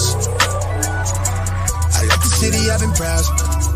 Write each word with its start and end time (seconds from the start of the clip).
I 0.00 0.02
left 2.06 2.22
the 2.22 2.28
city, 2.38 2.70
I've 2.70 2.78
been 2.78 2.92
proud. 2.92 3.24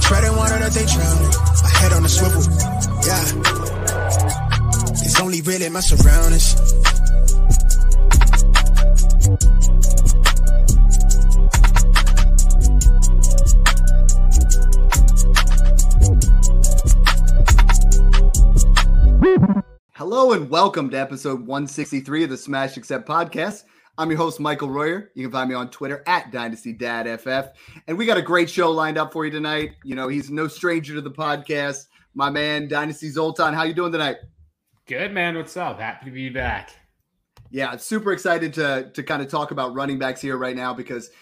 Treading 0.01 0.37
water 0.37 0.57
that 0.59 0.71
they 0.73 0.87
drown. 0.87 1.19
My 1.63 1.71
head 1.81 1.93
on 1.93 2.03
the 2.05 2.09
swivel, 2.09 2.43
yeah. 3.03 3.25
It's 5.05 5.21
only 5.21 5.41
really 5.43 5.69
my 5.69 5.81
surroundings. 5.81 6.55
Hello 19.95 20.33
and 20.33 20.49
welcome 20.51 20.91
to 20.91 21.01
episode 21.01 21.41
163 21.47 22.25
of 22.25 22.31
the 22.31 22.37
Smash 22.37 22.77
Accept 22.77 23.09
podcast. 23.09 23.65
I'm 23.99 24.09
your 24.09 24.19
host, 24.19 24.41
Michael 24.41 24.71
Royer. 24.71 25.11
You 25.15 25.23
can 25.23 25.31
find 25.31 25.49
me 25.49 25.55
on 25.55 25.71
Twitter 25.71 26.03
at 26.07 26.33
DynastyDadFF. 26.33 27.51
And 27.87 27.99
we 27.99 28.07
got 28.07 28.17
a 28.17 28.23
great 28.23 28.49
show 28.49 28.71
lined 28.71 28.97
up 28.97 29.13
for 29.13 29.25
you 29.25 29.31
tonight. 29.31 29.73
You 29.85 29.95
know, 29.95 30.09
he's 30.09 30.31
no 30.31 30.49
stranger 30.49 30.95
to 30.95 31.01
the 31.01 31.11
podcast. 31.11 31.89
My 32.15 32.31
man, 32.31 32.69
Dynasty 32.69 33.11
Zoltan. 33.11 33.53
How 33.53 33.65
you 33.65 33.75
doing 33.75 33.93
tonight? 33.93 34.17
Good, 34.87 35.13
man. 35.13 35.37
What's 35.37 35.57
up? 35.57 35.79
Happy 35.79 36.07
to 36.07 36.11
be 36.11 36.31
back. 36.31 36.71
Yeah, 37.51 37.77
super 37.77 38.13
excited 38.13 38.55
to 38.55 38.91
to 38.95 39.03
kind 39.03 39.21
of 39.21 39.29
talk 39.29 39.51
about 39.51 39.75
running 39.75 39.99
backs 39.99 40.21
here 40.21 40.39
right 40.39 40.57
now 40.57 40.73
because– 40.73 41.11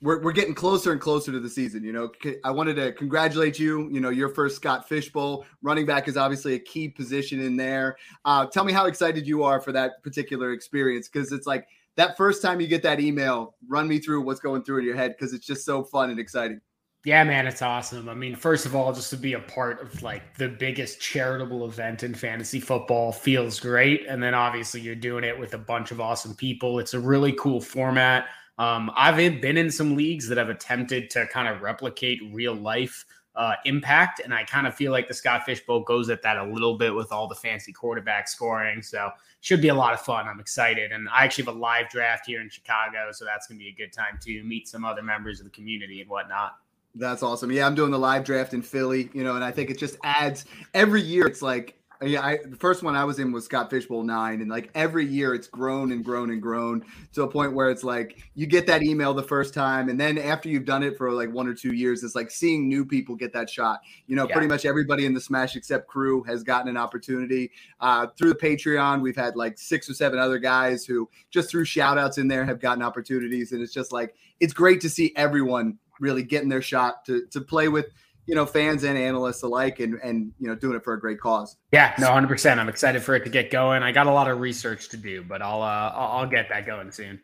we're, 0.00 0.20
we're 0.20 0.32
getting 0.32 0.54
closer 0.54 0.92
and 0.92 1.00
closer 1.00 1.32
to 1.32 1.40
the 1.40 1.48
season. 1.48 1.84
You 1.84 1.92
know, 1.92 2.10
I 2.44 2.50
wanted 2.50 2.74
to 2.74 2.92
congratulate 2.92 3.58
you. 3.58 3.88
You 3.90 4.00
know, 4.00 4.10
your 4.10 4.28
first 4.28 4.56
Scott 4.56 4.88
Fish 4.88 5.10
Bowl 5.12 5.46
running 5.62 5.86
back 5.86 6.08
is 6.08 6.16
obviously 6.16 6.54
a 6.54 6.58
key 6.58 6.88
position 6.88 7.40
in 7.40 7.56
there. 7.56 7.96
Uh, 8.24 8.46
tell 8.46 8.64
me 8.64 8.72
how 8.72 8.86
excited 8.86 9.26
you 9.26 9.44
are 9.44 9.60
for 9.60 9.72
that 9.72 10.02
particular 10.02 10.52
experience 10.52 11.08
because 11.08 11.32
it's 11.32 11.46
like 11.46 11.66
that 11.96 12.16
first 12.16 12.42
time 12.42 12.60
you 12.60 12.66
get 12.66 12.82
that 12.82 13.00
email. 13.00 13.54
Run 13.68 13.88
me 13.88 13.98
through 13.98 14.22
what's 14.22 14.40
going 14.40 14.64
through 14.64 14.78
in 14.78 14.84
your 14.84 14.96
head 14.96 15.14
because 15.18 15.32
it's 15.32 15.46
just 15.46 15.64
so 15.64 15.84
fun 15.84 16.10
and 16.10 16.18
exciting. 16.18 16.60
Yeah, 17.04 17.24
man, 17.24 17.48
it's 17.48 17.62
awesome. 17.62 18.08
I 18.08 18.14
mean, 18.14 18.36
first 18.36 18.64
of 18.64 18.76
all, 18.76 18.92
just 18.92 19.10
to 19.10 19.16
be 19.16 19.32
a 19.32 19.40
part 19.40 19.82
of 19.82 20.02
like 20.02 20.36
the 20.38 20.48
biggest 20.48 21.00
charitable 21.00 21.64
event 21.66 22.04
in 22.04 22.14
fantasy 22.14 22.60
football 22.60 23.10
feels 23.10 23.58
great. 23.58 24.06
And 24.06 24.22
then 24.22 24.34
obviously 24.34 24.80
you're 24.80 24.94
doing 24.94 25.24
it 25.24 25.36
with 25.36 25.54
a 25.54 25.58
bunch 25.58 25.90
of 25.90 26.00
awesome 26.00 26.36
people. 26.36 26.78
It's 26.78 26.94
a 26.94 27.00
really 27.00 27.32
cool 27.32 27.60
format. 27.60 28.26
Um, 28.58 28.88
I've 28.94 29.16
been 29.16 29.56
in 29.56 29.70
some 29.70 29.96
leagues 29.96 30.28
that 30.28 30.38
have 30.38 30.48
attempted 30.48 31.10
to 31.10 31.26
kind 31.26 31.48
of 31.48 31.62
replicate 31.62 32.20
real 32.32 32.54
life 32.54 33.04
uh, 33.34 33.54
impact, 33.64 34.20
and 34.20 34.34
I 34.34 34.44
kind 34.44 34.66
of 34.66 34.74
feel 34.74 34.92
like 34.92 35.08
the 35.08 35.14
Scott 35.14 35.44
Fish 35.44 35.64
Bowl 35.64 35.80
goes 35.80 36.10
at 36.10 36.22
that 36.22 36.36
a 36.36 36.44
little 36.44 36.76
bit 36.76 36.94
with 36.94 37.12
all 37.12 37.26
the 37.26 37.34
fancy 37.34 37.72
quarterback 37.72 38.28
scoring. 38.28 38.82
So 38.82 39.10
should 39.40 39.62
be 39.62 39.68
a 39.68 39.74
lot 39.74 39.94
of 39.94 40.00
fun. 40.00 40.28
I'm 40.28 40.40
excited, 40.40 40.92
and 40.92 41.08
I 41.08 41.24
actually 41.24 41.46
have 41.46 41.56
a 41.56 41.58
live 41.58 41.88
draft 41.88 42.26
here 42.26 42.40
in 42.40 42.50
Chicago, 42.50 43.10
so 43.12 43.24
that's 43.24 43.46
going 43.46 43.58
to 43.58 43.64
be 43.64 43.70
a 43.70 43.74
good 43.74 43.92
time 43.92 44.18
to 44.22 44.42
meet 44.44 44.68
some 44.68 44.84
other 44.84 45.02
members 45.02 45.40
of 45.40 45.44
the 45.44 45.50
community 45.50 46.00
and 46.00 46.10
whatnot. 46.10 46.56
That's 46.94 47.22
awesome. 47.22 47.50
Yeah, 47.50 47.66
I'm 47.66 47.74
doing 47.74 47.90
the 47.90 47.98
live 47.98 48.22
draft 48.22 48.52
in 48.52 48.60
Philly, 48.60 49.08
you 49.14 49.24
know, 49.24 49.34
and 49.34 49.42
I 49.42 49.50
think 49.50 49.70
it 49.70 49.78
just 49.78 49.96
adds 50.04 50.44
every 50.74 51.00
year. 51.00 51.26
It's 51.26 51.40
like 51.40 51.78
yeah, 52.04 52.24
I, 52.24 52.38
the 52.44 52.56
first 52.56 52.82
one 52.82 52.94
I 52.94 53.04
was 53.04 53.18
in 53.18 53.32
was 53.32 53.44
Scott 53.44 53.70
Fish 53.70 53.86
Bowl 53.86 54.02
nine, 54.02 54.40
and 54.40 54.50
like 54.50 54.70
every 54.74 55.06
year 55.06 55.34
it's 55.34 55.46
grown 55.46 55.92
and 55.92 56.04
grown 56.04 56.30
and 56.30 56.40
grown 56.40 56.84
to 57.12 57.22
a 57.22 57.28
point 57.28 57.54
where 57.54 57.70
it's 57.70 57.84
like 57.84 58.22
you 58.34 58.46
get 58.46 58.66
that 58.66 58.82
email 58.82 59.14
the 59.14 59.22
first 59.22 59.54
time, 59.54 59.88
and 59.88 59.98
then 59.98 60.18
after 60.18 60.48
you've 60.48 60.64
done 60.64 60.82
it 60.82 60.96
for 60.96 61.12
like 61.12 61.32
one 61.32 61.46
or 61.46 61.54
two 61.54 61.72
years, 61.72 62.02
it's 62.02 62.14
like 62.14 62.30
seeing 62.30 62.68
new 62.68 62.84
people 62.84 63.14
get 63.14 63.32
that 63.32 63.48
shot. 63.48 63.80
You 64.06 64.16
know, 64.16 64.26
yeah. 64.28 64.34
pretty 64.34 64.48
much 64.48 64.64
everybody 64.64 65.06
in 65.06 65.14
the 65.14 65.20
Smash 65.20 65.56
except 65.56 65.86
crew 65.86 66.22
has 66.24 66.42
gotten 66.42 66.68
an 66.68 66.76
opportunity 66.76 67.50
uh, 67.80 68.06
through 68.18 68.30
the 68.30 68.38
Patreon. 68.38 69.02
We've 69.02 69.16
had 69.16 69.36
like 69.36 69.58
six 69.58 69.88
or 69.88 69.94
seven 69.94 70.18
other 70.18 70.38
guys 70.38 70.84
who 70.84 71.08
just 71.30 71.50
through 71.50 71.64
shout 71.64 71.98
outs 71.98 72.18
in 72.18 72.28
there 72.28 72.44
have 72.44 72.60
gotten 72.60 72.82
opportunities, 72.82 73.52
and 73.52 73.62
it's 73.62 73.72
just 73.72 73.92
like 73.92 74.14
it's 74.40 74.52
great 74.52 74.80
to 74.82 74.90
see 74.90 75.12
everyone 75.16 75.78
really 76.00 76.22
getting 76.22 76.48
their 76.48 76.62
shot 76.62 77.04
to 77.06 77.26
to 77.30 77.40
play 77.40 77.68
with 77.68 77.86
you 78.26 78.34
know 78.34 78.46
fans 78.46 78.84
and 78.84 78.96
analysts 78.96 79.42
alike 79.42 79.80
and 79.80 79.94
and 80.02 80.32
you 80.38 80.48
know 80.48 80.54
doing 80.54 80.76
it 80.76 80.84
for 80.84 80.94
a 80.94 81.00
great 81.00 81.20
cause. 81.20 81.56
Yeah 81.72 81.94
no 81.98 82.08
100% 82.08 82.58
i'm 82.58 82.68
excited 82.68 83.02
for 83.02 83.14
it 83.14 83.24
to 83.24 83.30
get 83.30 83.50
going. 83.50 83.82
I 83.82 83.92
got 83.92 84.06
a 84.06 84.12
lot 84.12 84.30
of 84.30 84.40
research 84.40 84.88
to 84.90 84.96
do 84.96 85.22
but 85.22 85.42
i'll 85.42 85.62
uh 85.62 85.92
i'll 85.94 86.26
get 86.26 86.48
that 86.48 86.66
going 86.66 86.90
soon. 86.90 87.20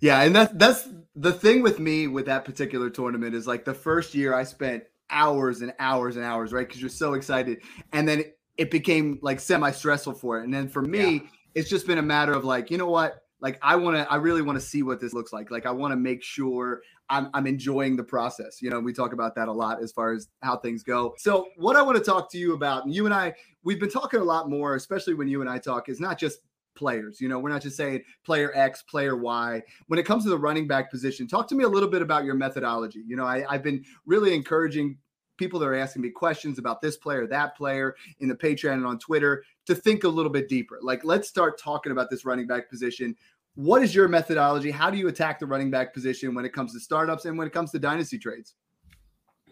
Yeah 0.00 0.22
and 0.22 0.34
that's 0.34 0.52
that's 0.54 0.88
the 1.14 1.32
thing 1.32 1.62
with 1.62 1.78
me 1.78 2.06
with 2.06 2.26
that 2.26 2.44
particular 2.44 2.90
tournament 2.90 3.34
is 3.34 3.46
like 3.46 3.64
the 3.64 3.74
first 3.74 4.14
year 4.14 4.34
i 4.34 4.44
spent 4.44 4.84
hours 5.10 5.60
and 5.60 5.72
hours 5.78 6.16
and 6.16 6.24
hours 6.24 6.52
right? 6.52 6.66
Because 6.66 6.80
you're 6.80 6.90
so 6.90 7.14
excited. 7.14 7.62
And 7.92 8.06
then 8.08 8.24
it 8.56 8.70
became 8.70 9.18
like 9.22 9.40
semi 9.40 9.70
stressful 9.70 10.14
for 10.14 10.40
it. 10.40 10.44
And 10.44 10.52
then 10.52 10.68
for 10.68 10.82
me 10.82 11.12
yeah. 11.12 11.20
it's 11.54 11.70
just 11.70 11.86
been 11.86 11.98
a 11.98 12.02
matter 12.02 12.32
of 12.32 12.44
like 12.44 12.70
you 12.70 12.78
know 12.78 12.90
what? 12.90 13.22
Like 13.40 13.58
I 13.62 13.76
want 13.76 13.96
to, 13.96 14.10
I 14.10 14.16
really 14.16 14.42
want 14.42 14.58
to 14.58 14.64
see 14.64 14.82
what 14.82 15.00
this 15.00 15.12
looks 15.12 15.32
like. 15.32 15.50
Like 15.50 15.64
I 15.64 15.70
want 15.70 15.92
to 15.92 15.96
make 15.96 16.22
sure 16.22 16.82
I'm, 17.10 17.30
I'm 17.34 17.46
enjoying 17.46 17.96
the 17.96 18.04
process. 18.04 18.60
You 18.60 18.70
know, 18.70 18.80
we 18.80 18.92
talk 18.92 19.12
about 19.12 19.34
that 19.36 19.48
a 19.48 19.52
lot 19.52 19.82
as 19.82 19.92
far 19.92 20.12
as 20.12 20.28
how 20.42 20.56
things 20.56 20.82
go. 20.82 21.14
So 21.18 21.48
what 21.56 21.76
I 21.76 21.82
want 21.82 21.96
to 21.98 22.04
talk 22.04 22.30
to 22.32 22.38
you 22.38 22.54
about, 22.54 22.84
and 22.84 22.94
you 22.94 23.06
and 23.06 23.14
I, 23.14 23.34
we've 23.64 23.80
been 23.80 23.90
talking 23.90 24.20
a 24.20 24.24
lot 24.24 24.50
more, 24.50 24.74
especially 24.74 25.14
when 25.14 25.28
you 25.28 25.40
and 25.40 25.48
I 25.48 25.58
talk, 25.58 25.88
is 25.88 26.00
not 26.00 26.18
just 26.18 26.40
players. 26.74 27.20
You 27.20 27.28
know, 27.28 27.38
we're 27.38 27.50
not 27.50 27.62
just 27.62 27.76
saying 27.76 28.02
player 28.24 28.52
X, 28.54 28.82
player 28.82 29.16
Y. 29.16 29.62
When 29.88 29.98
it 29.98 30.04
comes 30.04 30.24
to 30.24 30.30
the 30.30 30.38
running 30.38 30.68
back 30.68 30.90
position, 30.90 31.26
talk 31.26 31.48
to 31.48 31.54
me 31.54 31.64
a 31.64 31.68
little 31.68 31.88
bit 31.88 32.02
about 32.02 32.24
your 32.24 32.34
methodology. 32.34 33.02
You 33.06 33.16
know, 33.16 33.24
I, 33.24 33.44
I've 33.48 33.62
been 33.62 33.84
really 34.06 34.34
encouraging 34.34 34.98
people 35.38 35.58
that 35.60 35.66
are 35.66 35.74
asking 35.74 36.02
me 36.02 36.10
questions 36.10 36.58
about 36.58 36.82
this 36.82 36.96
player, 36.96 37.26
that 37.26 37.56
player 37.56 37.94
in 38.20 38.28
the 38.28 38.34
Patreon 38.34 38.74
and 38.74 38.86
on 38.86 38.98
Twitter 38.98 39.44
to 39.66 39.74
think 39.74 40.04
a 40.04 40.08
little 40.08 40.32
bit 40.32 40.48
deeper. 40.48 40.78
Like, 40.82 41.04
let's 41.04 41.28
start 41.28 41.60
talking 41.60 41.92
about 41.92 42.10
this 42.10 42.24
running 42.24 42.46
back 42.46 42.68
position. 42.68 43.16
What 43.54 43.82
is 43.82 43.94
your 43.94 44.08
methodology? 44.08 44.70
How 44.70 44.90
do 44.90 44.98
you 44.98 45.08
attack 45.08 45.38
the 45.38 45.46
running 45.46 45.70
back 45.70 45.92
position 45.92 46.34
when 46.34 46.44
it 46.44 46.52
comes 46.52 46.72
to 46.74 46.80
startups 46.80 47.24
and 47.24 47.36
when 47.36 47.46
it 47.46 47.52
comes 47.52 47.70
to 47.72 47.78
dynasty 47.78 48.18
trades? 48.18 48.54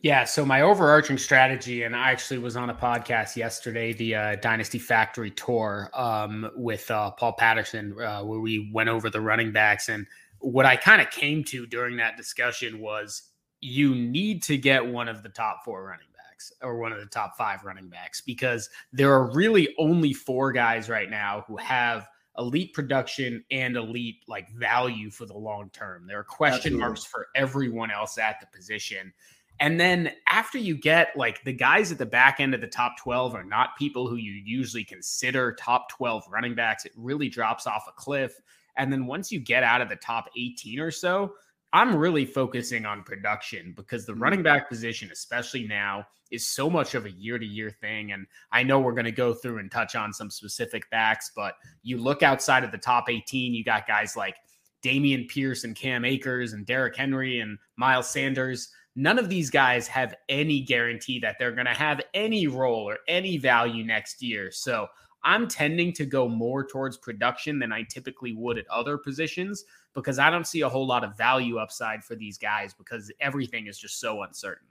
Yeah, 0.02 0.24
so 0.24 0.44
my 0.44 0.60
overarching 0.60 1.18
strategy, 1.18 1.82
and 1.82 1.96
I 1.96 2.10
actually 2.12 2.38
was 2.38 2.56
on 2.56 2.70
a 2.70 2.74
podcast 2.74 3.34
yesterday, 3.34 3.92
the 3.92 4.14
uh, 4.14 4.36
Dynasty 4.36 4.78
Factory 4.78 5.30
Tour 5.30 5.90
um, 5.94 6.50
with 6.54 6.90
uh, 6.90 7.10
Paul 7.12 7.32
Patterson, 7.32 7.96
uh, 8.00 8.22
where 8.22 8.40
we 8.40 8.70
went 8.72 8.88
over 8.88 9.08
the 9.10 9.20
running 9.20 9.52
backs. 9.52 9.88
And 9.88 10.06
what 10.38 10.66
I 10.66 10.76
kind 10.76 11.00
of 11.00 11.10
came 11.10 11.42
to 11.44 11.66
during 11.66 11.96
that 11.96 12.16
discussion 12.16 12.78
was 12.78 13.22
you 13.60 13.94
need 13.94 14.42
to 14.44 14.58
get 14.58 14.86
one 14.86 15.08
of 15.08 15.22
the 15.22 15.28
top 15.28 15.64
four 15.64 15.84
running 15.84 16.06
backs 16.14 16.52
or 16.62 16.78
one 16.78 16.92
of 16.92 17.00
the 17.00 17.06
top 17.06 17.36
five 17.36 17.64
running 17.64 17.88
backs 17.88 18.20
because 18.20 18.68
there 18.92 19.12
are 19.12 19.32
really 19.32 19.74
only 19.78 20.12
four 20.12 20.52
guys 20.52 20.88
right 20.88 21.10
now 21.10 21.44
who 21.48 21.56
have 21.56 22.06
elite 22.38 22.72
production 22.72 23.44
and 23.50 23.76
elite 23.76 24.16
like 24.28 24.50
value 24.50 25.10
for 25.10 25.26
the 25.26 25.36
long 25.36 25.70
term. 25.70 26.06
There 26.06 26.18
are 26.18 26.24
question 26.24 26.74
Absolutely. 26.74 26.80
marks 26.80 27.04
for 27.04 27.28
everyone 27.34 27.90
else 27.90 28.18
at 28.18 28.40
the 28.40 28.46
position. 28.56 29.12
And 29.58 29.80
then 29.80 30.12
after 30.28 30.58
you 30.58 30.76
get 30.76 31.16
like 31.16 31.42
the 31.44 31.52
guys 31.52 31.90
at 31.90 31.98
the 31.98 32.06
back 32.06 32.40
end 32.40 32.54
of 32.54 32.60
the 32.60 32.66
top 32.66 32.98
12 32.98 33.34
are 33.34 33.44
not 33.44 33.76
people 33.78 34.06
who 34.06 34.16
you 34.16 34.32
usually 34.32 34.84
consider 34.84 35.52
top 35.52 35.88
12 35.90 36.24
running 36.30 36.54
backs. 36.54 36.84
It 36.84 36.92
really 36.96 37.28
drops 37.28 37.66
off 37.66 37.86
a 37.88 37.92
cliff. 37.92 38.38
And 38.76 38.92
then 38.92 39.06
once 39.06 39.32
you 39.32 39.40
get 39.40 39.62
out 39.62 39.80
of 39.80 39.88
the 39.88 39.96
top 39.96 40.28
18 40.36 40.80
or 40.80 40.90
so, 40.90 41.34
I'm 41.76 41.94
really 41.94 42.24
focusing 42.24 42.86
on 42.86 43.02
production 43.02 43.74
because 43.76 44.06
the 44.06 44.14
running 44.14 44.38
mm-hmm. 44.38 44.44
back 44.44 44.70
position, 44.70 45.10
especially 45.12 45.66
now, 45.68 46.06
is 46.30 46.48
so 46.48 46.70
much 46.70 46.94
of 46.94 47.04
a 47.04 47.10
year 47.10 47.38
to 47.38 47.44
year 47.44 47.70
thing. 47.70 48.12
And 48.12 48.26
I 48.50 48.62
know 48.62 48.80
we're 48.80 48.94
going 48.94 49.04
to 49.04 49.12
go 49.12 49.34
through 49.34 49.58
and 49.58 49.70
touch 49.70 49.94
on 49.94 50.14
some 50.14 50.30
specific 50.30 50.88
backs, 50.90 51.32
but 51.36 51.52
you 51.82 51.98
look 51.98 52.22
outside 52.22 52.64
of 52.64 52.72
the 52.72 52.78
top 52.78 53.10
18, 53.10 53.52
you 53.52 53.62
got 53.62 53.86
guys 53.86 54.16
like 54.16 54.36
Dameon 54.82 55.28
Pierce 55.28 55.64
and 55.64 55.76
Cam 55.76 56.06
Akers 56.06 56.54
and 56.54 56.64
Derrick 56.64 56.96
Henry 56.96 57.40
and 57.40 57.58
Miles 57.76 58.08
Sanders. 58.08 58.70
None 58.94 59.18
of 59.18 59.28
these 59.28 59.50
guys 59.50 59.86
have 59.86 60.14
any 60.30 60.62
guarantee 60.62 61.18
that 61.20 61.36
they're 61.38 61.52
going 61.52 61.66
to 61.66 61.74
have 61.74 62.00
any 62.14 62.46
role 62.46 62.88
or 62.88 62.96
any 63.06 63.36
value 63.36 63.84
next 63.84 64.22
year. 64.22 64.50
So 64.50 64.86
I'm 65.22 65.48
tending 65.48 65.92
to 65.94 66.06
go 66.06 66.28
more 66.28 66.64
towards 66.64 66.96
production 66.96 67.58
than 67.58 67.72
I 67.72 67.82
typically 67.82 68.32
would 68.34 68.58
at 68.58 68.68
other 68.68 68.96
positions 68.96 69.64
because 69.94 70.18
I 70.18 70.30
don't 70.30 70.46
see 70.46 70.60
a 70.60 70.68
whole 70.68 70.86
lot 70.86 71.04
of 71.04 71.16
value 71.16 71.58
upside 71.58 72.04
for 72.04 72.14
these 72.14 72.38
guys 72.38 72.74
because 72.74 73.12
everything 73.20 73.66
is 73.66 73.78
just 73.78 73.98
so 73.98 74.22
uncertain. 74.22 74.68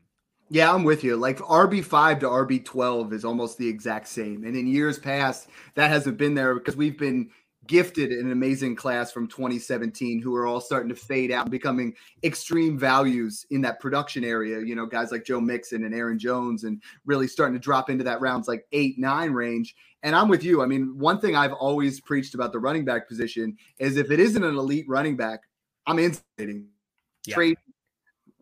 Yeah, 0.50 0.72
I'm 0.72 0.84
with 0.84 1.04
you. 1.04 1.18
Like 1.18 1.40
RB5 1.40 2.20
to 2.20 2.28
RB12 2.28 3.14
is 3.14 3.26
almost 3.26 3.58
the 3.58 3.68
exact 3.68 4.08
same. 4.08 4.44
And 4.44 4.56
in 4.56 4.68
years 4.68 5.00
past, 5.00 5.50
that 5.74 5.90
hasn't 5.90 6.18
been 6.18 6.36
there 6.36 6.54
because 6.54 6.76
we've 6.76 6.98
been 6.98 7.32
gifted 7.68 8.12
an 8.12 8.32
amazing 8.32 8.76
class 8.76 9.12
from 9.12 9.28
2017 9.28 10.22
who 10.22 10.36
are 10.36 10.46
all 10.46 10.62
starting 10.62 10.90
to 10.90 10.96
fade 10.96 11.32
out, 11.32 11.50
becoming 11.50 11.94
extreme 12.24 12.78
values 12.78 13.46
in 13.52 13.62
that 13.62 13.80
production 13.80 14.24
area. 14.24 14.60
You 14.60 14.76
know, 14.76 14.86
guys 14.86 15.12
like 15.12 15.26
Joe 15.26 15.42
Mixon 15.42 15.84
and 15.84 15.94
Aaron 15.94 16.20
Jones, 16.20 16.64
and 16.64 16.82
really 17.06 17.28
starting 17.28 17.54
to 17.54 17.60
drop 17.60 17.90
into 17.90 18.04
that 18.04 18.22
rounds 18.22 18.48
like 18.48 18.66
eight, 18.72 18.98
nine 18.98 19.32
range. 19.32 19.76
And 20.04 20.16
I'm 20.16 20.28
with 20.28 20.44
you. 20.44 20.62
I 20.62 20.68
mean, 20.68 20.98
one 20.98 21.20
thing 21.20 21.36
I've 21.36 21.54
always 21.54 22.00
preached 22.00 22.36
about 22.36 22.52
the 22.52 22.60
running 22.60 22.86
back 22.86 23.08
position 23.08 23.58
is 23.80 23.98
if 23.98 24.12
it 24.12 24.20
isn't 24.20 24.44
an 24.44 24.56
elite 24.56 24.86
running 24.88 25.16
back, 25.16 25.42
I'm 25.88 26.00
insulating. 26.00 26.68
Yeah. 27.26 27.36
Trade 27.36 27.58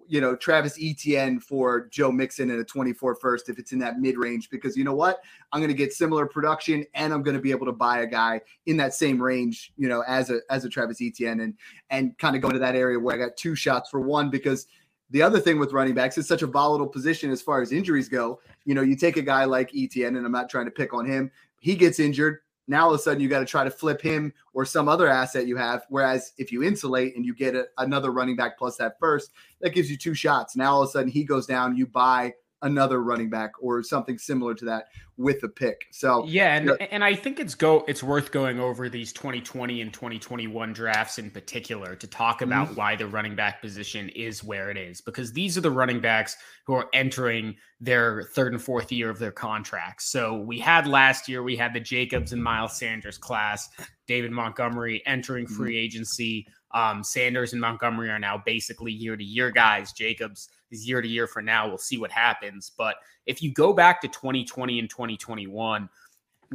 you 0.08 0.22
know, 0.22 0.36
Travis 0.36 0.78
Etienne 0.82 1.40
for 1.40 1.88
Joe 1.88 2.12
Mixon 2.12 2.50
in 2.50 2.60
a 2.60 2.64
24 2.64 3.16
first 3.16 3.50
if 3.50 3.60
it's 3.60 3.72
in 3.72 3.80
that 3.80 4.00
mid 4.00 4.18
range, 4.18 4.50
because 4.50 4.78
you 4.78 4.84
know 4.84 4.96
what? 4.96 5.22
I'm 5.52 5.60
going 5.60 5.70
to 5.70 5.78
get 5.78 5.94
similar 5.94 6.26
production 6.26 6.86
and 6.94 7.14
I'm 7.14 7.24
going 7.24 7.36
to 7.36 7.42
be 7.42 7.52
able 7.52 7.66
to 7.66 7.72
buy 7.72 8.00
a 8.00 8.08
guy 8.08 8.42
in 8.66 8.78
that 8.78 8.94
same 8.94 9.22
range, 9.22 9.72
you 9.78 9.88
know, 9.88 10.04
as 10.08 10.30
a, 10.30 10.40
as 10.50 10.66
a 10.66 10.70
Travis 10.70 11.02
Etienne 11.02 11.42
and, 11.42 11.54
and 11.90 12.18
kind 12.18 12.36
of 12.36 12.42
go 12.42 12.50
into 12.50 12.60
that 12.60 12.76
area 12.76 13.00
where 13.00 13.16
I 13.16 13.18
got 13.18 13.38
two 13.38 13.56
shots 13.56 13.90
for 13.90 14.00
one, 14.00 14.30
because 14.30 14.68
the 15.10 15.22
other 15.22 15.40
thing 15.40 15.60
with 15.60 15.74
running 15.74 15.94
backs 15.94 16.18
is 16.18 16.28
such 16.28 16.42
a 16.42 16.48
volatile 16.48 16.88
position 16.88 17.30
as 17.30 17.42
far 17.42 17.62
as 17.62 17.72
injuries 17.72 18.10
go. 18.10 18.40
You 18.66 18.74
know, 18.74 18.82
you 18.82 18.96
take 18.96 19.16
a 19.16 19.22
guy 19.22 19.46
like 19.46 19.70
Etienne, 19.76 20.16
and 20.16 20.26
I'm 20.26 20.32
not 20.32 20.50
trying 20.50 20.66
to 20.66 20.72
pick 20.72 20.94
on 20.94 21.06
him. 21.06 21.30
He 21.60 21.76
gets 21.76 22.00
injured. 22.00 22.40
Now 22.68 22.86
all 22.86 22.94
of 22.94 23.00
a 23.00 23.04
sudden 23.04 23.22
you 23.22 23.30
got 23.30 23.40
to 23.40 23.46
try 23.46 23.64
to 23.64 23.72
flip 23.72 24.02
him 24.02 24.34
or 24.54 24.66
some 24.66 24.88
other 24.88 25.08
asset 25.08 25.48
you 25.48 25.58
have. 25.58 25.84
Whereas 25.90 26.34
if 26.38 26.52
you 26.52 26.64
insulate 26.64 27.16
and 27.16 27.26
you 27.26 27.34
get 27.34 27.56
a, 27.56 27.66
another 27.78 28.12
running 28.12 28.36
back 28.36 28.58
plus 28.58 28.78
that 28.78 29.00
first, 29.00 29.32
that 29.62 29.72
gives 29.72 29.92
you 29.92 29.98
two 29.98 30.14
shots. 30.14 30.56
Now 30.56 30.76
all 30.76 30.84
of 30.84 30.90
a 30.90 30.92
sudden 30.92 31.10
he 31.10 31.24
goes 31.24 31.46
down, 31.46 31.76
you 31.76 31.86
buy 31.86 32.34
another 32.64 33.04
running 33.04 33.30
back 33.30 33.52
or 33.62 33.84
something 33.84 34.18
similar 34.18 34.56
to 34.56 34.66
that 34.66 34.88
with 35.18 35.44
a 35.44 35.48
pick. 35.48 35.86
So 35.92 36.26
yeah, 36.26 36.56
and, 36.56 36.66
you 36.66 36.72
know, 36.72 36.86
and 36.90 37.04
I 37.04 37.14
think 37.14 37.40
it's 37.40 37.54
go 37.54 37.84
it's 37.88 38.02
worth 38.02 38.32
going 38.32 38.60
over 38.60 38.90
these 38.90 39.14
2020 39.14 39.82
and 39.82 39.94
2021 39.94 40.74
drafts 40.74 41.20
in 41.20 41.30
particular 41.30 41.96
to 41.96 42.08
talk 42.08 42.42
about 42.42 42.68
mm-hmm. 42.68 42.76
why 42.76 42.96
the 42.96 43.06
running 43.06 43.36
back 43.36 43.62
position 43.62 44.10
is 44.10 44.44
where 44.44 44.72
it 44.72 44.78
is 44.78 45.02
because 45.02 45.32
these 45.34 45.58
are 45.58 45.62
the 45.62 45.70
running 45.70 46.00
backs 46.00 46.36
who 46.66 46.74
are 46.74 46.88
entering 46.94 47.56
their 47.80 48.24
third 48.34 48.54
and 48.54 48.62
fourth 48.62 48.92
year 48.92 49.10
of 49.10 49.20
their 49.20 49.32
contracts. 49.32 50.10
So 50.10 50.38
we 50.38 50.58
had 50.58 50.88
last 50.88 51.30
year 51.30 51.44
we 51.44 51.58
had 51.58 51.74
the 51.74 51.80
Jacobs 51.80 52.34
and 52.34 52.44
Miles 52.44 52.80
Sanders 52.80 53.18
class, 53.18 53.70
David 54.08 54.32
Montgomery 54.32 55.04
entering 55.06 55.46
mm-hmm. 55.46 55.56
free 55.56 55.78
agency. 55.78 56.48
Um, 56.74 57.04
Sanders 57.04 57.52
and 57.52 57.62
Montgomery 57.62 58.10
are 58.10 58.18
now 58.18 58.42
basically 58.44 58.92
year 58.92 59.16
to 59.16 59.24
year 59.24 59.52
guys. 59.52 59.92
Jacobs 59.92 60.50
is 60.74 60.88
year 60.88 61.02
to 61.02 61.08
year 61.08 61.28
for 61.28 61.42
now. 61.42 61.68
We'll 61.68 61.78
see 61.78 61.98
what 61.98 62.12
happens. 62.12 62.72
But 62.78 62.96
if 63.26 63.42
you 63.42 63.54
go 63.54 63.74
back 63.74 64.02
to 64.02 64.08
2020 64.08 64.80
and 64.80 64.90
2021, 64.90 65.90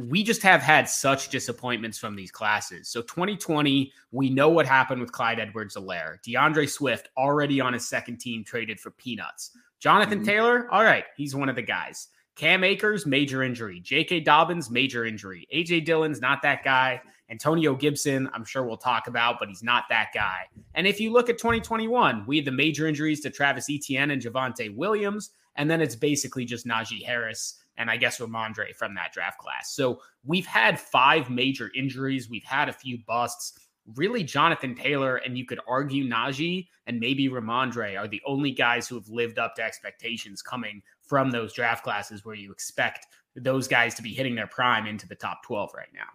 we 0.07 0.23
just 0.23 0.41
have 0.43 0.61
had 0.61 0.87
such 0.87 1.29
disappointments 1.29 1.97
from 1.97 2.15
these 2.15 2.31
classes. 2.31 2.87
So 2.87 3.01
2020, 3.01 3.91
we 4.11 4.29
know 4.29 4.49
what 4.49 4.65
happened 4.65 5.01
with 5.01 5.11
Clyde 5.11 5.39
Edwards-Helaire. 5.39 6.17
DeAndre 6.25 6.69
Swift 6.69 7.09
already 7.17 7.59
on 7.59 7.73
his 7.73 7.87
second 7.87 8.17
team 8.17 8.43
traded 8.43 8.79
for 8.79 8.91
peanuts. 8.91 9.51
Jonathan 9.79 10.19
mm-hmm. 10.19 10.27
Taylor, 10.27 10.67
all 10.71 10.83
right, 10.83 11.05
he's 11.17 11.35
one 11.35 11.49
of 11.49 11.55
the 11.55 11.61
guys. 11.61 12.07
Cam 12.35 12.63
Akers, 12.63 13.05
major 13.05 13.43
injury. 13.43 13.81
J.K. 13.81 14.21
Dobbins, 14.21 14.69
major 14.69 15.05
injury. 15.05 15.45
A.J. 15.51 15.81
Dillon's 15.81 16.21
not 16.21 16.41
that 16.43 16.63
guy. 16.63 17.01
Antonio 17.29 17.75
Gibson, 17.75 18.29
I'm 18.33 18.43
sure 18.43 18.63
we'll 18.63 18.77
talk 18.77 19.07
about, 19.07 19.37
but 19.39 19.49
he's 19.49 19.63
not 19.63 19.85
that 19.89 20.09
guy. 20.13 20.45
And 20.73 20.87
if 20.87 20.99
you 20.99 21.11
look 21.11 21.29
at 21.29 21.37
2021, 21.37 22.25
we 22.25 22.37
had 22.37 22.45
the 22.45 22.51
major 22.51 22.87
injuries 22.87 23.21
to 23.21 23.29
Travis 23.29 23.69
Etienne 23.69 24.11
and 24.11 24.21
Javonte 24.21 24.75
Williams, 24.75 25.31
and 25.55 25.69
then 25.69 25.81
it's 25.81 25.95
basically 25.95 26.45
just 26.45 26.65
Najee 26.65 27.03
Harris 27.03 27.61
and 27.77 27.89
I 27.89 27.97
guess 27.97 28.19
Rhamondre 28.19 28.75
from 28.75 28.93
that 28.95 29.13
draft 29.13 29.39
class. 29.39 29.73
So 29.73 30.01
we've 30.23 30.45
had 30.45 30.79
five 30.79 31.29
major 31.29 31.71
injuries. 31.75 32.29
We've 32.29 32.43
had 32.43 32.69
a 32.69 32.73
few 32.73 32.99
busts. 33.07 33.57
Really, 33.95 34.23
Jonathan 34.23 34.75
Taylor 34.75 35.15
and 35.17 35.37
you 35.37 35.45
could 35.45 35.59
argue 35.67 36.07
Najee 36.07 36.67
and 36.85 36.99
maybe 36.99 37.29
Rhamondre 37.29 37.97
are 37.97 38.07
the 38.07 38.21
only 38.25 38.51
guys 38.51 38.87
who 38.87 38.95
have 38.95 39.07
lived 39.07 39.39
up 39.39 39.55
to 39.55 39.63
expectations 39.63 40.41
coming 40.41 40.81
from 41.01 41.31
those 41.31 41.53
draft 41.53 41.83
classes 41.83 42.23
where 42.23 42.35
you 42.35 42.51
expect 42.51 43.07
those 43.35 43.67
guys 43.67 43.95
to 43.95 44.03
be 44.03 44.13
hitting 44.13 44.35
their 44.35 44.47
prime 44.47 44.85
into 44.85 45.07
the 45.07 45.15
top 45.15 45.41
12 45.43 45.71
right 45.75 45.87
now. 45.93 46.09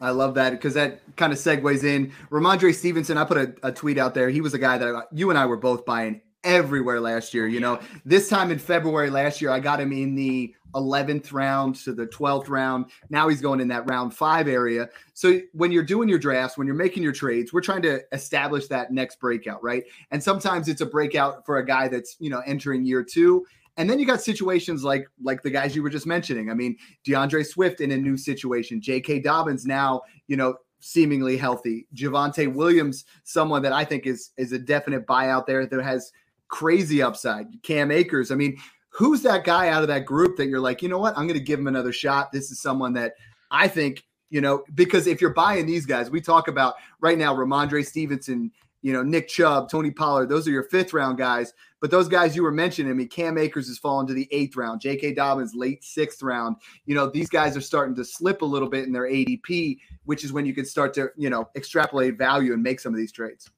I 0.00 0.10
love 0.10 0.34
that 0.34 0.50
because 0.50 0.74
that 0.74 1.00
kind 1.16 1.32
of 1.32 1.38
segues 1.38 1.84
in. 1.84 2.12
Rhamondre 2.30 2.74
Stevenson, 2.74 3.18
I 3.18 3.24
put 3.24 3.36
a, 3.36 3.54
a, 3.64 3.72
tweet 3.72 3.98
out 3.98 4.14
there. 4.14 4.30
He 4.30 4.40
was 4.40 4.54
a 4.54 4.58
guy 4.58 4.78
that 4.78 4.94
I, 4.94 5.02
you 5.12 5.30
and 5.30 5.38
I 5.38 5.46
were 5.46 5.56
both 5.56 5.84
buying 5.84 6.20
everywhere 6.44 7.00
last 7.00 7.34
year. 7.34 7.44
Oh, 7.44 7.48
you 7.48 7.60
know, 7.60 7.80
this 8.04 8.28
time 8.28 8.50
in 8.50 8.58
February 8.58 9.10
last 9.10 9.40
year, 9.40 9.50
I 9.50 9.60
got 9.60 9.80
him 9.80 9.92
in 9.92 10.14
the 10.14 10.54
11th 10.74 11.32
round 11.32 11.76
to 11.76 11.92
the 11.92 12.06
12th 12.06 12.48
round. 12.48 12.86
Now 13.10 13.28
he's 13.28 13.40
going 13.40 13.60
in 13.60 13.68
that 13.68 13.88
round 13.88 14.14
five 14.14 14.48
area. 14.48 14.88
So 15.14 15.40
when 15.52 15.72
you're 15.72 15.82
doing 15.82 16.08
your 16.08 16.18
drafts, 16.18 16.58
when 16.58 16.66
you're 16.66 16.76
making 16.76 17.02
your 17.02 17.12
trades, 17.12 17.52
we're 17.52 17.62
trying 17.62 17.82
to 17.82 18.00
establish 18.12 18.68
that 18.68 18.92
next 18.92 19.18
breakout, 19.18 19.62
right? 19.62 19.84
And 20.10 20.22
sometimes 20.22 20.68
it's 20.68 20.80
a 20.80 20.86
breakout 20.86 21.44
for 21.46 21.58
a 21.58 21.66
guy 21.66 21.88
that's, 21.88 22.16
you 22.18 22.30
know, 22.30 22.42
entering 22.46 22.84
year 22.84 23.02
two. 23.02 23.46
And 23.78 23.88
then 23.88 23.98
you 23.98 24.06
got 24.06 24.20
situations 24.20 24.84
like 24.84 25.08
like 25.22 25.42
the 25.42 25.50
guys 25.50 25.74
you 25.74 25.82
were 25.82 25.90
just 25.90 26.06
mentioning. 26.06 26.50
I 26.50 26.54
mean, 26.54 26.76
DeAndre 27.06 27.46
Swift 27.46 27.80
in 27.80 27.92
a 27.92 27.96
new 27.96 28.16
situation, 28.16 28.80
J.K. 28.82 29.20
Dobbins 29.20 29.64
now, 29.64 30.02
you 30.26 30.36
know, 30.36 30.56
seemingly 30.80 31.36
healthy. 31.36 31.86
Javonte 31.94 32.52
Williams, 32.52 33.04
someone 33.24 33.62
that 33.62 33.72
I 33.72 33.84
think 33.84 34.06
is 34.06 34.32
is 34.36 34.52
a 34.52 34.58
definite 34.58 35.06
buyout 35.06 35.46
there 35.46 35.64
that 35.64 35.82
has 35.82 36.12
crazy 36.48 37.02
upside. 37.02 37.46
Cam 37.62 37.90
Akers. 37.90 38.30
I 38.30 38.34
mean, 38.34 38.58
who's 38.90 39.22
that 39.22 39.44
guy 39.44 39.68
out 39.68 39.82
of 39.82 39.88
that 39.88 40.04
group 40.04 40.36
that 40.36 40.48
you're 40.48 40.60
like, 40.60 40.82
you 40.82 40.88
know 40.88 40.98
what? 40.98 41.16
I'm 41.16 41.26
going 41.26 41.38
to 41.38 41.44
give 41.44 41.60
him 41.60 41.66
another 41.66 41.92
shot. 41.92 42.32
This 42.32 42.50
is 42.50 42.60
someone 42.60 42.94
that 42.94 43.14
I 43.50 43.68
think, 43.68 44.04
you 44.30 44.40
know, 44.40 44.64
because 44.74 45.06
if 45.06 45.20
you're 45.20 45.34
buying 45.34 45.66
these 45.66 45.86
guys, 45.86 46.10
we 46.10 46.20
talk 46.20 46.48
about 46.48 46.74
right 47.00 47.16
now, 47.16 47.34
Rhamondre 47.34 47.86
Stevenson, 47.86 48.50
you 48.82 48.92
know, 48.92 49.02
Nick 49.02 49.28
Chubb, 49.28 49.70
Tony 49.70 49.90
Pollard, 49.90 50.28
those 50.28 50.48
are 50.48 50.50
your 50.50 50.64
fifth 50.64 50.92
round 50.92 51.18
guys. 51.18 51.52
But 51.80 51.90
those 51.90 52.08
guys 52.08 52.34
you 52.34 52.42
were 52.42 52.52
mentioning, 52.52 52.90
I 52.90 52.94
mean, 52.94 53.08
Cam 53.08 53.38
Akers 53.38 53.68
has 53.68 53.78
fallen 53.78 54.06
to 54.08 54.14
the 54.14 54.28
eighth 54.30 54.56
round, 54.56 54.80
J.K. 54.80 55.14
Dobbins 55.14 55.54
late 55.54 55.84
sixth 55.84 56.22
round. 56.22 56.56
You 56.86 56.94
know, 56.94 57.08
these 57.08 57.28
guys 57.28 57.56
are 57.56 57.60
starting 57.60 57.94
to 57.96 58.04
slip 58.04 58.42
a 58.42 58.44
little 58.44 58.68
bit 58.68 58.84
in 58.84 58.92
their 58.92 59.08
ADP, 59.08 59.78
which 60.04 60.24
is 60.24 60.32
when 60.32 60.44
you 60.44 60.54
can 60.54 60.64
start 60.64 60.92
to, 60.94 61.10
you 61.16 61.30
know, 61.30 61.48
extrapolate 61.56 62.18
value 62.18 62.52
and 62.52 62.62
make 62.62 62.80
some 62.80 62.92
of 62.92 62.98
these 62.98 63.12
trades. 63.12 63.48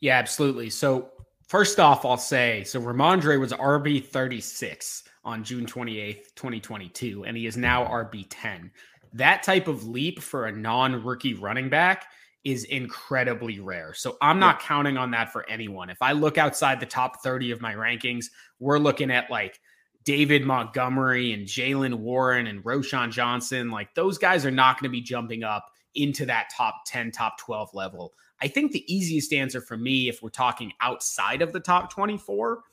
Yeah, 0.00 0.18
absolutely. 0.18 0.68
So 0.68 1.10
first 1.48 1.80
off, 1.80 2.04
I'll 2.04 2.16
say 2.16 2.64
so 2.64 2.80
Rhamondre 2.80 3.40
was 3.40 3.52
RB 3.52 4.04
36 4.04 5.04
on 5.24 5.44
June 5.44 5.64
28th, 5.64 6.34
2022, 6.34 7.24
and 7.24 7.36
he 7.36 7.46
is 7.46 7.56
now 7.56 7.84
RB 7.84 8.26
10. 8.28 8.70
That 9.14 9.42
type 9.42 9.68
of 9.68 9.86
leap 9.86 10.20
for 10.20 10.46
a 10.46 10.52
non 10.52 11.02
rookie 11.04 11.34
running 11.34 11.68
back 11.68 12.06
is 12.44 12.64
incredibly 12.64 13.60
rare. 13.60 13.94
So 13.94 14.16
I'm 14.20 14.38
not 14.38 14.58
yeah. 14.60 14.66
counting 14.66 14.96
on 14.96 15.10
that 15.12 15.32
for 15.32 15.48
anyone. 15.48 15.90
If 15.90 16.02
I 16.02 16.12
look 16.12 16.38
outside 16.38 16.80
the 16.80 16.86
top 16.86 17.22
30 17.22 17.52
of 17.52 17.60
my 17.60 17.74
rankings, 17.74 18.26
we're 18.58 18.78
looking 18.78 19.10
at 19.10 19.30
like 19.30 19.60
David 20.04 20.44
Montgomery 20.44 21.32
and 21.32 21.46
Jaylen 21.46 21.94
Warren 21.94 22.48
and 22.48 22.62
Roschon 22.64 23.12
Johnson. 23.12 23.70
Like 23.70 23.94
those 23.94 24.18
guys 24.18 24.44
are 24.44 24.50
not 24.50 24.80
going 24.80 24.90
to 24.90 24.92
be 24.92 25.00
jumping 25.00 25.44
up 25.44 25.66
into 25.94 26.26
that 26.26 26.50
top 26.56 26.82
10, 26.86 27.12
top 27.12 27.38
12 27.38 27.70
level. 27.74 28.12
I 28.40 28.48
think 28.48 28.72
the 28.72 28.92
easiest 28.92 29.32
answer 29.32 29.60
for 29.60 29.76
me, 29.76 30.08
if 30.08 30.20
we're 30.20 30.30
talking 30.30 30.72
outside 30.80 31.42
of 31.42 31.52
the 31.52 31.60
top 31.60 31.92
24, 31.92 32.64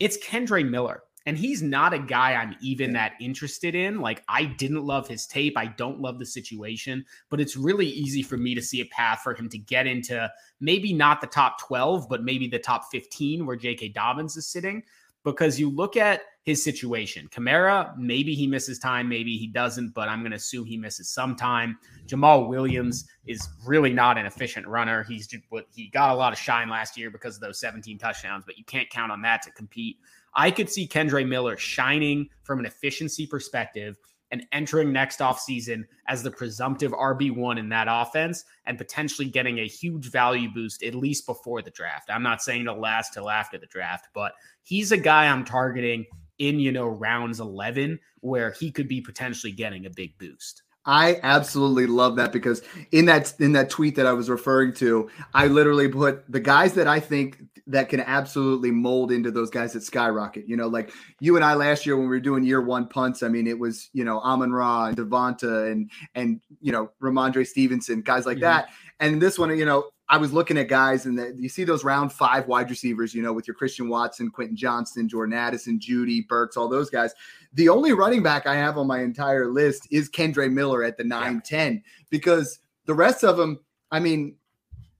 it's 0.00 0.18
Kendre 0.18 0.68
Miller. 0.68 1.02
And 1.26 1.38
he's 1.38 1.62
not 1.62 1.94
a 1.94 1.98
guy 1.98 2.34
I'm 2.34 2.54
even 2.60 2.92
that 2.92 3.12
interested 3.20 3.74
in. 3.74 4.00
Like, 4.00 4.22
I 4.28 4.44
didn't 4.44 4.84
love 4.84 5.08
his 5.08 5.26
tape. 5.26 5.56
I 5.56 5.66
don't 5.66 6.00
love 6.00 6.18
the 6.18 6.26
situation, 6.26 7.04
but 7.30 7.40
it's 7.40 7.56
really 7.56 7.86
easy 7.86 8.22
for 8.22 8.36
me 8.36 8.54
to 8.54 8.62
see 8.62 8.80
a 8.80 8.86
path 8.86 9.20
for 9.22 9.34
him 9.34 9.48
to 9.48 9.58
get 9.58 9.86
into 9.86 10.30
maybe 10.60 10.92
not 10.92 11.20
the 11.20 11.26
top 11.26 11.60
12, 11.60 12.08
but 12.08 12.22
maybe 12.22 12.46
the 12.46 12.58
top 12.58 12.90
15 12.92 13.46
where 13.46 13.56
J.K. 13.56 13.88
Dobbins 13.88 14.36
is 14.36 14.46
sitting. 14.46 14.82
Because 15.22 15.58
you 15.58 15.70
look 15.70 15.96
at 15.96 16.20
his 16.42 16.62
situation. 16.62 17.28
Kamara, 17.28 17.96
maybe 17.96 18.34
he 18.34 18.46
misses 18.46 18.78
time, 18.78 19.08
maybe 19.08 19.38
he 19.38 19.46
doesn't, 19.46 19.94
but 19.94 20.06
I'm 20.06 20.20
going 20.20 20.32
to 20.32 20.36
assume 20.36 20.66
he 20.66 20.76
misses 20.76 21.08
some 21.08 21.34
time. 21.34 21.78
Jamaal 22.06 22.48
Williams 22.48 23.06
is 23.26 23.48
really 23.64 23.94
not 23.94 24.18
an 24.18 24.26
efficient 24.26 24.66
runner. 24.66 25.02
He's 25.04 25.26
just, 25.26 25.42
he 25.74 25.88
got 25.88 26.10
a 26.10 26.14
lot 26.14 26.34
of 26.34 26.38
shine 26.38 26.68
last 26.68 26.98
year 26.98 27.10
because 27.10 27.36
of 27.36 27.40
those 27.40 27.58
17 27.58 27.96
touchdowns, 27.96 28.44
but 28.44 28.58
you 28.58 28.64
can't 28.64 28.90
count 28.90 29.10
on 29.10 29.22
that 29.22 29.40
to 29.42 29.50
compete 29.52 29.96
I 30.34 30.50
could 30.50 30.68
see 30.68 30.88
Kendre 30.88 31.26
Miller 31.26 31.56
shining 31.56 32.28
from 32.42 32.58
an 32.58 32.66
efficiency 32.66 33.26
perspective 33.26 33.96
and 34.30 34.46
entering 34.50 34.92
next 34.92 35.20
offseason 35.20 35.84
as 36.08 36.22
the 36.22 36.30
presumptive 36.30 36.92
RB1 36.92 37.58
in 37.58 37.68
that 37.68 37.86
offense 37.88 38.44
and 38.66 38.76
potentially 38.76 39.28
getting 39.28 39.60
a 39.60 39.68
huge 39.68 40.10
value 40.10 40.48
boost 40.52 40.82
at 40.82 40.94
least 40.94 41.24
before 41.24 41.62
the 41.62 41.70
draft. 41.70 42.10
I'm 42.10 42.22
not 42.22 42.42
saying 42.42 42.62
it'll 42.62 42.80
last 42.80 43.14
till 43.14 43.30
after 43.30 43.58
the 43.58 43.66
draft, 43.66 44.08
but 44.12 44.32
he's 44.62 44.90
a 44.90 44.96
guy 44.96 45.26
I'm 45.26 45.44
targeting 45.44 46.06
in, 46.38 46.58
you 46.58 46.72
know, 46.72 46.88
rounds 46.88 47.38
11 47.38 48.00
where 48.20 48.50
he 48.50 48.72
could 48.72 48.88
be 48.88 49.00
potentially 49.00 49.52
getting 49.52 49.86
a 49.86 49.90
big 49.90 50.18
boost. 50.18 50.62
I 50.86 51.18
absolutely 51.22 51.86
love 51.86 52.16
that 52.16 52.32
because 52.32 52.62
in 52.92 53.06
that 53.06 53.32
in 53.40 53.52
that 53.52 53.70
tweet 53.70 53.96
that 53.96 54.06
I 54.06 54.12
was 54.12 54.28
referring 54.28 54.74
to, 54.74 55.08
I 55.32 55.46
literally 55.46 55.88
put 55.88 56.30
the 56.30 56.40
guys 56.40 56.74
that 56.74 56.86
I 56.86 57.00
think 57.00 57.38
that 57.66 57.88
can 57.88 58.00
absolutely 58.00 58.70
mold 58.70 59.10
into 59.10 59.30
those 59.30 59.48
guys 59.48 59.72
that 59.72 59.82
skyrocket. 59.82 60.46
You 60.46 60.56
know, 60.56 60.68
like 60.68 60.92
you 61.20 61.36
and 61.36 61.44
I 61.44 61.54
last 61.54 61.86
year 61.86 61.96
when 61.96 62.04
we 62.04 62.10
were 62.10 62.20
doing 62.20 62.44
year 62.44 62.60
one 62.60 62.86
punts. 62.86 63.22
I 63.22 63.28
mean, 63.28 63.46
it 63.46 63.58
was 63.58 63.88
you 63.92 64.04
know 64.04 64.20
Amon 64.20 64.52
Ra 64.52 64.86
and 64.86 64.96
Devonta 64.96 65.72
and 65.72 65.90
and 66.14 66.40
you 66.60 66.72
know 66.72 66.90
Rhamondre 67.02 67.46
Stevenson, 67.46 68.02
guys 68.02 68.26
like 68.26 68.36
mm-hmm. 68.36 68.44
that. 68.44 68.68
And 69.00 69.20
this 69.20 69.38
one, 69.38 69.56
you 69.56 69.64
know, 69.64 69.90
I 70.08 70.18
was 70.18 70.32
looking 70.32 70.58
at 70.58 70.68
guys, 70.68 71.06
and 71.06 71.18
the, 71.18 71.34
you 71.36 71.48
see 71.48 71.64
those 71.64 71.82
round 71.82 72.12
five 72.12 72.46
wide 72.46 72.68
receivers, 72.68 73.14
you 73.14 73.22
know, 73.22 73.32
with 73.32 73.48
your 73.48 73.54
Christian 73.54 73.88
Watson, 73.88 74.30
Quentin 74.30 74.56
Johnston, 74.56 75.08
Jordan 75.08 75.34
Addison, 75.34 75.78
Jeudy, 75.78 76.26
Burks, 76.28 76.56
all 76.56 76.68
those 76.68 76.90
guys. 76.90 77.14
The 77.54 77.68
only 77.70 77.92
running 77.92 78.22
back 78.22 78.46
I 78.46 78.54
have 78.54 78.76
on 78.76 78.86
my 78.86 79.00
entire 79.00 79.50
list 79.50 79.88
is 79.90 80.10
Kendre 80.10 80.52
Miller 80.52 80.84
at 80.84 80.98
the 80.98 81.04
9 81.04 81.40
10, 81.40 81.82
because 82.10 82.58
the 82.84 82.94
rest 82.94 83.24
of 83.24 83.36
them, 83.38 83.58
I 83.90 83.98
mean, 83.98 84.36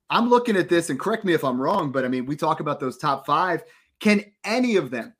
I'm 0.09 0.31
looking 0.31 0.57
at 0.57 0.69
this, 0.69 0.89
and 0.91 0.99
correct 0.99 1.25
me 1.25 1.35
if 1.35 1.45
I'm 1.45 1.61
wrong, 1.61 1.93
but 1.93 2.05
I 2.05 2.09
mean, 2.09 2.25
we 2.25 2.37
talk 2.37 2.61
about 2.61 2.81
those 2.81 2.97
top 2.97 3.27
five. 3.27 3.63
Can 4.01 4.25
any 4.43 4.77
of 4.77 4.91
them 4.91 5.15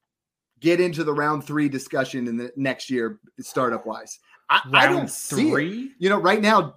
get 0.61 0.81
into 0.81 1.05
the 1.05 1.13
round 1.13 1.45
three 1.45 1.69
discussion 1.69 2.27
in 2.27 2.37
the 2.37 2.53
next 2.57 2.89
year, 2.91 3.19
startup 3.41 3.87
wise? 3.87 4.19
I, 4.49 4.61
I 4.73 4.89
don't 4.89 5.11
see 5.11 5.51
three. 5.51 5.85
It. 5.85 5.91
You 5.99 6.09
know, 6.11 6.19
right 6.19 6.41
now, 6.41 6.75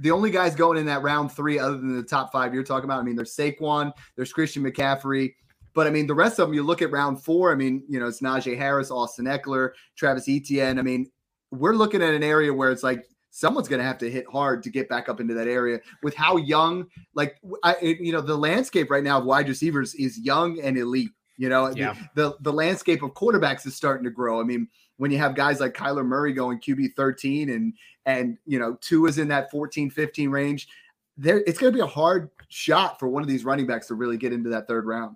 the 0.00 0.10
only 0.10 0.30
guys 0.30 0.54
going 0.54 0.78
in 0.78 0.86
that 0.86 1.02
round 1.02 1.32
three, 1.32 1.58
other 1.58 1.76
than 1.76 1.96
the 1.96 2.02
top 2.02 2.32
five 2.32 2.54
you're 2.54 2.62
talking 2.62 2.84
about, 2.84 3.00
I 3.00 3.02
mean, 3.02 3.16
there's 3.16 3.34
Saquon, 3.34 3.92
there's 4.16 4.32
Christian 4.32 4.62
McCaffrey. 4.64 5.34
But 5.74 5.86
I 5.86 5.90
mean, 5.90 6.06
the 6.06 6.14
rest 6.14 6.38
of 6.38 6.48
them, 6.48 6.54
you 6.54 6.62
look 6.62 6.82
at 6.82 6.90
round 6.90 7.22
four. 7.22 7.52
I 7.52 7.54
mean, 7.54 7.84
you 7.88 8.00
know, 8.00 8.06
it's 8.06 8.20
Najee 8.20 8.56
Harris, 8.56 8.90
Austin 8.90 9.26
Ekeler, 9.26 9.70
Travis 9.96 10.28
Etienne. 10.28 10.78
I 10.78 10.82
mean, 10.82 11.10
we're 11.50 11.74
looking 11.74 12.02
at 12.02 12.14
an 12.14 12.22
area 12.22 12.52
where 12.52 12.70
it's 12.70 12.82
like 12.82 13.04
someone's 13.30 13.68
going 13.68 13.78
to 13.78 13.86
have 13.86 13.98
to 13.98 14.10
hit 14.10 14.26
hard 14.30 14.62
to 14.64 14.70
get 14.70 14.88
back 14.88 15.08
up 15.08 15.20
into 15.20 15.34
that 15.34 15.46
area 15.46 15.78
with 16.02 16.14
how 16.14 16.36
young, 16.36 16.86
like, 17.14 17.36
I, 17.62 17.76
you 17.80 18.12
know, 18.12 18.20
the 18.20 18.36
landscape 18.36 18.90
right 18.90 19.04
now 19.04 19.18
of 19.18 19.24
wide 19.24 19.48
receivers 19.48 19.94
is 19.94 20.18
young 20.18 20.60
and 20.60 20.76
elite. 20.76 21.10
You 21.36 21.48
know, 21.48 21.68
yeah. 21.68 21.94
the, 22.16 22.30
the, 22.30 22.36
the 22.40 22.52
landscape 22.52 23.02
of 23.04 23.12
quarterbacks 23.12 23.64
is 23.64 23.76
starting 23.76 24.02
to 24.04 24.10
grow. 24.10 24.40
I 24.40 24.42
mean, 24.42 24.66
when 24.96 25.12
you 25.12 25.18
have 25.18 25.36
guys 25.36 25.60
like 25.60 25.74
Kyler 25.74 26.04
Murray 26.04 26.32
going 26.32 26.58
QB 26.58 26.94
13 26.96 27.50
and 27.50 27.72
and 28.08 28.38
you 28.46 28.58
know, 28.58 28.76
Tua 28.80 29.10
is 29.10 29.18
in 29.18 29.28
that 29.28 29.50
14, 29.50 29.90
15 29.90 30.30
range, 30.30 30.68
there 31.16 31.38
it's 31.46 31.58
going 31.58 31.72
to 31.72 31.76
be 31.76 31.82
a 31.82 31.86
hard 31.86 32.30
shot 32.48 32.98
for 32.98 33.08
one 33.08 33.22
of 33.22 33.28
these 33.28 33.44
running 33.44 33.66
backs 33.66 33.86
to 33.88 33.94
really 33.94 34.16
get 34.16 34.32
into 34.32 34.48
that 34.48 34.66
third 34.66 34.86
round. 34.86 35.14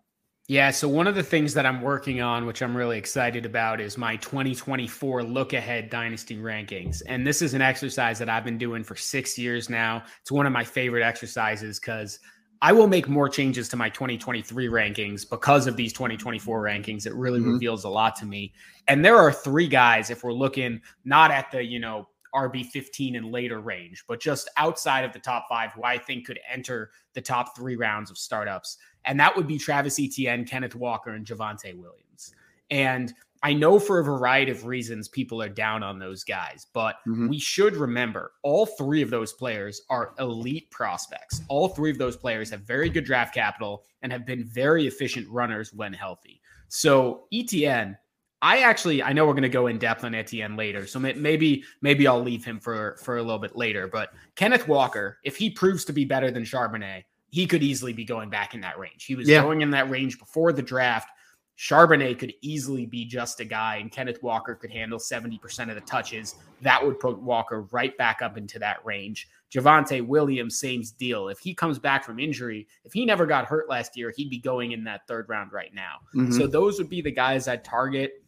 Yeah, 0.49 0.70
so 0.70 0.88
one 0.88 1.06
of 1.06 1.14
the 1.14 1.22
things 1.22 1.54
that 1.54 1.64
I'm 1.64 1.80
working 1.80 2.20
on, 2.20 2.44
which 2.46 2.62
I'm 2.62 2.76
really 2.76 2.99
excited 2.99 3.46
about, 3.46 3.80
is 3.80 3.96
my 3.96 4.16
2024 4.16 5.22
look 5.22 5.52
ahead 5.54 5.88
dynasty 5.88 6.37
rankings. 6.37 7.00
And 7.06 7.26
this 7.26 7.40
is 7.40 7.54
an 7.54 7.62
exercise 7.62 8.18
that 8.18 8.28
I've 8.28 8.44
been 8.44 8.58
doing 8.58 8.82
for 8.82 8.96
six 8.96 9.38
years 9.38 9.70
now. 9.70 10.02
It's 10.20 10.32
one 10.32 10.44
of 10.44 10.52
my 10.52 10.64
favorite 10.64 11.04
exercises 11.04 11.78
because 11.78 12.18
I 12.61 12.72
will 12.72 12.88
make 12.88 13.08
more 13.08 13.28
changes 13.28 13.68
to 13.70 13.76
my 13.76 13.88
2023 13.88 14.66
rankings 14.66 15.28
because 15.28 15.66
of 15.66 15.76
these 15.76 15.92
2024 15.92 16.62
rankings. 16.62 17.06
It 17.06 17.14
really 17.14 17.40
mm-hmm. 17.40 17.52
reveals 17.52 17.84
a 17.84 17.88
lot 17.88 18.16
to 18.16 18.26
me. 18.26 18.52
And 18.88 19.04
there 19.04 19.16
are 19.16 19.32
three 19.32 19.68
guys, 19.68 20.11
if 20.11 20.22
we're 20.25 20.32
looking 20.32 20.82
not 21.04 21.30
at 21.30 21.50
the, 21.52 21.64
you 21.64 21.78
know, 21.78 22.08
RB 22.34 22.66
15 22.66 23.16
and 23.16 23.30
later 23.30 23.60
range, 23.60 24.04
but 24.08 24.20
just 24.20 24.50
outside 24.56 25.04
of 25.04 25.12
the 25.12 25.18
top 25.18 25.46
five, 25.48 25.72
who 25.72 25.84
I 25.84 25.98
think 25.98 26.26
could 26.26 26.40
enter 26.50 26.90
the 27.14 27.20
top 27.20 27.56
three 27.56 27.76
rounds 27.76 28.10
of 28.10 28.18
startups. 28.18 28.78
And 29.04 29.18
that 29.20 29.36
would 29.36 29.46
be 29.46 29.58
Travis 29.58 29.98
Etienne, 29.98 30.44
Kenneth 30.44 30.74
Walker, 30.74 31.10
and 31.10 31.26
Javonte 31.26 31.74
Williams. 31.74 32.34
And 32.70 33.12
I 33.44 33.52
know 33.52 33.80
for 33.80 33.98
a 33.98 34.04
variety 34.04 34.52
of 34.52 34.66
reasons 34.66 35.08
people 35.08 35.42
are 35.42 35.48
down 35.48 35.82
on 35.82 35.98
those 35.98 36.22
guys, 36.22 36.68
but 36.72 36.96
mm-hmm. 37.08 37.28
we 37.28 37.40
should 37.40 37.74
remember 37.74 38.32
all 38.42 38.66
three 38.66 39.02
of 39.02 39.10
those 39.10 39.32
players 39.32 39.82
are 39.90 40.14
elite 40.20 40.70
prospects. 40.70 41.42
All 41.48 41.68
three 41.68 41.90
of 41.90 41.98
those 41.98 42.16
players 42.16 42.50
have 42.50 42.60
very 42.60 42.88
good 42.88 43.04
draft 43.04 43.34
capital 43.34 43.82
and 44.02 44.12
have 44.12 44.24
been 44.24 44.44
very 44.44 44.86
efficient 44.86 45.28
runners 45.28 45.72
when 45.72 45.92
healthy. 45.92 46.40
So 46.68 47.24
Etienne 47.32 47.98
I 48.42 48.58
actually 48.58 49.02
I 49.02 49.12
know 49.12 49.25
we're 49.25 49.34
going 49.34 49.42
to 49.44 49.49
go 49.49 49.68
in 49.68 49.78
depth 49.78 50.02
on 50.02 50.14
Etienne 50.14 50.56
later, 50.56 50.87
so 50.87 50.99
maybe 50.99 51.64
maybe 51.80 52.06
I'll 52.08 52.22
leave 52.22 52.44
him 52.44 52.58
for 52.58 52.99
for 53.02 53.18
a 53.18 53.22
little 53.22 53.38
bit 53.38 53.56
later. 53.56 53.87
But 53.87 54.12
Kenneth 54.34 54.66
Walker, 54.66 55.18
if 55.25 55.37
he 55.37 55.49
proves 55.49 55.84
to 55.87 55.92
be 55.92 56.04
better 56.04 56.30
than 56.30 56.42
Charbonnet, 56.42 57.04
he 57.30 57.46
could 57.46 57.62
easily 57.62 57.92
be 57.92 58.04
going 58.04 58.30
back 58.30 58.54
in 58.54 58.61
that 58.62 58.78
range. 58.78 59.04
He 59.04 59.14
was 59.14 59.28
yeah. 59.28 59.42
going 59.42 59.62
in 59.62 59.70
that 59.70 59.88
range 59.88 60.18
before 60.18 60.52
the 60.52 60.62
draft. 60.62 61.08
Charbonnet 61.56 62.18
could 62.18 62.32
easily 62.40 62.87
be 62.87 63.04
just 63.04 63.38
a 63.38 63.44
guy, 63.44 63.76
and 63.76 63.92
Kenneth 63.92 64.20
Walker 64.22 64.54
could 64.54 64.70
handle 64.70 64.99
70% 64.99 65.68
of 65.68 65.75
the 65.76 65.80
touches. 65.82 66.34
That 66.62 66.84
would 66.84 66.99
put 66.99 67.20
Walker 67.20 67.62
right 67.70 67.96
back 67.96 68.20
up 68.22 68.37
into 68.37 68.58
that 68.58 68.84
range. 68.84 69.28
Javonte 69.54 70.04
Williams, 70.04 70.58
same 70.58 70.82
deal. 70.99 71.28
If 71.28 71.38
he 71.38 71.54
comes 71.54 71.78
back 71.78 72.04
from 72.04 72.18
injury, 72.18 72.66
if 72.84 72.92
he 72.92 73.04
never 73.04 73.26
got 73.26 73.44
hurt 73.44 73.68
last 73.68 73.96
year, 73.96 74.12
he'd 74.16 74.30
be 74.30 74.38
going 74.38 74.72
in 74.72 74.82
that 74.84 75.06
third 75.06 75.28
round 75.28 75.52
right 75.52 75.72
now. 75.75 75.99
Mm-hmm. 76.16 76.32
So 76.32 76.46
those 76.46 76.78
would 76.78 76.88
be 76.88 77.02
the 77.02 77.12
guys 77.12 77.46
I'd 77.46 77.62
target 77.62 78.21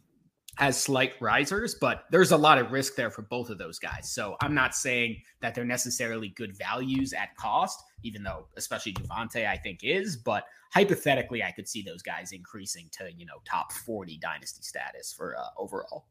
as 0.59 0.81
slight 0.81 1.15
risers, 1.21 1.75
but 1.75 2.05
there's 2.11 2.33
a 2.33 2.37
lot 2.37 2.59
of 2.59 2.71
risk 2.71 2.95
there 2.95 3.11
for 3.11 3.23
both 3.23 3.51
of 3.51 3.59
those 3.59 3.79
guys. 3.79 4.11
So 4.11 4.37
I'm 4.41 4.55
not 4.55 4.75
saying 4.75 5.23
that 5.41 5.55
they're 5.55 5.65
necessarily 5.65 6.29
good 6.29 6.57
values 6.57 7.13
at 7.13 7.37
cost, 7.37 7.83
even 8.03 8.23
though 8.23 8.47
especially 8.57 8.93
Javonte 8.95 9.47
I 9.47 9.57
think 9.57 9.81
is, 9.83 10.17
but 10.17 10.45
hypothetically 10.73 11.43
I 11.43 11.53
could 11.53 11.69
see 11.69 11.83
those 11.83 12.03
guys 12.03 12.33
increasing 12.33 12.89
to, 12.99 13.11
you 13.17 13.27
know, 13.27 13.41
top 13.45 13.73
40 13.73 14.19
dynasty 14.19 14.63
status 14.63 15.13
for 15.13 15.37
uh, 15.37 15.43
overall. 15.59 16.07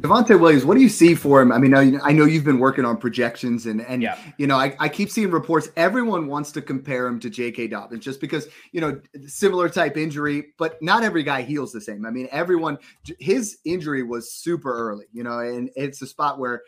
Javonte 0.00 0.38
Williams, 0.38 0.64
what 0.64 0.74
do 0.74 0.82
you 0.82 0.88
see 0.88 1.14
for 1.14 1.40
him? 1.40 1.52
I 1.52 1.58
mean, 1.58 1.74
I, 1.74 2.12
know 2.12 2.24
you've 2.24 2.44
been 2.44 2.58
working 2.58 2.84
on 2.84 2.96
projections, 2.96 3.66
and 3.66 3.80
and 3.82 4.02
yeah. 4.02 4.18
you 4.38 4.46
know, 4.46 4.56
I, 4.56 4.74
I 4.78 4.88
keep 4.88 5.08
seeing 5.10 5.30
reports. 5.30 5.68
Everyone 5.76 6.26
wants 6.26 6.50
to 6.52 6.62
compare 6.62 7.06
him 7.06 7.20
to 7.20 7.30
J.K. 7.30 7.68
Dobbins 7.68 8.04
just 8.04 8.20
because 8.20 8.48
you 8.72 8.80
know 8.80 9.00
similar 9.26 9.68
type 9.68 9.96
injury, 9.96 10.52
but 10.58 10.82
not 10.82 11.04
every 11.04 11.22
guy 11.22 11.42
heals 11.42 11.72
the 11.72 11.80
same. 11.80 12.04
I 12.06 12.10
mean, 12.10 12.28
everyone 12.32 12.78
his 13.18 13.58
injury 13.64 14.02
was 14.02 14.32
super 14.32 14.72
early, 14.72 15.06
you 15.12 15.22
know, 15.22 15.38
and 15.38 15.70
it's 15.76 16.02
a 16.02 16.06
spot 16.06 16.38
where 16.38 16.62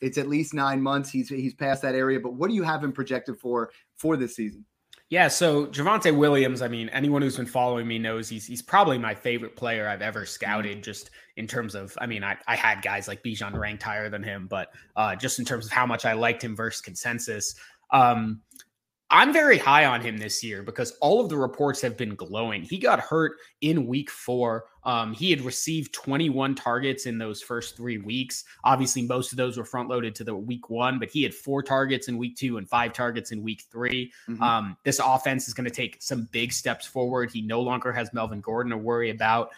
it's 0.00 0.18
at 0.18 0.28
least 0.28 0.54
nine 0.54 0.80
months. 0.80 1.10
He's 1.10 1.28
he's 1.28 1.54
past 1.54 1.82
that 1.82 1.94
area. 1.94 2.20
But 2.20 2.34
what 2.34 2.48
do 2.48 2.54
you 2.54 2.62
have 2.62 2.82
him 2.82 2.92
projected 2.92 3.38
for 3.38 3.70
for 3.96 4.16
this 4.16 4.36
season? 4.36 4.64
Yeah, 5.10 5.28
so 5.28 5.66
Javonte 5.68 6.14
Williams, 6.14 6.60
I 6.60 6.68
mean, 6.68 6.90
anyone 6.90 7.22
who's 7.22 7.38
been 7.38 7.46
following 7.46 7.88
me 7.88 7.98
knows 7.98 8.28
he's 8.28 8.46
he's 8.46 8.60
probably 8.60 8.98
my 8.98 9.14
favorite 9.14 9.56
player 9.56 9.88
I've 9.88 10.02
ever 10.02 10.26
scouted, 10.26 10.72
mm-hmm. 10.72 10.82
just 10.82 11.10
in 11.38 11.46
terms 11.46 11.74
of 11.74 11.96
I 12.00 12.06
mean, 12.06 12.22
I, 12.24 12.36
I 12.46 12.56
had 12.56 12.82
guys 12.82 13.08
like 13.08 13.22
Bijan 13.22 13.58
ranked 13.58 13.82
higher 13.82 14.10
than 14.10 14.22
him, 14.22 14.46
but 14.48 14.72
uh, 14.96 15.16
just 15.16 15.38
in 15.38 15.44
terms 15.44 15.66
of 15.66 15.72
how 15.72 15.86
much 15.86 16.04
I 16.04 16.12
liked 16.12 16.42
him 16.42 16.54
versus 16.54 16.82
consensus. 16.82 17.54
Um, 17.90 18.42
I'm 19.10 19.32
very 19.32 19.56
high 19.56 19.86
on 19.86 20.02
him 20.02 20.18
this 20.18 20.44
year 20.44 20.62
because 20.62 20.90
all 21.00 21.22
of 21.22 21.30
the 21.30 21.36
reports 21.38 21.80
have 21.80 21.96
been 21.96 22.14
glowing. 22.14 22.62
He 22.62 22.76
got 22.76 23.00
hurt 23.00 23.36
in 23.62 23.86
week 23.86 24.10
four. 24.10 24.66
Um, 24.84 25.14
he 25.14 25.30
had 25.30 25.40
received 25.40 25.94
21 25.94 26.54
targets 26.54 27.06
in 27.06 27.16
those 27.16 27.40
first 27.40 27.74
three 27.74 27.96
weeks. 27.96 28.44
Obviously, 28.64 29.02
most 29.02 29.32
of 29.32 29.38
those 29.38 29.56
were 29.56 29.64
front 29.64 29.88
loaded 29.88 30.14
to 30.16 30.24
the 30.24 30.34
week 30.34 30.68
one, 30.68 30.98
but 30.98 31.08
he 31.08 31.22
had 31.22 31.32
four 31.32 31.62
targets 31.62 32.08
in 32.08 32.18
week 32.18 32.36
two 32.36 32.58
and 32.58 32.68
five 32.68 32.92
targets 32.92 33.32
in 33.32 33.42
week 33.42 33.64
3 33.70 34.12
mm-hmm. 34.28 34.42
um, 34.42 34.76
this 34.84 35.00
offense 35.02 35.48
is 35.48 35.54
going 35.54 35.64
to 35.64 35.70
take 35.70 35.96
some 36.00 36.28
big 36.30 36.52
steps 36.52 36.84
forward. 36.84 37.30
He 37.30 37.40
no 37.40 37.62
longer 37.62 37.92
has 37.92 38.12
Melvin 38.12 38.42
Gordon 38.42 38.72
to 38.72 38.76
worry 38.76 39.08
about. 39.08 39.52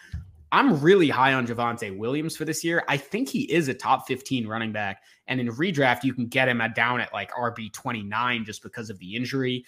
I'm 0.53 0.81
really 0.81 1.09
high 1.09 1.35
on 1.35 1.47
Javonte 1.47 1.97
Williams 1.97 2.37
for 2.37 2.45
this 2.45 2.65
year. 2.65 2.83
I 2.89 2.97
think 2.97 3.29
he 3.29 3.43
is 3.53 3.69
a 3.69 3.75
top 3.75 4.07
15 4.09 4.47
running 4.47 4.73
back. 4.73 5.03
And 5.29 5.41
in 5.41 5.49
redraft, 5.49 6.03
you 6.03 6.13
can 6.13 6.27
get 6.27 6.49
him 6.49 6.61
at 6.61 6.75
down 6.75 7.01
at 7.01 7.13
like 7.13 7.31
RB 7.33 7.73
29 7.73 8.45
just 8.45 8.63
because 8.63 8.91
of 8.91 8.99
the 8.99 9.15
injury. 9.15 9.65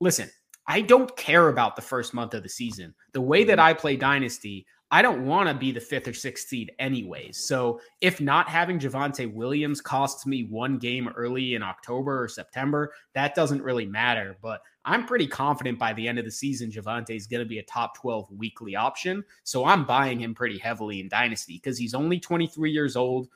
Listen, 0.00 0.28
I 0.66 0.82
don't 0.82 1.16
care 1.16 1.48
about 1.48 1.76
the 1.76 1.82
first 1.82 2.12
month 2.12 2.34
of 2.34 2.42
the 2.42 2.48
season. 2.48 2.94
The 3.12 3.22
way 3.22 3.44
that 3.44 3.58
mm-hmm. 3.58 3.68
I 3.68 3.72
play 3.72 3.96
Dynasty, 3.96 4.66
I 4.90 5.00
don't 5.00 5.26
want 5.26 5.48
to 5.48 5.54
be 5.54 5.72
the 5.72 5.80
fifth 5.80 6.08
or 6.08 6.12
sixth 6.12 6.48
seed 6.48 6.72
anyways. 6.78 7.38
So 7.38 7.80
if 8.02 8.20
not 8.20 8.48
having 8.48 8.78
Javonte 8.78 9.32
Williams 9.32 9.80
costs 9.80 10.26
me 10.26 10.44
one 10.44 10.78
game 10.78 11.08
early 11.08 11.54
in 11.54 11.62
October 11.62 12.22
or 12.22 12.28
September, 12.28 12.92
that 13.14 13.34
doesn't 13.34 13.62
really 13.62 13.86
matter. 13.86 14.36
But 14.42 14.60
I'm 14.88 15.06
pretty 15.06 15.26
confident 15.26 15.78
by 15.78 15.92
the 15.92 16.08
end 16.08 16.18
of 16.18 16.24
the 16.24 16.30
season, 16.30 16.70
Javonte 16.70 17.14
is 17.14 17.26
going 17.26 17.42
to 17.42 17.48
be 17.48 17.58
a 17.58 17.62
top 17.62 17.94
12 17.96 18.30
weekly 18.32 18.74
option. 18.74 19.22
So 19.44 19.64
I'm 19.64 19.84
buying 19.84 20.20
him 20.20 20.34
pretty 20.34 20.58
heavily 20.58 21.00
in 21.00 21.08
Dynasty 21.08 21.54
because 21.54 21.76
he's 21.76 21.94
only 21.94 22.18
23 22.18 22.70
years 22.70 22.96
old, 22.96 23.28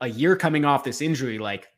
a 0.00 0.08
year 0.08 0.34
coming 0.34 0.64
off 0.64 0.82
this 0.82 1.02
injury. 1.02 1.38
Like 1.38 1.68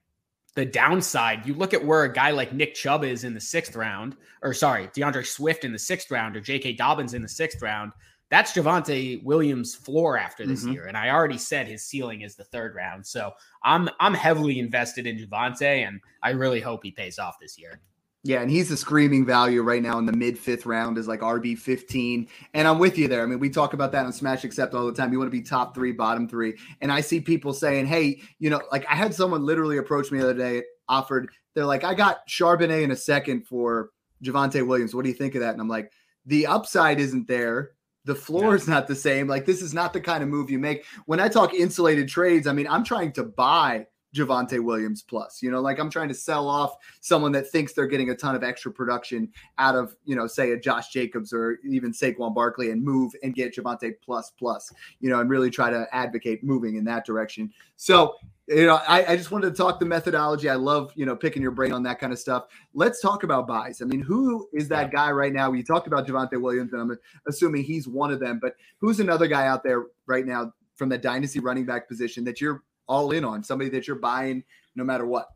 the 0.54 0.64
downside, 0.64 1.44
you 1.44 1.54
look 1.54 1.74
at 1.74 1.84
where 1.84 2.04
a 2.04 2.12
guy 2.12 2.30
like 2.30 2.52
Nick 2.52 2.74
Chubb 2.74 3.02
is 3.02 3.24
in 3.24 3.34
the 3.34 3.40
sixth 3.40 3.74
round, 3.74 4.16
or 4.42 4.54
sorry, 4.54 4.86
DeAndre 4.88 5.26
Swift 5.26 5.64
in 5.64 5.72
the 5.72 5.78
sixth 5.78 6.10
round, 6.10 6.36
or 6.36 6.40
J.K. 6.40 6.74
Dobbins 6.74 7.14
in 7.14 7.22
the 7.22 7.28
sixth 7.28 7.60
round 7.60 7.92
that's 8.30 8.52
Javonte 8.52 9.22
Williams' 9.24 9.74
floor 9.74 10.18
after 10.18 10.46
this 10.46 10.62
mm-hmm. 10.62 10.72
year. 10.72 10.84
And 10.84 10.96
I 10.96 11.10
already 11.10 11.38
said 11.38 11.66
his 11.66 11.84
ceiling 11.84 12.20
is 12.20 12.36
the 12.36 12.44
third 12.44 12.74
round. 12.74 13.06
So 13.06 13.32
I'm 13.62 13.88
I'm 14.00 14.14
heavily 14.14 14.58
invested 14.58 15.06
in 15.06 15.18
Javonte, 15.18 15.86
and 15.86 16.00
I 16.22 16.30
really 16.30 16.60
hope 16.60 16.82
he 16.82 16.90
pays 16.90 17.18
off 17.18 17.38
this 17.40 17.58
year. 17.58 17.80
Yeah, 18.24 18.40
and 18.40 18.50
he's 18.50 18.70
a 18.70 18.76
screaming 18.76 19.24
value 19.24 19.62
right 19.62 19.82
now 19.82 19.98
in 19.98 20.04
the 20.04 20.12
mid 20.12 20.38
fifth 20.38 20.66
round 20.66 20.98
is 20.98 21.06
like 21.06 21.20
RB 21.20 21.56
15. 21.56 22.28
And 22.52 22.68
I'm 22.68 22.78
with 22.78 22.98
you 22.98 23.06
there. 23.06 23.22
I 23.22 23.26
mean, 23.26 23.38
we 23.38 23.48
talk 23.48 23.74
about 23.74 23.92
that 23.92 24.06
on 24.06 24.12
Smash 24.12 24.44
Accept 24.44 24.74
all 24.74 24.86
the 24.86 24.92
time. 24.92 25.12
You 25.12 25.18
want 25.18 25.30
to 25.30 25.36
be 25.36 25.42
top 25.42 25.74
three, 25.74 25.92
bottom 25.92 26.28
three. 26.28 26.54
And 26.80 26.90
I 26.90 27.00
see 27.00 27.20
people 27.20 27.52
saying, 27.52 27.86
hey, 27.86 28.20
you 28.38 28.50
know, 28.50 28.60
like 28.72 28.84
I 28.86 28.96
had 28.96 29.14
someone 29.14 29.44
literally 29.44 29.78
approach 29.78 30.10
me 30.10 30.18
the 30.18 30.24
other 30.24 30.34
day, 30.34 30.64
offered, 30.88 31.30
they're 31.54 31.64
like, 31.64 31.84
I 31.84 31.94
got 31.94 32.26
Charbonnet 32.28 32.82
in 32.82 32.90
a 32.90 32.96
second 32.96 33.46
for 33.46 33.90
Javonte 34.24 34.66
Williams. 34.66 34.94
What 34.94 35.04
do 35.04 35.10
you 35.10 35.14
think 35.14 35.36
of 35.36 35.40
that? 35.42 35.52
And 35.52 35.60
I'm 35.60 35.68
like, 35.68 35.92
the 36.26 36.46
upside 36.46 36.98
isn't 36.98 37.28
there 37.28 37.72
the 38.08 38.14
floor 38.14 38.54
is 38.54 38.66
not 38.66 38.88
the 38.88 38.94
same. 38.94 39.28
Like 39.28 39.44
this 39.44 39.60
is 39.60 39.74
not 39.74 39.92
the 39.92 40.00
kind 40.00 40.22
of 40.22 40.30
move 40.30 40.50
you 40.50 40.58
make. 40.58 40.86
When 41.04 41.20
I 41.20 41.28
talk 41.28 41.52
insulated 41.52 42.08
trades, 42.08 42.46
I 42.46 42.52
mean 42.52 42.66
I'm 42.66 42.82
trying 42.82 43.12
to 43.12 43.22
buy 43.22 43.86
Javonte 44.14 44.62
Williams 44.62 45.02
plus. 45.02 45.42
You 45.42 45.50
know, 45.50 45.60
like 45.60 45.78
I'm 45.78 45.90
trying 45.90 46.08
to 46.08 46.14
sell 46.14 46.48
off 46.48 46.76
someone 47.00 47.32
that 47.32 47.50
thinks 47.50 47.72
they're 47.72 47.86
getting 47.86 48.10
a 48.10 48.14
ton 48.14 48.34
of 48.34 48.42
extra 48.42 48.72
production 48.72 49.30
out 49.58 49.74
of, 49.74 49.94
you 50.04 50.16
know, 50.16 50.26
say 50.26 50.52
a 50.52 50.58
Josh 50.58 50.88
Jacobs 50.90 51.32
or 51.32 51.58
even 51.68 51.92
Saquon 51.92 52.34
Barkley 52.34 52.70
and 52.70 52.82
move 52.82 53.12
and 53.22 53.34
get 53.34 53.54
Javonte 53.54 53.94
plus 54.02 54.32
plus, 54.38 54.72
you 55.00 55.10
know, 55.10 55.20
and 55.20 55.28
really 55.28 55.50
try 55.50 55.70
to 55.70 55.86
advocate 55.92 56.42
moving 56.42 56.76
in 56.76 56.84
that 56.84 57.04
direction. 57.04 57.52
So, 57.76 58.16
you 58.48 58.66
know, 58.66 58.80
I, 58.88 59.12
I 59.12 59.16
just 59.16 59.30
wanted 59.30 59.50
to 59.50 59.56
talk 59.56 59.78
the 59.78 59.84
methodology. 59.84 60.48
I 60.48 60.54
love, 60.54 60.90
you 60.94 61.04
know, 61.04 61.14
picking 61.14 61.42
your 61.42 61.50
brain 61.50 61.72
on 61.72 61.82
that 61.82 61.98
kind 61.98 62.14
of 62.14 62.18
stuff. 62.18 62.46
Let's 62.72 63.00
talk 63.00 63.22
about 63.22 63.46
buys. 63.46 63.82
I 63.82 63.84
mean, 63.84 64.00
who 64.00 64.48
is 64.54 64.68
that 64.68 64.90
guy 64.90 65.10
right 65.10 65.34
now? 65.34 65.52
You 65.52 65.62
talked 65.62 65.86
about 65.86 66.06
Javonte 66.06 66.40
Williams, 66.40 66.72
and 66.72 66.80
I'm 66.80 66.98
assuming 67.26 67.62
he's 67.62 67.86
one 67.86 68.10
of 68.10 68.20
them, 68.20 68.38
but 68.40 68.54
who's 68.78 69.00
another 69.00 69.26
guy 69.26 69.46
out 69.46 69.62
there 69.62 69.86
right 70.06 70.24
now 70.24 70.54
from 70.76 70.88
the 70.88 70.96
dynasty 70.96 71.40
running 71.40 71.66
back 71.66 71.88
position 71.88 72.24
that 72.24 72.40
you're 72.40 72.62
all 72.88 73.10
in 73.12 73.24
on, 73.24 73.42
somebody 73.42 73.70
that 73.70 73.86
you're 73.86 73.96
buying 73.96 74.42
no 74.74 74.84
matter 74.84 75.06
what? 75.06 75.28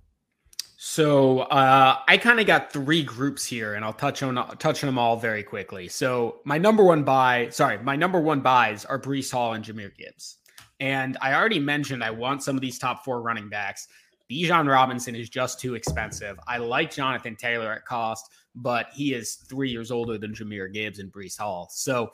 So 0.76 1.40
uh, 1.42 1.99
I 2.09 2.16
kind 2.16 2.40
of 2.40 2.47
got 2.47 2.73
three 2.73 3.04
groups 3.04 3.47
here, 3.47 3.75
and 3.75 3.85
I'll 3.85 3.92
touch 3.92 4.23
on 4.25 4.35
touch 4.59 4.82
on 4.82 4.88
them 4.88 4.99
all 4.99 5.16
very 5.16 5.44
quickly. 5.44 5.87
So 5.87 6.40
my 6.44 6.59
number 6.59 6.82
one 6.82 7.04
buy, 7.04 7.50
sorry, 7.50 7.78
my 7.78 7.94
number 7.94 8.21
one 8.21 8.40
buys 8.40 8.85
are 8.85 8.99
Breece 9.00 9.30
Hall 9.30 9.52
and 9.52 9.64
Jahmyr 9.64 9.94
Gibbs. 9.97 10.38
And 10.80 11.16
I 11.21 11.35
already 11.35 11.61
mentioned 11.61 12.02
I 12.02 12.11
want 12.11 12.42
some 12.42 12.56
of 12.56 12.62
these 12.62 12.80
top 12.80 13.04
four 13.04 13.23
running 13.23 13.49
backs. 13.49 13.87
Bijan 14.28 14.68
Robinson 14.68 15.14
is 15.14 15.28
just 15.28 15.61
too 15.61 15.76
expensive. 15.76 16.37
I 16.49 16.59
like 16.59 16.90
Jonathan 16.90 17.37
Taylor 17.37 17.73
at 17.73 17.85
cost, 17.85 18.30
but 18.56 18.87
he 18.92 19.14
is 19.14 19.35
three 19.35 19.71
years 19.71 19.92
older 19.92 20.18
than 20.18 20.35
Jahmyr 20.35 20.73
Gibbs 20.73 20.99
and 20.99 21.12
Breece 21.12 21.38
Hall. 21.38 21.68
So 21.71 22.11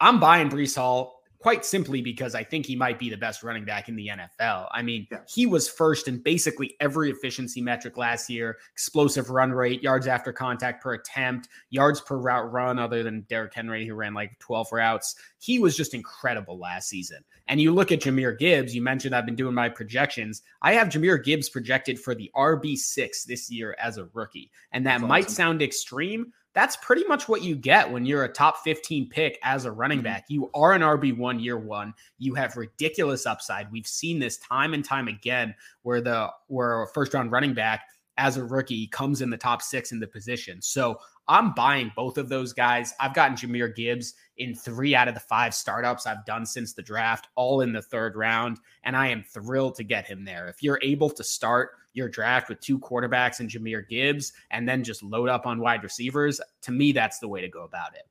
I'm 0.00 0.18
buying 0.18 0.50
Breece 0.50 0.74
Hall 0.74 1.21
quite 1.42 1.64
simply 1.64 2.00
because 2.00 2.36
I 2.36 2.44
think 2.44 2.66
he 2.66 2.76
might 2.76 3.00
be 3.00 3.10
the 3.10 3.16
best 3.16 3.42
running 3.42 3.64
back 3.64 3.88
in 3.88 3.96
the 3.96 4.08
NFL. 4.08 4.68
I 4.70 4.80
mean, 4.80 5.08
yeah. 5.10 5.18
he 5.28 5.44
was 5.44 5.68
first 5.68 6.06
in 6.06 6.18
basically 6.22 6.76
every 6.78 7.10
efficiency 7.10 7.60
metric 7.60 7.96
last 7.96 8.30
year 8.30 8.58
explosive 8.72 9.28
run 9.28 9.50
rate, 9.50 9.82
yards 9.82 10.06
after 10.06 10.32
contact 10.32 10.80
per 10.80 10.94
attempt, 10.94 11.48
yards 11.70 12.00
per 12.00 12.16
route 12.16 12.52
run, 12.52 12.78
other 12.78 13.02
than 13.02 13.22
Derrick 13.22 13.52
Henry, 13.54 13.84
who 13.84 13.94
ran 13.94 14.14
like 14.14 14.38
12 14.38 14.68
routes. 14.70 15.16
He 15.40 15.58
was 15.58 15.76
just 15.76 15.94
incredible 15.94 16.58
last 16.58 16.88
season. 16.88 17.24
And 17.48 17.60
you 17.60 17.74
look 17.74 17.90
at 17.90 18.00
Jahmyr 18.00 18.38
Gibbs, 18.38 18.72
you 18.72 18.80
mentioned 18.80 19.12
I've 19.12 19.26
been 19.26 19.34
doing 19.34 19.54
my 19.54 19.68
projections. 19.68 20.42
I 20.62 20.74
have 20.74 20.90
Jahmyr 20.90 21.24
Gibbs 21.24 21.48
projected 21.48 21.98
for 21.98 22.14
the 22.14 22.30
RB6 22.36 23.24
this 23.24 23.50
year 23.50 23.74
as 23.80 23.98
a 23.98 24.08
rookie. 24.12 24.52
And 24.70 24.86
that 24.86 25.00
That's 25.00 25.08
might 25.08 25.24
awesome. 25.24 25.34
sound 25.34 25.62
extreme, 25.62 26.32
that's 26.54 26.76
pretty 26.76 27.04
much 27.04 27.28
what 27.28 27.42
you 27.42 27.56
get 27.56 27.90
when 27.90 28.04
you're 28.04 28.24
a 28.24 28.32
top 28.32 28.58
15 28.58 29.08
pick 29.08 29.38
as 29.42 29.64
a 29.64 29.72
running 29.72 29.98
mm-hmm. 29.98 30.04
back. 30.04 30.26
You 30.28 30.50
are 30.54 30.72
an 30.72 30.82
RB1 30.82 31.42
year 31.42 31.58
one. 31.58 31.94
You 32.18 32.34
have 32.34 32.56
ridiculous 32.56 33.26
upside. 33.26 33.70
We've 33.72 33.86
seen 33.86 34.18
this 34.18 34.38
time 34.38 34.74
and 34.74 34.84
time 34.84 35.08
again 35.08 35.54
where 35.82 36.00
the 36.00 36.28
where 36.48 36.82
a 36.82 36.88
first 36.88 37.14
round 37.14 37.32
running 37.32 37.54
back 37.54 37.82
as 38.18 38.36
a 38.36 38.44
rookie 38.44 38.86
comes 38.88 39.22
in 39.22 39.30
the 39.30 39.38
top 39.38 39.62
six 39.62 39.92
in 39.92 39.98
the 39.98 40.06
position. 40.06 40.60
So 40.60 40.98
I'm 41.28 41.54
buying 41.54 41.92
both 41.96 42.18
of 42.18 42.28
those 42.28 42.52
guys. 42.52 42.92
I've 43.00 43.14
gotten 43.14 43.36
Jahmyr 43.36 43.74
Gibbs 43.74 44.14
in 44.36 44.54
three 44.54 44.94
out 44.94 45.08
of 45.08 45.14
the 45.14 45.20
five 45.20 45.54
startups 45.54 46.06
I've 46.06 46.24
done 46.26 46.44
since 46.44 46.72
the 46.72 46.82
draft, 46.82 47.28
all 47.36 47.60
in 47.62 47.72
the 47.72 47.80
third 47.80 48.16
round. 48.16 48.58
And 48.82 48.96
I 48.96 49.08
am 49.08 49.22
thrilled 49.22 49.76
to 49.76 49.84
get 49.84 50.06
him 50.06 50.24
there. 50.24 50.48
If 50.48 50.62
you're 50.62 50.80
able 50.82 51.10
to 51.10 51.24
start 51.24 51.70
your 51.94 52.08
draft 52.08 52.48
with 52.48 52.60
two 52.60 52.78
quarterbacks 52.78 53.40
and 53.40 53.48
Jahmyr 53.48 53.88
Gibbs 53.88 54.32
and 54.50 54.68
then 54.68 54.82
just 54.84 55.02
load 55.02 55.28
up 55.28 55.46
on 55.46 55.60
wide 55.60 55.82
receivers, 55.82 56.40
to 56.62 56.72
me, 56.72 56.92
that's 56.92 57.18
the 57.18 57.28
way 57.28 57.40
to 57.40 57.48
go 57.48 57.64
about 57.64 57.94
it. 57.94 58.02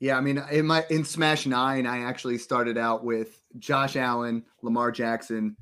Yeah, 0.00 0.16
I 0.16 0.20
mean, 0.20 0.42
in 0.50 0.66
my 0.66 0.84
in 0.90 1.04
Smash 1.04 1.46
Nine, 1.46 1.86
I 1.86 2.02
actually 2.02 2.36
started 2.36 2.76
out 2.76 3.04
with 3.04 3.38
Josh 3.60 3.94
Allen, 3.94 4.44
Lamar 4.60 4.90
Jackson, 4.90 5.56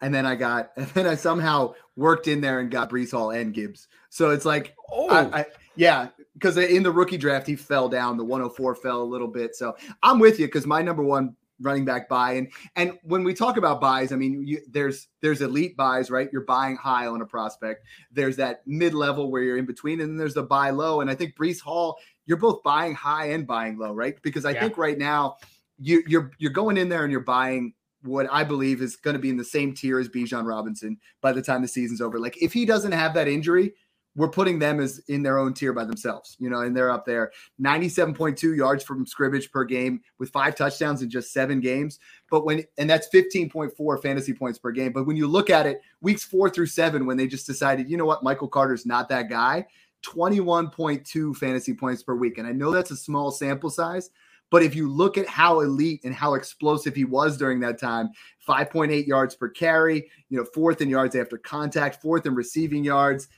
and 0.00 0.14
then 0.14 0.24
I 0.24 0.36
got, 0.36 0.70
and 0.76 0.86
then 0.88 1.06
I 1.06 1.16
somehow 1.16 1.74
worked 1.96 2.28
in 2.28 2.40
there 2.40 2.60
and 2.60 2.70
got 2.70 2.90
Breece 2.90 3.10
Hall 3.10 3.30
and 3.30 3.52
Gibbs. 3.52 3.88
So 4.08 4.30
it's 4.30 4.44
like, 4.44 4.76
oh, 4.92 5.08
I, 5.08 5.40
I, 5.40 5.46
yeah, 5.74 6.08
because 6.34 6.56
in 6.58 6.82
the 6.82 6.92
rookie 6.92 7.16
draft 7.16 7.46
he 7.46 7.56
fell 7.56 7.88
down, 7.88 8.16
the 8.16 8.24
104 8.24 8.74
fell 8.76 9.02
a 9.02 9.04
little 9.04 9.26
bit. 9.26 9.56
So 9.56 9.76
I'm 10.02 10.18
with 10.18 10.38
you 10.38 10.46
because 10.46 10.66
my 10.66 10.80
number 10.82 11.02
one 11.02 11.34
running 11.62 11.84
back 11.84 12.08
buy. 12.08 12.32
And 12.32 12.52
and 12.76 12.98
when 13.02 13.24
we 13.24 13.34
talk 13.34 13.56
about 13.56 13.80
buys, 13.80 14.12
I 14.12 14.16
mean, 14.16 14.46
you, 14.46 14.60
there's 14.68 15.08
there's 15.20 15.40
elite 15.40 15.76
buys, 15.76 16.10
right? 16.10 16.28
You're 16.32 16.44
buying 16.44 16.76
high 16.76 17.06
on 17.06 17.22
a 17.22 17.26
prospect. 17.26 17.84
There's 18.10 18.36
that 18.36 18.62
mid 18.66 18.94
level 18.94 19.30
where 19.30 19.42
you're 19.42 19.56
in 19.56 19.66
between, 19.66 20.00
and 20.00 20.10
then 20.10 20.16
there's 20.16 20.34
the 20.34 20.42
buy 20.42 20.70
low. 20.70 21.00
And 21.00 21.10
I 21.10 21.14
think 21.14 21.36
Breece 21.36 21.60
Hall, 21.60 21.98
you're 22.26 22.36
both 22.36 22.62
buying 22.62 22.94
high 22.94 23.30
and 23.30 23.46
buying 23.46 23.78
low, 23.78 23.92
right? 23.92 24.20
Because 24.22 24.44
I 24.44 24.50
yeah. 24.50 24.60
think 24.60 24.78
right 24.78 24.98
now 24.98 25.36
you, 25.78 26.02
you're 26.06 26.30
you're 26.38 26.52
going 26.52 26.76
in 26.76 26.88
there 26.88 27.04
and 27.04 27.12
you're 27.12 27.20
buying 27.20 27.74
what 28.02 28.26
I 28.30 28.44
believe 28.44 28.82
is 28.82 28.96
going 28.96 29.14
to 29.14 29.20
be 29.20 29.30
in 29.30 29.36
the 29.36 29.44
same 29.44 29.74
tier 29.74 29.98
as 29.98 30.08
Bijan 30.08 30.46
Robinson 30.46 30.98
by 31.20 31.32
the 31.32 31.42
time 31.42 31.62
the 31.62 31.68
season's 31.68 32.00
over. 32.00 32.18
Like 32.18 32.40
if 32.42 32.52
he 32.52 32.66
doesn't 32.66 32.92
have 32.92 33.14
that 33.14 33.28
injury, 33.28 33.74
we're 34.14 34.28
putting 34.28 34.58
them 34.58 34.80
as 34.80 34.98
in 35.08 35.22
their 35.22 35.38
own 35.38 35.54
tier 35.54 35.72
by 35.72 35.84
themselves, 35.84 36.36
you 36.38 36.50
know, 36.50 36.60
and 36.60 36.76
they're 36.76 36.90
up 36.90 37.06
there 37.06 37.32
97.2 37.60 38.56
yards 38.56 38.84
from 38.84 39.06
scrimmage 39.06 39.50
per 39.50 39.64
game 39.64 40.00
with 40.18 40.30
five 40.30 40.54
touchdowns 40.54 41.02
in 41.02 41.08
just 41.08 41.32
seven 41.32 41.60
games. 41.60 41.98
But 42.30 42.44
when, 42.44 42.64
and 42.76 42.88
that's 42.88 43.08
15.4 43.08 44.02
fantasy 44.02 44.34
points 44.34 44.58
per 44.58 44.70
game. 44.70 44.92
But 44.92 45.06
when 45.06 45.16
you 45.16 45.26
look 45.26 45.50
at 45.50 45.66
it, 45.66 45.80
weeks 46.00 46.24
four 46.24 46.50
through 46.50 46.66
seven, 46.66 47.06
when 47.06 47.16
they 47.16 47.26
just 47.26 47.46
decided, 47.46 47.88
you 47.90 47.96
know 47.96 48.04
what, 48.04 48.22
Michael 48.22 48.48
Carter's 48.48 48.84
not 48.84 49.08
that 49.08 49.30
guy, 49.30 49.66
21.2 50.02 51.36
fantasy 51.36 51.74
points 51.74 52.02
per 52.02 52.14
week. 52.14 52.38
And 52.38 52.46
I 52.46 52.52
know 52.52 52.70
that's 52.70 52.90
a 52.90 52.96
small 52.96 53.30
sample 53.30 53.70
size, 53.70 54.10
but 54.52 54.62
if 54.62 54.74
you 54.74 54.86
look 54.86 55.16
at 55.16 55.26
how 55.26 55.60
elite 55.60 56.02
and 56.04 56.14
how 56.14 56.34
explosive 56.34 56.94
he 56.94 57.06
was 57.06 57.38
during 57.38 57.58
that 57.60 57.80
time, 57.80 58.10
5.8 58.46 59.06
yards 59.06 59.34
per 59.34 59.48
carry, 59.48 60.10
you 60.28 60.36
know, 60.36 60.44
fourth 60.44 60.82
in 60.82 60.90
yards 60.90 61.16
after 61.16 61.38
contact, 61.38 62.02
fourth 62.02 62.26
in 62.26 62.34
receiving 62.34 62.84
yards, 62.84 63.28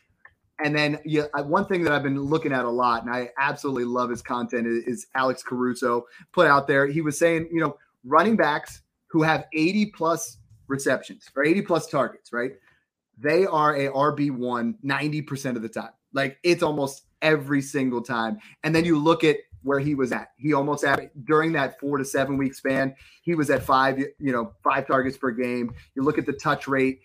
and 0.62 0.74
then 0.74 0.98
yeah, 1.04 1.24
one 1.42 1.66
thing 1.66 1.82
that 1.84 1.92
I've 1.92 2.02
been 2.02 2.20
looking 2.20 2.52
at 2.52 2.64
a 2.64 2.70
lot, 2.70 3.04
and 3.04 3.12
I 3.12 3.30
absolutely 3.38 3.84
love 3.84 4.10
his 4.10 4.22
content, 4.22 4.66
is, 4.66 5.06
Alex 5.14 5.42
Caruso 5.42 6.06
put 6.32 6.46
out 6.46 6.66
there. 6.66 6.86
He 6.86 7.00
was 7.00 7.18
saying, 7.18 7.48
you 7.52 7.60
know, 7.60 7.76
running 8.04 8.36
backs 8.36 8.82
who 9.08 9.22
have 9.22 9.46
80 9.52 9.86
plus 9.86 10.38
receptions 10.68 11.30
or 11.36 11.44
80 11.44 11.62
plus 11.62 11.88
targets, 11.88 12.32
right? 12.32 12.52
They 13.18 13.46
are 13.46 13.76
a 13.76 13.88
RB1 13.90 14.74
90% 14.84 15.56
of 15.56 15.62
the 15.62 15.68
time. 15.68 15.90
Like 16.12 16.38
it's 16.42 16.62
almost 16.62 17.04
every 17.22 17.62
single 17.62 18.02
time. 18.02 18.38
And 18.62 18.74
then 18.74 18.84
you 18.84 18.98
look 18.98 19.24
at 19.24 19.36
where 19.62 19.80
he 19.80 19.94
was 19.94 20.12
at. 20.12 20.28
He 20.36 20.52
almost 20.52 20.84
at 20.84 21.24
during 21.24 21.52
that 21.52 21.80
four 21.80 21.98
to 21.98 22.04
seven 22.04 22.36
week 22.36 22.54
span, 22.54 22.94
he 23.22 23.34
was 23.34 23.50
at 23.50 23.62
five, 23.62 23.98
you 23.98 24.32
know, 24.32 24.52
five 24.62 24.86
targets 24.86 25.16
per 25.16 25.30
game. 25.30 25.74
You 25.94 26.02
look 26.02 26.18
at 26.18 26.26
the 26.26 26.34
touch 26.34 26.68
rate, 26.68 27.00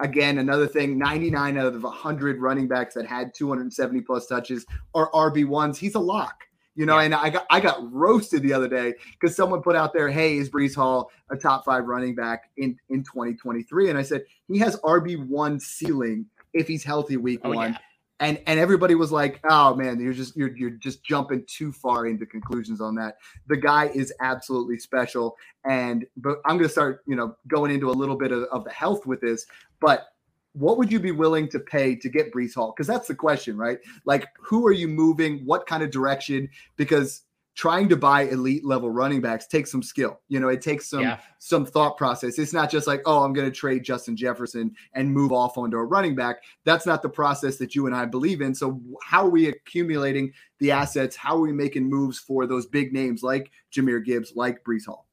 Again, 0.00 0.38
another 0.38 0.66
thing 0.66 0.98
99 0.98 1.58
out 1.58 1.66
of 1.74 1.82
100 1.82 2.40
running 2.40 2.68
backs 2.68 2.94
that 2.94 3.06
had 3.06 3.34
270 3.34 4.00
plus 4.02 4.26
touches 4.26 4.66
are 4.94 5.10
RB1s. 5.12 5.76
He's 5.76 5.94
a 5.94 6.00
lock. 6.00 6.44
You 6.74 6.86
know, 6.86 6.98
yeah. 6.98 7.04
and 7.04 7.14
I 7.14 7.28
got 7.28 7.46
I 7.50 7.60
got 7.60 7.92
roasted 7.92 8.42
the 8.42 8.54
other 8.54 8.66
day 8.66 8.94
because 9.12 9.36
someone 9.36 9.60
put 9.60 9.76
out 9.76 9.92
there, 9.92 10.08
"Hey, 10.08 10.38
is 10.38 10.48
Breece 10.48 10.74
Hall 10.74 11.10
a 11.30 11.36
top 11.36 11.66
five 11.66 11.84
running 11.84 12.14
back 12.14 12.44
in 12.56 12.78
in 12.88 13.04
2023?" 13.04 13.90
And 13.90 13.98
I 13.98 14.02
said 14.02 14.24
he 14.48 14.58
has 14.60 14.76
RB 14.80 15.28
one 15.28 15.60
ceiling 15.60 16.24
if 16.54 16.66
he's 16.66 16.82
healthy 16.82 17.18
week 17.18 17.40
oh, 17.44 17.50
one. 17.50 17.72
Yeah 17.72 17.78
and 18.22 18.40
and 18.46 18.60
everybody 18.60 18.94
was 18.94 19.10
like, 19.10 19.40
"Oh 19.50 19.74
man, 19.74 20.00
you're 20.00 20.12
just 20.12 20.36
you're 20.36 20.56
you're 20.56 20.70
just 20.70 21.02
jumping 21.02 21.44
too 21.48 21.72
far 21.72 22.06
into 22.06 22.24
conclusions 22.24 22.80
on 22.80 22.94
that." 22.94 23.16
The 23.48 23.56
guy 23.56 23.86
is 23.88 24.12
absolutely 24.20 24.78
special, 24.78 25.36
and 25.64 26.06
but 26.16 26.38
I'm 26.46 26.56
going 26.56 26.68
to 26.68 26.72
start, 26.72 27.02
you 27.06 27.16
know, 27.16 27.36
going 27.48 27.72
into 27.72 27.90
a 27.90 27.92
little 27.92 28.16
bit 28.16 28.30
of, 28.30 28.44
of 28.44 28.64
the 28.64 28.70
health 28.70 29.06
with 29.06 29.20
this. 29.20 29.44
But 29.80 30.06
what 30.52 30.78
would 30.78 30.92
you 30.92 31.00
be 31.00 31.10
willing 31.10 31.48
to 31.48 31.58
pay 31.58 31.96
to 31.96 32.08
get 32.08 32.32
Breece 32.32 32.54
Hall? 32.54 32.72
Because 32.76 32.86
that's 32.86 33.08
the 33.08 33.14
question, 33.14 33.56
right? 33.56 33.78
Like, 34.04 34.28
who 34.38 34.64
are 34.68 34.72
you 34.72 34.86
moving? 34.86 35.40
What 35.44 35.66
kind 35.66 35.82
of 35.82 35.90
direction? 35.90 36.48
Because 36.76 37.22
trying 37.54 37.88
to 37.88 37.96
buy 37.96 38.22
elite 38.22 38.64
level 38.64 38.90
running 38.90 39.20
backs 39.20 39.46
takes 39.46 39.70
some 39.70 39.82
skill. 39.82 40.20
You 40.28 40.40
know, 40.40 40.48
it 40.48 40.62
takes 40.62 40.88
some 40.88 41.02
yeah. 41.02 41.18
some 41.38 41.66
thought 41.66 41.96
process. 41.96 42.38
It's 42.38 42.52
not 42.52 42.70
just 42.70 42.86
like, 42.86 43.02
oh, 43.04 43.22
I'm 43.22 43.32
going 43.32 43.50
to 43.50 43.54
trade 43.54 43.82
Justin 43.82 44.16
Jefferson 44.16 44.74
and 44.94 45.12
move 45.12 45.32
off 45.32 45.58
onto 45.58 45.76
a 45.76 45.84
running 45.84 46.14
back. 46.14 46.42
That's 46.64 46.86
not 46.86 47.02
the 47.02 47.08
process 47.08 47.58
that 47.58 47.74
you 47.74 47.86
and 47.86 47.94
I 47.94 48.06
believe 48.06 48.40
in. 48.40 48.54
So 48.54 48.80
how 49.02 49.26
are 49.26 49.30
we 49.30 49.48
accumulating 49.48 50.32
the 50.60 50.70
assets? 50.70 51.14
How 51.16 51.36
are 51.36 51.40
we 51.40 51.52
making 51.52 51.88
moves 51.88 52.18
for 52.18 52.46
those 52.46 52.66
big 52.66 52.92
names 52.92 53.22
like 53.22 53.50
Jahmyr 53.72 54.04
Gibbs, 54.04 54.32
like 54.34 54.64
Breece 54.64 54.86
Hall? 54.86 55.06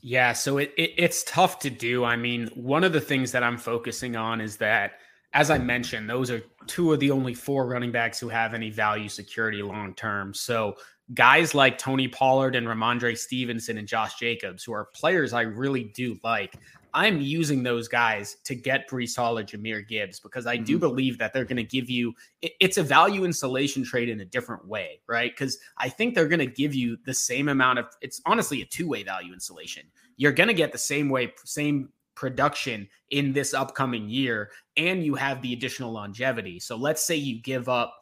Yeah, 0.00 0.34
so 0.34 0.58
it, 0.58 0.72
it 0.76 0.92
it's 0.96 1.24
tough 1.24 1.58
to 1.60 1.70
do. 1.70 2.04
I 2.04 2.16
mean, 2.16 2.46
one 2.54 2.84
of 2.84 2.92
the 2.92 3.00
things 3.00 3.32
that 3.32 3.42
I'm 3.42 3.58
focusing 3.58 4.16
on 4.16 4.40
is 4.40 4.56
that 4.58 4.92
as 5.36 5.50
I 5.50 5.58
mentioned, 5.58 6.08
those 6.08 6.30
are 6.30 6.42
two 6.66 6.94
of 6.94 6.98
the 6.98 7.10
only 7.10 7.34
four 7.34 7.66
running 7.66 7.92
backs 7.92 8.18
who 8.18 8.30
have 8.30 8.54
any 8.54 8.70
value 8.70 9.10
security 9.10 9.62
long 9.62 9.92
term. 9.92 10.32
So 10.32 10.76
guys 11.12 11.54
like 11.54 11.76
Tony 11.76 12.08
Pollard 12.08 12.56
and 12.56 12.66
Rhamondre 12.66 13.18
Stevenson 13.18 13.76
and 13.76 13.86
Josh 13.86 14.18
Jacobs, 14.18 14.64
who 14.64 14.72
are 14.72 14.86
players 14.86 15.34
I 15.34 15.42
really 15.42 15.92
do 15.94 16.18
like, 16.24 16.56
I'm 16.94 17.20
using 17.20 17.62
those 17.62 17.86
guys 17.86 18.38
to 18.44 18.54
get 18.54 18.88
Breece 18.88 19.14
Hall 19.14 19.36
or 19.36 19.44
Jahmyr 19.44 19.86
Gibbs 19.86 20.20
because 20.20 20.46
I 20.46 20.56
mm-hmm. 20.56 20.64
do 20.64 20.78
believe 20.78 21.18
that 21.18 21.34
they're 21.34 21.44
going 21.44 21.58
to 21.58 21.62
give 21.62 21.90
you 21.90 22.14
it's 22.40 22.78
a 22.78 22.82
value 22.82 23.26
insulation 23.26 23.84
trade 23.84 24.08
in 24.08 24.20
a 24.20 24.24
different 24.24 24.66
way, 24.66 25.00
right? 25.06 25.30
Because 25.30 25.58
I 25.76 25.90
think 25.90 26.14
they're 26.14 26.28
going 26.28 26.38
to 26.38 26.46
give 26.46 26.74
you 26.74 26.96
the 27.04 27.12
same 27.12 27.50
amount 27.50 27.80
of 27.80 27.88
it's 28.00 28.22
honestly 28.24 28.62
a 28.62 28.64
two 28.64 28.88
way 28.88 29.02
value 29.02 29.34
insulation. 29.34 29.82
You're 30.16 30.32
going 30.32 30.48
to 30.48 30.54
get 30.54 30.72
the 30.72 30.78
same 30.78 31.10
way, 31.10 31.34
same 31.44 31.90
production 32.16 32.88
in 33.10 33.32
this 33.32 33.54
upcoming 33.54 34.08
year, 34.08 34.50
and 34.76 35.04
you 35.04 35.14
have 35.14 35.40
the 35.42 35.52
additional 35.52 35.92
longevity. 35.92 36.58
So 36.58 36.76
let's 36.76 37.06
say 37.06 37.14
you 37.14 37.40
give 37.40 37.68
up 37.68 37.94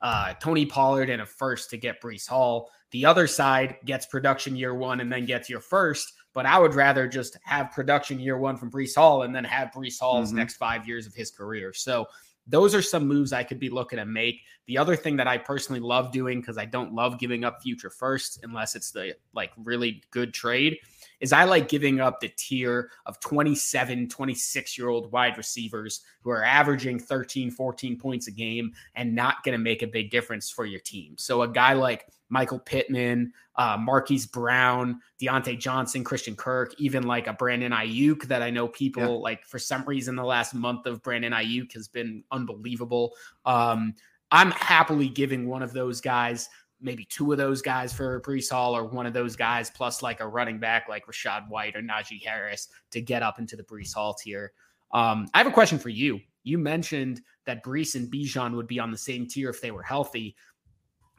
uh, 0.00 0.34
Tony 0.40 0.64
Pollard 0.64 1.10
and 1.10 1.20
a 1.20 1.26
first 1.26 1.68
to 1.70 1.76
get 1.76 2.00
Breece 2.00 2.28
Hall. 2.28 2.70
The 2.92 3.04
other 3.04 3.26
side 3.26 3.76
gets 3.84 4.06
production 4.06 4.56
year 4.56 4.74
one 4.74 5.00
and 5.00 5.12
then 5.12 5.26
gets 5.26 5.50
your 5.50 5.60
first. 5.60 6.14
But 6.32 6.46
I 6.46 6.58
would 6.58 6.74
rather 6.74 7.08
just 7.08 7.38
have 7.44 7.72
production 7.72 8.20
year 8.20 8.38
one 8.38 8.56
from 8.56 8.70
Breece 8.70 8.94
Hall 8.94 9.22
and 9.22 9.34
then 9.34 9.44
have 9.44 9.70
Breece 9.74 9.98
Hall's 9.98 10.28
mm-hmm. 10.28 10.38
next 10.38 10.56
five 10.56 10.86
years 10.86 11.06
of 11.06 11.14
his 11.14 11.30
career. 11.30 11.72
So 11.72 12.06
those 12.46 12.74
are 12.74 12.82
some 12.82 13.08
moves 13.08 13.32
I 13.32 13.42
could 13.42 13.58
be 13.58 13.70
looking 13.70 13.98
to 13.98 14.04
make. 14.04 14.42
The 14.66 14.78
other 14.78 14.96
thing 14.96 15.16
that 15.16 15.26
I 15.26 15.38
personally 15.38 15.80
love 15.80 16.12
doing 16.12 16.40
because 16.40 16.58
I 16.58 16.64
don't 16.64 16.92
love 16.92 17.18
giving 17.18 17.44
up 17.44 17.62
future 17.62 17.90
firsts 17.90 18.38
unless 18.42 18.76
it's 18.76 18.90
the 18.90 19.16
like 19.34 19.50
really 19.56 20.02
good 20.10 20.32
trade 20.32 20.78
is 21.20 21.32
I 21.32 21.44
like 21.44 21.68
giving 21.68 22.00
up 22.00 22.20
the 22.20 22.28
tier 22.28 22.90
of 23.06 23.20
27, 23.20 24.08
26 24.08 24.78
year 24.78 24.88
old 24.88 25.12
wide 25.12 25.36
receivers 25.36 26.02
who 26.22 26.30
are 26.30 26.44
averaging 26.44 26.98
13, 26.98 27.50
14 27.50 27.98
points 27.98 28.28
a 28.28 28.32
game 28.32 28.72
and 28.94 29.14
not 29.14 29.42
going 29.42 29.52
to 29.52 29.62
make 29.62 29.82
a 29.82 29.86
big 29.86 30.10
difference 30.10 30.50
for 30.50 30.64
your 30.64 30.80
team. 30.80 31.14
So 31.18 31.42
a 31.42 31.48
guy 31.48 31.72
like 31.72 32.06
Michael 32.28 32.58
Pittman, 32.58 33.32
uh, 33.54 33.76
Marquise 33.78 34.26
Brown, 34.26 35.00
Diontae 35.20 35.58
Johnson, 35.58 36.04
Christian 36.04 36.34
Kirk, 36.34 36.74
even 36.78 37.04
like 37.04 37.26
a 37.28 37.32
Brandon 37.32 37.72
Aiyuk 37.72 38.24
that 38.24 38.42
I 38.42 38.50
know 38.50 38.68
people 38.68 39.02
yeah. 39.02 39.08
like 39.08 39.44
for 39.44 39.58
some 39.58 39.84
reason 39.84 40.16
the 40.16 40.24
last 40.24 40.54
month 40.54 40.86
of 40.86 41.02
Brandon 41.02 41.32
Aiyuk 41.32 41.72
has 41.74 41.88
been 41.88 42.24
unbelievable. 42.30 43.12
Um, 43.44 43.94
I'm 44.32 44.50
happily 44.50 45.08
giving 45.08 45.46
one 45.46 45.62
of 45.62 45.72
those 45.72 46.00
guys 46.00 46.48
maybe 46.80 47.06
two 47.06 47.32
of 47.32 47.38
those 47.38 47.62
guys 47.62 47.92
for 47.92 48.20
Breece 48.20 48.50
Hall 48.50 48.76
or 48.76 48.84
one 48.84 49.06
of 49.06 49.12
those 49.12 49.36
guys 49.36 49.70
plus 49.70 50.02
like 50.02 50.20
a 50.20 50.28
running 50.28 50.58
back 50.58 50.88
like 50.88 51.06
Rachaad 51.06 51.48
White 51.48 51.74
or 51.74 51.80
Najee 51.80 52.24
Harris 52.24 52.68
to 52.90 53.00
get 53.00 53.22
up 53.22 53.38
into 53.38 53.56
the 53.56 53.62
Breece 53.62 53.94
Hall 53.94 54.14
tier. 54.14 54.52
Um, 54.92 55.26
I 55.34 55.38
have 55.38 55.46
a 55.46 55.52
question 55.52 55.78
for 55.78 55.88
you. 55.88 56.20
You 56.44 56.58
mentioned 56.58 57.22
that 57.44 57.64
Breece 57.64 57.94
and 57.94 58.12
Bijan 58.12 58.54
would 58.54 58.66
be 58.66 58.78
on 58.78 58.90
the 58.90 58.98
same 58.98 59.26
tier 59.26 59.50
if 59.50 59.60
they 59.60 59.70
were 59.70 59.82
healthy. 59.82 60.36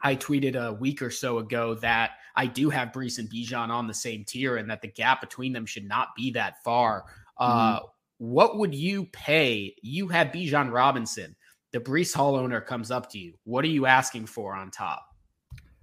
I 0.00 0.14
tweeted 0.16 0.54
a 0.54 0.72
week 0.72 1.02
or 1.02 1.10
so 1.10 1.38
ago 1.38 1.74
that 1.76 2.12
I 2.36 2.46
do 2.46 2.70
have 2.70 2.92
Breece 2.92 3.18
and 3.18 3.28
Bijan 3.28 3.68
on 3.68 3.88
the 3.88 3.94
same 3.94 4.24
tier 4.24 4.56
and 4.56 4.70
that 4.70 4.80
the 4.80 4.88
gap 4.88 5.20
between 5.20 5.52
them 5.52 5.66
should 5.66 5.86
not 5.86 6.14
be 6.16 6.30
that 6.32 6.62
far. 6.62 7.04
Uh, 7.36 7.76
mm-hmm. 7.76 7.86
What 8.18 8.58
would 8.58 8.74
you 8.74 9.06
pay? 9.06 9.74
You 9.82 10.08
have 10.08 10.28
Bijan 10.28 10.72
Robinson. 10.72 11.36
The 11.72 11.80
Breece 11.80 12.14
Hall 12.14 12.36
owner 12.36 12.60
comes 12.60 12.90
up 12.90 13.10
to 13.10 13.18
you. 13.18 13.34
What 13.44 13.64
are 13.64 13.68
you 13.68 13.86
asking 13.86 14.26
for 14.26 14.54
on 14.54 14.70
top? 14.70 15.07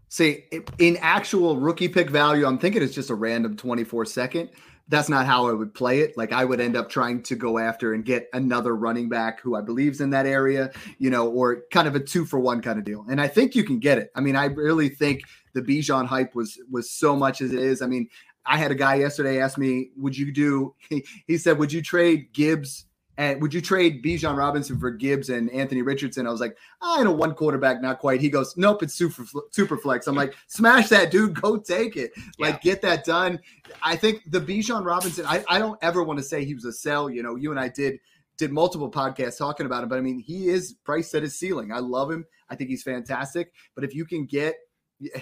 See, 0.09 0.45
in 0.79 0.97
actual 0.97 1.57
rookie 1.57 1.87
pick 1.87 2.09
value, 2.09 2.45
I'm 2.45 2.57
thinking 2.57 2.81
it's 2.81 2.93
just 2.93 3.09
a 3.09 3.15
random 3.15 3.55
24 3.57 4.05
second. 4.05 4.49
That's 4.87 5.09
not 5.09 5.25
how 5.25 5.47
I 5.47 5.53
would 5.53 5.73
play 5.73 6.01
it. 6.01 6.15
Like 6.15 6.31
I 6.31 6.45
would 6.45 6.61
end 6.61 6.77
up 6.77 6.89
trying 6.89 7.23
to 7.23 7.35
go 7.35 7.57
after 7.57 7.93
and 7.93 8.05
get 8.05 8.29
another 8.33 8.75
running 8.75 9.09
back 9.09 9.41
who 9.41 9.55
I 9.55 9.61
believe's 9.61 9.99
in 9.99 10.11
that 10.11 10.27
area, 10.27 10.71
you 10.99 11.09
know, 11.09 11.27
or 11.27 11.63
kind 11.71 11.87
of 11.87 11.95
a 11.95 11.99
two 11.99 12.23
for 12.23 12.39
one 12.39 12.61
kind 12.61 12.77
of 12.77 12.85
deal. 12.85 13.03
And 13.09 13.19
I 13.19 13.27
think 13.27 13.55
you 13.55 13.63
can 13.63 13.79
get 13.79 13.97
it. 13.97 14.11
I 14.15 14.21
mean, 14.21 14.35
I 14.35 14.45
really 14.45 14.89
think 14.89 15.23
the 15.53 15.61
Bijan 15.61 16.05
hype 16.05 16.35
was 16.35 16.59
was 16.69 16.91
so 16.91 17.15
much 17.15 17.41
as 17.41 17.51
it 17.51 17.59
is. 17.59 17.81
I 17.81 17.87
mean, 17.87 18.07
I 18.45 18.57
had 18.57 18.71
a 18.71 18.75
guy 18.75 18.95
yesterday 18.95 19.41
ask 19.41 19.57
me, 19.57 19.89
"Would 19.97 20.15
you 20.15 20.31
do?" 20.31 20.75
He, 20.89 21.03
he 21.27 21.37
said, 21.37 21.57
"Would 21.57 21.73
you 21.73 21.81
trade 21.81 22.31
Gibbs 22.31 22.85
and 23.17 23.41
would 23.41 23.53
you 23.53 23.61
trade 23.61 24.03
Bijan 24.03 24.35
Robinson 24.37 24.77
for 24.77 24.91
Gibbs 24.91 25.29
and 25.29 25.49
Anthony 25.51 25.81
Richardson? 25.81 26.27
I 26.27 26.31
was 26.31 26.41
like, 26.41 26.57
ah, 26.81 26.99
I 26.99 27.03
know 27.03 27.11
one 27.11 27.33
quarterback, 27.33 27.81
not 27.81 27.99
quite. 27.99 28.19
He 28.19 28.29
goes, 28.29 28.55
Nope, 28.57 28.83
it's 28.83 28.93
super 28.93 29.23
super 29.51 29.77
flex. 29.77 30.07
I'm 30.07 30.15
like, 30.15 30.35
smash 30.47 30.89
that, 30.89 31.11
dude. 31.11 31.39
Go 31.39 31.57
take 31.57 31.95
it. 31.95 32.11
Like, 32.37 32.55
yeah. 32.55 32.71
get 32.71 32.81
that 32.81 33.05
done. 33.05 33.39
I 33.81 33.95
think 33.95 34.23
the 34.31 34.41
Bijan 34.41 34.85
Robinson, 34.85 35.25
I, 35.25 35.43
I 35.49 35.59
don't 35.59 35.79
ever 35.81 36.03
want 36.03 36.19
to 36.19 36.23
say 36.23 36.43
he 36.43 36.53
was 36.53 36.65
a 36.65 36.73
sell. 36.73 37.09
You 37.09 37.23
know, 37.23 37.35
you 37.35 37.51
and 37.51 37.59
I 37.59 37.69
did 37.69 37.99
did 38.37 38.51
multiple 38.51 38.91
podcasts 38.91 39.37
talking 39.37 39.65
about 39.65 39.83
him, 39.83 39.89
but 39.89 39.97
I 39.97 40.01
mean, 40.01 40.19
he 40.19 40.49
is 40.49 40.73
priced 40.83 41.15
at 41.15 41.23
his 41.23 41.37
ceiling. 41.37 41.71
I 41.71 41.79
love 41.79 42.11
him. 42.11 42.25
I 42.49 42.55
think 42.55 42.69
he's 42.69 42.83
fantastic. 42.83 43.53
But 43.75 43.83
if 43.83 43.95
you 43.95 44.05
can 44.05 44.25
get, 44.25 44.55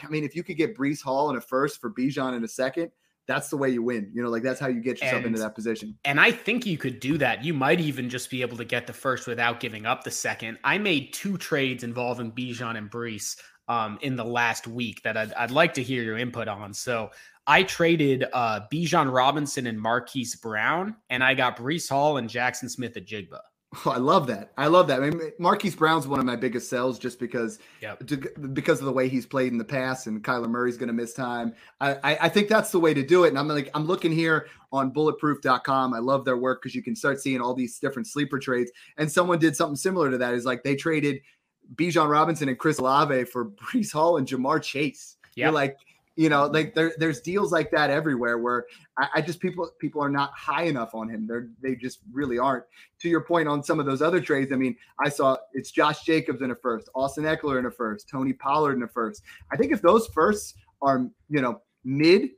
I 0.04 0.08
mean, 0.08 0.24
if 0.24 0.36
you 0.36 0.44
could 0.44 0.58
get 0.58 0.76
Breece 0.76 1.02
Hall 1.02 1.30
in 1.30 1.38
a 1.38 1.42
first 1.42 1.80
for 1.80 1.92
Bijan 1.92 2.36
in 2.36 2.44
a 2.44 2.48
second, 2.48 2.92
that's 3.28 3.50
the 3.50 3.58
way 3.58 3.70
you 3.70 3.82
win. 3.82 4.12
You 4.14 4.24
know, 4.24 4.30
like 4.30 4.44
that's 4.44 4.60
how 4.60 4.68
you 4.68 4.82
get 4.82 5.02
yourself 5.02 5.18
and, 5.18 5.28
into 5.28 5.40
that 5.40 5.56
position. 5.56 5.98
And 6.06 6.20
I 6.20 6.32
think 6.32 6.66
you 6.66 6.78
could 6.78 7.00
do 7.00 7.18
that. 7.20 7.44
You 7.44 7.54
might 7.54 7.80
even 7.80 8.10
just 8.10 8.30
be 8.30 8.42
able 8.42 8.58
to 8.58 8.66
get 8.66 8.88
the 8.88 8.94
first 8.94 9.28
without 9.28 9.60
giving 9.60 9.86
up 9.86 10.04
the 10.04 10.12
second. 10.12 10.58
I 10.64 10.78
made 10.78 11.14
two 11.14 11.38
trades 11.38 11.84
involving 11.84 12.32
Bijan 12.32 12.78
and 12.78 12.92
Breece 12.92 13.38
um, 13.68 13.98
in 14.02 14.16
the 14.16 14.26
last 14.26 14.68
week 14.68 15.02
that 15.04 15.16
I'd, 15.16 15.34
I'd 15.34 15.52
like 15.52 15.74
to 15.76 15.84
hear 15.84 16.04
your 16.04 16.18
input 16.18 16.48
on. 16.48 16.74
So 16.74 17.12
I 17.48 17.64
traded 17.64 18.26
uh, 18.34 18.62
Bijan 18.72 19.14
Robinson 19.14 19.68
and 19.68 19.80
Marquise 19.80 20.36
Brown, 20.36 20.96
and 21.10 21.24
I 21.24 21.34
got 21.34 21.58
Breece 21.58 21.90
Hall 21.90 22.18
and 22.18 22.30
Jackson 22.30 22.70
Smith-Njigba. 22.70 23.40
Oh, 23.86 23.92
I 23.92 23.98
love 23.98 24.28
that. 24.28 24.52
I 24.58 24.68
love 24.68 24.88
that. 24.88 25.02
I 25.02 25.10
mean, 25.10 25.32
Marquise 25.40 25.76
Brown's 25.76 26.08
one 26.08 26.20
of 26.20 26.26
my 26.26 26.36
biggest 26.36 26.70
sells 26.70 27.00
just 27.00 27.20
because, 27.20 27.60
yep. 27.82 28.06
to, 28.08 28.18
because 28.54 28.80
of 28.80 28.86
the 28.86 28.92
way 28.92 29.10
he's 29.10 29.26
played 29.26 29.52
in 29.52 29.58
the 29.58 29.66
past, 29.66 30.08
and 30.08 30.24
Kyler 30.24 30.50
Murray's 30.50 30.78
going 30.78 30.88
to 30.88 30.94
miss 30.94 31.14
time. 31.14 31.54
I, 31.82 31.96
I, 31.96 32.18
I 32.22 32.30
think 32.30 32.50
that's 32.50 32.72
the 32.72 32.80
way 32.80 32.94
to 32.94 33.04
do 33.04 33.24
it. 33.24 33.30
And 33.30 33.40
I'm 33.40 33.48
like, 33.48 33.70
I'm 33.74 33.86
looking 33.86 34.12
here 34.12 34.48
on 34.72 34.92
Bulletproof.com. 34.92 35.94
I 35.94 36.00
love 36.00 36.26
their 36.26 36.38
work 36.38 36.62
because 36.62 36.76
you 36.76 36.84
can 36.84 36.96
start 36.96 37.22
seeing 37.22 37.42
all 37.42 37.54
these 37.54 37.80
different 37.80 38.08
sleeper 38.08 38.40
trades. 38.40 38.72
And 38.98 39.12
someone 39.12 39.40
did 39.40 39.56
something 39.56 39.76
similar 39.76 40.12
to 40.12 40.18
that. 40.18 40.34
Is 40.34 40.46
like 40.46 40.64
they 40.64 40.76
traded 40.76 41.22
Bijan 41.76 42.10
Robinson 42.10 42.50
and 42.50 42.58
Chris 42.58 42.80
Olave 42.80 43.26
for 43.26 43.46
Breece 43.52 43.92
Hall 43.92 44.18
and 44.18 44.28
Ja'Marr 44.28 44.62
Chase. 44.62 45.18
Yep. 45.36 45.46
You're 45.46 45.52
like, 45.52 45.78
you 46.16 46.30
know, 46.30 46.46
like 46.46 46.76
there, 46.76 46.94
there's 46.98 47.22
deals 47.22 47.52
like 47.52 47.72
that 47.72 47.90
everywhere 47.90 48.38
where 48.38 48.66
I, 48.98 49.08
I, 49.16 49.22
just 49.22 49.40
people 49.40 49.70
people 49.80 50.02
are 50.02 50.10
not 50.10 50.32
high 50.36 50.64
enough 50.64 50.94
on 50.94 51.10
him. 51.10 51.26
They're 51.26 51.50
they 51.62 51.76
just 51.76 52.00
really 52.12 52.38
aren't. 52.38 52.66
To 53.00 53.10
your 53.10 53.22
point 53.22 53.48
on 53.48 53.64
some 53.64 53.80
of 53.80 53.86
those 53.86 54.02
other 54.02 54.22
trades, 54.22 54.52
I 54.52 54.56
mean, 54.56 54.76
I 55.04 55.10
saw 55.10 55.38
it's 55.54 55.72
Josh 55.72 56.04
Jacobs 56.06 56.42
in 56.42 56.52
a 56.52 56.56
first, 56.56 56.90
Austin 56.94 57.24
Ekeler 57.24 57.58
in 57.58 57.66
a 57.66 57.72
first, 57.72 58.08
Tony 58.10 58.34
Pollard 58.34 58.78
in 58.78 58.84
a 58.84 58.88
first. 58.88 59.24
I 59.52 59.58
think 59.58 59.74
if 59.74 59.82
those 59.82 60.08
firsts 60.08 60.54
are 60.82 61.08
you 61.30 61.42
know 61.42 61.62
mid, 61.84 62.30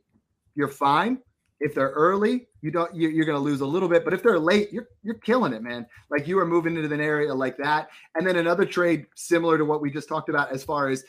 you're 0.54 0.68
fine. 0.68 1.18
If 1.60 1.74
they're 1.74 1.90
early, 1.90 2.48
you 2.62 2.70
don't 2.70 2.94
you're, 2.94 3.10
you're 3.10 3.26
going 3.26 3.36
to 3.38 3.42
lose 3.42 3.60
a 3.60 3.66
little 3.66 3.88
bit. 3.88 4.04
But 4.04 4.14
if 4.14 4.22
they're 4.22 4.38
late, 4.38 4.72
you're 4.72 4.88
you're 5.02 5.18
killing 5.18 5.52
it, 5.52 5.62
man. 5.62 5.86
Like 6.10 6.26
you 6.26 6.38
are 6.38 6.46
moving 6.46 6.76
into 6.76 6.92
an 6.92 7.00
area 7.00 7.34
like 7.34 7.58
that. 7.58 7.88
And 8.14 8.26
then 8.26 8.36
another 8.36 8.64
trade 8.64 9.06
similar 9.14 9.58
to 9.58 9.64
what 9.64 9.82
we 9.82 9.90
just 9.90 10.08
talked 10.08 10.30
about, 10.30 10.50
as 10.50 10.64
far 10.64 10.88
as 10.88 11.04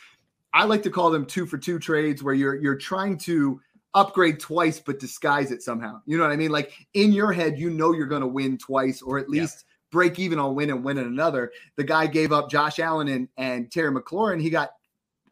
I 0.53 0.65
like 0.65 0.83
to 0.83 0.89
call 0.89 1.11
them 1.11 1.25
two 1.25 1.45
for 1.45 1.57
two 1.57 1.79
trades 1.79 2.23
where 2.23 2.33
you're 2.33 2.55
you're 2.55 2.77
trying 2.77 3.17
to 3.19 3.59
upgrade 3.93 4.39
twice 4.39 4.79
but 4.79 4.99
disguise 4.99 5.51
it 5.51 5.61
somehow. 5.61 6.01
You 6.05 6.17
know 6.17 6.23
what 6.23 6.31
I 6.31 6.35
mean? 6.35 6.51
Like 6.51 6.71
in 6.93 7.11
your 7.11 7.31
head, 7.31 7.57
you 7.57 7.69
know 7.69 7.93
you're 7.93 8.05
going 8.05 8.21
to 8.21 8.27
win 8.27 8.57
twice 8.57 9.01
or 9.01 9.17
at 9.17 9.29
least 9.29 9.65
yeah. 9.67 9.73
break 9.91 10.19
even 10.19 10.39
on 10.39 10.55
win 10.55 10.69
and 10.69 10.83
win 10.83 10.97
in 10.97 11.05
another. 11.05 11.51
The 11.75 11.83
guy 11.83 12.07
gave 12.07 12.31
up 12.31 12.49
Josh 12.49 12.79
Allen 12.79 13.07
and 13.07 13.27
and 13.37 13.71
Terry 13.71 13.91
McLaurin. 13.91 14.41
He 14.41 14.49
got 14.49 14.71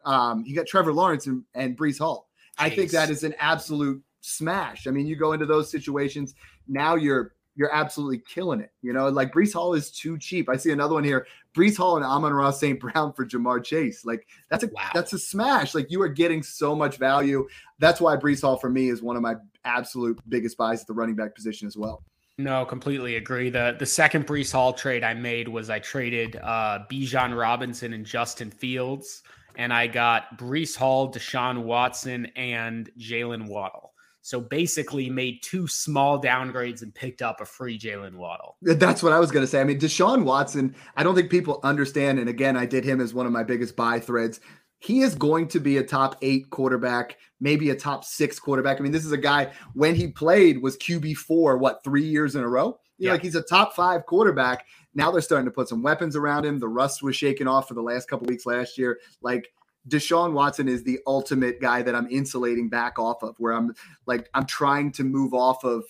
um 0.04 0.44
he 0.44 0.54
got 0.54 0.68
Trevor 0.68 0.94
Lawrence 0.94 1.28
and, 1.28 1.44
and 1.54 1.78
Breece 1.78 2.00
Hall. 2.00 2.30
Jeez. 2.60 2.66
I 2.66 2.70
think 2.70 2.92
that 2.92 3.10
is 3.10 3.24
an 3.24 3.36
absolute 3.40 4.02
smash. 4.22 4.88
I 4.88 4.92
mean, 4.92 5.06
you 5.06 5.16
go 5.16 5.34
into 5.34 5.46
those 5.46 5.70
situations, 5.70 6.34
now 6.68 6.96
you're 6.96 7.35
you're 7.56 7.74
absolutely 7.74 8.20
killing 8.20 8.60
it. 8.60 8.72
You 8.82 8.94
know, 8.94 9.10
like 9.10 9.32
Breece 9.32 9.54
Hall 9.54 9.74
is 9.74 9.90
too 9.90 10.18
cheap. 10.18 10.50
I 10.50 10.58
see 10.58 10.72
another 10.72 10.94
one 10.94 11.04
here. 11.04 11.26
Breece 11.56 11.78
Hall 11.78 11.96
and 11.96 12.06
Amon-Ra 12.06 12.52
St. 12.52 12.80
Brown 12.80 13.14
for 13.14 13.26
Ja'Marr 13.26 13.64
Chase. 13.64 14.06
Like 14.06 14.28
that's 14.50 14.64
a 14.64 14.68
wow. 14.68 14.90
that's 14.94 15.14
a 15.14 15.20
smash. 15.20 15.74
Like 15.74 15.90
you 15.90 16.02
are 16.02 16.10
getting 16.10 16.44
so 16.44 16.76
much 16.76 16.98
value. 16.98 17.48
That's 17.80 18.02
why 18.02 18.18
Breece 18.18 18.42
Hall 18.42 18.58
for 18.58 18.70
me 18.70 18.90
is 18.90 19.02
one 19.02 19.16
of 19.16 19.22
my 19.22 19.36
absolute 19.64 20.20
biggest 20.28 20.58
buys 20.58 20.82
at 20.82 20.88
the 20.88 20.94
running 20.94 21.16
back 21.16 21.34
position 21.34 21.68
as 21.68 21.78
well. 21.78 22.04
No, 22.38 22.66
completely 22.66 23.16
agree. 23.16 23.50
The 23.50 23.76
the 23.80 23.86
second 23.86 24.28
Breece 24.28 24.52
Hall 24.52 24.74
trade 24.74 25.04
I 25.04 25.14
made 25.14 25.48
was 25.48 25.70
I 25.70 25.80
traded 25.80 26.36
uh 26.36 26.80
Bijan 26.92 27.38
Robinson 27.38 27.94
and 27.94 28.06
Justin 28.06 28.52
Fields, 28.52 29.24
and 29.56 29.72
I 29.72 29.88
got 29.88 30.38
Breece 30.38 30.76
Hall, 30.76 31.12
Deshaun 31.12 31.64
Watson, 31.64 32.26
and 32.36 32.90
Jalen 33.00 33.48
Waddle. 33.48 33.94
So 34.26 34.42
basically, 34.42 35.08
made 35.08 35.44
two 35.44 35.68
small 35.68 36.20
downgrades 36.20 36.82
and 36.82 36.92
picked 36.92 37.22
up 37.22 37.42
a 37.42 37.46
free 37.46 37.78
Jalen 37.78 38.16
Waddle. 38.16 38.58
That's 38.64 39.04
what 39.04 39.14
I 39.14 39.20
was 39.20 39.30
going 39.30 39.44
to 39.44 39.48
say. 39.48 39.62
I 39.62 39.64
mean, 39.64 39.80
Deshaun 39.80 40.24
Watson, 40.24 40.76
I 40.98 41.04
don't 41.04 41.14
think 41.14 41.30
people 41.30 41.60
understand. 41.62 42.18
And 42.18 42.28
again, 42.28 42.58
I 42.58 42.66
did 42.66 42.84
him 42.84 43.02
as 43.02 43.14
one 43.14 43.28
of 43.28 43.32
my 43.32 43.44
biggest 43.44 43.76
buy 43.76 44.00
threads. 44.00 44.40
He 44.80 45.02
is 45.02 45.14
going 45.14 45.48
to 45.50 45.60
be 45.60 45.78
a 45.78 45.84
top 45.84 46.16
eight 46.24 46.50
quarterback, 46.50 47.20
maybe 47.40 47.70
a 47.70 47.76
top 47.76 48.04
six 48.04 48.40
quarterback. 48.40 48.80
I 48.80 48.82
mean, 48.82 48.92
this 48.92 49.06
is 49.06 49.12
a 49.12 49.18
guy 49.18 49.52
when 49.76 49.94
he 49.94 50.08
played 50.08 50.60
was 50.60 50.76
QB 50.78 51.18
four, 51.18 51.60
what 51.60 51.84
three 51.84 52.06
years 52.06 52.36
in 52.36 52.42
a 52.42 52.50
row? 52.50 52.80
You 52.98 53.06
yeah. 53.06 53.12
like 53.12 53.22
he's 53.22 53.36
a 53.36 53.44
top 53.44 53.76
five 53.76 54.08
quarterback. 54.08 54.66
Now 54.96 55.12
they're 55.12 55.22
starting 55.22 55.46
to 55.46 55.52
put 55.52 55.70
some 55.70 55.84
weapons 55.84 56.16
around 56.16 56.48
him. 56.48 56.58
The 56.58 56.68
rust 56.68 57.04
was 57.04 57.16
shaken 57.16 57.48
off 57.48 57.68
for 57.68 57.76
the 57.76 57.84
last 57.84 58.10
couple 58.10 58.26
weeks 58.26 58.48
last 58.48 58.76
year. 58.76 58.98
Like 59.22 59.52
Deshaun 59.88 60.34
Watson 60.34 60.68
is 60.68 60.84
the 60.84 61.00
ultimate 61.06 61.62
guy 61.62 61.82
that 61.82 61.96
I'm 61.96 62.08
insulating 62.10 62.70
back 62.70 62.98
off 62.98 63.24
of, 63.24 63.36
where 63.38 63.54
I'm 63.54 63.74
like, 64.06 64.30
I'm 64.34 64.46
trying 64.46 64.92
to 64.94 65.04
move 65.04 65.34
off 65.34 65.64
of 65.64 65.84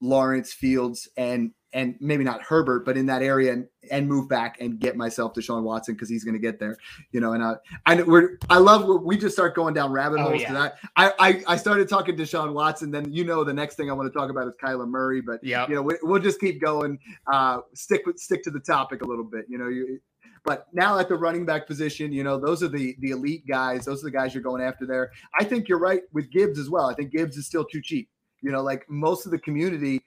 Lawrence 0.00 0.52
Fields 0.52 1.08
and 1.16 1.52
and 1.72 1.94
maybe 2.00 2.24
not 2.24 2.42
Herbert, 2.42 2.84
but 2.84 2.96
in 2.96 3.06
that 3.06 3.22
area 3.22 3.52
and, 3.52 3.68
and 3.90 4.08
move 4.08 4.28
back 4.28 4.60
and 4.60 4.80
get 4.80 4.96
myself 4.96 5.34
Deshaun 5.34 5.62
Watson 5.62 5.94
because 5.94 6.08
he's 6.08 6.24
going 6.24 6.34
to 6.34 6.40
get 6.40 6.58
there, 6.58 6.76
you 7.12 7.20
know. 7.20 7.32
And 7.32 7.44
I, 7.44 7.54
I 7.86 8.02
we're 8.02 8.38
I 8.48 8.58
love 8.58 9.02
we 9.02 9.16
just 9.16 9.34
start 9.34 9.54
going 9.54 9.74
down 9.74 9.92
rabbit 9.92 10.18
oh, 10.20 10.30
holes. 10.30 10.42
Yeah. 10.42 10.70
I, 10.96 11.12
I 11.18 11.42
I 11.46 11.56
started 11.56 11.88
talking 11.88 12.16
Deshaun 12.16 12.52
Watson, 12.52 12.90
then 12.90 13.12
you 13.12 13.24
know 13.24 13.44
the 13.44 13.52
next 13.52 13.76
thing 13.76 13.90
I 13.90 13.92
want 13.94 14.12
to 14.12 14.18
talk 14.18 14.30
about 14.30 14.48
is 14.48 14.54
Kyler 14.62 14.88
Murray, 14.88 15.20
but 15.20 15.42
yeah, 15.42 15.66
you 15.68 15.74
know 15.74 15.82
we, 15.82 15.94
will 16.02 16.20
just 16.20 16.40
keep 16.40 16.60
going. 16.60 16.98
Uh, 17.32 17.58
stick 17.74 18.04
with 18.04 18.18
stick 18.18 18.42
to 18.44 18.50
the 18.50 18.60
topic 18.60 19.02
a 19.02 19.06
little 19.06 19.24
bit, 19.24 19.44
you 19.48 19.58
know. 19.58 19.68
You, 19.68 20.00
but 20.44 20.66
now 20.72 20.98
at 20.98 21.08
the 21.08 21.16
running 21.16 21.44
back 21.44 21.66
position, 21.66 22.12
you 22.12 22.24
know, 22.24 22.38
those 22.38 22.62
are 22.62 22.68
the 22.68 22.96
the 23.00 23.10
elite 23.10 23.46
guys. 23.46 23.84
Those 23.84 24.02
are 24.02 24.06
the 24.06 24.10
guys 24.10 24.34
you're 24.34 24.42
going 24.42 24.62
after 24.62 24.86
there. 24.86 25.10
I 25.38 25.44
think 25.44 25.68
you're 25.68 25.78
right 25.78 26.02
with 26.12 26.30
Gibbs 26.30 26.58
as 26.58 26.70
well. 26.70 26.88
I 26.88 26.94
think 26.94 27.12
Gibbs 27.12 27.36
is 27.36 27.46
still 27.46 27.64
too 27.64 27.82
cheap. 27.82 28.08
You 28.42 28.50
know, 28.50 28.62
like 28.62 28.88
most 28.88 29.26
of 29.26 29.32
the 29.32 29.38
community 29.38 30.02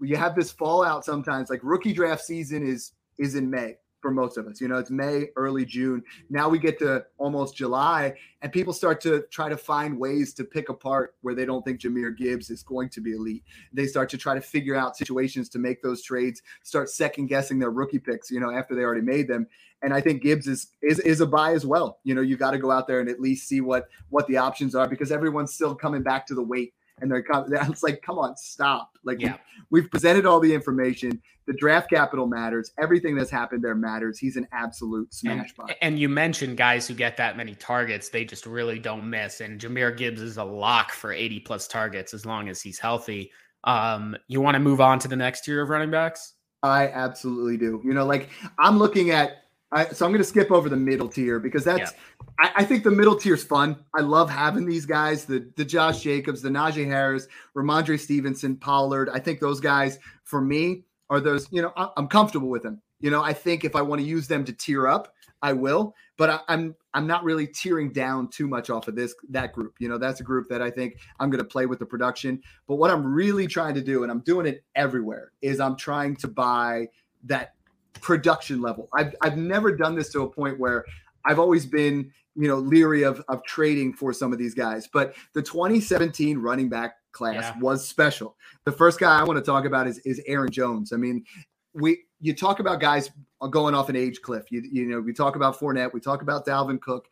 you 0.00 0.16
have 0.16 0.34
this 0.34 0.50
fallout 0.50 1.04
sometimes. 1.04 1.50
Like 1.50 1.60
rookie 1.62 1.92
draft 1.92 2.24
season 2.24 2.66
is 2.66 2.92
is 3.18 3.34
in 3.34 3.50
May 3.50 3.76
for 4.04 4.10
most 4.10 4.36
of 4.36 4.46
us. 4.46 4.60
You 4.60 4.68
know, 4.68 4.76
it's 4.76 4.90
May, 4.90 5.30
early 5.34 5.64
June. 5.64 6.02
Now 6.28 6.50
we 6.50 6.58
get 6.58 6.78
to 6.80 7.06
almost 7.16 7.56
July, 7.56 8.12
and 8.42 8.52
people 8.52 8.74
start 8.74 9.00
to 9.00 9.22
try 9.30 9.48
to 9.48 9.56
find 9.56 9.98
ways 9.98 10.34
to 10.34 10.44
pick 10.44 10.68
apart 10.68 11.14
where 11.22 11.34
they 11.34 11.46
don't 11.46 11.64
think 11.64 11.80
Jahmyr 11.80 12.14
Gibbs 12.14 12.50
is 12.50 12.62
going 12.62 12.90
to 12.90 13.00
be 13.00 13.12
elite. 13.12 13.44
They 13.72 13.86
start 13.86 14.10
to 14.10 14.18
try 14.18 14.34
to 14.34 14.42
figure 14.42 14.76
out 14.76 14.98
situations 14.98 15.48
to 15.48 15.58
make 15.58 15.82
those 15.82 16.02
trades, 16.02 16.42
start 16.64 16.90
second 16.90 17.28
guessing 17.28 17.58
their 17.58 17.70
rookie 17.70 17.98
picks, 17.98 18.30
you 18.30 18.40
know, 18.40 18.50
after 18.50 18.74
they 18.74 18.82
already 18.82 19.00
made 19.00 19.26
them. 19.26 19.46
And 19.80 19.94
I 19.94 20.02
think 20.02 20.22
Gibbs 20.22 20.48
is 20.48 20.66
is 20.82 20.98
is 20.98 21.22
a 21.22 21.26
buy 21.26 21.52
as 21.52 21.64
well. 21.64 22.00
You 22.04 22.14
know, 22.14 22.20
you 22.20 22.36
got 22.36 22.50
to 22.50 22.58
go 22.58 22.70
out 22.70 22.86
there 22.86 23.00
and 23.00 23.08
at 23.08 23.20
least 23.20 23.48
see 23.48 23.62
what 23.62 23.88
what 24.10 24.26
the 24.26 24.36
options 24.36 24.74
are 24.74 24.86
because 24.86 25.12
everyone's 25.12 25.54
still 25.54 25.74
coming 25.74 26.02
back 26.02 26.26
to 26.26 26.34
the 26.34 26.42
weight 26.42 26.74
and 27.00 27.10
they're 27.10 27.24
it's 27.50 27.82
like 27.82 28.02
come 28.02 28.18
on 28.18 28.36
stop. 28.36 28.90
Like 29.04 29.20
yeah. 29.20 29.36
we, 29.70 29.80
have 29.80 29.90
presented 29.90 30.26
all 30.26 30.40
the 30.40 30.52
information. 30.52 31.20
The 31.46 31.52
draft 31.52 31.90
capital 31.90 32.26
matters. 32.26 32.72
Everything 32.80 33.16
that's 33.16 33.30
happened 33.30 33.62
there 33.62 33.74
matters. 33.74 34.18
He's 34.18 34.36
an 34.36 34.46
absolute 34.52 35.12
smash 35.12 35.52
and, 35.58 35.76
and 35.82 35.98
you 35.98 36.08
mentioned 36.08 36.56
guys 36.56 36.88
who 36.88 36.94
get 36.94 37.16
that 37.18 37.36
many 37.36 37.54
targets 37.54 38.08
they 38.08 38.24
just 38.24 38.46
really 38.46 38.78
don't 38.78 39.08
miss. 39.08 39.40
And 39.40 39.60
Jahmyr 39.60 39.96
Gibbs 39.96 40.20
is 40.20 40.38
a 40.38 40.44
lock 40.44 40.92
for 40.92 41.12
80 41.12 41.40
plus 41.40 41.68
targets 41.68 42.14
as 42.14 42.24
long 42.24 42.48
as 42.48 42.62
he's 42.62 42.78
healthy. 42.78 43.30
Um 43.64 44.16
you 44.28 44.40
want 44.40 44.54
to 44.54 44.60
move 44.60 44.80
on 44.80 44.98
to 45.00 45.08
the 45.08 45.16
next 45.16 45.44
tier 45.44 45.62
of 45.62 45.68
running 45.68 45.90
backs? 45.90 46.34
I 46.62 46.88
absolutely 46.88 47.58
do. 47.58 47.82
You 47.84 47.92
know, 47.92 48.06
like 48.06 48.30
I'm 48.58 48.78
looking 48.78 49.10
at 49.10 49.43
I, 49.74 49.88
so 49.88 50.06
I'm 50.06 50.12
going 50.12 50.22
to 50.22 50.28
skip 50.28 50.52
over 50.52 50.68
the 50.68 50.76
middle 50.76 51.08
tier 51.08 51.40
because 51.40 51.64
that's 51.64 51.92
yeah. 51.92 51.98
I, 52.38 52.52
I, 52.58 52.64
think 52.64 52.84
the 52.84 52.92
middle 52.92 53.16
tier 53.16 53.34
is 53.34 53.42
fun. 53.42 53.76
I 53.92 54.02
love 54.02 54.30
having 54.30 54.66
these 54.66 54.86
guys, 54.86 55.24
the 55.24 55.50
the 55.56 55.64
Josh 55.64 56.00
Jacobs, 56.00 56.40
the 56.40 56.48
Najee 56.48 56.86
Harris, 56.86 57.26
Rhamondre 57.56 57.98
Stevenson, 57.98 58.56
Pollard. 58.56 59.10
I 59.12 59.18
think 59.18 59.40
those 59.40 59.58
guys 59.58 59.98
for 60.22 60.40
me 60.40 60.84
are 61.10 61.18
those. 61.18 61.48
You 61.50 61.62
know, 61.62 61.72
I, 61.76 61.88
I'm 61.96 62.06
comfortable 62.06 62.48
with 62.48 62.62
them. 62.62 62.80
You 63.00 63.10
know, 63.10 63.22
I 63.22 63.32
think 63.32 63.64
if 63.64 63.74
I 63.74 63.82
want 63.82 64.00
to 64.00 64.06
use 64.06 64.28
them 64.28 64.44
to 64.44 64.52
tier 64.52 64.86
up, 64.86 65.12
I 65.42 65.52
will. 65.52 65.94
But 66.16 66.30
I, 66.30 66.40
I'm 66.46 66.76
I'm 66.94 67.08
not 67.08 67.24
really 67.24 67.48
tearing 67.48 67.92
down 67.92 68.28
too 68.28 68.46
much 68.46 68.70
off 68.70 68.86
of 68.86 68.94
this 68.94 69.12
that 69.30 69.52
group. 69.52 69.74
You 69.80 69.88
know, 69.88 69.98
that's 69.98 70.20
a 70.20 70.24
group 70.24 70.48
that 70.50 70.62
I 70.62 70.70
think 70.70 70.98
I'm 71.18 71.30
going 71.30 71.42
to 71.42 71.48
play 71.48 71.66
with 71.66 71.80
the 71.80 71.86
production. 71.86 72.40
But 72.68 72.76
what 72.76 72.92
I'm 72.92 73.04
really 73.04 73.48
trying 73.48 73.74
to 73.74 73.82
do, 73.82 74.04
and 74.04 74.12
I'm 74.12 74.20
doing 74.20 74.46
it 74.46 74.62
everywhere, 74.76 75.32
is 75.42 75.58
I'm 75.58 75.74
trying 75.74 76.14
to 76.16 76.28
buy 76.28 76.88
that 77.24 77.53
production 78.00 78.60
level. 78.60 78.88
I've 78.94 79.14
I've 79.20 79.36
never 79.36 79.74
done 79.74 79.94
this 79.94 80.10
to 80.12 80.22
a 80.22 80.28
point 80.28 80.58
where 80.58 80.84
I've 81.24 81.38
always 81.38 81.66
been, 81.66 82.10
you 82.34 82.48
know, 82.48 82.56
leery 82.56 83.02
of 83.02 83.22
of 83.28 83.42
trading 83.44 83.92
for 83.92 84.12
some 84.12 84.32
of 84.32 84.38
these 84.38 84.54
guys. 84.54 84.88
But 84.92 85.14
the 85.32 85.42
2017 85.42 86.38
running 86.38 86.68
back 86.68 86.96
class 87.12 87.34
yeah. 87.34 87.58
was 87.60 87.86
special. 87.86 88.36
The 88.64 88.72
first 88.72 88.98
guy 88.98 89.18
I 89.18 89.24
want 89.24 89.38
to 89.38 89.44
talk 89.44 89.64
about 89.64 89.86
is 89.86 89.98
is 90.00 90.20
Aaron 90.26 90.50
Jones. 90.50 90.92
I 90.92 90.96
mean, 90.96 91.24
we 91.72 92.04
you 92.20 92.34
talk 92.34 92.60
about 92.60 92.80
guys 92.80 93.10
going 93.50 93.74
off 93.74 93.88
an 93.88 93.96
age 93.96 94.20
cliff. 94.22 94.50
You 94.50 94.62
you 94.62 94.86
know, 94.86 95.00
we 95.00 95.12
talk 95.12 95.36
about 95.36 95.58
Fournette, 95.58 95.92
we 95.92 96.00
talk 96.00 96.22
about 96.22 96.46
Dalvin 96.46 96.80
Cook. 96.80 97.06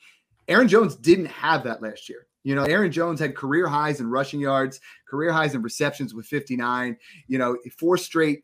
Aaron 0.49 0.69
Jones 0.69 0.97
didn't 0.97 1.27
have 1.27 1.65
that 1.65 1.83
last 1.83 2.09
year. 2.09 2.27
You 2.45 2.57
know, 2.57 2.65
Aaron 2.65 2.91
Jones 2.91 3.21
had 3.21 3.37
career 3.37 3.69
highs 3.69 4.01
in 4.01 4.11
rushing 4.11 4.41
yards, 4.41 4.81
career 5.09 5.33
highs 5.33 5.55
in 5.55 5.63
receptions 5.63 6.13
with 6.13 6.27
59, 6.27 6.97
you 7.29 7.39
know, 7.39 7.57
four 7.79 7.97
straight 7.97 8.43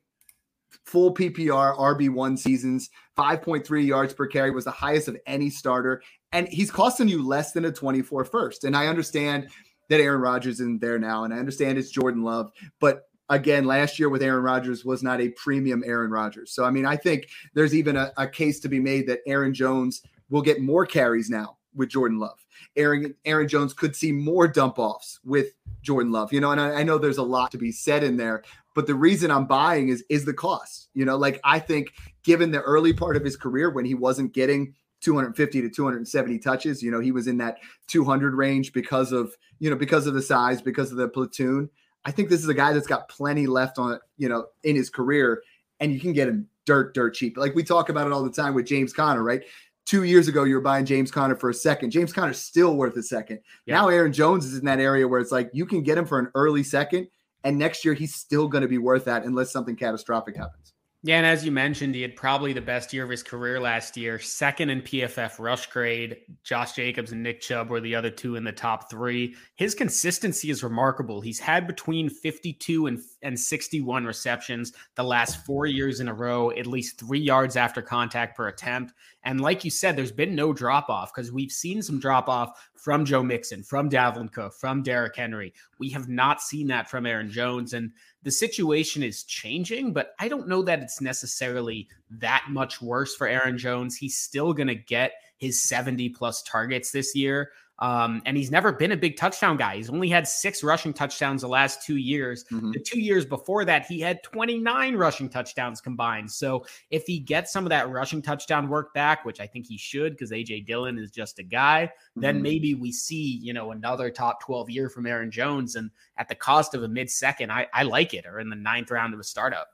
full 0.84 1.14
PPR 1.14 1.76
RB1 1.76 2.38
seasons, 2.38 2.90
5.3 3.16 3.86
yards 3.86 4.14
per 4.14 4.26
carry 4.26 4.50
was 4.50 4.64
the 4.64 4.70
highest 4.70 5.08
of 5.08 5.16
any 5.26 5.50
starter. 5.50 6.02
And 6.32 6.48
he's 6.48 6.70
costing 6.70 7.08
you 7.08 7.26
less 7.26 7.52
than 7.52 7.64
a 7.64 7.72
24 7.72 8.24
first. 8.24 8.64
And 8.64 8.76
I 8.76 8.86
understand 8.86 9.48
that 9.88 10.00
Aaron 10.00 10.20
Rodgers 10.20 10.60
isn't 10.60 10.80
there 10.80 10.98
now. 10.98 11.24
And 11.24 11.32
I 11.32 11.38
understand 11.38 11.78
it's 11.78 11.90
Jordan 11.90 12.22
Love. 12.22 12.50
But 12.80 13.04
again, 13.28 13.64
last 13.64 13.98
year 13.98 14.08
with 14.08 14.22
Aaron 14.22 14.42
Rodgers 14.42 14.84
was 14.84 15.02
not 15.02 15.20
a 15.20 15.30
premium 15.30 15.82
Aaron 15.86 16.10
Rodgers. 16.10 16.52
So, 16.52 16.64
I 16.64 16.70
mean, 16.70 16.86
I 16.86 16.96
think 16.96 17.28
there's 17.54 17.74
even 17.74 17.96
a, 17.96 18.12
a 18.16 18.26
case 18.26 18.60
to 18.60 18.68
be 18.68 18.80
made 18.80 19.06
that 19.08 19.20
Aaron 19.26 19.54
Jones 19.54 20.02
will 20.30 20.42
get 20.42 20.60
more 20.60 20.86
carries 20.86 21.30
now 21.30 21.56
with 21.74 21.88
Jordan 21.88 22.18
Love. 22.18 22.38
Aaron 22.76 23.14
Aaron 23.24 23.48
Jones 23.48 23.72
could 23.72 23.94
see 23.94 24.12
more 24.12 24.48
dump 24.48 24.78
offs 24.78 25.20
with 25.24 25.52
Jordan 25.82 26.12
Love. 26.12 26.32
You 26.32 26.40
know, 26.40 26.50
and 26.50 26.60
I, 26.60 26.80
I, 26.80 26.82
know 26.82 26.98
there's 26.98 27.18
a 27.18 27.22
lot 27.22 27.50
to 27.52 27.58
be 27.58 27.70
said 27.72 28.02
in 28.02 28.16
there, 28.16 28.42
but 28.78 28.86
the 28.86 28.94
reason 28.94 29.32
I'm 29.32 29.44
buying 29.44 29.88
is 29.88 30.04
is 30.08 30.24
the 30.24 30.32
cost. 30.32 30.88
You 30.94 31.04
know, 31.04 31.16
like 31.16 31.40
I 31.42 31.58
think 31.58 31.94
given 32.22 32.52
the 32.52 32.60
early 32.60 32.92
part 32.92 33.16
of 33.16 33.24
his 33.24 33.36
career 33.36 33.70
when 33.70 33.84
he 33.84 33.94
wasn't 33.94 34.32
getting 34.32 34.72
250 35.00 35.62
to 35.62 35.68
270 35.68 36.38
touches, 36.38 36.80
you 36.80 36.92
know, 36.92 37.00
he 37.00 37.10
was 37.10 37.26
in 37.26 37.38
that 37.38 37.58
200 37.88 38.36
range 38.36 38.72
because 38.72 39.10
of, 39.10 39.34
you 39.58 39.68
know, 39.68 39.74
because 39.74 40.06
of 40.06 40.14
the 40.14 40.22
size, 40.22 40.62
because 40.62 40.92
of 40.92 40.96
the 40.96 41.08
platoon. 41.08 41.68
I 42.04 42.12
think 42.12 42.28
this 42.28 42.40
is 42.40 42.48
a 42.48 42.54
guy 42.54 42.72
that's 42.72 42.86
got 42.86 43.08
plenty 43.08 43.48
left 43.48 43.80
on, 43.80 43.98
you 44.16 44.28
know, 44.28 44.46
in 44.62 44.76
his 44.76 44.90
career 44.90 45.42
and 45.80 45.92
you 45.92 45.98
can 45.98 46.12
get 46.12 46.28
him 46.28 46.46
dirt 46.64 46.94
dirt 46.94 47.14
cheap. 47.14 47.36
Like 47.36 47.56
we 47.56 47.64
talk 47.64 47.88
about 47.88 48.06
it 48.06 48.12
all 48.12 48.22
the 48.22 48.30
time 48.30 48.54
with 48.54 48.66
James 48.66 48.92
Conner, 48.92 49.24
right? 49.24 49.42
Two 49.86 50.04
years 50.04 50.28
ago, 50.28 50.44
you 50.44 50.54
were 50.54 50.60
buying 50.60 50.86
James 50.86 51.10
Conner 51.10 51.34
for 51.34 51.50
a 51.50 51.54
second. 51.54 51.90
James 51.90 52.12
Conner's 52.12 52.40
still 52.40 52.76
worth 52.76 52.96
a 52.96 53.02
second. 53.02 53.40
Yeah. 53.66 53.74
Now 53.74 53.88
Aaron 53.88 54.12
Jones 54.12 54.46
is 54.46 54.56
in 54.56 54.66
that 54.66 54.78
area 54.78 55.08
where 55.08 55.18
it's 55.18 55.32
like 55.32 55.50
you 55.52 55.66
can 55.66 55.82
get 55.82 55.98
him 55.98 56.06
for 56.06 56.20
an 56.20 56.30
early 56.36 56.62
second 56.62 57.08
and 57.44 57.58
next 57.58 57.84
year, 57.84 57.94
he's 57.94 58.14
still 58.14 58.48
going 58.48 58.62
to 58.62 58.68
be 58.68 58.78
worth 58.78 59.04
that 59.04 59.24
unless 59.24 59.52
something 59.52 59.76
catastrophic 59.76 60.36
happens. 60.36 60.74
Yeah, 61.04 61.18
and 61.18 61.26
as 61.26 61.44
you 61.44 61.52
mentioned, 61.52 61.94
he 61.94 62.02
had 62.02 62.16
probably 62.16 62.52
the 62.52 62.60
best 62.60 62.92
year 62.92 63.04
of 63.04 63.10
his 63.10 63.22
career 63.22 63.60
last 63.60 63.96
year. 63.96 64.18
Second 64.18 64.70
in 64.70 64.82
PFF 64.82 65.38
rush 65.38 65.68
grade. 65.68 66.16
Josh 66.42 66.72
Jacobs 66.72 67.12
and 67.12 67.22
Nick 67.22 67.40
Chubb 67.40 67.70
were 67.70 67.80
the 67.80 67.94
other 67.94 68.10
two 68.10 68.34
in 68.34 68.42
the 68.42 68.50
top 68.50 68.90
three. 68.90 69.36
His 69.54 69.76
consistency 69.76 70.50
is 70.50 70.64
remarkable. 70.64 71.20
He's 71.20 71.38
had 71.38 71.68
between 71.68 72.10
52 72.10 72.88
and, 72.88 72.98
and 73.22 73.38
61 73.38 74.06
receptions 74.06 74.72
the 74.96 75.04
last 75.04 75.46
four 75.46 75.66
years 75.66 76.00
in 76.00 76.08
a 76.08 76.14
row, 76.14 76.50
at 76.50 76.66
least 76.66 76.98
three 76.98 77.20
yards 77.20 77.54
after 77.54 77.80
contact 77.80 78.36
per 78.36 78.48
attempt. 78.48 78.92
And 79.22 79.40
like 79.40 79.64
you 79.64 79.70
said, 79.70 79.94
there's 79.94 80.10
been 80.10 80.34
no 80.34 80.52
drop 80.52 80.88
off 80.88 81.12
because 81.14 81.30
we've 81.30 81.52
seen 81.52 81.80
some 81.80 82.00
drop 82.00 82.28
off 82.28 82.70
from 82.74 83.04
Joe 83.04 83.22
Mixon, 83.22 83.62
from 83.62 83.90
Dalvin 83.90 84.32
Cook, 84.32 84.54
from 84.54 84.82
Derrick 84.82 85.14
Henry. 85.14 85.52
We 85.78 85.90
have 85.90 86.08
not 86.08 86.40
seen 86.40 86.66
that 86.68 86.88
from 86.88 87.06
Aaron 87.06 87.30
Jones. 87.30 87.72
And 87.72 87.92
the 88.22 88.30
situation 88.30 89.02
is 89.02 89.22
changing, 89.22 89.92
but 89.92 90.14
I 90.18 90.28
don't 90.28 90.48
know 90.48 90.62
that 90.62 90.80
it's 90.80 91.00
necessarily 91.00 91.88
that 92.10 92.46
much 92.50 92.82
worse 92.82 93.14
for 93.14 93.26
Aaron 93.26 93.58
Jones. 93.58 93.96
He's 93.96 94.18
still 94.18 94.52
going 94.52 94.68
to 94.68 94.74
get 94.74 95.12
his 95.36 95.62
70 95.62 96.08
plus 96.10 96.42
targets 96.42 96.90
this 96.90 97.14
year. 97.14 97.52
Um, 97.80 98.22
and 98.26 98.36
he's 98.36 98.50
never 98.50 98.72
been 98.72 98.92
a 98.92 98.96
big 98.96 99.16
touchdown 99.16 99.56
guy. 99.56 99.76
He's 99.76 99.90
only 99.90 100.08
had 100.08 100.26
six 100.26 100.64
rushing 100.64 100.92
touchdowns 100.92 101.42
the 101.42 101.48
last 101.48 101.82
two 101.84 101.96
years. 101.96 102.44
Mm-hmm. 102.50 102.72
The 102.72 102.80
two 102.80 102.98
years 102.98 103.24
before 103.24 103.64
that, 103.66 103.86
he 103.86 104.00
had 104.00 104.22
29 104.24 104.96
rushing 104.96 105.28
touchdowns 105.28 105.80
combined. 105.80 106.30
So 106.30 106.66
if 106.90 107.04
he 107.04 107.20
gets 107.20 107.52
some 107.52 107.64
of 107.64 107.70
that 107.70 107.88
rushing 107.88 108.20
touchdown 108.20 108.68
work 108.68 108.92
back, 108.94 109.24
which 109.24 109.40
I 109.40 109.46
think 109.46 109.66
he 109.66 109.78
should, 109.78 110.12
because 110.12 110.32
AJ 110.32 110.66
Dillon 110.66 110.98
is 110.98 111.10
just 111.10 111.38
a 111.38 111.44
guy, 111.44 111.86
mm-hmm. 111.92 112.20
then 112.20 112.42
maybe 112.42 112.74
we 112.74 112.90
see, 112.90 113.38
you 113.42 113.52
know, 113.52 113.70
another 113.70 114.10
top 114.10 114.42
12 114.42 114.70
year 114.70 114.88
from 114.88 115.06
Aaron 115.06 115.30
Jones. 115.30 115.76
And 115.76 115.90
at 116.16 116.28
the 116.28 116.34
cost 116.34 116.74
of 116.74 116.82
a 116.82 116.88
mid 116.88 117.08
second, 117.10 117.52
I, 117.52 117.68
I 117.72 117.84
like 117.84 118.12
it, 118.12 118.26
or 118.26 118.40
in 118.40 118.50
the 118.50 118.56
ninth 118.56 118.90
round 118.90 119.14
of 119.14 119.20
a 119.20 119.24
startup. 119.24 119.68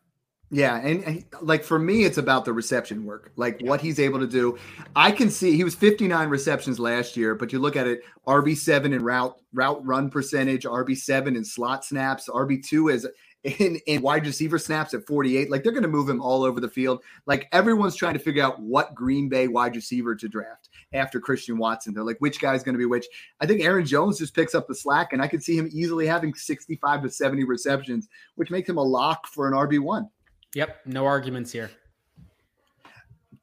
Yeah, 0.50 0.76
and, 0.76 1.02
and, 1.04 1.24
like 1.40 1.64
for 1.64 1.78
me, 1.78 2.04
it's 2.04 2.18
about 2.18 2.44
the 2.44 2.52
reception 2.52 3.04
work, 3.04 3.32
like 3.36 3.60
yeah. 3.60 3.68
what 3.68 3.80
he's 3.80 3.98
able 3.98 4.20
to 4.20 4.26
do. 4.26 4.56
I 4.94 5.10
can 5.10 5.30
see 5.30 5.56
he 5.56 5.64
was 5.64 5.74
59 5.74 6.28
receptions 6.28 6.78
last 6.78 7.16
year, 7.16 7.34
but 7.34 7.52
you 7.52 7.58
look 7.58 7.76
at 7.76 7.86
it, 7.86 8.02
RB 8.26 8.56
seven 8.56 8.92
in 8.92 9.02
route 9.02 9.36
route 9.52 9.84
run 9.84 10.10
percentage, 10.10 10.64
RB 10.64 10.96
seven 10.96 11.34
in 11.34 11.44
slot 11.44 11.84
snaps, 11.84 12.28
RB 12.28 12.64
two 12.64 12.88
is 12.88 13.06
in, 13.44 13.76
in 13.86 14.02
wide 14.02 14.26
receiver 14.26 14.58
snaps 14.58 14.94
at 14.94 15.06
48. 15.06 15.50
Like 15.50 15.62
they're 15.62 15.72
going 15.72 15.82
to 15.82 15.88
move 15.88 16.08
him 16.08 16.20
all 16.20 16.44
over 16.44 16.60
the 16.60 16.68
field. 16.68 17.02
Like 17.26 17.48
everyone's 17.52 17.94
trying 17.94 18.14
to 18.14 18.18
figure 18.18 18.42
out 18.42 18.60
what 18.60 18.94
Green 18.94 19.28
Bay 19.28 19.48
wide 19.48 19.76
receiver 19.76 20.14
to 20.16 20.28
draft 20.28 20.70
after 20.92 21.20
Christian 21.20 21.58
Watson. 21.58 21.92
They're 21.92 22.04
like, 22.04 22.18
which 22.18 22.40
guy's 22.40 22.62
going 22.62 22.74
to 22.74 22.78
be 22.78 22.86
which? 22.86 23.06
I 23.40 23.46
think 23.46 23.60
Aaron 23.60 23.84
Jones 23.84 24.18
just 24.18 24.34
picks 24.34 24.54
up 24.54 24.66
the 24.66 24.74
slack, 24.74 25.12
and 25.12 25.20
I 25.20 25.28
could 25.28 25.42
see 25.42 25.56
him 25.56 25.68
easily 25.72 26.06
having 26.06 26.34
65 26.34 27.02
to 27.02 27.10
70 27.10 27.44
receptions, 27.44 28.08
which 28.36 28.50
makes 28.50 28.68
him 28.68 28.78
a 28.78 28.82
lock 28.82 29.26
for 29.26 29.46
an 29.46 29.54
RB 29.54 29.78
one. 29.78 30.08
Yep, 30.54 30.80
no 30.86 31.04
arguments 31.06 31.52
here. 31.52 31.70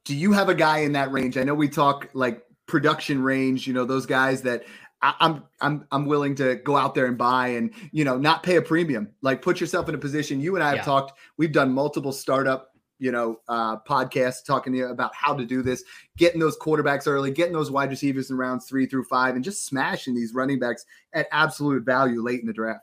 Do 0.05 0.15
you 0.15 0.31
have 0.31 0.49
a 0.49 0.55
guy 0.55 0.79
in 0.79 0.93
that 0.93 1.11
range? 1.11 1.37
I 1.37 1.43
know 1.43 1.53
we 1.53 1.69
talk 1.69 2.09
like 2.13 2.43
production 2.65 3.21
range, 3.21 3.67
you 3.67 3.73
know, 3.73 3.85
those 3.85 4.05
guys 4.05 4.41
that 4.43 4.63
I, 5.01 5.13
I'm 5.19 5.43
I'm 5.59 5.85
I'm 5.91 6.05
willing 6.05 6.35
to 6.35 6.55
go 6.55 6.77
out 6.77 6.95
there 6.95 7.05
and 7.05 7.17
buy 7.17 7.49
and 7.49 7.71
you 7.91 8.05
know 8.05 8.17
not 8.17 8.43
pay 8.43 8.55
a 8.55 8.61
premium. 8.61 9.09
Like 9.21 9.41
put 9.41 9.59
yourself 9.59 9.89
in 9.89 9.95
a 9.95 9.97
position. 9.97 10.39
You 10.39 10.55
and 10.55 10.63
I 10.63 10.69
have 10.69 10.77
yeah. 10.77 10.83
talked. 10.83 11.19
We've 11.37 11.51
done 11.51 11.71
multiple 11.73 12.11
startup 12.11 12.69
you 12.99 13.11
know 13.11 13.39
uh, 13.49 13.77
podcasts 13.79 14.45
talking 14.45 14.71
to 14.73 14.79
you 14.79 14.87
about 14.87 15.13
how 15.13 15.35
to 15.35 15.45
do 15.45 15.61
this, 15.61 15.83
getting 16.17 16.39
those 16.39 16.57
quarterbacks 16.57 17.07
early, 17.07 17.31
getting 17.31 17.53
those 17.53 17.71
wide 17.71 17.89
receivers 17.89 18.29
in 18.29 18.37
rounds 18.37 18.65
three 18.65 18.85
through 18.85 19.03
five, 19.05 19.35
and 19.35 19.43
just 19.43 19.65
smashing 19.65 20.15
these 20.15 20.33
running 20.33 20.59
backs 20.59 20.85
at 21.13 21.27
absolute 21.31 21.83
value 21.83 22.21
late 22.23 22.39
in 22.39 22.47
the 22.47 22.53
draft. 22.53 22.81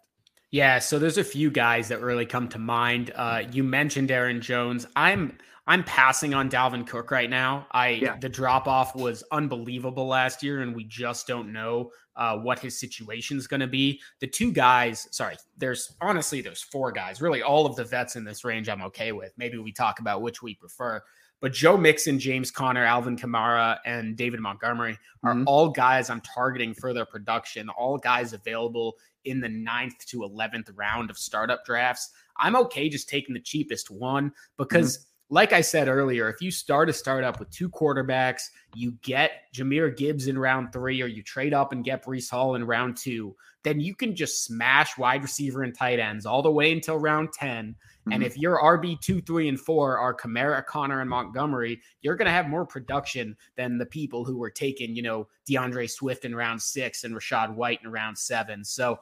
Yeah, 0.50 0.78
so 0.78 0.98
there's 0.98 1.18
a 1.18 1.24
few 1.24 1.50
guys 1.50 1.88
that 1.88 2.00
really 2.00 2.24
come 2.24 2.48
to 2.48 2.58
mind. 2.58 3.12
Uh, 3.14 3.42
you 3.52 3.62
mentioned 3.62 4.10
Aaron 4.10 4.40
Jones. 4.40 4.86
I'm 4.96 5.36
I'm 5.66 5.84
passing 5.84 6.32
on 6.32 6.48
Dalvin 6.48 6.86
Cook 6.86 7.10
right 7.10 7.28
now. 7.28 7.66
I 7.72 7.90
yeah. 7.90 8.16
the 8.16 8.28
drop 8.30 8.66
off 8.66 8.96
was 8.96 9.22
unbelievable 9.30 10.06
last 10.06 10.42
year, 10.42 10.62
and 10.62 10.74
we 10.74 10.84
just 10.84 11.26
don't 11.26 11.52
know 11.52 11.90
uh, 12.16 12.38
what 12.38 12.58
his 12.58 12.80
situation 12.80 13.36
is 13.36 13.46
going 13.46 13.60
to 13.60 13.66
be. 13.66 14.00
The 14.20 14.26
two 14.26 14.50
guys, 14.50 15.06
sorry, 15.10 15.36
there's 15.58 15.94
honestly 16.00 16.40
there's 16.40 16.62
four 16.62 16.90
guys. 16.92 17.20
Really, 17.20 17.42
all 17.42 17.66
of 17.66 17.76
the 17.76 17.84
vets 17.84 18.16
in 18.16 18.24
this 18.24 18.44
range 18.44 18.70
I'm 18.70 18.82
okay 18.82 19.12
with. 19.12 19.34
Maybe 19.36 19.58
we 19.58 19.70
talk 19.70 20.00
about 20.00 20.22
which 20.22 20.42
we 20.42 20.54
prefer. 20.54 21.02
But 21.40 21.52
Joe 21.52 21.76
Mixon, 21.76 22.18
James 22.18 22.50
Conner, 22.50 22.84
Alvin 22.84 23.16
Kamara, 23.16 23.78
and 23.84 24.16
David 24.16 24.40
Montgomery 24.40 24.98
are 25.22 25.34
mm-hmm. 25.34 25.44
all 25.46 25.68
guys 25.68 26.10
I'm 26.10 26.20
targeting 26.20 26.74
for 26.74 26.92
their 26.92 27.06
production, 27.06 27.68
all 27.68 27.96
guys 27.96 28.32
available 28.32 28.96
in 29.24 29.40
the 29.40 29.48
ninth 29.48 30.04
to 30.06 30.20
11th 30.20 30.70
round 30.74 31.10
of 31.10 31.18
startup 31.18 31.64
drafts. 31.64 32.10
I'm 32.36 32.56
okay 32.56 32.88
just 32.88 33.08
taking 33.08 33.34
the 33.34 33.40
cheapest 33.40 33.90
one 33.90 34.32
because. 34.56 34.98
Mm-hmm 34.98 35.04
like 35.30 35.52
I 35.52 35.60
said 35.60 35.88
earlier, 35.88 36.28
if 36.28 36.40
you 36.40 36.50
start 36.50 36.88
a 36.88 36.92
startup 36.92 37.38
with 37.38 37.50
two 37.50 37.68
quarterbacks, 37.68 38.44
you 38.74 38.92
get 39.02 39.32
Jahmyr 39.54 39.94
Gibbs 39.94 40.26
in 40.26 40.38
round 40.38 40.72
three, 40.72 41.02
or 41.02 41.06
you 41.06 41.22
trade 41.22 41.52
up 41.52 41.72
and 41.72 41.84
get 41.84 42.04
Breece 42.04 42.30
Hall 42.30 42.54
in 42.54 42.64
round 42.64 42.96
two, 42.96 43.36
then 43.62 43.78
you 43.78 43.94
can 43.94 44.16
just 44.16 44.44
smash 44.44 44.96
wide 44.96 45.22
receiver 45.22 45.62
and 45.62 45.76
tight 45.76 45.98
ends 45.98 46.24
all 46.24 46.40
the 46.40 46.50
way 46.50 46.72
until 46.72 46.96
round 46.96 47.32
10. 47.34 47.74
Mm-hmm. 47.74 48.12
And 48.12 48.22
if 48.22 48.38
your 48.38 48.58
RB 48.58 48.98
two, 49.00 49.20
three, 49.20 49.48
and 49.48 49.60
four 49.60 49.98
are 49.98 50.14
Kamara, 50.14 50.64
Conner, 50.64 51.02
and 51.02 51.10
Montgomery, 51.10 51.80
you're 52.00 52.16
going 52.16 52.26
to 52.26 52.32
have 52.32 52.48
more 52.48 52.64
production 52.64 53.36
than 53.56 53.76
the 53.76 53.86
people 53.86 54.24
who 54.24 54.38
were 54.38 54.50
taking, 54.50 54.96
you 54.96 55.02
know, 55.02 55.28
DeAndre 55.48 55.90
Swift 55.90 56.24
in 56.24 56.34
round 56.34 56.62
six 56.62 57.04
and 57.04 57.14
Rachaad 57.14 57.54
White 57.54 57.80
in 57.84 57.90
round 57.90 58.16
seven. 58.16 58.64
So 58.64 58.98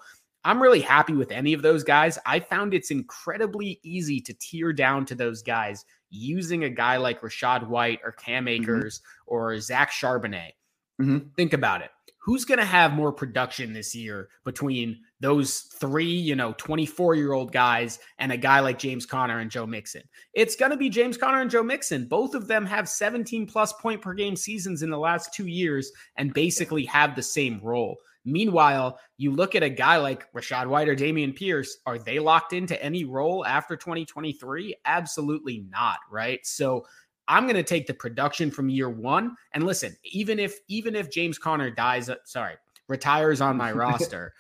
I'm 0.47 0.63
really 0.63 0.81
happy 0.81 1.13
with 1.13 1.33
any 1.33 1.53
of 1.53 1.63
those 1.63 1.83
guys. 1.83 2.19
I 2.25 2.39
found 2.39 2.73
it's 2.73 2.93
incredibly 2.93 3.81
easy 3.83 4.21
to 4.21 4.35
tear 4.35 4.73
down 4.73 5.05
to 5.07 5.17
those 5.17 5.43
guys 5.43 5.85
using 6.11 6.65
a 6.65 6.71
guy 6.71 6.97
like 6.97 7.21
Rachaad 7.21 7.69
White 7.69 8.01
or 8.05 8.13
Cam 8.13 8.47
mm-hmm. 8.47 8.63
Akers 8.63 8.99
mm-hmm. 8.99 9.35
or 9.35 9.59
Zach 9.61 9.91
Charbonnet. 9.91 10.53
Mm-hmm. 11.01 11.29
Think 11.37 11.53
about 11.53 11.83
it. 11.83 11.91
Who's 12.19 12.45
going 12.45 12.59
to 12.59 12.65
have 12.65 12.93
more 12.93 13.13
production 13.13 13.73
this 13.73 13.95
year 13.95 14.29
between 14.45 14.99
those 15.21 15.61
three, 15.79 16.11
you 16.11 16.35
know, 16.35 16.55
24 16.59 17.15
year 17.15 17.33
old 17.33 17.53
guys 17.53 18.01
and 18.19 18.33
a 18.33 18.37
guy 18.37 18.59
like 18.59 18.81
James 18.81 19.07
Conner 19.07 19.39
and 19.39 19.51
Joe 19.51 19.67
Mixon? 19.67 20.03
It's 20.35 20.57
going 20.57 20.73
to 20.73 20.77
be 20.77 20.89
James 20.89 21.17
Conner 21.17 21.41
and 21.41 21.51
Joe 21.51 21.63
Mixon. 21.63 22.07
Both 22.07 22.35
of 22.35 22.49
them 22.49 22.67
have 22.67 22.89
17 22.89 23.47
plus 23.47 23.73
point 23.75 24.03
per 24.03 24.13
game 24.13 24.35
seasons 24.35 24.83
in 24.83 24.91
the 24.91 24.99
last 24.99 25.35
two 25.35 25.47
years 25.47 25.93
and 26.17 26.35
basically 26.35 26.85
have 26.87 27.15
the 27.15 27.23
same 27.23 27.61
role. 27.63 27.97
Meanwhile, 28.27 28.99
you 29.17 29.31
look 29.31 29.55
at 29.55 29.63
a 29.63 29.71
guy 29.71 29.97
like 29.99 30.31
Rachaad 30.33 30.67
White 30.67 30.89
or 30.89 30.97
Dameon 30.97 31.35
Pierce, 31.35 31.79
are 31.87 31.97
they 31.97 32.19
locked 32.19 32.53
into 32.53 32.81
any 32.83 33.05
role 33.05 33.47
after 33.47 33.77
2023? 33.77 34.75
Absolutely 34.85 35.65
not, 35.71 35.99
right? 36.11 36.45
So 36.45 36.85
I'm 37.29 37.45
going 37.45 37.57
to 37.57 37.63
take 37.63 37.87
the 37.87 37.95
production 37.95 38.51
from 38.51 38.69
year 38.69 38.91
1 38.91 39.37
and 39.53 39.65
listen, 39.65 39.97
even 40.03 40.41
if 40.41 40.59
even 40.69 40.97
if 40.97 41.11
James 41.11 41.39
Conner 41.39 41.71
dies, 41.71 42.11
uh, 42.11 42.17
sorry, 42.25 42.55
retires 42.89 43.41
on 43.41 43.57
my 43.57 43.73
roster, 43.73 44.35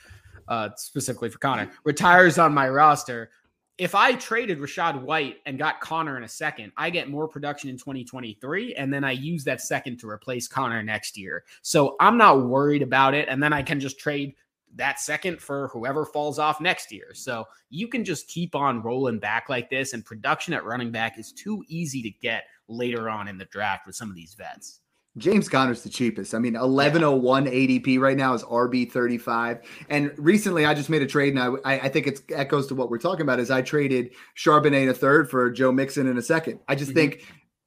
uh 0.48 0.68
specifically 0.76 1.28
for 1.28 1.38
Conner, 1.38 1.70
retires 1.84 2.38
on 2.38 2.52
my 2.52 2.68
roster, 2.68 3.30
if 3.78 3.94
I 3.94 4.14
traded 4.14 4.58
Rachaad 4.58 5.02
White 5.02 5.36
and 5.44 5.58
got 5.58 5.80
Conner 5.80 6.16
in 6.16 6.24
a 6.24 6.28
second, 6.28 6.72
I 6.76 6.88
get 6.88 7.10
more 7.10 7.28
production 7.28 7.68
in 7.68 7.76
2023. 7.76 8.74
And 8.74 8.92
then 8.92 9.04
I 9.04 9.12
use 9.12 9.44
that 9.44 9.60
second 9.60 9.98
to 9.98 10.08
replace 10.08 10.48
Conner 10.48 10.82
next 10.82 11.18
year. 11.18 11.44
So 11.62 11.96
I'm 12.00 12.16
not 12.16 12.46
worried 12.46 12.82
about 12.82 13.12
it. 13.12 13.28
And 13.28 13.42
then 13.42 13.52
I 13.52 13.62
can 13.62 13.78
just 13.78 13.98
trade 13.98 14.34
that 14.76 14.98
second 14.98 15.40
for 15.40 15.68
whoever 15.68 16.06
falls 16.06 16.38
off 16.38 16.60
next 16.60 16.90
year. 16.90 17.12
So 17.12 17.44
you 17.68 17.88
can 17.88 18.04
just 18.04 18.28
keep 18.28 18.54
on 18.54 18.82
rolling 18.82 19.18
back 19.18 19.48
like 19.48 19.68
this. 19.68 19.92
And 19.92 20.04
production 20.04 20.54
at 20.54 20.64
running 20.64 20.90
back 20.90 21.18
is 21.18 21.32
too 21.32 21.62
easy 21.68 22.02
to 22.02 22.10
get 22.10 22.44
later 22.68 23.10
on 23.10 23.28
in 23.28 23.36
the 23.36 23.44
draft 23.46 23.86
with 23.86 23.94
some 23.94 24.08
of 24.08 24.16
these 24.16 24.34
vets. 24.34 24.80
James 25.16 25.48
Conner's 25.48 25.82
the 25.82 25.88
cheapest. 25.88 26.34
I 26.34 26.38
mean, 26.38 26.54
1101 26.54 27.46
ADP 27.46 27.98
right 27.98 28.16
now 28.16 28.34
is 28.34 28.42
RB 28.42 28.90
35. 28.90 29.60
And 29.88 30.12
recently 30.18 30.66
I 30.66 30.74
just 30.74 30.90
made 30.90 31.02
a 31.02 31.06
trade 31.06 31.34
and 31.34 31.58
I, 31.64 31.78
I 31.78 31.88
think 31.88 32.06
it 32.06 32.20
echoes 32.30 32.66
to 32.68 32.74
what 32.74 32.90
we're 32.90 32.98
talking 32.98 33.22
about 33.22 33.40
is 33.40 33.50
I 33.50 33.62
traded 33.62 34.12
Charbonnet 34.36 34.82
in 34.82 34.88
a 34.88 34.94
third 34.94 35.30
for 35.30 35.50
Joe 35.50 35.72
Mixon 35.72 36.06
in 36.06 36.18
a 36.18 36.22
second. 36.22 36.60
I 36.68 36.74
just 36.74 36.90
mm-hmm. 36.90 37.10
think 37.10 37.24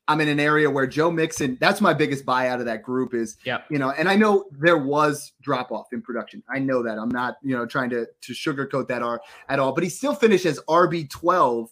I'm 0.08 0.22
in 0.22 0.28
an 0.28 0.40
area 0.40 0.70
where 0.70 0.88
Joe 0.88 1.12
Mixon, 1.12 1.58
that's 1.60 1.82
my 1.82 1.94
biggest 1.94 2.26
buyout 2.26 2.60
of 2.60 2.66
that 2.66 2.84
group 2.84 3.14
is, 3.14 3.38
yeah. 3.46 3.62
you 3.70 3.78
know, 3.78 3.92
and 3.92 4.10
I 4.10 4.16
know 4.16 4.46
there 4.52 4.78
was 4.78 5.34
drop 5.42 5.72
off 5.72 5.88
in 5.92 6.02
production. 6.02 6.44
I 6.50 6.60
know 6.60 6.82
that 6.84 6.98
I'm 6.98 7.10
not, 7.10 7.38
you 7.44 7.56
know, 7.56 7.66
trying 7.66 7.92
to, 7.92 8.08
to 8.22 8.34
sugarcoat 8.34 8.88
that 8.88 9.04
R 9.04 9.22
at 9.50 9.60
all, 9.60 9.72
but 9.72 9.84
he 9.84 9.90
still 9.90 10.16
finished 10.16 10.46
as 10.46 10.60
RB 10.68 11.10
12 11.10 11.70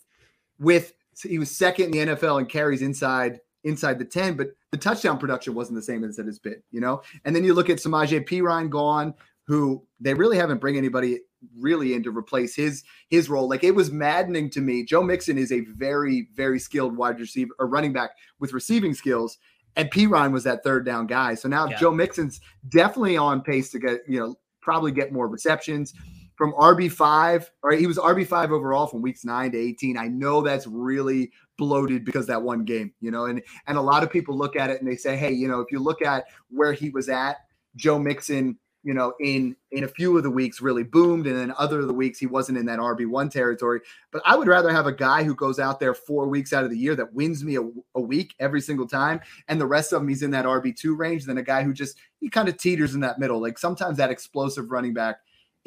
with, 0.59 0.93
he 1.23 1.39
was 1.39 1.49
second 1.49 1.95
in 1.95 2.07
the 2.07 2.15
NFL 2.15 2.37
and 2.37 2.47
carries 2.47 2.83
inside 2.83 3.39
inside 3.67 3.99
the 3.99 4.05
10, 4.05 4.35
but 4.35 4.49
the 4.71 4.77
touchdown 4.77 5.17
production 5.17 5.53
wasn't 5.53 5.75
the 5.75 5.81
same 5.81 6.03
as 6.03 6.17
it 6.17 6.25
has 6.25 6.39
been, 6.39 6.61
you 6.71 6.79
know? 6.79 7.01
And 7.25 7.35
then 7.35 7.43
you 7.43 7.53
look 7.53 7.69
at 7.69 7.77
Samaje 7.77 8.27
Perine 8.27 8.69
gone, 8.69 9.13
who 9.45 9.85
they 9.99 10.13
really 10.13 10.37
haven't 10.37 10.59
bring 10.59 10.77
anybody 10.77 11.19
really 11.57 11.93
in 11.93 12.03
to 12.03 12.09
replace 12.09 12.55
his 12.55 12.83
his 13.09 13.29
role. 13.29 13.47
Like 13.47 13.63
it 13.63 13.75
was 13.75 13.91
maddening 13.91 14.49
to 14.51 14.61
me. 14.61 14.83
Joe 14.83 15.03
Mixon 15.03 15.37
is 15.37 15.51
a 15.51 15.61
very, 15.61 16.29
very 16.33 16.59
skilled 16.59 16.97
wide 16.97 17.19
receiver 17.19 17.51
or 17.59 17.67
running 17.67 17.93
back 17.93 18.11
with 18.39 18.53
receiving 18.53 18.93
skills. 18.93 19.37
And 19.75 19.91
Perine 19.91 20.31
was 20.31 20.43
that 20.45 20.63
third 20.63 20.85
down 20.85 21.05
guy. 21.05 21.35
So 21.35 21.47
now 21.47 21.67
yeah. 21.67 21.77
Joe 21.77 21.91
Mixon's 21.91 22.41
definitely 22.69 23.17
on 23.17 23.41
pace 23.41 23.69
to 23.71 23.79
get, 23.79 23.99
you 24.07 24.19
know, 24.19 24.35
probably 24.61 24.91
get 24.91 25.13
more 25.13 25.27
receptions 25.27 25.93
from 26.35 26.53
RB5, 26.53 27.47
or 27.63 27.71
he 27.71 27.87
was 27.87 27.97
RB5 27.97 28.51
overall 28.51 28.85
from 28.87 29.01
weeks 29.01 29.25
9 29.25 29.51
to 29.51 29.57
18. 29.57 29.97
I 29.97 30.07
know 30.07 30.41
that's 30.41 30.67
really 30.67 31.31
bloated 31.57 32.05
because 32.05 32.27
that 32.27 32.41
one 32.41 32.63
game, 32.63 32.93
you 33.01 33.11
know, 33.11 33.25
and 33.25 33.41
and 33.67 33.77
a 33.77 33.81
lot 33.81 34.03
of 34.03 34.11
people 34.11 34.37
look 34.37 34.55
at 34.55 34.69
it 34.69 34.79
and 34.79 34.89
they 34.89 34.95
say, 34.95 35.15
hey, 35.15 35.31
you 35.31 35.47
know, 35.47 35.59
if 35.59 35.71
you 35.71 35.79
look 35.79 36.01
at 36.01 36.25
where 36.49 36.73
he 36.73 36.89
was 36.89 37.09
at, 37.09 37.37
Joe 37.75 37.99
Mixon, 37.99 38.57
you 38.83 38.93
know, 38.93 39.13
in 39.19 39.55
in 39.71 39.83
a 39.83 39.87
few 39.87 40.15
of 40.17 40.23
the 40.23 40.31
weeks 40.31 40.61
really 40.61 40.83
boomed, 40.83 41.27
and 41.27 41.37
then 41.37 41.53
other 41.57 41.81
of 41.81 41.87
the 41.87 41.93
weeks 41.93 42.19
he 42.19 42.25
wasn't 42.25 42.57
in 42.57 42.65
that 42.67 42.79
RB 42.79 43.07
one 43.07 43.29
territory. 43.29 43.81
But 44.11 44.21
I 44.25 44.35
would 44.35 44.47
rather 44.47 44.71
have 44.71 44.87
a 44.87 44.93
guy 44.93 45.23
who 45.23 45.35
goes 45.35 45.59
out 45.59 45.79
there 45.79 45.93
four 45.93 46.27
weeks 46.27 46.53
out 46.53 46.63
of 46.63 46.69
the 46.69 46.77
year 46.77 46.95
that 46.95 47.13
wins 47.13 47.43
me 47.43 47.57
a, 47.57 47.63
a 47.95 48.01
week 48.01 48.33
every 48.39 48.61
single 48.61 48.87
time, 48.87 49.19
and 49.47 49.59
the 49.59 49.65
rest 49.65 49.91
of 49.91 49.99
them 49.99 50.07
he's 50.07 50.23
in 50.23 50.31
that 50.31 50.45
RB 50.45 50.75
two 50.75 50.95
range, 50.95 51.25
than 51.25 51.37
a 51.37 51.43
guy 51.43 51.63
who 51.63 51.73
just 51.73 51.97
he 52.21 52.29
kind 52.29 52.47
of 52.47 52.57
teeters 52.57 52.95
in 52.95 53.01
that 53.01 53.19
middle. 53.19 53.41
Like 53.41 53.57
sometimes 53.57 53.97
that 53.97 54.11
explosive 54.11 54.71
running 54.71 54.93
back 54.93 55.17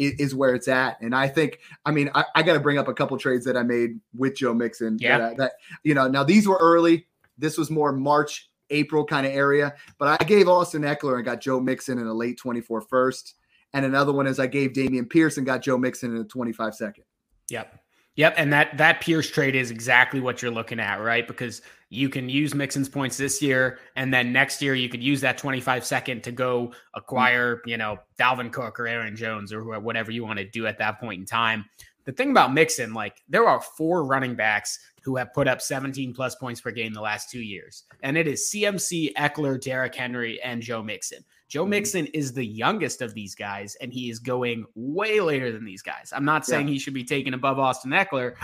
is, 0.00 0.14
is 0.14 0.34
where 0.34 0.54
it's 0.54 0.66
at. 0.66 1.00
And 1.00 1.14
I 1.14 1.28
think, 1.28 1.60
I 1.84 1.90
mean, 1.92 2.10
I, 2.14 2.24
I 2.34 2.42
got 2.42 2.54
to 2.54 2.60
bring 2.60 2.78
up 2.78 2.88
a 2.88 2.94
couple 2.94 3.16
trades 3.18 3.44
that 3.44 3.56
I 3.56 3.62
made 3.62 4.00
with 4.16 4.34
Joe 4.34 4.54
Mixon. 4.54 4.96
Yeah. 4.98 5.18
That, 5.18 5.36
that, 5.36 5.52
you 5.84 5.94
know, 5.94 6.08
now 6.08 6.24
these 6.24 6.48
were 6.48 6.58
early. 6.60 7.06
This 7.38 7.58
was 7.58 7.70
more 7.70 7.92
March, 7.92 8.50
April 8.70 9.04
kind 9.04 9.26
of 9.26 9.32
area. 9.32 9.74
But 9.98 10.20
I 10.20 10.24
gave 10.24 10.48
Austin 10.48 10.82
Ekeler 10.82 11.16
and 11.16 11.24
got 11.24 11.40
Joe 11.40 11.60
Mixon 11.60 11.98
in 11.98 12.06
a 12.06 12.14
late 12.14 12.38
24 12.38 12.80
first. 12.82 13.34
And 13.72 13.84
another 13.84 14.12
one 14.12 14.26
is 14.26 14.40
I 14.40 14.46
gave 14.46 14.72
Dameon 14.72 15.08
Pierce 15.08 15.36
and 15.36 15.46
got 15.46 15.62
Joe 15.62 15.78
Mixon 15.78 16.16
in 16.16 16.22
a 16.22 16.24
25 16.24 16.74
second. 16.74 17.04
Yep. 17.50 17.78
Yep, 18.16 18.34
and 18.36 18.52
that 18.52 18.76
that 18.76 19.00
Pierce 19.00 19.30
trade 19.30 19.54
is 19.54 19.70
exactly 19.70 20.20
what 20.20 20.42
you're 20.42 20.50
looking 20.50 20.80
at, 20.80 20.96
right? 20.96 21.26
Because 21.26 21.62
you 21.90 22.08
can 22.08 22.28
use 22.28 22.54
Mixon's 22.54 22.88
points 22.88 23.16
this 23.16 23.42
year, 23.42 23.78
and 23.96 24.12
then 24.12 24.32
next 24.32 24.62
year 24.62 24.74
you 24.74 24.88
could 24.88 25.02
use 25.02 25.20
that 25.20 25.38
25 25.38 25.84
second 25.84 26.22
to 26.24 26.32
go 26.32 26.66
hmm. 26.66 26.72
acquire, 26.94 27.62
you 27.66 27.76
know, 27.76 27.98
Dalvin 28.18 28.52
Cook 28.52 28.80
or 28.80 28.86
Aaron 28.86 29.16
Jones 29.16 29.52
or 29.52 29.80
whatever 29.80 30.10
you 30.10 30.24
want 30.24 30.38
to 30.38 30.44
do 30.44 30.66
at 30.66 30.78
that 30.78 31.00
point 31.00 31.20
in 31.20 31.26
time. 31.26 31.64
The 32.04 32.12
thing 32.12 32.30
about 32.30 32.54
Mixon, 32.54 32.94
like 32.94 33.22
there 33.28 33.46
are 33.46 33.60
four 33.60 34.04
running 34.04 34.34
backs 34.34 34.78
who 35.02 35.16
have 35.16 35.32
put 35.32 35.48
up 35.48 35.60
17 35.60 36.12
plus 36.12 36.34
points 36.34 36.60
per 36.60 36.70
game 36.70 36.92
the 36.92 37.00
last 37.00 37.30
two 37.30 37.40
years, 37.40 37.84
and 38.02 38.16
it 38.16 38.26
is 38.26 38.50
CMC, 38.52 39.14
Ekeler, 39.14 39.60
Derrick 39.60 39.94
Henry, 39.94 40.40
and 40.42 40.62
Joe 40.62 40.82
Mixon. 40.82 41.24
Joe 41.50 41.62
mm-hmm. 41.62 41.70
Mixon 41.70 42.06
is 42.06 42.32
the 42.32 42.46
youngest 42.46 43.02
of 43.02 43.12
these 43.12 43.34
guys, 43.34 43.76
and 43.80 43.92
he 43.92 44.08
is 44.08 44.20
going 44.20 44.64
way 44.74 45.20
later 45.20 45.52
than 45.52 45.64
these 45.64 45.82
guys. 45.82 46.12
I'm 46.14 46.24
not 46.24 46.46
saying 46.46 46.68
yeah. 46.68 46.74
he 46.74 46.78
should 46.78 46.94
be 46.94 47.04
taken 47.04 47.34
above 47.34 47.58
Austin 47.58 47.90
Ekeler, 47.90 48.34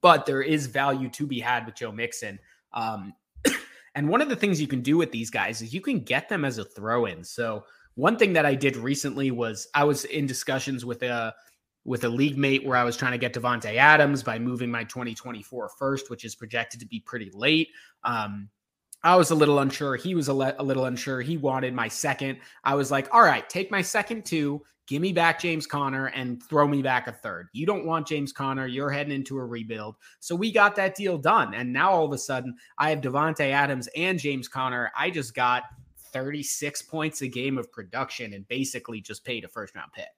but 0.00 0.26
there 0.26 0.42
is 0.42 0.66
value 0.66 1.10
to 1.10 1.26
be 1.26 1.38
had 1.38 1.66
with 1.66 1.76
Joe 1.76 1.92
Mixon. 1.92 2.40
Um, 2.72 3.12
and 3.94 4.08
one 4.08 4.22
of 4.22 4.30
the 4.30 4.36
things 4.36 4.60
you 4.60 4.66
can 4.66 4.80
do 4.80 4.96
with 4.96 5.12
these 5.12 5.30
guys 5.30 5.60
is 5.60 5.74
you 5.74 5.82
can 5.82 6.00
get 6.00 6.28
them 6.28 6.44
as 6.44 6.56
a 6.58 6.64
throw 6.64 7.04
in. 7.04 7.22
So, 7.22 7.64
one 7.94 8.16
thing 8.16 8.32
that 8.32 8.46
I 8.46 8.54
did 8.54 8.76
recently 8.76 9.30
was 9.32 9.68
I 9.74 9.84
was 9.84 10.04
in 10.06 10.24
discussions 10.24 10.84
with 10.84 11.02
a 11.02 11.34
with 11.84 12.04
a 12.04 12.08
league 12.08 12.38
mate 12.38 12.64
where 12.64 12.76
I 12.76 12.84
was 12.84 12.96
trying 12.96 13.12
to 13.12 13.18
get 13.18 13.34
Davante 13.34 13.74
Adams 13.74 14.22
by 14.22 14.38
moving 14.38 14.70
my 14.70 14.84
2024 14.84 15.70
first, 15.78 16.10
which 16.10 16.24
is 16.24 16.34
projected 16.34 16.80
to 16.80 16.86
be 16.86 17.00
pretty 17.00 17.30
late. 17.34 17.68
Um, 18.04 18.50
I 19.04 19.16
was 19.16 19.30
a 19.30 19.34
little 19.34 19.60
unsure. 19.60 19.96
He 19.96 20.14
was 20.14 20.28
a, 20.28 20.34
le- 20.34 20.56
a 20.58 20.64
little 20.64 20.86
unsure. 20.86 21.20
He 21.20 21.36
wanted 21.36 21.72
my 21.72 21.88
second. 21.88 22.38
I 22.64 22.74
was 22.74 22.90
like, 22.90 23.08
all 23.12 23.22
right, 23.22 23.48
take 23.48 23.70
my 23.70 23.80
second 23.80 24.24
two, 24.24 24.62
give 24.88 25.00
me 25.00 25.12
back 25.12 25.40
James 25.40 25.66
Conner 25.66 26.06
and 26.06 26.42
throw 26.42 26.66
me 26.66 26.82
back 26.82 27.06
a 27.06 27.12
third. 27.12 27.48
You 27.52 27.64
don't 27.64 27.86
want 27.86 28.08
James 28.08 28.32
Conner. 28.32 28.66
You're 28.66 28.90
heading 28.90 29.12
into 29.12 29.38
a 29.38 29.44
rebuild. 29.44 29.96
So 30.18 30.34
we 30.34 30.50
got 30.50 30.74
that 30.76 30.96
deal 30.96 31.16
done. 31.16 31.54
And 31.54 31.72
now 31.72 31.90
all 31.90 32.06
of 32.06 32.12
a 32.12 32.18
sudden, 32.18 32.56
I 32.76 32.90
have 32.90 33.00
Davante 33.00 33.50
Adams 33.50 33.88
and 33.94 34.18
James 34.18 34.48
Conner. 34.48 34.90
I 34.96 35.10
just 35.10 35.34
got 35.34 35.64
36 36.12 36.82
points 36.82 37.22
a 37.22 37.28
game 37.28 37.56
of 37.56 37.70
production 37.70 38.32
and 38.32 38.48
basically 38.48 39.00
just 39.00 39.24
paid 39.24 39.44
a 39.44 39.48
first 39.48 39.76
round 39.76 39.92
pick 39.92 40.08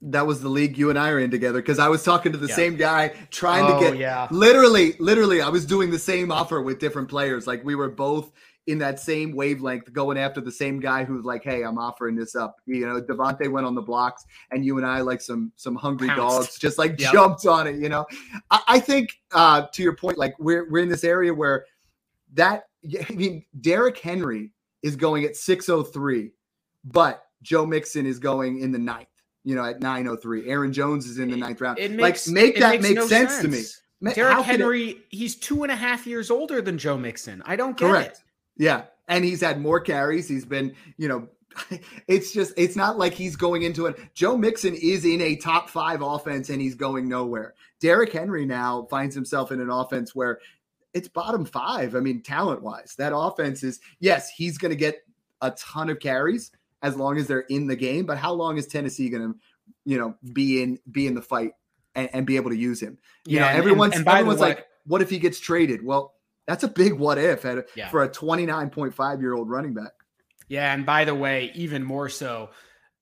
that 0.00 0.26
was 0.26 0.40
the 0.40 0.48
league 0.48 0.78
you 0.78 0.90
and 0.90 0.98
I 0.98 1.10
are 1.10 1.18
in 1.18 1.30
together 1.30 1.60
because 1.60 1.78
I 1.78 1.88
was 1.88 2.02
talking 2.02 2.32
to 2.32 2.38
the 2.38 2.48
yeah. 2.48 2.54
same 2.54 2.76
guy 2.76 3.08
trying 3.30 3.64
oh, 3.64 3.80
to 3.80 3.84
get 3.84 3.98
yeah. 3.98 4.28
literally, 4.30 4.94
literally, 4.98 5.40
I 5.40 5.48
was 5.48 5.66
doing 5.66 5.90
the 5.90 5.98
same 5.98 6.30
offer 6.30 6.62
with 6.62 6.78
different 6.78 7.08
players. 7.08 7.46
Like 7.46 7.64
we 7.64 7.74
were 7.74 7.90
both 7.90 8.32
in 8.68 8.78
that 8.78 9.00
same 9.00 9.34
wavelength, 9.34 9.90
going 9.92 10.18
after 10.18 10.42
the 10.42 10.52
same 10.52 10.78
guy 10.78 11.02
who's 11.02 11.24
like, 11.24 11.42
"Hey, 11.42 11.62
I'm 11.62 11.78
offering 11.78 12.14
this 12.14 12.36
up." 12.36 12.60
You 12.66 12.86
know, 12.86 13.00
Davante 13.00 13.50
went 13.50 13.66
on 13.66 13.74
the 13.74 13.82
blocks, 13.82 14.24
and 14.50 14.64
you 14.64 14.76
and 14.76 14.86
I, 14.86 15.00
like 15.00 15.20
some 15.20 15.52
some 15.56 15.74
hungry 15.74 16.08
Pounced. 16.08 16.38
dogs, 16.38 16.58
just 16.58 16.78
like 16.78 17.00
yep. 17.00 17.12
jumped 17.12 17.46
on 17.46 17.66
it. 17.66 17.76
You 17.76 17.88
know, 17.88 18.06
I, 18.50 18.62
I 18.68 18.80
think 18.80 19.18
uh, 19.32 19.66
to 19.72 19.82
your 19.82 19.96
point, 19.96 20.18
like 20.18 20.34
we're 20.38 20.70
we're 20.70 20.82
in 20.82 20.88
this 20.88 21.02
area 21.02 21.34
where 21.34 21.64
that 22.34 22.64
I 23.08 23.12
mean, 23.12 23.44
Derrick 23.60 23.98
Henry 23.98 24.52
is 24.82 24.94
going 24.96 25.24
at 25.24 25.34
603, 25.34 26.30
but 26.84 27.24
Joe 27.42 27.66
Mixon 27.66 28.06
is 28.06 28.18
going 28.18 28.60
in 28.60 28.70
the 28.70 28.78
ninth 28.78 29.08
you 29.48 29.54
know, 29.54 29.64
at 29.64 29.80
903. 29.80 30.46
Aaron 30.50 30.74
Jones 30.74 31.06
is 31.06 31.18
in 31.18 31.30
the 31.30 31.36
ninth 31.36 31.62
round. 31.62 31.78
It 31.78 31.90
makes, 31.92 32.28
like, 32.28 32.34
make 32.34 32.58
that 32.58 32.82
make 32.82 32.94
no 32.94 33.06
sense, 33.06 33.32
sense, 33.32 33.42
to 33.42 33.48
me. 33.48 34.12
Derrick 34.12 34.44
Henry, 34.44 34.88
it, 34.90 34.98
he's 35.08 35.36
two 35.36 35.62
and 35.62 35.72
a 35.72 35.76
half 35.76 36.06
years 36.06 36.30
older 36.30 36.60
than 36.60 36.76
Joe 36.76 36.98
Mixon. 36.98 37.42
I 37.46 37.56
don't 37.56 37.74
get 37.74 37.88
correct. 37.88 38.18
it. 38.18 38.62
Yeah. 38.62 38.82
And 39.08 39.24
he's 39.24 39.40
had 39.40 39.58
more 39.58 39.80
carries. 39.80 40.28
He's 40.28 40.44
been, 40.44 40.74
you 40.98 41.08
know, 41.08 41.28
it's 42.08 42.30
just 42.30 42.52
it's 42.58 42.76
not 42.76 42.98
like 42.98 43.14
he's 43.14 43.36
going 43.36 43.62
into 43.62 43.86
it. 43.86 43.98
Joe 44.12 44.36
Mixon 44.36 44.74
is 44.74 45.06
in 45.06 45.22
a 45.22 45.34
top 45.36 45.70
five 45.70 46.02
offense 46.02 46.50
and 46.50 46.60
he's 46.60 46.74
going 46.74 47.08
nowhere. 47.08 47.54
Derrick 47.80 48.12
Henry 48.12 48.44
now 48.44 48.86
finds 48.90 49.14
himself 49.14 49.50
in 49.50 49.62
an 49.62 49.70
offense 49.70 50.14
where 50.14 50.40
it's 50.92 51.08
bottom 51.08 51.46
five. 51.46 51.96
I 51.96 52.00
mean, 52.00 52.20
talent 52.20 52.62
wise, 52.62 52.94
that 52.98 53.16
offense 53.16 53.62
is 53.62 53.80
yes, 53.98 54.28
he's 54.28 54.58
going 54.58 54.72
to 54.72 54.76
get 54.76 55.06
a 55.40 55.52
ton 55.52 55.88
of 55.88 56.00
carries, 56.00 56.50
as 56.82 56.96
long 56.96 57.18
as 57.18 57.26
they're 57.26 57.40
in 57.40 57.66
the 57.66 57.76
game. 57.76 58.06
But 58.06 58.18
how 58.18 58.32
long 58.32 58.56
is 58.58 58.66
Tennessee 58.66 59.08
going 59.08 59.32
to, 59.32 59.38
you 59.84 59.98
know, 59.98 60.14
be 60.32 60.62
in 60.62 60.78
be 60.90 61.06
in 61.06 61.14
the 61.14 61.22
fight 61.22 61.52
and, 61.94 62.08
and 62.12 62.26
be 62.26 62.36
able 62.36 62.50
to 62.50 62.56
use 62.56 62.80
him? 62.80 62.98
You 63.26 63.38
yeah, 63.38 63.52
know, 63.52 63.58
everyone's 63.58 63.96
and, 63.96 64.06
and 64.06 64.16
everyone's 64.16 64.40
way, 64.40 64.48
like, 64.48 64.66
what 64.86 65.02
if 65.02 65.10
he 65.10 65.18
gets 65.18 65.40
traded? 65.40 65.84
Well, 65.84 66.14
that's 66.46 66.64
a 66.64 66.68
big 66.68 66.94
what 66.94 67.18
if 67.18 67.44
a, 67.44 67.64
yeah. 67.76 67.90
for 67.90 68.02
a 68.02 68.08
29.5 68.08 69.20
year 69.20 69.34
old 69.34 69.50
running 69.50 69.74
back. 69.74 69.92
Yeah, 70.48 70.72
and 70.72 70.86
by 70.86 71.04
the 71.04 71.14
way, 71.14 71.52
even 71.54 71.84
more 71.84 72.08
so, 72.08 72.50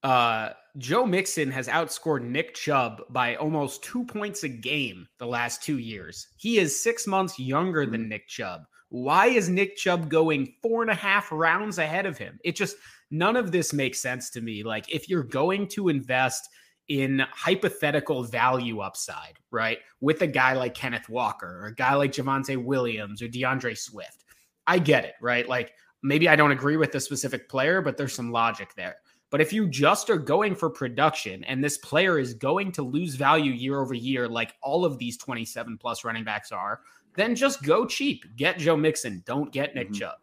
uh, 0.02 0.50
Joe 0.78 1.06
Mixon 1.06 1.50
has 1.52 1.68
outscored 1.68 2.22
Nick 2.22 2.54
Chubb 2.54 3.02
by 3.08 3.36
almost 3.36 3.82
two 3.82 4.04
points 4.04 4.42
a 4.42 4.48
game 4.48 5.06
the 5.18 5.26
last 5.26 5.62
two 5.62 5.78
years. 5.78 6.26
He 6.36 6.58
is 6.58 6.82
six 6.82 7.06
months 7.06 7.38
younger 7.38 7.82
mm-hmm. 7.82 7.92
than 7.92 8.08
Nick 8.08 8.28
Chubb. 8.28 8.62
Why 8.88 9.26
is 9.26 9.48
Nick 9.48 9.76
Chubb 9.76 10.08
going 10.08 10.54
four 10.62 10.82
and 10.82 10.90
a 10.90 10.94
half 10.94 11.30
rounds 11.32 11.78
ahead 11.78 12.06
of 12.06 12.18
him? 12.18 12.38
It 12.44 12.56
just 12.56 12.76
none 13.10 13.36
of 13.36 13.52
this 13.52 13.72
makes 13.72 14.00
sense 14.00 14.30
to 14.30 14.40
me. 14.40 14.62
Like, 14.62 14.92
if 14.92 15.08
you're 15.08 15.22
going 15.22 15.68
to 15.68 15.88
invest 15.88 16.48
in 16.88 17.24
hypothetical 17.32 18.22
value 18.22 18.80
upside, 18.80 19.38
right, 19.50 19.78
with 20.00 20.22
a 20.22 20.26
guy 20.26 20.52
like 20.52 20.74
Kenneth 20.74 21.08
Walker 21.08 21.60
or 21.62 21.66
a 21.66 21.74
guy 21.74 21.94
like 21.94 22.12
Javonte 22.12 22.62
Williams 22.62 23.22
or 23.22 23.28
DeAndre 23.28 23.76
Swift, 23.76 24.24
I 24.66 24.78
get 24.78 25.04
it, 25.04 25.14
right? 25.20 25.48
Like, 25.48 25.72
maybe 26.02 26.28
I 26.28 26.36
don't 26.36 26.52
agree 26.52 26.76
with 26.76 26.92
the 26.92 27.00
specific 27.00 27.48
player, 27.48 27.80
but 27.80 27.96
there's 27.96 28.14
some 28.14 28.30
logic 28.30 28.74
there. 28.76 28.96
But 29.30 29.40
if 29.40 29.52
you 29.52 29.68
just 29.68 30.08
are 30.08 30.18
going 30.18 30.54
for 30.54 30.70
production 30.70 31.42
and 31.44 31.62
this 31.62 31.78
player 31.78 32.18
is 32.18 32.34
going 32.34 32.70
to 32.72 32.82
lose 32.82 33.16
value 33.16 33.50
year 33.50 33.80
over 33.80 33.94
year, 33.94 34.28
like 34.28 34.54
all 34.62 34.84
of 34.84 34.98
these 34.98 35.16
27 35.16 35.78
plus 35.78 36.04
running 36.04 36.22
backs 36.22 36.52
are, 36.52 36.80
then 37.16 37.34
just 37.34 37.62
go 37.62 37.86
cheap. 37.86 38.24
Get 38.36 38.58
Joe 38.58 38.76
Mixon. 38.76 39.22
Don't 39.26 39.52
get 39.52 39.74
Nick 39.74 39.88
mm-hmm. 39.88 39.94
Chubb. 39.94 40.16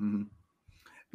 Mm-hmm. 0.00 0.22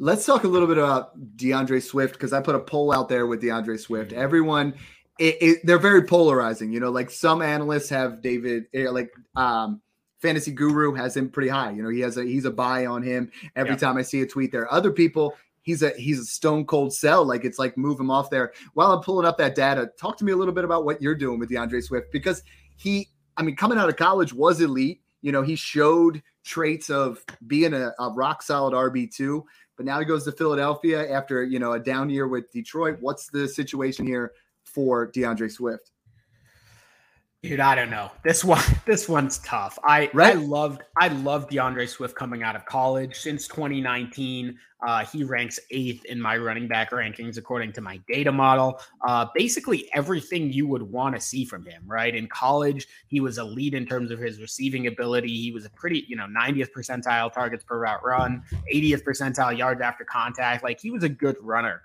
Let's 0.00 0.24
talk 0.24 0.44
a 0.44 0.48
little 0.48 0.68
bit 0.68 0.78
about 0.78 1.36
DeAndre 1.36 1.82
Swift 1.82 2.14
because 2.14 2.32
I 2.32 2.40
put 2.40 2.54
a 2.54 2.60
poll 2.60 2.92
out 2.92 3.08
there 3.08 3.26
with 3.26 3.42
DeAndre 3.42 3.78
Swift. 3.80 4.12
Mm-hmm. 4.12 4.20
Everyone, 4.20 4.74
it, 5.18 5.36
it, 5.40 5.58
they're 5.64 5.78
very 5.78 6.04
polarizing. 6.04 6.72
You 6.72 6.80
know, 6.80 6.90
like 6.90 7.10
some 7.10 7.42
analysts 7.42 7.88
have 7.90 8.22
David, 8.22 8.66
eh, 8.72 8.88
like 8.88 9.10
um, 9.34 9.80
Fantasy 10.20 10.52
Guru 10.52 10.94
has 10.94 11.16
him 11.16 11.28
pretty 11.28 11.48
high. 11.48 11.70
You 11.70 11.82
know, 11.82 11.88
he 11.88 12.00
has 12.00 12.16
a 12.16 12.24
he's 12.24 12.44
a 12.44 12.50
buy 12.50 12.86
on 12.86 13.02
him 13.02 13.30
every 13.56 13.76
time 13.76 13.96
I 13.96 14.02
see 14.02 14.20
a 14.22 14.26
tweet 14.26 14.52
there. 14.52 14.72
Other 14.72 14.90
people, 14.90 15.34
he's 15.62 15.82
a 15.82 15.90
he's 15.90 16.18
a 16.18 16.24
stone 16.24 16.64
cold 16.64 16.92
sell. 16.92 17.24
Like 17.24 17.44
it's 17.44 17.58
like 17.58 17.76
move 17.76 18.00
him 18.00 18.10
off 18.10 18.30
there. 18.30 18.52
While 18.74 18.92
I'm 18.92 19.02
pulling 19.02 19.26
up 19.26 19.38
that 19.38 19.54
data, 19.54 19.90
talk 19.98 20.16
to 20.18 20.24
me 20.24 20.32
a 20.32 20.36
little 20.36 20.54
bit 20.54 20.64
about 20.64 20.84
what 20.84 21.00
you're 21.00 21.14
doing 21.14 21.38
with 21.38 21.50
DeAndre 21.50 21.82
Swift 21.82 22.10
because 22.10 22.42
he, 22.76 23.08
I 23.36 23.42
mean, 23.42 23.54
coming 23.54 23.78
out 23.78 23.88
of 23.88 23.96
college 23.96 24.32
was 24.32 24.60
elite. 24.60 25.02
You 25.22 25.32
know, 25.32 25.42
he 25.42 25.56
showed 25.56 26.22
traits 26.44 26.90
of 26.90 27.24
being 27.46 27.74
a, 27.74 27.92
a 27.98 28.10
rock 28.10 28.42
solid 28.42 28.74
RB 28.74 29.14
two, 29.14 29.44
but 29.76 29.86
now 29.86 29.98
he 29.98 30.04
goes 30.04 30.24
to 30.24 30.32
Philadelphia 30.32 31.10
after 31.10 31.42
you 31.42 31.58
know 31.58 31.72
a 31.72 31.80
down 31.80 32.10
year 32.10 32.28
with 32.28 32.50
Detroit. 32.52 32.98
What's 33.00 33.28
the 33.28 33.48
situation 33.48 34.06
here 34.06 34.32
for 34.64 35.10
DeAndre 35.10 35.50
Swift? 35.50 35.90
Dude, 37.44 37.60
I 37.60 37.76
don't 37.76 37.90
know. 37.90 38.10
This 38.24 38.42
one, 38.42 38.62
this 38.84 39.08
one's 39.08 39.38
tough. 39.38 39.78
I 39.84 40.10
right? 40.12 40.34
I 40.34 40.40
loved 40.40 40.82
I 40.96 41.08
loved 41.08 41.52
DeAndre 41.52 41.88
Swift 41.88 42.16
coming 42.16 42.42
out 42.42 42.56
of 42.56 42.66
college 42.66 43.14
since 43.14 43.46
2019. 43.46 44.58
Uh, 44.84 45.04
he 45.04 45.22
ranks 45.22 45.58
eighth 45.70 46.04
in 46.06 46.20
my 46.20 46.36
running 46.36 46.66
back 46.66 46.90
rankings 46.90 47.36
according 47.36 47.72
to 47.72 47.80
my 47.80 48.00
data 48.08 48.32
model. 48.32 48.80
Uh, 49.06 49.26
basically 49.34 49.88
everything 49.94 50.52
you 50.52 50.66
would 50.66 50.82
want 50.82 51.14
to 51.14 51.20
see 51.20 51.44
from 51.44 51.64
him. 51.64 51.82
Right 51.86 52.14
in 52.14 52.26
college, 52.26 52.88
he 53.06 53.20
was 53.20 53.38
elite 53.38 53.74
in 53.74 53.86
terms 53.86 54.10
of 54.10 54.18
his 54.18 54.40
receiving 54.40 54.88
ability. 54.88 55.28
He 55.28 55.52
was 55.52 55.64
a 55.64 55.70
pretty, 55.70 56.06
you 56.08 56.16
know, 56.16 56.26
90th 56.26 56.70
percentile 56.76 57.32
targets 57.32 57.62
per 57.62 57.78
route 57.78 58.04
run, 58.04 58.42
80th 58.72 59.04
percentile 59.04 59.56
yards 59.56 59.80
after 59.80 60.04
contact. 60.04 60.64
Like 60.64 60.80
he 60.80 60.90
was 60.90 61.04
a 61.04 61.08
good 61.08 61.36
runner 61.40 61.82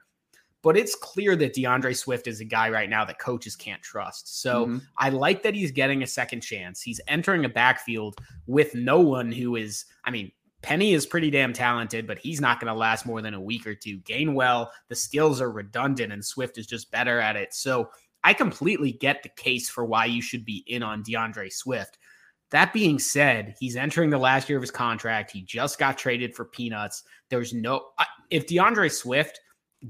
but 0.63 0.77
it's 0.77 0.95
clear 0.95 1.35
that 1.35 1.53
DeAndre 1.53 1.95
Swift 1.95 2.25
is 2.25 2.39
a 2.39 2.45
guy 2.45 2.69
right 2.69 2.89
now 2.89 3.03
that 3.05 3.19
coaches 3.19 3.55
can't 3.55 3.81
trust. 3.81 4.41
So 4.41 4.65
mm-hmm. 4.65 4.77
I 4.97 5.09
like 5.09 5.43
that 5.43 5.53
he's 5.53 5.71
getting 5.71 6.01
a 6.01 6.07
second 6.07 6.41
chance. 6.41 6.81
He's 6.81 7.01
entering 7.07 7.45
a 7.45 7.49
backfield 7.49 8.19
with 8.47 8.73
no 8.73 9.01
one 9.01 9.31
who 9.31 9.57
is, 9.57 9.85
I 10.05 10.09
mean, 10.09 10.31
Penny 10.61 10.93
is 10.93 11.05
pretty 11.05 11.29
damn 11.29 11.51
talented, 11.51 12.07
but 12.07 12.17
he's 12.17 12.39
not 12.39 12.61
going 12.61 12.73
to 12.73 12.79
last 12.79 13.05
more 13.05 13.21
than 13.21 13.33
a 13.33 13.41
week 13.41 13.67
or 13.67 13.75
two. 13.75 13.99
Gainwell, 13.99 14.69
the 14.87 14.95
skills 14.95 15.41
are 15.41 15.51
redundant, 15.51 16.13
and 16.13 16.23
Swift 16.23 16.57
is 16.57 16.65
just 16.65 16.89
better 16.89 17.19
at 17.19 17.35
it. 17.35 17.53
So 17.53 17.89
I 18.23 18.33
completely 18.33 18.93
get 18.93 19.21
the 19.21 19.29
case 19.29 19.69
for 19.69 19.83
why 19.83 20.05
you 20.05 20.21
should 20.21 20.45
be 20.45 20.63
in 20.67 20.81
on 20.81 21.03
DeAndre 21.03 21.51
Swift. 21.51 21.97
That 22.51 22.71
being 22.71 22.97
said, 22.99 23.55
he's 23.59 23.75
entering 23.75 24.09
the 24.09 24.17
last 24.17 24.47
year 24.47 24.57
of 24.57 24.63
his 24.63 24.71
contract. 24.71 25.31
He 25.31 25.41
just 25.41 25.77
got 25.77 25.97
traded 25.97 26.33
for 26.33 26.45
peanuts. 26.45 27.03
There's 27.29 27.53
no, 27.53 27.87
if 28.29 28.47
DeAndre 28.47 28.89
Swift 28.89 29.41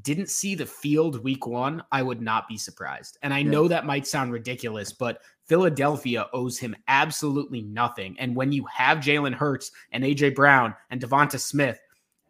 didn't 0.02 0.30
see 0.30 0.56
the 0.56 0.66
field 0.66 1.24
week 1.24 1.46
one, 1.46 1.84
I 1.92 2.02
would 2.02 2.22
not 2.22 2.48
be 2.48 2.58
surprised. 2.58 3.18
And 3.22 3.34
I 3.34 3.40
yeah. 3.40 3.52
know 3.52 3.68
that 3.68 3.86
might 3.86 4.08
sound 4.08 4.32
ridiculous, 4.32 4.92
but 4.92 5.22
Philadelphia 5.46 6.28
owes 6.34 6.58
him 6.58 6.76
absolutely 6.88 7.62
nothing. 7.62 8.16
And 8.20 8.36
when 8.36 8.52
you 8.52 8.66
have 8.74 9.00
Jalen 9.00 9.34
Hurts 9.34 9.72
and 9.92 10.04
AJ 10.04 10.36
Brown 10.36 10.74
and 10.90 11.02
Devonta 11.02 11.40
Smith, 11.40 11.80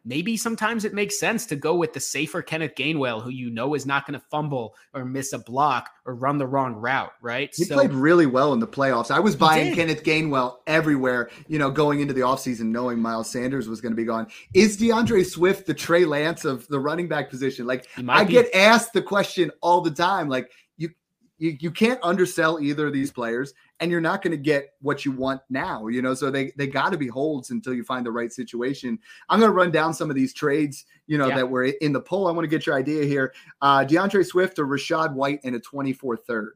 maybe 0.06 0.36
sometimes 0.36 0.86
it 0.86 0.94
makes 0.94 1.20
sense 1.20 1.46
to 1.46 1.56
go 1.56 1.76
with 1.76 1.94
the 1.94 2.00
safer 2.00 2.42
Kenneth 2.42 2.76
Gainwell, 2.76 3.22
who 3.22 3.30
you 3.30 3.50
know 3.50 3.74
is 3.74 3.86
not 3.86 4.06
going 4.06 4.20
to 4.20 4.26
fumble 4.30 4.76
or 4.94 5.06
miss 5.06 5.34
a 5.34 5.40
block 5.40 5.90
or 6.06 6.16
run 6.16 6.38
the 6.38 6.48
wrong 6.48 6.76
route, 6.76 7.14
right? 7.22 7.54
He 7.56 7.64
so, 7.64 7.76
played 7.76 7.94
really 7.94 8.26
well 8.26 8.54
in 8.54 8.60
the 8.60 8.68
playoffs. 8.68 9.12
I 9.12 9.20
was 9.20 9.36
buying 9.36 9.74
Kenneth 9.74 10.04
Gainwell 10.04 10.58
everywhere, 10.68 11.30
you 11.48 11.60
know, 11.60 11.72
going 11.72 12.02
into 12.02 12.14
the 12.14 12.22
offseason, 12.22 12.66
knowing 12.66 13.00
Miles 13.00 13.30
Sanders 13.30 13.68
was 13.68 13.82
going 13.82 13.94
to 13.94 13.98
be 13.98 14.06
gone. 14.06 14.28
Is 14.54 14.78
DeAndre 14.78 15.26
Swift 15.26 15.66
the 15.66 15.74
Trey 15.74 16.06
Lance 16.06 16.46
of 16.46 16.68
the 16.68 16.80
running 16.80 17.08
back 17.08 17.30
position? 17.30 17.66
Like, 17.66 17.88
I 18.08 18.24
be. 18.24 18.34
get 18.34 18.54
asked 18.54 18.94
the 18.94 19.02
question 19.02 19.52
all 19.62 19.82
the 19.82 19.92
time, 19.92 20.28
like, 20.28 20.52
you, 20.78 20.90
you, 21.38 21.56
you 21.60 21.72
can't 21.72 22.00
undersell 22.04 22.60
either 22.60 22.88
of 22.88 22.94
these 22.94 23.12
players 23.12 23.54
and 23.84 23.92
you're 23.92 24.00
not 24.00 24.22
going 24.22 24.32
to 24.32 24.38
get 24.38 24.76
what 24.80 25.04
you 25.04 25.12
want 25.12 25.42
now, 25.50 25.88
you 25.88 26.02
know. 26.02 26.14
So 26.14 26.32
they 26.32 26.54
they 26.58 26.68
got 26.68 26.94
to 26.94 26.98
be 26.98 27.08
holds 27.08 27.52
until 27.52 27.74
you 27.74 27.84
find 27.84 28.06
the 28.06 28.12
right 28.14 28.32
situation. 28.32 28.98
I'm 29.28 29.40
going 29.40 29.52
to 29.52 29.56
run 29.56 29.72
down 29.72 29.94
some 29.94 30.10
of 30.10 30.16
these 30.16 30.34
trades, 30.34 30.86
you 31.06 31.18
know, 31.18 31.28
yeah. 31.28 31.36
that 31.36 31.50
were 31.50 31.66
in 31.66 31.92
the 31.92 32.00
poll. 32.00 32.28
I 32.28 32.32
want 32.32 32.46
to 32.46 32.48
get 32.48 32.66
your 32.66 32.78
idea 32.78 33.04
here. 33.04 33.34
Uh, 33.62 33.80
DeAndre 33.80 34.26
Swift 34.26 34.58
or 34.58 34.66
Rachaad 34.66 35.14
White 35.14 35.42
in 35.44 35.56
a 35.56 35.60
24 35.60 36.16
third. 36.16 36.54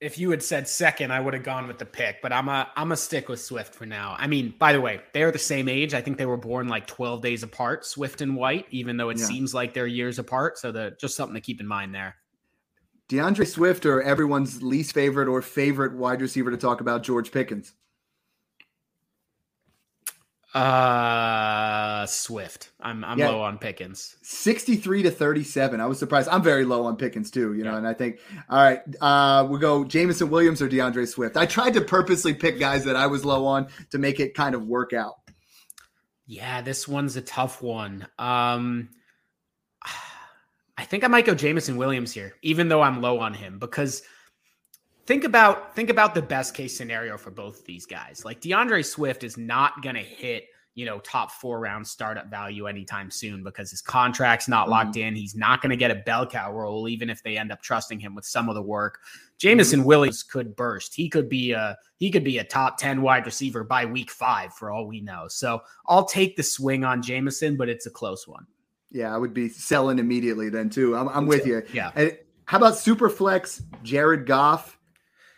If 0.00 0.16
you 0.16 0.30
had 0.30 0.44
said 0.44 0.68
second, 0.68 1.12
I 1.12 1.18
would 1.18 1.34
have 1.34 1.42
gone 1.42 1.66
with 1.66 1.78
the 1.78 1.86
pick, 1.86 2.22
but 2.22 2.32
I'm 2.32 2.48
a 2.48 2.70
I'm 2.76 2.92
a 2.92 2.96
stick 2.96 3.28
with 3.28 3.40
Swift 3.40 3.74
for 3.74 3.84
now. 3.84 4.14
I 4.16 4.28
mean, 4.28 4.54
by 4.60 4.72
the 4.72 4.80
way, 4.80 5.00
they're 5.12 5.32
the 5.32 5.40
same 5.40 5.68
age. 5.68 5.92
I 5.92 6.00
think 6.00 6.18
they 6.18 6.26
were 6.26 6.36
born 6.36 6.68
like 6.68 6.86
12 6.86 7.20
days 7.20 7.42
apart, 7.42 7.84
Swift 7.84 8.20
and 8.20 8.36
White, 8.36 8.66
even 8.70 8.96
though 8.96 9.08
it 9.08 9.18
yeah. 9.18 9.24
seems 9.24 9.54
like 9.54 9.74
they're 9.74 9.88
years 9.88 10.20
apart. 10.20 10.56
So 10.58 10.70
the 10.70 10.96
just 11.00 11.16
something 11.16 11.34
to 11.34 11.40
keep 11.40 11.60
in 11.60 11.66
mind 11.66 11.92
there. 11.92 12.14
DeAndre 13.12 13.46
Swift 13.46 13.84
or 13.84 14.00
everyone's 14.02 14.62
least 14.62 14.94
favorite 14.94 15.28
or 15.28 15.42
favorite 15.42 15.92
wide 15.94 16.22
receiver 16.22 16.50
to 16.50 16.56
talk 16.56 16.80
about, 16.80 17.02
George 17.02 17.30
Pickens? 17.30 17.74
Uh, 20.54 22.04
Swift. 22.06 22.72
I'm 22.80 23.04
I'm 23.04 23.18
Yeah. 23.18 23.30
low 23.30 23.40
on 23.42 23.58
Pickens. 23.58 24.16
63 24.22 25.02
to 25.02 25.10
37. 25.10 25.80
I 25.80 25.86
was 25.86 25.98
surprised. 25.98 26.28
I'm 26.28 26.42
very 26.42 26.64
low 26.64 26.84
on 26.84 26.96
Pickens 26.96 27.30
too, 27.30 27.54
you 27.54 27.64
know, 27.64 27.72
Yeah. 27.72 27.78
and 27.78 27.86
I 27.88 27.94
think, 27.94 28.18
all 28.50 28.62
right, 28.62 28.80
uh, 29.00 29.46
we'll 29.48 29.60
go 29.60 29.84
Jameson 29.84 30.28
Williams 30.30 30.60
or 30.60 30.68
DeAndre 30.68 31.08
Swift. 31.08 31.36
I 31.38 31.46
tried 31.46 31.74
to 31.74 31.80
purposely 31.80 32.34
pick 32.34 32.58
guys 32.58 32.84
that 32.84 32.96
I 32.96 33.06
was 33.06 33.24
low 33.24 33.46
on 33.46 33.68
to 33.90 33.98
make 33.98 34.20
it 34.20 34.34
kind 34.34 34.54
of 34.54 34.66
work 34.66 34.92
out. 34.92 35.14
Yeah, 36.26 36.60
this 36.60 36.86
one's 36.86 37.16
a 37.16 37.22
tough 37.22 37.62
one. 37.62 38.06
Um, 38.18 38.90
I 40.82 40.84
think 40.84 41.04
I 41.04 41.06
might 41.06 41.24
go 41.24 41.32
Jameson 41.32 41.76
Williams 41.76 42.10
here, 42.10 42.34
even 42.42 42.66
though 42.66 42.82
I'm 42.82 43.00
low 43.00 43.20
on 43.20 43.34
him, 43.34 43.60
because 43.60 44.02
think 45.06 45.22
about 45.22 45.76
think 45.76 45.90
about 45.90 46.12
the 46.12 46.22
best 46.22 46.54
case 46.54 46.76
scenario 46.76 47.16
for 47.16 47.30
both 47.30 47.60
of 47.60 47.64
these 47.66 47.86
guys. 47.86 48.24
Like 48.24 48.40
DeAndre 48.40 48.84
Swift 48.84 49.22
is 49.22 49.38
not 49.38 49.80
going 49.80 49.94
to 49.94 50.02
hit 50.02 50.46
you 50.74 50.84
know 50.84 50.98
top 50.98 51.30
four 51.30 51.60
round 51.60 51.86
startup 51.86 52.28
value 52.30 52.66
anytime 52.66 53.12
soon 53.12 53.44
because 53.44 53.70
his 53.70 53.80
contract's 53.80 54.48
not 54.48 54.68
locked 54.68 54.96
mm-hmm. 54.96 55.06
in. 55.06 55.14
He's 55.14 55.36
not 55.36 55.62
going 55.62 55.70
to 55.70 55.76
get 55.76 55.92
a 55.92 56.02
bell 56.04 56.26
cow 56.26 56.52
role, 56.52 56.88
even 56.88 57.08
if 57.10 57.22
they 57.22 57.38
end 57.38 57.52
up 57.52 57.62
trusting 57.62 58.00
him 58.00 58.16
with 58.16 58.24
some 58.24 58.48
of 58.48 58.56
the 58.56 58.62
work. 58.62 58.98
Jameson 59.38 59.80
mm-hmm. 59.80 59.86
Williams 59.86 60.24
could 60.24 60.56
burst. 60.56 60.96
He 60.96 61.08
could 61.08 61.28
be 61.28 61.52
a 61.52 61.78
he 62.00 62.10
could 62.10 62.24
be 62.24 62.38
a 62.38 62.44
top 62.44 62.76
10 62.76 63.02
wide 63.02 63.24
receiver 63.24 63.62
by 63.62 63.84
week 63.84 64.10
five 64.10 64.52
for 64.54 64.72
all 64.72 64.88
we 64.88 65.00
know. 65.00 65.28
So 65.28 65.62
I'll 65.86 66.06
take 66.06 66.36
the 66.36 66.42
swing 66.42 66.82
on 66.84 67.02
Jameson, 67.02 67.56
but 67.56 67.68
it's 67.68 67.86
a 67.86 67.90
close 67.90 68.26
one. 68.26 68.48
Yeah, 68.92 69.14
I 69.14 69.18
would 69.18 69.32
be 69.34 69.48
selling 69.48 69.98
immediately 69.98 70.48
then 70.50 70.68
too. 70.70 70.94
I'm, 70.96 71.08
I'm 71.08 71.26
with 71.26 71.46
you. 71.46 71.62
Yeah. 71.72 71.90
And 71.94 72.16
how 72.44 72.58
about 72.58 72.76
super 72.76 73.08
flex 73.08 73.62
Jared 73.82 74.26
Goff, 74.26 74.78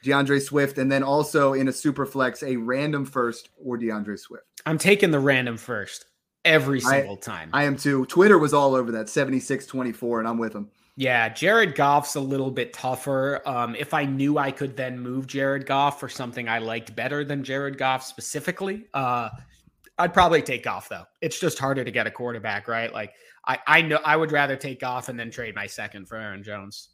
DeAndre 0.05 0.43
Swift, 0.43 0.79
and 0.79 0.91
then 0.91 1.03
also 1.03 1.53
in 1.55 1.69
a 1.69 1.73
super 1.73 2.05
flex 2.07 2.43
a 2.43 2.57
random 2.57 3.05
first 3.07 3.51
or 3.57 3.79
DeAndre 3.79 4.19
Swift? 4.19 4.45
I'm 4.67 4.79
taking 4.79 5.11
the 5.11 5.21
random 5.21 5.57
first 5.57 6.07
every 6.45 6.79
I- 6.83 6.91
single 6.91 7.17
time. 7.17 7.51
I 7.53 7.65
am 7.65 7.77
too. 7.77 8.07
Twitter 8.07 8.39
was 8.39 8.53
all 8.53 8.75
over 8.75 8.91
that 8.93 9.09
76 9.09 9.67
24, 9.67 10.19
and 10.21 10.29
I'm 10.29 10.39
with 10.39 10.55
him. 10.55 10.69
yeah, 10.97 11.29
Jared 11.29 11.75
Goff's 11.75 12.15
a 12.17 12.21
little 12.21 12.51
bit 12.51 12.73
tougher. 12.73 13.41
Um, 13.47 13.75
if 13.77 13.95
I 13.95 14.05
knew 14.05 14.39
I 14.39 14.51
could 14.51 14.77
then 14.77 14.99
move 14.99 15.27
Jared 15.27 15.67
Goff 15.67 16.01
for 16.01 16.09
something 16.09 16.49
I 16.49 16.59
liked 16.59 16.95
better 16.97 17.25
than 17.25 17.45
Jared 17.45 17.79
Goff 17.79 18.03
specifically, 18.05 18.87
uh, 18.95 19.29
I'd 19.99 20.13
probably 20.13 20.43
take 20.43 20.65
Goff 20.65 20.89
though. 20.89 21.05
It's 21.21 21.39
just 21.39 21.59
harder 21.59 21.85
to 21.85 21.91
get 21.91 22.07
a 22.07 22.11
quarterback, 22.11 22.67
right? 22.69 22.93
Like 22.93 23.13
I, 23.47 23.59
I 23.67 23.83
know 23.83 23.99
I 24.05 24.17
would 24.17 24.33
rather 24.33 24.57
take 24.57 24.83
off 24.83 25.09
and 25.09 25.19
then 25.19 25.31
trade 25.31 25.55
my 25.55 25.67
second 25.67 26.07
for 26.09 26.17
Aaron 26.17 26.43
Jones. 26.43 26.91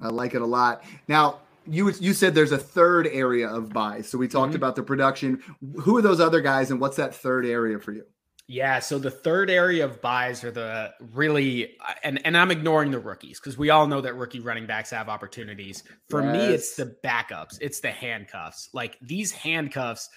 I 0.00 0.08
like 0.08 0.34
it 0.34 0.42
a 0.42 0.46
lot. 0.46 0.84
Now, 1.08 1.40
you 1.66 1.92
you 2.00 2.14
said 2.14 2.34
there's 2.34 2.52
a 2.52 2.58
third 2.58 3.06
area 3.08 3.48
of 3.48 3.70
buys. 3.72 4.08
So 4.08 4.16
we 4.18 4.26
talked 4.28 4.52
Mhm. 4.52 4.56
about 4.56 4.74
the 4.76 4.82
production. 4.82 5.42
Who 5.80 5.96
are 5.96 6.02
those 6.02 6.20
other 6.20 6.40
guys, 6.40 6.70
and 6.70 6.80
what's 6.80 6.96
that 6.96 7.14
third 7.14 7.44
area 7.44 7.78
for 7.78 7.92
you? 7.92 8.04
Yeah, 8.50 8.78
so 8.78 8.98
the 8.98 9.10
third 9.10 9.50
area 9.50 9.84
of 9.84 10.00
buys 10.00 10.42
are 10.42 10.50
the 10.50 10.94
really 11.12 11.76
and 12.02 12.24
and 12.24 12.34
I'm 12.36 12.50
ignoring 12.50 12.90
the 12.90 12.98
rookies 12.98 13.38
because 13.38 13.58
we 13.58 13.68
all 13.68 13.86
know 13.86 14.00
that 14.00 14.14
rookie 14.14 14.40
running 14.40 14.66
backs 14.66 14.88
have 14.90 15.10
opportunities. 15.10 15.84
For 16.08 16.22
me, 16.22 16.38
it's 16.38 16.74
the 16.74 16.96
backups, 17.04 17.58
it's 17.60 17.80
the 17.80 17.90
handcuffs. 17.90 18.70
Like 18.72 18.96
these 19.02 19.30
handcuffs. 19.32 20.08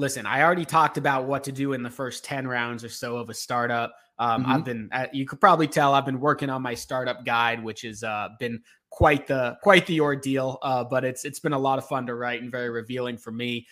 Listen, 0.00 0.24
I 0.24 0.42
already 0.42 0.64
talked 0.64 0.96
about 0.96 1.26
what 1.26 1.44
to 1.44 1.52
do 1.52 1.74
in 1.74 1.82
the 1.82 1.90
first 1.90 2.24
10 2.24 2.48
rounds 2.48 2.82
or 2.82 2.88
so 2.88 3.18
of 3.18 3.28
a 3.28 3.34
startup. 3.34 3.94
Um, 4.18 4.44
Mhm. 4.44 4.48
I've 4.48 4.64
been 4.64 4.88
uh, 4.92 5.06
you 5.12 5.26
could 5.26 5.40
probably 5.40 5.68
tell 5.68 5.92
I've 5.92 6.06
been 6.06 6.20
working 6.20 6.48
on 6.48 6.62
my 6.62 6.74
startup 6.74 7.24
guide, 7.26 7.62
which 7.62 7.82
has 7.82 8.02
uh, 8.02 8.30
been 8.38 8.62
quite 8.88 9.26
the 9.26 9.58
quite 9.62 9.86
the 9.86 10.00
ordeal. 10.00 10.58
Uh, 10.62 10.84
but 10.84 11.04
it's 11.04 11.26
it's 11.26 11.38
been 11.38 11.52
a 11.52 11.58
lot 11.58 11.78
of 11.78 11.86
fun 11.86 12.06
to 12.06 12.14
write 12.14 12.40
and 12.40 12.50
very 12.50 12.70
revealing 12.70 13.18
for 13.18 13.30
me. 13.30 13.66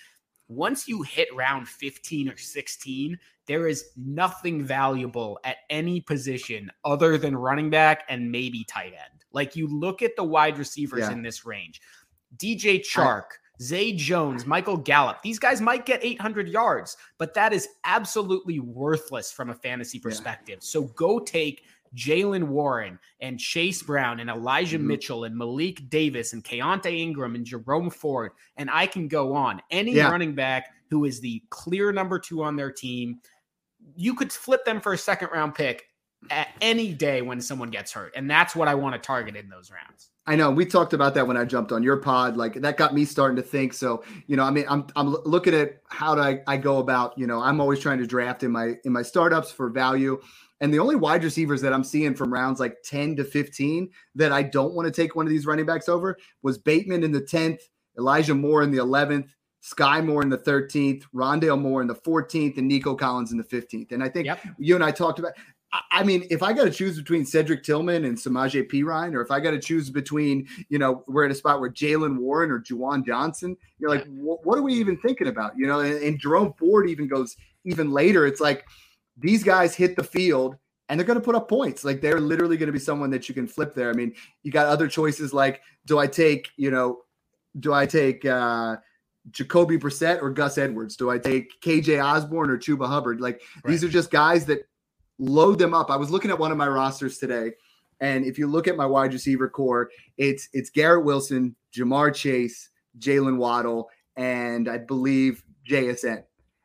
Once 0.48 0.86
you 0.86 1.02
hit 1.02 1.28
round 1.34 1.66
15 1.66 2.28
or 2.28 2.36
16, 2.36 3.18
there 3.46 3.66
is 3.66 3.90
nothing 3.96 4.62
valuable 4.62 5.38
at 5.44 5.56
any 5.70 5.98
position 6.00 6.70
other 6.84 7.16
than 7.16 7.34
running 7.36 7.70
back 7.70 8.04
and 8.10 8.30
maybe 8.30 8.64
tight 8.64 8.92
end. 8.92 9.24
Like 9.32 9.56
you 9.56 9.66
look 9.66 10.02
at 10.02 10.14
the 10.16 10.24
wide 10.24 10.58
receivers 10.58 11.00
Yeah. 11.00 11.12
in 11.12 11.22
this 11.22 11.46
range 11.46 11.80
DJ 12.36 12.80
Chark, 12.80 13.24
Zay 13.60 13.92
Jones, 13.92 14.46
Michael 14.46 14.76
Gallup. 14.76 15.22
These 15.22 15.38
guys 15.38 15.60
might 15.60 15.84
get 15.84 16.04
800 16.04 16.48
yards, 16.48 16.96
but 17.18 17.34
that 17.34 17.52
is 17.52 17.68
absolutely 17.84 18.60
worthless 18.60 19.32
from 19.32 19.50
a 19.50 19.54
fantasy 19.54 19.98
perspective. 19.98 20.58
So 20.62 20.82
go 20.82 21.18
take 21.18 21.64
Jaylen 21.96 22.44
Warren 22.44 22.98
and 23.20 23.40
Chase 23.40 23.82
Brown 23.82 24.20
and 24.20 24.28
Elijah 24.28 24.78
Mhm. 24.78 24.84
Mitchell 24.84 25.24
and 25.24 25.36
Malik 25.36 25.88
Davis 25.88 26.34
and 26.34 26.44
Keaontay 26.44 26.98
Ingram 26.98 27.34
and 27.34 27.46
Jerome 27.46 27.90
Ford. 27.90 28.32
And 28.56 28.70
I 28.70 28.86
can 28.86 29.08
go 29.08 29.34
on. 29.34 29.62
Any 29.70 29.94
Yeah. 29.94 30.10
running 30.10 30.34
back 30.34 30.72
who 30.90 31.04
is 31.04 31.20
the 31.20 31.42
clear 31.50 31.90
number 31.90 32.18
two 32.18 32.42
on 32.42 32.56
their 32.56 32.70
team, 32.70 33.20
you 33.96 34.14
could 34.14 34.32
flip 34.32 34.64
them 34.64 34.80
for 34.80 34.92
a 34.92 34.98
second 34.98 35.30
round 35.32 35.54
pick 35.54 35.86
at 36.30 36.48
any 36.60 36.92
day 36.92 37.22
when 37.22 37.40
someone 37.40 37.70
gets 37.70 37.92
hurt. 37.92 38.12
And 38.14 38.30
that's 38.30 38.54
what 38.54 38.68
I 38.68 38.74
want 38.74 38.94
to 38.94 38.98
target 39.00 39.34
in 39.36 39.48
those 39.48 39.70
rounds. 39.70 40.10
I 40.28 40.36
know 40.36 40.50
we 40.50 40.66
talked 40.66 40.92
about 40.92 41.14
that 41.14 41.26
when 41.26 41.38
I 41.38 41.44
jumped 41.46 41.72
on 41.72 41.82
your 41.82 41.96
pod. 41.96 42.36
Like 42.36 42.60
that 42.60 42.76
got 42.76 42.92
me 42.92 43.06
starting 43.06 43.36
to 43.36 43.42
think. 43.42 43.72
So 43.72 44.04
you 44.26 44.36
know, 44.36 44.44
I 44.44 44.50
mean, 44.50 44.66
I'm 44.68 44.86
I'm 44.94 45.08
looking 45.24 45.54
at 45.54 45.80
how 45.88 46.14
do 46.14 46.20
I, 46.20 46.40
I 46.46 46.58
go 46.58 46.78
about. 46.78 47.16
You 47.16 47.26
know, 47.26 47.40
I'm 47.40 47.60
always 47.60 47.80
trying 47.80 47.98
to 47.98 48.06
draft 48.06 48.42
in 48.42 48.52
my 48.52 48.74
in 48.84 48.92
my 48.92 49.00
startups 49.02 49.50
for 49.50 49.70
value. 49.70 50.20
And 50.60 50.74
the 50.74 50.80
only 50.80 50.96
wide 50.96 51.24
receivers 51.24 51.62
that 51.62 51.72
I'm 51.72 51.84
seeing 51.84 52.14
from 52.14 52.32
rounds 52.32 52.60
like 52.60 52.76
10 52.84 53.16
to 53.16 53.24
15 53.24 53.88
that 54.16 54.32
I 54.32 54.42
don't 54.42 54.74
want 54.74 54.86
to 54.86 54.92
take 54.92 55.16
one 55.16 55.24
of 55.24 55.30
these 55.30 55.46
running 55.46 55.64
backs 55.64 55.88
over 55.88 56.18
was 56.42 56.58
Bateman 56.58 57.04
in 57.04 57.12
the 57.12 57.22
10th, 57.22 57.60
Elijah 57.96 58.34
Moore 58.34 58.64
in 58.64 58.72
the 58.72 58.78
11th, 58.78 59.30
Sky 59.60 60.00
Moore 60.00 60.20
in 60.22 60.28
the 60.28 60.38
13th, 60.38 61.04
Rondale 61.14 61.60
Moore 61.60 61.80
in 61.80 61.86
the 61.86 61.94
14th, 61.94 62.58
and 62.58 62.66
Nico 62.66 62.96
Collins 62.96 63.30
in 63.32 63.38
the 63.38 63.44
15th. 63.44 63.92
And 63.92 64.02
I 64.02 64.08
think 64.08 64.26
Yep. 64.26 64.40
you 64.58 64.74
and 64.74 64.84
I 64.84 64.90
talked 64.90 65.20
about. 65.20 65.32
I- 65.72 66.02
mean, 66.04 66.26
if 66.30 66.42
I 66.42 66.52
got 66.52 66.64
to 66.64 66.70
choose 66.70 66.96
between 66.96 67.24
Cedric 67.26 67.62
Tillman 67.62 68.04
and 68.04 68.16
Samaje 68.16 68.70
Perine, 68.70 69.14
or 69.14 69.20
if 69.20 69.30
I 69.30 69.40
got 69.40 69.50
to 69.50 69.58
choose 69.58 69.90
between, 69.90 70.48
you 70.68 70.78
know, 70.78 71.04
we're 71.06 71.24
at 71.24 71.30
a 71.30 71.34
spot 71.34 71.60
where 71.60 71.70
Jaylen 71.70 72.18
Warren 72.18 72.50
or 72.50 72.60
Juwan 72.60 73.04
Johnson, 73.04 73.56
you're 73.78 73.90
like, 73.90 74.06
"Wh- 74.06 74.44
what 74.46 74.58
are 74.58 74.62
we 74.62 74.74
even 74.74 74.96
thinking 74.98 75.26
about? 75.28 75.52
You 75.58 75.66
know, 75.66 75.80
and, 75.80 76.02
and 76.02 76.18
Jerome 76.18 76.54
Ford 76.58 76.88
even 76.88 77.06
goes 77.06 77.36
even 77.64 77.90
later. 77.90 78.26
It's 78.26 78.40
like 78.40 78.64
these 79.16 79.42
guys 79.42 79.74
hit 79.74 79.96
the 79.96 80.04
field 80.04 80.56
and 80.88 80.98
they're 80.98 81.06
going 81.06 81.18
to 81.18 81.24
put 81.24 81.34
up 81.34 81.48
points. 81.48 81.84
Like 81.84 82.00
they're 82.00 82.20
literally 82.20 82.56
going 82.56 82.68
to 82.68 82.72
be 82.72 82.78
someone 82.78 83.10
that 83.10 83.28
you 83.28 83.34
can 83.34 83.46
flip 83.46 83.74
there. 83.74 83.90
I 83.90 83.92
mean, 83.92 84.14
you 84.42 84.50
got 84.50 84.66
other 84.68 84.88
choices 84.88 85.34
like, 85.34 85.60
do 85.86 85.98
I 85.98 86.06
take, 86.06 86.48
you 86.56 86.70
know, 86.70 87.00
do 87.60 87.72
I 87.72 87.86
take 87.86 88.24
uh 88.24 88.76
Jacoby 89.30 89.76
Brissett 89.78 90.22
or 90.22 90.30
Gus 90.30 90.56
Edwards? 90.56 90.96
Do 90.96 91.10
I 91.10 91.18
take 91.18 91.60
KJ 91.60 92.02
Osborn 92.02 92.50
or 92.50 92.56
Chuba 92.56 92.86
Hubbard? 92.86 93.20
Like 93.20 93.42
these 93.64 93.82
are 93.84 93.88
just 93.88 94.10
guys 94.10 94.46
that 94.46 94.60
load 95.18 95.58
them 95.58 95.74
up. 95.74 95.90
I 95.90 95.96
was 95.96 96.10
looking 96.10 96.30
at 96.30 96.38
one 96.38 96.52
of 96.52 96.58
my 96.58 96.68
rosters 96.68 97.18
today, 97.18 97.52
and 98.00 98.24
if 98.24 98.38
you 98.38 98.46
look 98.46 98.68
at 98.68 98.76
my 98.76 98.86
wide 98.86 99.12
receiver 99.12 99.48
core, 99.48 99.90
it's 100.16 100.48
it's 100.52 100.70
Garrett 100.70 101.04
Wilson, 101.04 101.54
Ja'Marr 101.76 102.14
Chase, 102.14 102.70
Jalen 102.98 103.36
Waddle, 103.36 103.88
and 104.16 104.68
I 104.68 104.78
believe 104.78 105.44
JSN. 105.68 106.22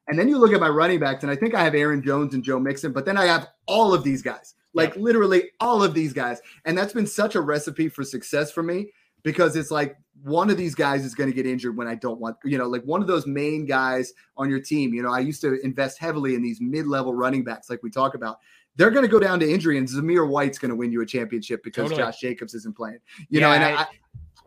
And 0.08 0.20
then 0.20 0.28
you 0.28 0.38
look 0.38 0.54
at 0.54 0.60
my 0.60 0.70
running 0.70 1.00
backs, 1.00 1.24
and 1.24 1.32
I 1.32 1.36
think 1.36 1.56
I 1.56 1.64
have 1.64 1.76
Aaron 1.76 2.04
Jones 2.04 2.34
and 2.34 2.44
Joe 2.44 2.60
Mixon, 2.60 2.92
but 2.92 3.06
then 3.06 3.18
I 3.18 3.26
have 3.26 3.48
all 3.68 3.94
of 3.94 4.04
these 4.04 4.22
guys, 4.22 4.56
like 4.74 4.96
literally 4.96 5.52
all 5.60 5.82
of 5.82 5.94
these 5.94 6.12
guys. 6.12 6.42
And 6.66 6.78
that's 6.78 6.94
been 6.94 7.08
such 7.08 7.36
a 7.36 7.42
recipe 7.42 7.88
for 7.88 8.04
success 8.04 8.52
for 8.52 8.64
me 8.64 8.92
because 9.24 9.56
it's 9.56 9.72
like 9.72 9.96
one 10.24 10.50
of 10.50 10.58
these 10.58 10.74
guys 10.74 11.04
is 11.04 11.14
going 11.14 11.30
to 11.30 11.36
get 11.36 11.46
injured 11.46 11.76
when 11.76 11.88
I 11.88 11.96
don't 11.96 12.20
want, 12.20 12.38
you 12.46 12.58
know, 12.58 12.68
like 12.68 12.84
one 12.84 13.02
of 13.02 13.08
those 13.08 13.28
main 13.28 13.66
guys 13.66 14.14
on 14.38 14.50
your 14.50 14.60
team. 14.60 14.94
You 14.94 15.04
know, 15.04 15.12
I 15.12 15.20
used 15.20 15.42
to 15.42 15.60
invest 15.64 16.00
heavily 16.00 16.36
in 16.36 16.42
these 16.42 16.60
mid 16.62 16.88
level 16.88 17.14
running 17.14 17.44
backs, 17.44 17.70
like 17.70 17.84
we 17.84 17.90
talk 17.90 18.16
about. 18.16 18.40
They're 18.76 18.90
going 18.90 19.06
to 19.06 19.12
go 19.12 19.20
down 19.20 19.40
to 19.42 19.52
injury, 19.52 19.78
and 19.78 19.88
Zamir 19.88 20.28
White's 20.28 20.58
going 20.58 20.70
to 20.70 20.76
win 20.76 20.92
you 20.92 21.02
a 21.02 21.06
championship 21.06 21.64
because 21.64 21.90
Totally. 21.90 22.02
Josh 22.02 22.20
Jacobs 22.20 22.56
isn't 22.56 22.76
playing. 22.76 22.98
You 23.30 23.40
know, 23.42 23.52
and 23.52 23.64
I, 23.64 23.82
I- 23.82 23.88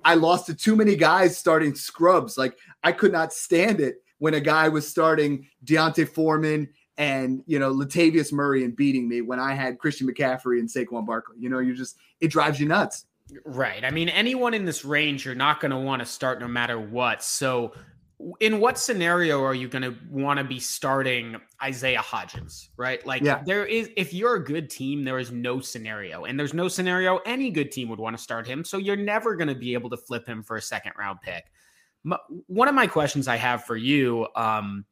I 0.07 0.15
lost 0.15 0.47
to 0.47 0.55
too 0.55 0.77
many 0.77 0.95
guys 0.95 1.37
starting 1.37 1.75
scrubs. 1.75 2.39
Like 2.39 2.57
I 2.85 2.93
could 2.93 3.11
not 3.11 3.33
stand 3.33 3.81
it 3.81 3.97
when 4.19 4.35
a 4.35 4.41
guy 4.41 4.69
was 4.69 4.87
starting 4.87 5.49
D'Onta 5.65 6.07
Foreman 6.09 6.69
and 6.97 7.43
you 7.47 7.59
know 7.59 7.75
Latavius 7.75 8.33
Murray 8.33 8.65
and 8.65 8.75
beating 8.77 9.09
me 9.09 9.21
when 9.21 9.41
I 9.41 9.55
had 9.55 9.79
Christian 9.81 10.09
McCaffrey 10.09 10.61
and 10.61 10.69
Saquon 10.69 11.05
Barkley. 11.05 11.37
You 11.41 11.51
know, 11.51 11.59
you 11.59 11.75
just 11.75 11.97
it 12.21 12.29
drives 12.29 12.61
you 12.61 12.69
nuts. 12.69 13.07
Right. 13.45 13.85
I 13.85 13.91
mean, 13.91 14.09
anyone 14.09 14.55
in 14.55 14.65
this 14.65 14.85
range, 14.85 15.25
you're 15.25 15.35
not 15.35 15.61
going 15.61 15.71
to 15.73 15.77
want 15.77 16.01
to 16.01 16.07
start 16.07 16.41
no 16.41 16.49
matter 16.49 16.79
what. 16.79 17.23
So, 17.23 17.73
in 18.41 18.61
what 18.61 18.79
scenario 18.79 19.43
are 19.43 19.55
you 19.55 19.69
going 19.69 19.83
to 19.83 19.95
want 20.11 20.39
to 20.39 20.45
be 20.45 20.59
starting 20.59 21.37
Isaiah 21.63 22.01
Hodgins? 22.01 22.69
Right. 22.77 23.05
Like, 23.05 23.23
Yeah. 23.23 23.43
there 23.45 23.67
is, 23.67 23.91
if 23.97 24.15
you're 24.15 24.37
a 24.37 24.45
good 24.45 24.71
team, 24.71 25.05
there 25.05 25.19
is 25.19 25.33
no 25.33 25.61
scenario, 25.61 26.25
and 26.25 26.39
there's 26.39 26.55
no 26.55 26.69
scenario 26.69 27.19
any 27.27 27.51
good 27.51 27.73
team 27.73 27.89
would 27.89 27.99
want 27.99 28.17
to 28.17 28.23
start 28.23 28.47
him. 28.47 28.65
So, 28.65 28.79
you're 28.79 28.97
never 28.97 29.35
going 29.37 29.49
to 29.49 29.55
be 29.55 29.75
able 29.75 29.91
to 29.91 29.97
flip 29.97 30.27
him 30.27 30.43
for 30.43 30.57
a 30.57 30.63
second 30.63 30.93
round 30.99 31.21
pick. 31.21 31.45
One 32.47 32.69
of 32.69 32.75
my 32.77 32.87
questions 32.87 33.27
I 33.27 33.37
have 33.37 33.65
for 33.65 33.77
you, 33.77 34.29
um, 34.37 34.85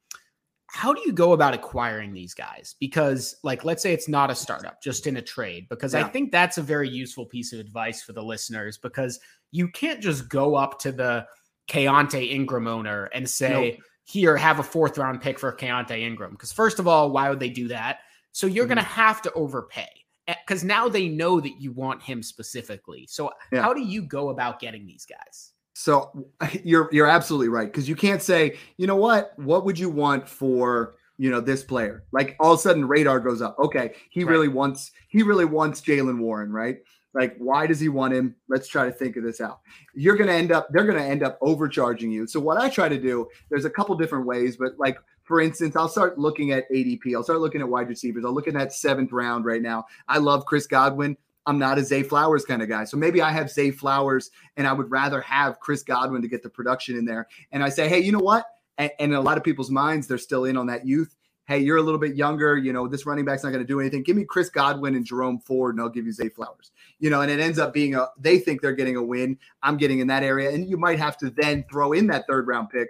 how 0.75 0.93
do 0.93 1.01
you 1.07 1.13
go 1.13 1.35
about 1.35 1.55
acquiring 1.55 2.13
these 2.13 2.35
guys? 2.35 2.75
Because, 2.81 3.37
like, 3.45 3.65
let's 3.65 3.81
say 3.81 3.93
it's 3.93 4.09
not 4.09 4.33
a 4.33 4.35
startup, 4.35 4.83
just 4.83 5.07
in 5.07 5.17
a 5.17 5.23
trade, 5.23 5.69
because 5.69 5.95
I 5.95 6.03
think 6.03 6.33
that's 6.33 6.59
a 6.59 6.63
very 6.63 6.89
useful 6.89 7.25
piece 7.25 7.53
of 7.53 7.61
advice 7.61 8.03
for 8.03 8.13
the 8.13 8.25
listeners 8.25 8.77
because 8.77 9.21
you 9.53 9.69
can't 9.69 10.01
just 10.01 10.29
go 10.29 10.57
up 10.57 10.81
to 10.81 10.91
the 10.91 11.27
Keaontay 11.69 12.29
Ingram 12.29 12.67
owner 12.67 13.05
and 13.15 13.31
say, 13.31 13.79
here 14.03 14.37
have 14.37 14.59
a 14.59 14.65
fourth 14.65 14.99
round 14.99 15.21
pick 15.21 15.39
for 15.39 15.53
Keaontay 15.53 16.01
Ingram. 16.01 16.33
Because 16.33 16.53
first 16.53 16.81
of 16.81 16.89
all, 16.89 17.13
why 17.13 17.31
would 17.31 17.39
they 17.39 17.51
do 17.51 17.69
that? 17.69 18.01
So 18.33 18.49
you're 18.49 18.65
mm-hmm. 18.65 18.75
going 18.75 18.85
to 18.85 18.91
have 18.91 19.23
to 19.23 19.33
overpay 19.35 19.89
because 20.27 20.65
now 20.65 20.89
they 20.89 21.07
know 21.07 21.41
that 21.41 21.61
you 21.61 21.71
want 21.71 22.03
him 22.03 22.21
specifically. 22.21 23.07
So 23.09 23.31
yeah. 23.53 23.63
how 23.63 23.75
do 23.75 23.81
you 23.81 24.03
go 24.03 24.31
about 24.31 24.59
getting 24.59 24.87
these 24.87 25.07
guys? 25.07 25.53
So 25.75 26.27
you're 26.65 26.89
you're 26.93 27.07
absolutely 27.07 27.49
right 27.49 27.71
because 27.71 27.89
you 27.89 27.97
can't 27.97 28.23
say, 28.23 28.57
you 28.77 28.87
know 28.87 28.97
what, 28.97 29.39
what 29.39 29.65
would 29.65 29.79
you 29.79 29.91
want 29.91 30.29
for 30.29 30.97
you 31.19 31.31
know 31.31 31.41
this 31.41 31.63
player? 31.63 32.05
Like 32.13 32.37
all 32.41 32.55
of 32.55 32.59
a 32.59 32.63
sudden 32.63 32.89
radar 32.89 33.21
goes 33.21 33.43
up. 33.43 33.59
Okay, 33.59 33.95
he 34.11 34.25
right. 34.25 34.31
really 34.31 34.49
wants 34.49 34.93
he 35.09 35.23
really 35.23 35.45
wants 35.45 35.81
Jaylen 35.81 36.19
Warren, 36.19 36.51
right? 36.51 36.79
Like, 37.13 37.37
why 37.39 37.69
does 37.69 37.79
he 37.79 37.89
want 37.89 38.13
him? 38.13 38.35
Let's 38.49 38.67
try 38.67 38.87
to 38.87 38.91
think 38.91 39.17
of 39.17 39.23
this 39.23 39.41
out. 39.41 39.61
You're 39.95 40.17
to 40.17 40.29
end 40.33 40.51
up, 40.51 40.67
they're 40.73 40.85
going 40.85 40.99
to 40.99 41.05
end 41.05 41.23
up 41.23 41.39
overcharging 41.41 42.11
you. 42.11 42.27
So, 42.27 42.41
what 42.41 42.59
I 42.59 42.69
try 42.69 42.89
to 42.89 43.01
do, 43.01 43.29
there's 43.51 43.65
a 43.65 43.71
couple 43.71 43.95
different 43.95 44.27
ways, 44.27 44.57
but 44.57 44.73
like 44.79 44.99
for 45.25 45.41
instance, 45.41 45.75
I'll 45.75 45.89
start 45.89 46.19
looking 46.19 46.53
at 46.53 46.71
ADP. 46.71 47.15
I'll 47.17 47.25
start 47.25 47.41
looking 47.41 47.63
at 47.63 47.69
wide 47.69 47.89
receivers. 47.89 48.25
I'll 48.25 48.35
look 48.35 48.47
at 48.47 48.55
that 48.55 48.73
seventh 48.73 49.11
round 49.11 49.45
right 49.45 49.63
now. 49.63 49.87
I 50.07 50.19
love 50.19 50.45
Chris 50.45 50.67
Godwin. 50.67 51.17
I'm 51.47 51.59
not 51.59 51.79
a 51.79 51.85
Zay 51.85 52.03
Flowers 52.03 52.45
kind 52.45 52.63
of 52.63 52.69
guy. 52.69 52.85
So 52.85 52.97
maybe 52.97 53.21
I 53.21 53.31
have 53.31 53.51
Zay 53.51 53.71
Flowers 53.71 54.31
and 54.57 54.67
I 54.67 54.73
would 54.73 54.91
rather 54.91 55.21
have 55.21 55.61
Chris 55.61 55.83
Godwin 55.83 56.23
to 56.23 56.29
get 56.29 56.43
the 56.43 56.51
production 56.51 56.97
in 56.97 57.05
there. 57.05 57.29
And 57.53 57.63
I 57.63 57.69
say, 57.69 57.89
hey, 57.89 58.01
you 58.01 58.13
know 58.13 58.19
what? 58.19 58.47
And, 58.79 58.91
and 58.99 59.13
in 59.13 59.19
a 59.19 59.21
lot 59.21 59.37
of 59.37 59.45
people's 59.45 59.71
minds, 59.71 60.07
they're 60.07 60.19
still 60.19 60.47
in 60.47 60.57
on 60.57 60.67
that 60.67 60.87
youth. 60.87 61.15
Hey, 61.47 61.59
you're 61.59 61.77
a 61.77 61.83
little 61.83 62.01
bit 62.01 62.15
younger. 62.17 62.57
You 62.57 62.73
know, 62.73 62.89
this 62.89 63.05
running 63.05 63.27
back's 63.27 63.45
not 63.45 63.51
going 63.51 63.63
to 63.63 63.67
do 63.67 63.79
anything. 63.79 64.03
Give 64.03 64.17
me 64.17 64.25
Chris 64.25 64.49
Godwin 64.49 64.95
and 64.95 65.05
Jerome 65.05 65.39
Ford, 65.39 65.75
and 65.75 65.83
I'll 65.83 65.91
give 65.91 66.07
you 66.07 66.13
Zay 66.13 66.31
Flowers. 66.31 66.73
You 66.99 67.11
know, 67.11 67.21
and 67.21 67.31
it 67.31 67.39
ends 67.39 67.59
up 67.59 67.75
being 67.75 67.95
a, 67.95 68.09
they 68.19 68.39
think 68.39 68.63
they're 68.63 68.73
getting 68.73 68.97
a 68.97 69.03
win. 69.03 69.39
I'm 69.63 69.77
getting 69.77 69.99
in 69.99 70.07
that 70.07 70.23
area. 70.23 70.51
And 70.51 70.67
you 70.69 70.79
might 70.79 70.99
have 70.99 71.19
to 71.19 71.29
then 71.29 71.65
throw 71.71 71.93
in 71.93 72.07
that 72.07 72.25
third 72.27 72.47
round 72.47 72.71
pick 72.71 72.89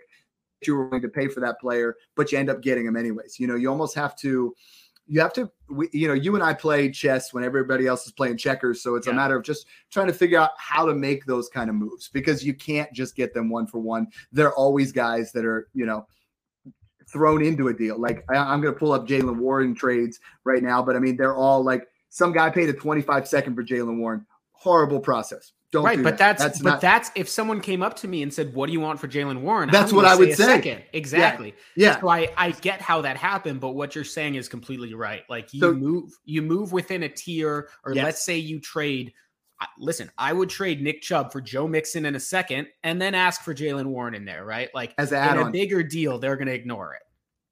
that 0.61 0.67
you 0.69 0.77
were 0.77 0.87
willing 0.87 1.03
to 1.03 1.09
pay 1.09 1.27
for 1.27 1.41
that 1.41 1.59
player, 1.59 1.97
but 2.15 2.31
you 2.31 2.39
end 2.39 2.49
up 2.49 2.63
getting 2.63 2.87
him 2.87 2.97
anyways. 2.97 3.41
You 3.41 3.49
know, 3.49 3.57
you 3.57 3.69
almost 3.69 3.97
have 3.97 4.15
to, 4.19 4.55
you 5.07 5.21
have 5.21 5.33
to, 5.35 5.51
we, 5.69 5.89
you 5.93 6.09
know, 6.09 6.15
you 6.15 6.35
and 6.35 6.43
I 6.43 6.55
play 6.55 6.91
chess 6.91 7.33
when 7.33 7.45
everybody 7.45 7.87
else 7.87 8.07
is 8.07 8.13
playing 8.13 8.39
checkers. 8.39 8.83
So 8.83 8.95
it's 8.95 9.07
yeah. 9.07 9.13
a 9.13 9.17
matter 9.17 9.37
of 9.37 9.45
just 9.45 9.67
trying 9.91 10.07
to 10.07 10.13
figure 10.13 10.39
out 10.39 10.51
how 10.57 10.87
to 10.87 10.95
make 10.95 11.27
those 11.27 11.49
kind 11.49 11.69
of 11.69 11.77
moves 11.77 12.09
because 12.09 12.45
you 12.45 12.55
can't 12.55 12.93
just 12.93 13.17
get 13.17 13.35
them 13.35 13.51
one 13.51 13.67
for 13.67 13.79
one. 13.79 14.07
they're 14.33 14.55
always 14.55 14.93
guys 14.93 15.33
that 15.33 15.45
are, 15.45 15.69
you 15.75 15.87
know, 15.87 16.07
thrown 17.09 17.45
into 17.45 17.69
a 17.69 17.75
deal. 17.75 17.99
Like 17.99 18.25
I, 18.31 18.53
am 18.53 18.61
going 18.61 18.73
to 18.75 18.79
pull 18.79 18.93
up 18.93 19.07
Jaylen 19.07 19.37
Warren 19.37 19.75
trades 19.75 20.21
right 20.45 20.63
now, 20.63 20.83
but 20.83 20.97
I 20.97 20.99
mean, 20.99 21.17
they're 21.17 21.37
all 21.37 21.63
like 21.63 21.87
some 22.09 22.33
guy 22.33 22.51
paid 22.51 22.69
a 22.69 22.73
25 22.73 23.29
second 23.29 23.55
for 23.55 23.65
Jaylen 23.65 23.99
Warren. 23.99 24.27
Horrible 24.53 25.01
process. 25.01 25.53
Don't 25.75 25.85
right, 25.85 25.97
do 25.97 26.05
but 26.05 26.19
that. 26.19 26.39
that's, 26.39 26.43
that's 26.43 26.63
but 26.63 26.71
not, 26.71 26.81
that's 26.81 27.11
if 27.17 27.29
someone 27.29 27.61
came 27.61 27.83
up 27.83 27.97
to 27.97 28.07
me 28.07 28.23
and 28.23 28.33
said, 28.33 28.55
"What 28.55 28.69
do 28.69 28.73
you 28.73 28.79
want 28.79 29.01
for 29.01 29.09
Jaylen 29.09 29.41
Warren?" 29.41 29.69
That's 29.73 29.93
what 29.93 30.05
I 30.05 30.15
would 30.15 30.33
say. 30.37 30.45
Second. 30.45 30.85
Exactly. 30.93 31.53
Yeah. 31.75 31.89
yeah. 31.89 32.01
So 32.01 32.09
I 32.09 32.29
I 32.37 32.53
get 32.53 32.81
how 32.81 33.01
that 33.01 33.17
happened, 33.17 33.59
but 33.59 33.71
what 33.71 33.97
you're 33.97 34.05
saying 34.05 34.37
is 34.37 34.49
completely 34.49 34.95
right. 34.95 35.25
Like 35.29 35.53
you 35.53 35.59
so, 35.59 35.75
move 35.75 36.13
you 36.25 36.43
move 36.43 36.71
within 36.71 37.03
a 37.03 37.09
tier, 37.09 37.71
or 37.85 37.93
yes. 37.93 38.05
let's 38.05 38.25
say 38.25 38.39
you 38.39 38.61
trade. 38.61 39.15
Listen, 39.77 40.13
I 40.17 40.33
would 40.33 40.49
trade 40.49 40.81
Nick 40.81 41.03
Chubb 41.03 41.33
for 41.33 41.41
Joe 41.41 41.67
Mixon 41.67 42.07
in 42.07 42.15
a 42.15 42.21
second, 42.21 42.69
and 42.85 43.03
then 43.03 43.17
ask 43.17 43.43
for 43.43 43.53
Jaylen 43.53 43.87
Warren 43.87 44.15
in 44.15 44.25
there, 44.25 44.45
right? 44.45 44.69
Like 44.77 44.95
as 44.97 45.11
in 45.11 45.19
a 45.19 45.51
bigger 45.51 45.83
deal, 45.83 46.21
they're 46.21 46.37
going 46.37 46.47
to 46.47 46.55
ignore 46.55 46.95
it. 46.95 47.03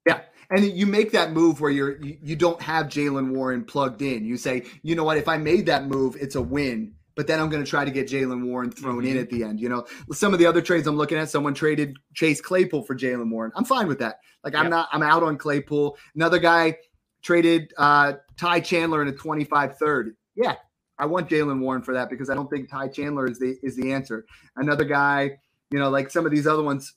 Yeah, 0.07 0.21
and 0.49 0.63
you 0.63 0.85
make 0.85 1.11
that 1.11 1.33
move 1.33 1.59
where 1.59 1.71
you're 1.71 2.01
you, 2.01 2.17
you 2.23 2.35
don't 2.37 2.61
have 2.61 2.85
Jaylen 2.85 3.33
Warren 3.33 3.65
plugged 3.65 4.01
in. 4.01 4.23
You 4.23 4.37
say, 4.37 4.63
you 4.81 4.95
know 4.95 5.03
what? 5.03 5.17
If 5.17 5.27
I 5.27 5.35
made 5.35 5.65
that 5.65 5.87
move, 5.87 6.15
it's 6.21 6.35
a 6.35 6.41
win 6.41 6.93
but 7.15 7.27
then 7.27 7.39
I'm 7.39 7.49
going 7.49 7.63
to 7.63 7.69
try 7.69 7.85
to 7.85 7.91
get 7.91 8.07
Jaylen 8.07 8.45
Warren 8.45 8.71
thrown 8.71 9.03
mm-hmm. 9.03 9.11
in 9.11 9.17
at 9.17 9.29
the 9.29 9.43
end. 9.43 9.59
You 9.59 9.69
know, 9.69 9.85
some 10.11 10.33
of 10.33 10.39
the 10.39 10.45
other 10.45 10.61
trades 10.61 10.87
I'm 10.87 10.97
looking 10.97 11.17
at, 11.17 11.29
someone 11.29 11.53
traded 11.53 11.97
Chase 12.13 12.41
Claypool 12.41 12.83
for 12.83 12.95
Jaylen 12.95 13.29
Warren. 13.29 13.51
I'm 13.55 13.65
fine 13.65 13.87
with 13.87 13.99
that. 13.99 14.19
Like 14.43 14.55
I'm 14.55 14.69
not, 14.69 14.89
I'm 14.91 15.03
out 15.03 15.23
on 15.23 15.37
Claypool. 15.37 15.97
Another 16.15 16.39
guy 16.39 16.77
traded 17.21 17.73
uh, 17.77 18.13
Ty 18.37 18.59
Chandler 18.59 19.01
in 19.01 19.07
a 19.07 19.13
25 19.13 19.77
third. 19.77 20.15
Yeah, 20.35 20.55
I 20.99 21.05
want 21.05 21.29
Jaylen 21.29 21.59
Warren 21.59 21.81
for 21.81 21.93
that 21.93 22.09
because 22.09 22.29
I 22.29 22.35
don't 22.35 22.49
think 22.49 22.69
Ty 22.69 22.89
Chandler 22.89 23.27
is 23.27 23.39
the 23.39 23.57
is 23.63 23.75
the 23.75 23.93
answer. 23.93 24.25
Another 24.55 24.83
guy, 24.83 25.37
you 25.71 25.79
know, 25.79 25.89
like 25.89 26.09
some 26.11 26.25
of 26.25 26.31
these 26.31 26.47
other 26.47 26.63
ones. 26.63 26.93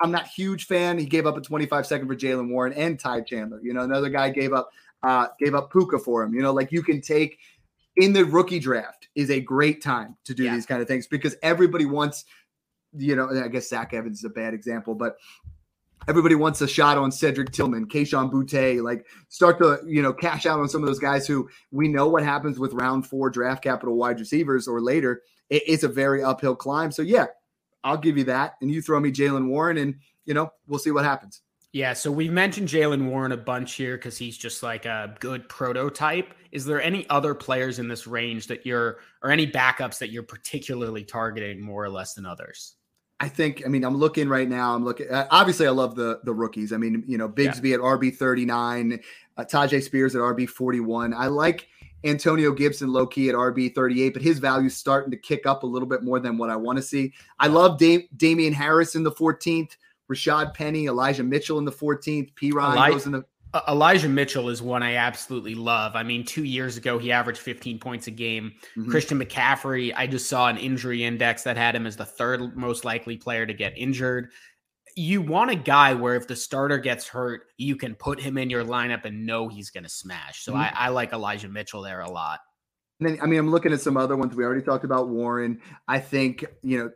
I'm 0.00 0.10
not 0.10 0.26
huge 0.26 0.66
fan. 0.66 0.98
He 0.98 1.06
gave 1.06 1.26
up 1.26 1.36
a 1.36 1.40
25 1.40 1.86
second 1.86 2.08
for 2.08 2.16
Jaylen 2.16 2.50
Warren 2.50 2.72
and 2.72 2.98
Ty 2.98 3.20
Chandler. 3.20 3.60
You 3.62 3.72
know, 3.72 3.82
another 3.82 4.08
guy 4.08 4.30
gave 4.30 4.52
up 4.52 4.68
uh, 5.02 5.28
gave 5.38 5.54
up 5.54 5.70
Puka 5.70 5.98
for 6.00 6.22
him. 6.22 6.34
You 6.34 6.42
know, 6.42 6.52
like 6.52 6.72
you 6.72 6.82
can 6.82 7.00
take 7.00 7.38
in 7.96 8.12
the 8.12 8.24
rookie 8.24 8.58
draft 8.58 9.08
is 9.14 9.30
a 9.30 9.40
great 9.40 9.82
time 9.82 10.16
to 10.24 10.34
do 10.34 10.44
yeah. 10.44 10.54
these 10.54 10.66
kind 10.66 10.82
of 10.82 10.88
things 10.88 11.06
because 11.06 11.36
everybody 11.42 11.84
wants, 11.84 12.24
you 12.96 13.16
know, 13.16 13.28
I 13.42 13.48
guess 13.48 13.68
Zach 13.68 13.94
Evans 13.94 14.18
is 14.18 14.24
a 14.24 14.30
bad 14.30 14.54
example, 14.54 14.94
but 14.94 15.16
everybody 16.08 16.34
wants 16.34 16.60
a 16.60 16.68
shot 16.68 16.98
on 16.98 17.10
Cedric 17.10 17.52
Tillman, 17.52 17.88
Kayshon 17.88 18.30
Boutte, 18.30 18.82
like 18.82 19.06
start 19.28 19.58
to, 19.58 19.80
you 19.86 20.02
know, 20.02 20.12
cash 20.12 20.46
out 20.46 20.60
on 20.60 20.68
some 20.68 20.82
of 20.82 20.86
those 20.86 20.98
guys 20.98 21.26
who 21.26 21.48
we 21.70 21.88
know 21.88 22.08
what 22.08 22.22
happens 22.22 22.58
with 22.58 22.74
round 22.74 23.06
four 23.06 23.30
draft 23.30 23.62
capital 23.62 23.96
wide 23.96 24.20
receivers 24.20 24.68
or 24.68 24.80
later. 24.80 25.22
it's 25.48 25.84
a 25.84 25.88
very 25.88 26.22
uphill 26.22 26.56
climb. 26.56 26.90
So 26.90 27.02
yeah, 27.02 27.26
I'll 27.82 27.96
give 27.96 28.18
you 28.18 28.24
that. 28.24 28.54
And 28.60 28.70
you 28.70 28.82
throw 28.82 29.00
me 29.00 29.12
Jaylen 29.12 29.48
Warren 29.48 29.78
and, 29.78 29.96
you 30.24 30.34
know, 30.34 30.50
we'll 30.66 30.80
see 30.80 30.90
what 30.90 31.04
happens. 31.04 31.40
Yeah, 31.72 31.92
so 31.92 32.10
we've 32.10 32.32
mentioned 32.32 32.68
Jaylen 32.68 33.06
Warren 33.06 33.32
a 33.32 33.36
bunch 33.36 33.74
here 33.74 33.96
because 33.96 34.16
he's 34.16 34.38
just 34.38 34.62
like 34.62 34.86
a 34.86 35.14
good 35.20 35.48
prototype. 35.48 36.32
Is 36.50 36.64
there 36.64 36.80
any 36.80 37.08
other 37.10 37.34
players 37.34 37.78
in 37.78 37.88
this 37.88 38.06
range 38.06 38.46
that 38.46 38.64
you're, 38.64 39.00
or 39.22 39.30
any 39.30 39.46
backups 39.46 39.98
that 39.98 40.10
you're 40.10 40.22
particularly 40.22 41.04
targeting 41.04 41.60
more 41.60 41.84
or 41.84 41.90
less 41.90 42.14
than 42.14 42.24
others? 42.24 42.76
I 43.18 43.28
think. 43.28 43.62
I 43.64 43.68
mean, 43.68 43.84
I'm 43.84 43.96
looking 43.96 44.28
right 44.28 44.48
now. 44.48 44.74
I'm 44.74 44.84
looking. 44.84 45.10
Uh, 45.10 45.26
obviously, 45.30 45.66
I 45.66 45.70
love 45.70 45.94
the 45.96 46.20
the 46.24 46.34
rookies. 46.34 46.72
I 46.72 46.76
mean, 46.76 47.02
you 47.06 47.16
know, 47.16 47.28
Bigsby 47.28 47.70
yeah. 47.70 47.76
at 47.76 47.80
RB 47.80 48.14
39, 48.14 49.00
uh, 49.36 49.44
Tyjae 49.44 49.82
Spears 49.82 50.14
at 50.14 50.20
RB 50.20 50.46
41. 50.46 51.14
I 51.14 51.26
like 51.28 51.68
Antonio 52.04 52.52
Gibson 52.52 52.92
low 52.92 53.06
key 53.06 53.30
at 53.30 53.34
RB 53.34 53.74
38, 53.74 54.12
but 54.12 54.22
his 54.22 54.38
value's 54.38 54.76
starting 54.76 55.10
to 55.10 55.16
kick 55.16 55.46
up 55.46 55.62
a 55.62 55.66
little 55.66 55.88
bit 55.88 56.02
more 56.02 56.20
than 56.20 56.36
what 56.36 56.50
I 56.50 56.56
want 56.56 56.76
to 56.76 56.82
see. 56.82 57.12
I 57.38 57.48
love 57.48 57.78
Dam- 57.78 58.06
Damien 58.16 58.52
Harris 58.52 58.94
in 58.94 59.02
the 59.02 59.12
14th. 59.12 59.76
Rashad 60.12 60.54
Penny, 60.54 60.86
Elijah 60.86 61.22
Mitchell 61.22 61.58
in 61.58 61.64
the 61.64 61.72
14th, 61.72 62.32
Perine 62.34 62.74
Eli- 62.74 62.90
goes 62.90 63.06
in 63.06 63.12
the. 63.12 63.24
Uh, 63.54 63.60
Elijah 63.68 64.08
Mitchell 64.08 64.48
is 64.48 64.60
one 64.60 64.82
I 64.82 64.96
absolutely 64.96 65.54
love. 65.54 65.94
I 65.94 66.02
mean, 66.02 66.24
two 66.24 66.44
years 66.44 66.76
ago, 66.76 66.98
he 66.98 67.12
averaged 67.12 67.38
15 67.38 67.78
points 67.78 68.06
a 68.06 68.10
game. 68.10 68.52
Mm-hmm. 68.76 68.90
Christian 68.90 69.18
McCaffrey, 69.22 69.92
I 69.96 70.06
just 70.06 70.28
saw 70.28 70.48
an 70.48 70.58
injury 70.58 71.04
index 71.04 71.44
that 71.44 71.56
had 71.56 71.74
him 71.74 71.86
as 71.86 71.96
the 71.96 72.04
third 72.04 72.56
most 72.56 72.84
likely 72.84 73.16
player 73.16 73.46
to 73.46 73.54
get 73.54 73.72
injured. 73.76 74.30
You 74.96 75.22
want 75.22 75.50
a 75.50 75.54
guy 75.54 75.94
where 75.94 76.16
if 76.16 76.26
the 76.26 76.36
starter 76.36 76.78
gets 76.78 77.06
hurt, 77.06 77.44
you 77.56 77.76
can 77.76 77.94
put 77.94 78.20
him 78.20 78.36
in 78.36 78.50
your 78.50 78.64
lineup 78.64 79.04
and 79.04 79.26
know 79.26 79.48
he's 79.48 79.70
going 79.70 79.84
to 79.84 79.90
smash. 79.90 80.42
So 80.42 80.52
mm-hmm. 80.52 80.62
I, 80.62 80.72
I 80.74 80.88
like 80.88 81.12
Elijah 81.12 81.48
Mitchell 81.48 81.82
there 81.82 82.00
a 82.00 82.10
lot. 82.10 82.40
And 83.00 83.08
then, 83.08 83.18
I 83.22 83.26
mean, 83.26 83.38
I'm 83.38 83.50
looking 83.50 83.72
at 83.72 83.80
some 83.80 83.96
other 83.96 84.16
ones. 84.16 84.34
We 84.34 84.44
already 84.44 84.62
talked 84.62 84.84
about 84.84 85.08
Warren. 85.08 85.60
I 85.86 85.98
think, 85.98 86.44
you 86.62 86.78
know, 86.78 86.90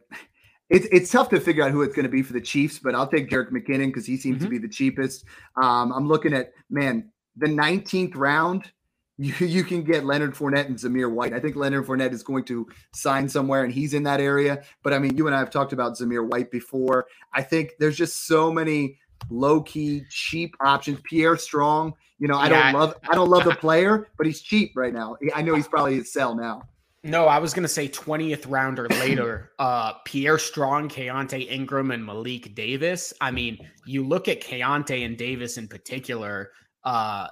it's 0.71 0.87
it's 0.93 1.11
tough 1.11 1.29
to 1.31 1.41
figure 1.41 1.65
out 1.65 1.73
who 1.73 1.83
it's 1.83 1.95
going 1.95 2.05
to 2.05 2.11
be 2.11 2.23
for 2.23 2.33
the 2.33 2.41
Chiefs, 2.41 2.79
but 2.79 2.95
I'll 2.95 3.09
take 3.09 3.29
Jerick 3.29 3.51
McKinnon 3.51 3.89
because 3.89 4.07
he 4.07 4.17
seems 4.17 4.37
mm-hmm. 4.37 4.45
to 4.45 4.51
be 4.51 4.59
the 4.59 4.69
cheapest. 4.69 5.25
Um, 5.61 5.93
I'm 5.93 6.07
looking 6.07 6.33
at 6.33 6.53
man 6.71 7.11
the 7.37 7.47
19th 7.47 8.17
round. 8.17 8.71
You, 9.23 9.35
you 9.47 9.65
can 9.65 9.83
get 9.83 10.07
Leonard 10.07 10.35
Fournette 10.35 10.65
and 10.65 10.77
Zamir 10.77 11.13
White. 11.13 11.35
I 11.35 11.41
think 11.41 11.55
Leonard 11.55 11.87
Fournette 11.87 12.15
is 12.15 12.23
going 12.23 12.43
to 12.45 12.67
sign 12.95 13.29
somewhere, 13.29 13.65
and 13.65 13.71
he's 13.71 13.93
in 13.93 14.03
that 14.05 14.19
area. 14.19 14.63
But 14.83 14.95
I 14.95 14.99
mean, 14.99 15.15
you 15.15 15.27
and 15.27 15.37
I 15.37 15.41
have 15.41 15.51
talked 15.51 15.75
about 15.75 15.99
Zamir 15.99 16.27
White 16.27 16.51
before. 16.51 17.07
I 17.35 17.43
think 17.43 17.73
there's 17.79 17.99
just 17.99 18.27
so 18.27 18.51
many 18.51 18.97
low 19.29 19.61
key 19.61 20.05
cheap 20.09 20.55
options. 20.61 21.01
Pierre 21.05 21.37
Strong. 21.37 21.93
You 22.19 22.29
know, 22.29 22.39
I 22.39 22.49
yeah, 22.49 22.73
don't 22.73 22.81
love 22.81 22.95
I 23.11 23.15
don't 23.15 23.29
love 23.29 23.45
the 23.45 23.55
player, 23.57 24.09
but 24.17 24.27
he's 24.27 24.41
cheap 24.41 24.73
right 24.75 24.95
now. 24.95 25.19
I 25.35 25.43
know 25.43 25.55
he's 25.55 25.69
probably 25.69 25.99
a 25.99 26.05
sell 26.05 26.35
now. 26.35 26.63
No, 27.03 27.27
I 27.27 27.39
was 27.39 27.55
going 27.55 27.63
to 27.63 27.69
say 27.69 27.89
20th 27.89 28.45
rounder 28.49 28.89
later. 28.91 29.53
uh, 29.59 29.95
Pierre 30.05 30.39
Strong, 30.39 30.91
Keaontay 30.91 31.51
Ingram, 31.51 31.91
and 31.91 32.05
Malik 32.05 32.55
Davis. 32.55 33.13
I 33.21 33.31
mean, 33.31 33.59
you 33.87 34.07
look 34.07 34.29
at 34.29 34.43
Keaontay 34.43 35.05
and 35.05 35.17
Davis 35.17 35.57
in 35.57 35.69
particular. 35.69 36.51
Uh, 36.85 37.29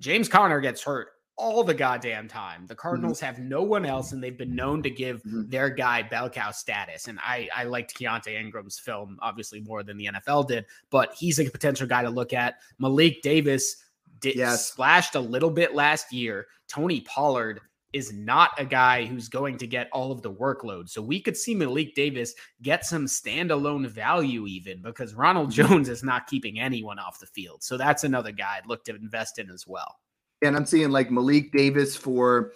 James 0.00 0.28
Conner 0.28 0.60
gets 0.60 0.82
hurt 0.82 1.08
all 1.36 1.64
the 1.64 1.74
goddamn 1.74 2.28
time. 2.28 2.66
The 2.66 2.74
Cardinals 2.74 3.18
mm-hmm. 3.18 3.26
have 3.26 3.38
no 3.38 3.62
one 3.62 3.86
else, 3.86 4.12
and 4.12 4.22
they've 4.22 4.36
been 4.36 4.54
known 4.54 4.82
to 4.82 4.90
give 4.90 5.22
mm-hmm. 5.22 5.48
their 5.48 5.70
guy 5.70 6.02
bell 6.02 6.28
cow 6.28 6.50
status. 6.50 7.08
And 7.08 7.18
I, 7.20 7.48
I 7.54 7.64
liked 7.64 7.98
Keaontay 7.98 8.38
Ingram's 8.38 8.78
film 8.78 9.18
obviously 9.22 9.60
more 9.60 9.82
than 9.82 9.96
the 9.96 10.10
NFL 10.12 10.48
did, 10.48 10.66
but 10.90 11.14
he's 11.18 11.40
a 11.40 11.50
potential 11.50 11.86
guy 11.86 12.02
to 12.02 12.10
look 12.10 12.32
at. 12.32 12.56
Malik 12.78 13.22
Davis 13.22 13.76
did, 14.20 14.36
yes. 14.36 14.66
splashed 14.66 15.14
a 15.14 15.20
little 15.20 15.50
bit 15.50 15.74
last 15.74 16.12
year. 16.12 16.46
Tony 16.68 17.00
Pollard 17.00 17.60
is 17.92 18.12
not 18.12 18.50
a 18.58 18.64
guy 18.64 19.04
who's 19.04 19.28
going 19.28 19.58
to 19.58 19.66
get 19.66 19.88
all 19.92 20.12
of 20.12 20.22
the 20.22 20.32
workload. 20.32 20.88
So 20.88 21.02
we 21.02 21.20
could 21.20 21.36
see 21.36 21.54
Malik 21.54 21.94
Davis 21.94 22.34
get 22.62 22.84
some 22.84 23.06
standalone 23.06 23.86
value 23.88 24.46
even 24.46 24.80
because 24.80 25.14
Ronald 25.14 25.50
mm-hmm. 25.50 25.68
Jones 25.68 25.88
is 25.88 26.02
not 26.02 26.26
keeping 26.26 26.60
anyone 26.60 26.98
off 26.98 27.18
the 27.18 27.26
field. 27.26 27.62
So 27.62 27.76
that's 27.76 28.04
another 28.04 28.32
guy 28.32 28.58
I'd 28.58 28.68
look 28.68 28.84
to 28.84 28.94
invest 28.94 29.38
in 29.38 29.50
as 29.50 29.66
well. 29.66 29.96
And 30.42 30.56
I'm 30.56 30.66
seeing 30.66 30.90
like 30.90 31.10
Malik 31.10 31.52
Davis 31.52 31.96
for 31.96 32.52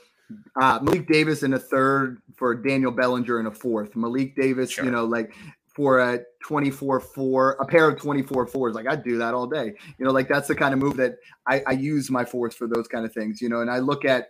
uh, 0.61 0.79
Malik 0.83 1.09
Davis 1.09 1.43
in 1.43 1.55
a 1.55 1.59
third 1.59 2.23
for 2.37 2.55
Daniel 2.55 2.93
Bellinger 2.93 3.41
in 3.41 3.47
a 3.47 3.51
fourth. 3.51 3.95
Malik 3.95 4.37
Davis, 4.37 4.71
sure. 4.71 4.85
you 4.85 4.91
know, 4.91 5.05
like 5.05 5.35
for 5.75 5.99
a 5.99 6.21
24 6.45 7.01
4, 7.01 7.53
a 7.53 7.67
pair 7.67 7.89
of 7.89 8.01
24 8.01 8.47
fours. 8.47 8.75
Like 8.75 8.87
I'd 8.87 9.03
do 9.03 9.19
that 9.19 9.35
all 9.35 9.47
day. 9.47 9.75
You 9.99 10.05
know, 10.05 10.13
like 10.13 10.29
that's 10.29 10.49
the 10.49 10.55
kind 10.55 10.73
of 10.73 10.81
move 10.81 10.97
that 10.97 11.17
I, 11.47 11.63
I 11.67 11.73
use 11.73 12.11
my 12.11 12.25
fours 12.25 12.55
for 12.55 12.69
those 12.69 12.87
kind 12.87 13.05
of 13.05 13.13
things, 13.13 13.43
you 13.43 13.49
know, 13.49 13.61
and 13.61 13.71
I 13.71 13.81
look 13.81 14.05
at 14.05 14.29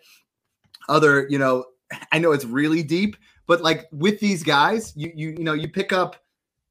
other, 0.89 1.27
you 1.29 1.39
know, 1.39 1.65
I 2.13 2.19
know 2.19 2.33
it's 2.33 2.45
really 2.45 2.83
deep, 2.83 3.17
but 3.47 3.63
like 3.63 3.87
with 3.93 4.21
these 4.21 4.43
guys, 4.43 4.93
you 4.97 5.13
you 5.15 5.31
you 5.31 5.45
know, 5.45 5.53
you 5.53 5.69
pick 5.69 5.93
up 5.93 6.17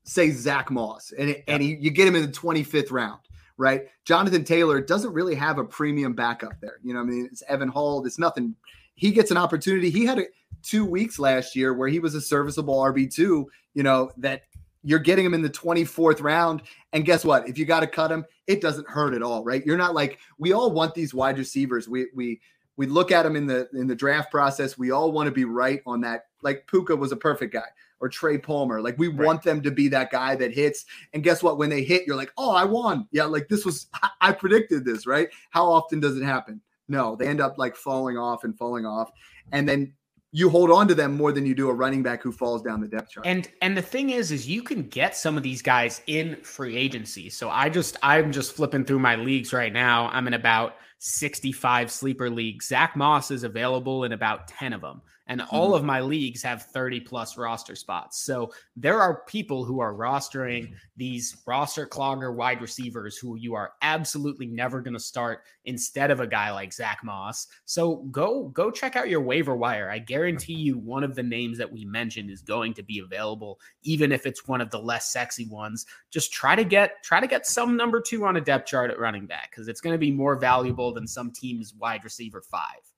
say 0.06 0.32
Zach 0.32 0.70
Moss 0.70 1.14
and 1.18 1.30
it, 1.30 1.44
and 1.48 1.62
he, 1.62 1.76
you 1.80 1.90
get 1.90 2.08
him 2.08 2.16
in 2.16 2.24
the 2.24 2.32
25th 2.32 2.92
round, 2.92 3.22
right? 3.58 3.84
Jonathan 4.06 4.44
Taylor 4.44 4.82
doesn't 4.82 5.14
really 5.14 5.36
have 5.36 5.58
a 5.58 5.64
premium 5.64 6.14
backup 6.14 6.60
there. 6.62 6.80
You 6.84 6.94
know, 6.94 7.00
I 7.00 7.04
mean, 7.04 7.30
it's 7.32 7.44
Evan 7.48 7.70
Hull, 7.70 8.06
it's 8.06 8.20
nothing. 8.20 8.56
He 8.96 9.12
gets 9.12 9.32
an 9.32 9.38
opportunity. 9.38 9.90
He 9.90 10.06
had 10.06 10.20
a, 10.20 10.26
two 10.62 10.86
weeks 10.86 11.20
last 11.20 11.56
year 11.56 11.74
where 11.74 11.88
he 11.88 12.00
was 12.00 12.16
a 12.16 12.22
serviceable 12.22 12.76
RB2, 12.76 13.46
you 13.74 13.84
know, 13.84 14.12
that 14.18 14.44
you're 14.84 15.00
getting 15.00 15.26
him 15.26 15.34
in 15.34 15.42
the 15.42 15.50
24th 15.50 16.22
round. 16.22 16.62
And 16.92 17.06
guess 17.06 17.24
what? 17.24 17.48
If 17.48 17.58
you 17.58 17.66
got 17.66 17.80
to 17.80 17.88
cut 17.88 18.12
him, 18.12 18.26
it 18.48 18.62
doesn't 18.62 18.88
hurt 18.90 19.14
at 19.14 19.24
all, 19.24 19.44
right? 19.44 19.66
You're 19.66 19.78
not 19.78 19.94
like 19.96 20.20
we 20.38 20.52
all 20.52 20.72
want 20.72 20.94
these 20.94 21.14
wide 21.14 21.38
receivers. 21.38 21.88
We 21.88 22.08
we 22.14 22.42
we 22.78 22.88
look 22.88 23.12
at 23.12 23.24
them 23.24 23.36
in 23.36 23.46
the 23.46 23.70
in 23.74 23.88
the 23.88 23.96
draft 23.96 24.32
process. 24.32 24.78
We 24.78 24.92
all 24.92 25.12
want 25.12 25.28
to 25.28 25.32
be 25.32 25.46
right 25.46 25.82
on 25.86 26.02
that. 26.02 26.26
Like 26.42 26.68
Puka 26.68 26.96
was 26.96 27.12
a 27.12 27.18
perfect 27.18 27.54
guy, 27.54 27.68
or 28.00 28.10
Trey 28.10 28.38
Palmer. 28.38 28.82
Like 28.82 28.98
we 28.98 29.08
right. 29.08 29.26
want 29.26 29.44
them 29.44 29.62
to 29.62 29.72
be 29.72 29.88
that 29.90 30.12
guy 30.12 30.36
that 30.36 30.54
hits. 30.54 30.86
And 31.14 31.24
guess 31.24 31.44
what? 31.44 31.58
When 31.58 31.70
they 31.70 31.84
hit, 31.84 32.06
you're 32.06 32.18
like, 32.18 32.34
oh, 32.38 32.52
I 32.52 32.66
won. 32.66 33.08
Yeah, 33.12 33.26
like 33.26 33.48
this 33.48 33.66
was 33.66 33.88
I 34.22 34.32
predicted 34.32 34.86
this, 34.86 35.08
right? 35.08 35.30
How 35.52 35.72
often 35.72 36.00
does 36.00 36.18
it 36.18 36.24
happen? 36.24 36.62
No, 36.88 37.16
they 37.16 37.28
end 37.28 37.42
up 37.42 37.58
like 37.58 37.76
falling 37.76 38.18
off 38.18 38.44
and 38.44 38.58
falling 38.58 38.86
off. 38.86 39.12
And 39.52 39.68
then 39.68 39.94
you 40.34 40.50
hold 40.50 40.72
on 40.72 40.88
to 40.88 40.96
them 40.96 41.14
more 41.14 41.32
than 41.32 41.46
you 41.46 41.54
do 41.54 41.70
a 41.70 41.74
running 41.74 42.02
back 42.02 42.24
who 42.24 42.32
falls 42.32 42.64
down 42.64 42.82
the 42.82 42.88
depth 42.88 43.12
chart. 43.12 43.26
And 43.26 43.50
and 43.62 43.78
the 43.78 43.82
thing 43.82 44.10
is 44.10 44.32
is 44.32 44.48
you 44.48 44.64
can 44.64 44.84
get 44.90 45.16
some 45.16 45.38
of 45.38 45.44
these 45.44 45.62
guys 45.62 46.02
in 46.08 46.36
free 46.44 46.76
agency. 46.76 47.30
So 47.30 47.50
I 47.50 47.70
just 47.70 47.98
I'm 48.02 48.32
just 48.32 48.54
flipping 48.54 48.84
through 48.84 49.00
my 49.00 49.16
leagues 49.16 49.54
right 49.54 49.72
now. 49.72 50.10
I'm 50.12 50.28
in 50.28 50.34
about 50.34 50.76
65 51.06 51.92
sleeper 51.92 52.30
leagues. 52.30 52.68
Zach 52.68 52.96
Moss 52.96 53.30
is 53.30 53.44
available 53.44 54.06
in 54.06 54.14
about 54.14 54.48
10 54.48 54.72
of 54.72 54.80
them 54.80 55.02
and 55.28 55.42
all 55.52 55.68
mm-hmm. 55.68 55.76
of 55.76 55.84
my 55.84 56.02
leagues 56.02 56.44
have 56.44 56.64
30 56.64 57.00
plus 57.02 57.38
roster 57.38 57.76
spots. 57.76 58.22
So 58.22 58.52
there 58.76 59.00
are 59.00 59.24
people 59.26 59.64
who 59.64 59.80
are 59.80 59.94
rostering 59.94 60.74
these 60.98 61.38
roster 61.48 61.88
clogger 61.88 62.34
wide 62.34 62.62
receivers 62.62 63.18
who 63.18 63.36
you 63.36 63.56
are 63.56 63.74
absolutely 63.82 64.48
never 64.48 64.82
going 64.82 64.94
to 64.94 65.00
start 65.00 65.44
instead 65.66 66.12
of 66.12 66.20
a 66.20 66.28
guy 66.28 66.52
like 66.52 66.74
Zach 66.74 67.00
Moss. 67.04 67.48
So 67.66 67.98
go 68.12 68.50
go 68.50 68.70
check 68.70 68.96
out 68.96 69.10
your 69.10 69.22
waiver 69.22 69.56
wire. 69.56 69.90
I 69.90 70.00
guarantee 70.00 70.54
you 70.54 70.78
one 70.78 71.04
of 71.04 71.16
the 71.16 71.24
names 71.24 71.58
that 71.58 71.72
we 71.72 71.86
mentioned 71.86 72.30
is 72.30 72.42
going 72.42 72.74
to 72.76 72.84
be 72.84 73.00
available, 73.00 73.60
even 73.84 74.12
if 74.12 74.26
it's 74.26 74.48
one 74.48 74.62
of 74.62 74.72
the 74.72 74.80
less 74.80 75.12
sexy 75.12 75.48
ones. 75.48 75.86
Just 76.12 76.34
try 76.34 76.56
to 76.56 76.64
get 76.64 77.02
try 77.04 77.20
to 77.20 77.28
get 77.28 77.48
some 77.48 77.78
number 77.78 78.02
two 78.02 78.26
on 78.26 78.38
a 78.38 78.42
depth 78.42 78.68
chart 78.68 78.92
at 78.92 79.00
running 79.00 79.26
back 79.26 79.52
because 79.52 79.68
it's 79.68 79.82
going 79.82 79.94
to 79.94 80.00
be 80.00 80.12
more 80.12 80.36
valuable 80.36 80.94
than 80.94 81.08
some 81.08 81.32
team's 81.32 81.74
wide 81.74 82.04
receiver 82.04 82.42
five. 82.42 82.93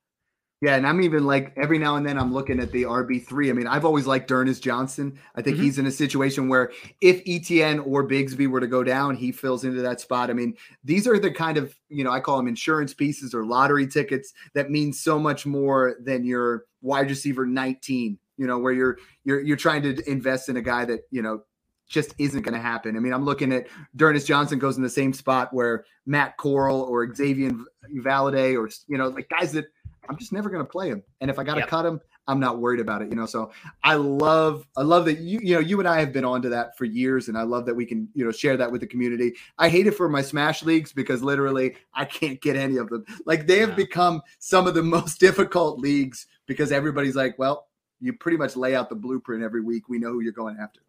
Yeah, 0.66 0.78
and 0.78 0.88
I'm 0.88 1.00
even 1.02 1.28
like 1.28 1.54
every 1.58 1.78
now 1.78 1.96
and 1.96 2.04
then 2.04 2.18
I'm 2.18 2.34
looking 2.34 2.60
at 2.60 2.72
the 2.72 2.86
RB3. 2.86 3.52
I 3.52 3.54
mean, 3.54 3.68
I've 3.68 3.86
always 3.86 4.08
liked 4.08 4.28
D'Ernest 4.28 4.64
Johnson. 4.64 5.16
I 5.36 5.44
think 5.44 5.58
mm-hmm. 5.58 5.66
he's 5.66 5.78
in 5.78 5.86
a 5.86 5.92
situation 5.92 6.50
where 6.50 6.72
if 7.02 7.24
ETN 7.26 7.86
or 7.86 8.04
Bigsby 8.08 8.48
were 8.48 8.60
to 8.60 8.66
go 8.66 8.84
down, 8.84 9.16
he 9.16 9.32
fills 9.32 9.64
into 9.64 9.84
that 9.84 10.02
spot. 10.02 10.32
I 10.32 10.34
mean, 10.34 10.56
these 10.84 11.08
are 11.08 11.20
the 11.20 11.30
kind 11.30 11.60
of, 11.60 11.76
you 11.90 12.04
know, 12.04 12.10
I 12.10 12.20
call 12.20 12.38
them 12.38 12.48
insurance 12.48 12.96
pieces 12.96 13.36
or 13.36 13.46
lottery 13.46 13.86
tickets 13.86 14.34
that 14.56 14.72
mean 14.72 14.92
so 14.92 15.20
much 15.20 15.46
more 15.46 15.98
than 16.04 16.26
your 16.26 16.66
wide 16.82 17.12
receiver 17.12 17.46
19, 17.46 18.18
you 18.38 18.48
know, 18.48 18.58
where 18.58 18.74
you're 18.74 18.98
you're 19.24 19.42
you're 19.42 19.58
trying 19.58 19.84
to 19.84 20.10
invest 20.10 20.50
in 20.50 20.58
a 20.58 20.64
guy 20.64 20.84
that, 20.86 21.02
you 21.12 21.22
know, 21.22 21.44
just 21.88 22.16
isn't 22.18 22.42
going 22.42 22.56
to 22.56 22.60
happen. 22.60 22.98
I 22.98 23.00
mean, 23.02 23.14
I'm 23.14 23.24
looking 23.24 23.54
at 23.54 23.68
D'Ernest 23.96 24.26
Johnson 24.26 24.58
goes 24.58 24.78
in 24.78 24.82
the 24.82 24.90
same 24.90 25.14
spot 25.14 25.54
where 25.54 25.86
Matt 26.08 26.38
Corral 26.38 26.82
or 26.82 27.14
Xavier 27.14 27.52
Valladay 27.98 28.60
or 28.60 28.68
you 28.88 28.98
know, 28.98 29.10
like 29.10 29.30
guys 29.30 29.52
that 29.52 29.66
I'm 30.10 30.18
just 30.18 30.32
never 30.32 30.50
going 30.50 30.64
to 30.64 30.70
play 30.70 30.90
him. 30.90 31.04
And 31.22 31.30
if 31.30 31.40
I 31.40 31.44
got 31.44 31.56
to 31.56 31.62
yep. 31.62 31.70
cut 31.70 31.86
him, 31.86 32.00
I'm 32.28 32.40
not 32.40 32.60
worried 32.60 32.80
about 32.80 33.02
it, 33.02 33.10
you 33.10 33.16
know. 33.16 33.26
So 33.26 33.52
I 33.84 33.96
love, 33.96 34.66
I 34.76 34.82
love 34.82 35.06
that 35.06 35.20
you, 35.20 35.40
you 35.44 35.54
know, 35.54 35.60
you 35.60 35.80
and 35.80 35.88
I 35.88 36.00
have 36.00 36.12
been 36.12 36.26
onto 36.26 36.50
that 36.50 36.78
for 36.78 36.86
years, 36.86 37.28
and 37.28 37.38
I 37.38 37.44
love 37.44 37.66
that 37.68 37.76
we 37.76 37.86
can, 37.86 38.08
you 38.14 38.26
know, 38.26 38.32
share 38.32 38.58
that 38.58 38.72
with 38.72 38.82
the 38.82 38.88
community. 38.88 39.34
I 39.58 39.70
hate 39.70 39.88
it 39.88 39.92
for 39.92 40.10
my 40.10 40.22
smash 40.22 40.64
leagues 40.64 40.92
because 40.92 41.22
literally 41.22 41.76
I 41.94 42.06
can't 42.06 42.42
get 42.42 42.56
any 42.56 42.78
of 42.78 42.90
them. 42.90 43.06
Like 43.26 43.48
they 43.48 43.60
have 43.60 43.70
yeah. 43.70 43.76
become 43.76 44.22
some 44.40 44.68
of 44.68 44.74
the 44.74 44.84
most 44.96 45.20
difficult 45.20 45.80
leagues 45.80 46.28
because 46.48 46.72
everybody's 46.72 47.16
like, 47.16 47.38
well, 47.38 47.68
you 48.02 48.14
pretty 48.14 48.38
much 48.38 48.56
lay 48.56 48.76
out 48.76 48.90
the 48.90 48.96
blueprint 48.96 49.44
every 49.44 49.62
week. 49.62 49.88
We 49.90 50.00
know 50.00 50.12
who 50.12 50.22
you're 50.22 50.34
going 50.34 50.58
after. 50.60 50.82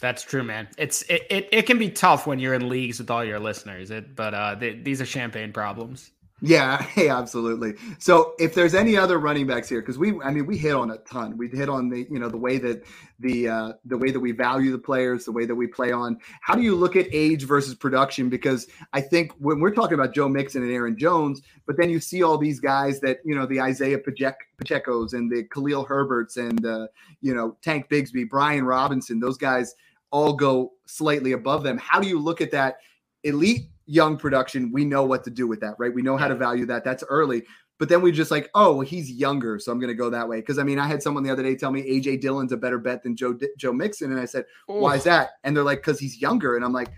That's 0.00 0.22
true, 0.22 0.42
man. 0.42 0.68
It's 0.76 1.02
it, 1.02 1.22
it, 1.30 1.48
it 1.50 1.62
can 1.66 1.78
be 1.78 1.88
tough 1.88 2.26
when 2.26 2.38
you're 2.38 2.54
in 2.54 2.68
leagues 2.68 2.98
with 2.98 3.10
all 3.10 3.24
your 3.24 3.38
listeners. 3.38 3.90
It, 3.90 4.14
but 4.14 4.34
uh, 4.34 4.54
they, 4.54 4.74
these 4.74 5.00
are 5.00 5.06
champagne 5.06 5.52
problems. 5.52 6.10
Yeah, 6.40 6.82
hey, 6.82 7.08
absolutely. 7.08 7.74
So 7.98 8.34
if 8.38 8.54
there's 8.54 8.74
any 8.74 8.96
other 8.96 9.18
running 9.18 9.46
backs 9.46 9.68
here, 9.68 9.80
because 9.80 9.98
we, 9.98 10.20
I 10.20 10.30
mean, 10.30 10.46
we 10.46 10.56
hit 10.56 10.74
on 10.74 10.90
a 10.90 10.98
ton. 10.98 11.36
We 11.36 11.48
hit 11.48 11.68
on 11.68 11.88
the, 11.88 12.06
you 12.10 12.18
know, 12.18 12.28
the 12.28 12.36
way 12.36 12.58
that 12.58 12.84
the 13.20 13.48
uh, 13.48 13.72
the 13.84 13.96
way 13.96 14.10
that 14.10 14.20
we 14.20 14.32
value 14.32 14.72
the 14.72 14.78
players, 14.78 15.24
the 15.24 15.32
way 15.32 15.46
that 15.46 15.54
we 15.54 15.66
play 15.66 15.92
on. 15.92 16.18
How 16.40 16.54
do 16.54 16.62
you 16.62 16.74
look 16.74 16.96
at 16.96 17.06
age 17.12 17.44
versus 17.44 17.74
production? 17.74 18.28
Because 18.28 18.66
I 18.92 19.00
think 19.00 19.32
when 19.38 19.60
we're 19.60 19.74
talking 19.74 19.94
about 19.94 20.12
Joe 20.12 20.28
Mixon 20.28 20.62
and 20.62 20.72
Aaron 20.72 20.98
Jones, 20.98 21.40
but 21.66 21.76
then 21.76 21.88
you 21.88 22.00
see 22.00 22.22
all 22.22 22.36
these 22.36 22.60
guys 22.60 23.00
that 23.00 23.18
you 23.24 23.34
know, 23.34 23.46
the 23.46 23.60
Isaiah 23.60 23.98
Pacheco's 23.98 25.12
and 25.12 25.30
the 25.30 25.44
Khalil 25.44 25.86
Herberts 25.86 26.36
and 26.36 26.66
uh, 26.66 26.88
you 27.20 27.34
know 27.34 27.56
Tank 27.62 27.88
Bigsby, 27.88 28.28
Brian 28.28 28.64
Robinson, 28.64 29.20
those 29.20 29.38
guys 29.38 29.74
all 30.10 30.32
go 30.32 30.72
slightly 30.86 31.32
above 31.32 31.62
them. 31.62 31.78
How 31.78 32.00
do 32.00 32.08
you 32.08 32.18
look 32.18 32.40
at 32.40 32.50
that 32.50 32.78
elite 33.24 33.68
young 33.86 34.16
production, 34.16 34.72
we 34.72 34.84
know 34.84 35.04
what 35.04 35.24
to 35.24 35.30
do 35.30 35.46
with 35.46 35.60
that, 35.60 35.74
right? 35.78 35.94
We 35.94 36.02
know 36.02 36.16
how 36.16 36.28
to 36.28 36.34
value 36.34 36.66
that. 36.66 36.84
That's 36.84 37.04
early. 37.08 37.44
But 37.78 37.88
then 37.88 38.02
we 38.02 38.12
just 38.12 38.30
like, 38.30 38.50
oh, 38.54 38.80
he's 38.80 39.10
younger, 39.10 39.58
so 39.58 39.72
I'm 39.72 39.80
going 39.80 39.88
to 39.88 39.94
go 39.94 40.08
that 40.10 40.28
way. 40.28 40.38
Because 40.40 40.58
I 40.58 40.62
mean, 40.62 40.78
I 40.78 40.86
had 40.86 41.02
someone 41.02 41.24
the 41.24 41.30
other 41.30 41.42
day 41.42 41.56
tell 41.56 41.72
me 41.72 41.82
AJ 41.82 42.20
Dillon's 42.20 42.52
a 42.52 42.56
better 42.56 42.78
bet 42.78 43.02
than 43.02 43.16
Joe 43.16 43.36
Joe 43.58 43.72
Mixon, 43.72 44.12
and 44.12 44.20
I 44.20 44.26
said, 44.26 44.44
Ooh. 44.70 44.74
why 44.74 44.96
is 44.96 45.04
that? 45.04 45.30
And 45.42 45.56
they're 45.56 45.64
like, 45.64 45.78
because 45.78 45.98
he's 45.98 46.20
younger, 46.20 46.56
and 46.56 46.64
I'm 46.64 46.72
like, 46.72 46.88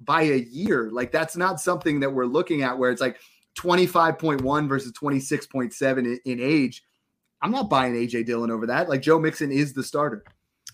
by 0.00 0.22
a 0.22 0.38
year, 0.38 0.90
like 0.90 1.12
that's 1.12 1.36
not 1.36 1.60
something 1.60 2.00
that 2.00 2.10
we're 2.10 2.26
looking 2.26 2.62
at 2.62 2.76
where 2.76 2.90
it's 2.90 3.00
like 3.00 3.18
25.1 3.58 4.68
versus 4.68 4.92
26.7 4.92 5.98
in, 5.98 6.20
in 6.24 6.40
age. 6.40 6.82
I'm 7.42 7.50
not 7.50 7.68
buying 7.68 7.94
AJ 7.94 8.26
Dillon 8.26 8.50
over 8.50 8.66
that. 8.66 8.88
Like 8.88 9.02
Joe 9.02 9.18
Mixon 9.18 9.52
is 9.52 9.72
the 9.72 9.82
starter. 9.82 10.24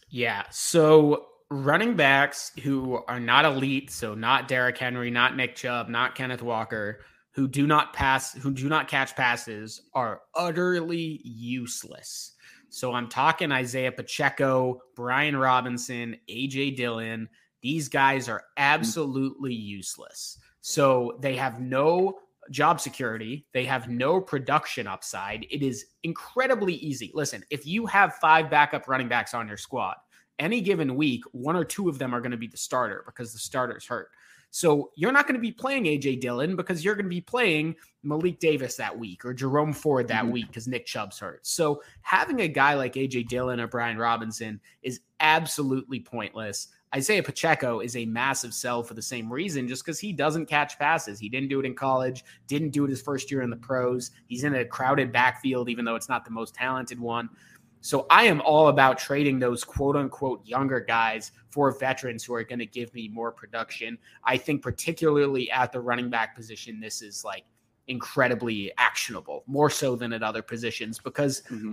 Yeah. 0.09 0.45
So 0.51 1.27
running 1.51 1.97
backs 1.97 2.53
who 2.63 3.03
are 3.09 3.21
not 3.21 3.45
elite, 3.45 3.91
so 3.91 4.15
not 4.15 4.49
Derrick 4.49 4.79
Henry, 4.79 5.11
not 5.11 5.37
Nick 5.37 5.57
Chubb, 5.57 5.89
not 5.89 6.15
Kenneth 6.15 6.43
Walker, 6.43 7.01
who 7.33 7.49
do 7.49 7.67
not 7.67 7.93
pass, 7.93 8.35
who 8.35 8.53
do 8.53 8.69
not 8.69 8.89
catch 8.89 9.15
passes, 9.17 9.83
are 9.95 10.23
utterly 10.35 11.21
useless. 11.25 12.33
So 12.69 12.93
I'm 12.93 13.09
talking 13.09 13.51
Isaiah 13.51 13.93
Pacheco, 13.93 14.81
Brian 14.95 15.37
Robinson, 15.37 16.17
AJ 16.29 16.77
Dillon. 16.77 17.29
These 17.63 17.89
guys 17.89 18.29
are 18.29 18.43
absolutely 18.57 19.55
useless. 19.55 20.39
So 20.61 21.19
they 21.23 21.35
have 21.37 21.61
no 21.61 22.19
job 22.51 22.81
security. 22.81 23.47
They 23.53 23.65
have 23.65 23.89
no 23.89 24.21
production 24.21 24.87
upside. 24.87 25.47
It 25.51 25.63
is 25.63 25.87
incredibly 26.03 26.75
easy. 26.75 27.11
Listen, 27.15 27.45
if 27.51 27.67
you 27.67 27.87
have 27.87 28.15
five 28.17 28.51
backup 28.51 28.89
running 28.89 29.09
backs 29.09 29.33
on 29.33 29.49
your 29.49 29.57
squad, 29.57 29.97
any 30.39 30.61
given 30.61 30.97
week, 30.97 31.25
one 31.33 31.57
or 31.57 31.65
two 31.65 31.89
of 31.89 31.99
them 31.99 32.15
are 32.15 32.21
going 32.21 32.33
to 32.33 32.37
be 32.37 32.47
the 32.47 32.57
starter 32.57 33.03
because 33.07 33.33
the 33.33 33.39
starter's 33.39 33.87
hurt. 33.87 34.11
So 34.51 34.93
you're 34.97 35.13
not 35.13 35.27
going 35.27 35.35
to 35.35 35.41
be 35.41 35.53
playing 35.53 35.85
AJ 35.85 36.21
Dillon 36.21 36.57
because 36.57 36.85
you're 36.85 36.95
going 36.95 37.05
to 37.05 37.11
be 37.11 37.21
playing 37.21 37.77
Malik 38.03 38.41
Davis 38.41 38.77
that 38.77 38.99
week 38.99 39.25
or 39.25 39.35
Jerome 39.35 39.73
Ford 39.73 40.09
that 40.09 40.23
mm-hmm. 40.23 40.33
week 40.33 40.47
because 40.49 40.67
Nick 40.67 40.87
Chubb's 40.87 41.19
hurt. 41.19 41.47
So 41.47 41.83
having 42.01 42.41
a 42.41 42.49
guy 42.49 42.75
like 42.75 42.95
AJ 42.95 43.29
Dillon 43.29 43.61
or 43.61 43.67
Brian 43.67 43.99
Robinson 43.99 44.61
is 44.83 45.01
absolutely 45.21 46.01
pointless. 46.01 46.69
Isaiah 46.95 47.23
Pacheco 47.23 47.81
is 47.81 47.97
a 47.97 48.07
massive 48.07 48.55
sell 48.55 48.83
for 48.83 48.95
the 48.95 49.03
same 49.03 49.31
reason, 49.31 49.69
just 49.69 49.85
because 49.85 49.99
he 49.99 50.13
doesn't 50.13 50.47
catch 50.47 50.79
passes. 50.79 51.19
He 51.19 51.29
didn't 51.29 51.51
do 51.51 51.61
it 51.61 51.67
in 51.67 51.75
college, 51.75 52.25
didn't 52.47 52.71
do 52.71 52.85
it 52.85 52.91
his 52.91 53.03
first 53.03 53.31
year 53.31 53.43
in 53.43 53.51
the 53.51 53.57
pros. 53.57 54.13
He's 54.27 54.45
in 54.45 54.55
a 54.55 54.65
crowded 54.65 55.13
backfield, 55.13 55.69
even 55.69 55.85
though 55.85 55.97
it's 55.97 56.09
not 56.09 56.25
the 56.25 56.31
most 56.31 56.55
talented 56.55 56.99
one. 56.99 57.29
So 57.81 58.07
I 58.11 58.25
am 58.25 58.41
all 58.43 58.69
about 58.69 58.99
trading 58.99 59.39
those 59.39 59.65
quote 59.65 59.97
unquote 59.97 60.45
younger 60.45 60.81
guys 60.81 61.33
for 61.49 61.71
veterans 61.79 62.25
who 62.25 62.35
are 62.35 62.45
going 62.45 62.59
to 62.59 62.67
give 62.67 62.93
me 62.95 63.09
more 63.09 63.33
production. 63.33 63.99
I 64.25 64.37
think, 64.37 64.63
particularly 64.63 65.51
at 65.51 65.73
the 65.73 65.81
running 65.81 66.11
back 66.11 66.35
position, 66.35 66.81
this 66.81 67.03
is 67.03 67.25
like 67.25 67.45
incredibly 67.87 68.73
actionable, 68.79 69.45
more 69.47 69.71
so 69.71 69.97
than 69.97 70.13
at 70.13 70.23
other 70.23 70.43
positions, 70.43 70.99
because 70.99 71.43
mm-hmm. 71.51 71.73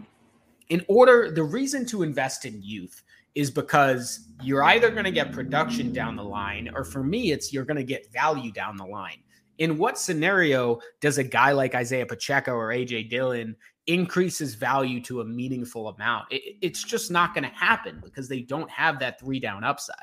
in 0.69 0.85
order, 0.87 1.31
the 1.31 1.43
reason 1.43 1.85
to 1.87 2.03
invest 2.03 2.45
in 2.45 2.61
youth 2.63 3.03
is 3.35 3.51
because 3.51 4.29
you're 4.41 4.63
either 4.63 4.89
going 4.89 5.03
to 5.03 5.11
get 5.11 5.31
production 5.33 5.91
down 5.91 6.15
the 6.15 6.23
line, 6.23 6.71
or 6.73 6.83
for 6.85 7.03
me, 7.03 7.31
it's 7.31 7.51
you're 7.51 7.65
going 7.65 7.77
to 7.77 7.83
get 7.83 8.11
value 8.13 8.51
down 8.51 8.77
the 8.77 8.85
line. 8.85 9.17
In 9.57 9.77
what 9.77 9.97
scenario 9.97 10.79
does 11.01 11.17
a 11.17 11.23
guy 11.23 11.51
like 11.51 11.75
Isaiah 11.75 12.05
Pacheco 12.05 12.53
or 12.53 12.69
AJ 12.69 13.09
Dillon 13.09 13.55
increases 13.87 14.55
value 14.55 15.01
to 15.01 15.21
a 15.21 15.25
meaningful 15.25 15.89
amount. 15.89 16.31
It, 16.31 16.57
it's 16.61 16.83
just 16.83 17.11
not 17.11 17.33
going 17.33 17.43
to 17.43 17.55
happen 17.55 18.01
because 18.03 18.27
they 18.27 18.41
don't 18.41 18.69
have 18.69 18.99
that 18.99 19.19
three 19.19 19.39
down 19.39 19.63
upside. 19.63 19.95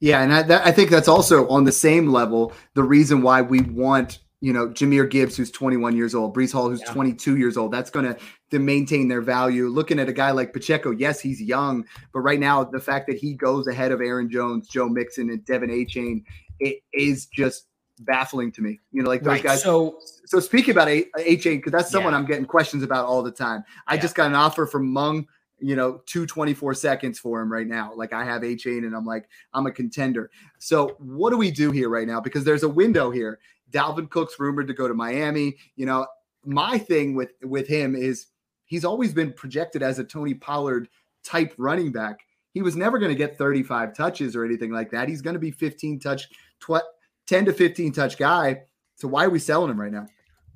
Yeah, 0.00 0.22
and 0.22 0.32
I, 0.32 0.42
that, 0.42 0.66
I 0.66 0.72
think 0.72 0.90
that's 0.90 1.08
also 1.08 1.48
on 1.48 1.64
the 1.64 1.72
same 1.72 2.08
level 2.08 2.52
the 2.74 2.82
reason 2.82 3.22
why 3.22 3.42
we 3.42 3.62
want 3.62 4.18
you 4.40 4.52
know 4.52 4.68
Jahmyr 4.68 5.10
Gibbs, 5.10 5.36
who's 5.36 5.50
21 5.50 5.96
years 5.96 6.14
old, 6.14 6.34
Breece 6.34 6.52
Hall, 6.52 6.68
who's 6.68 6.80
yeah. 6.80 6.92
22 6.92 7.38
years 7.38 7.56
old. 7.56 7.72
That's 7.72 7.90
going 7.90 8.04
to 8.04 8.16
to 8.50 8.58
maintain 8.58 9.08
their 9.08 9.22
value. 9.22 9.68
Looking 9.68 9.98
at 9.98 10.08
a 10.08 10.12
guy 10.12 10.30
like 10.30 10.52
Pacheco, 10.52 10.90
yes, 10.90 11.20
he's 11.20 11.40
young, 11.40 11.86
but 12.12 12.20
right 12.20 12.38
now 12.38 12.62
the 12.62 12.80
fact 12.80 13.06
that 13.08 13.16
he 13.16 13.34
goes 13.34 13.66
ahead 13.66 13.90
of 13.90 14.00
Aaron 14.00 14.30
Jones, 14.30 14.68
Joe 14.68 14.88
Mixon, 14.88 15.30
and 15.30 15.44
De'Von 15.44 15.70
Achane, 15.70 16.22
it 16.60 16.80
is 16.92 17.26
just 17.26 17.66
baffling 18.00 18.52
to 18.52 18.62
me. 18.62 18.80
You 18.92 19.02
know, 19.02 19.08
like 19.08 19.22
those 19.22 19.34
right. 19.34 19.42
guys. 19.42 19.62
So, 19.62 19.98
so 20.24 20.40
speaking 20.40 20.72
about 20.72 20.88
Achane, 20.88 21.56
because 21.56 21.72
that's 21.72 21.90
someone 21.90 22.12
yeah. 22.12 22.18
I'm 22.18 22.26
getting 22.26 22.44
questions 22.44 22.82
about 22.82 23.06
all 23.06 23.22
the 23.22 23.30
time. 23.30 23.64
I 23.86 23.94
yeah. 23.94 24.00
just 24.00 24.14
got 24.14 24.26
an 24.26 24.34
offer 24.34 24.66
from 24.66 24.92
Mung. 24.92 25.26
You 25.58 25.74
know, 25.74 26.02
two 26.04 26.26
twenty 26.26 26.52
four 26.52 26.74
seconds 26.74 27.18
for 27.18 27.40
him 27.40 27.50
right 27.50 27.66
now. 27.66 27.92
Like 27.94 28.12
I 28.12 28.24
have 28.24 28.42
Achane, 28.42 28.84
and 28.84 28.94
I'm 28.94 29.06
like, 29.06 29.28
I'm 29.54 29.66
a 29.66 29.72
contender. 29.72 30.30
So 30.58 30.96
what 30.98 31.30
do 31.30 31.38
we 31.38 31.50
do 31.50 31.70
here 31.70 31.88
right 31.88 32.06
now? 32.06 32.20
Because 32.20 32.44
there's 32.44 32.62
a 32.62 32.68
window 32.68 33.10
here. 33.10 33.38
Dalvin 33.70 34.10
Cook's 34.10 34.38
rumored 34.38 34.68
to 34.68 34.74
go 34.74 34.86
to 34.86 34.94
Miami. 34.94 35.56
You 35.76 35.86
know, 35.86 36.06
my 36.44 36.78
thing 36.78 37.14
with 37.14 37.32
with 37.42 37.66
him 37.66 37.94
is 37.96 38.26
he's 38.66 38.84
always 38.84 39.14
been 39.14 39.32
projected 39.32 39.82
as 39.82 39.98
a 39.98 40.04
Tony 40.04 40.34
Pollard 40.34 40.88
type 41.24 41.54
running 41.56 41.90
back. 41.90 42.20
He 42.52 42.62
was 42.62 42.76
never 42.76 42.98
going 42.98 43.10
to 43.10 43.16
get 43.16 43.36
35 43.36 43.94
touches 43.94 44.34
or 44.34 44.44
anything 44.44 44.70
like 44.70 44.90
that. 44.90 45.08
He's 45.08 45.20
going 45.20 45.34
to 45.34 45.40
be 45.40 45.50
15 45.50 45.98
touch, 45.98 46.28
tw- 46.60 46.82
10 47.26 47.46
to 47.46 47.52
15 47.52 47.92
touch 47.92 48.16
guy. 48.16 48.62
So 48.96 49.08
why 49.08 49.24
are 49.24 49.30
we 49.30 49.38
selling 49.38 49.70
him 49.70 49.80
right 49.80 49.92
now? 49.92 50.06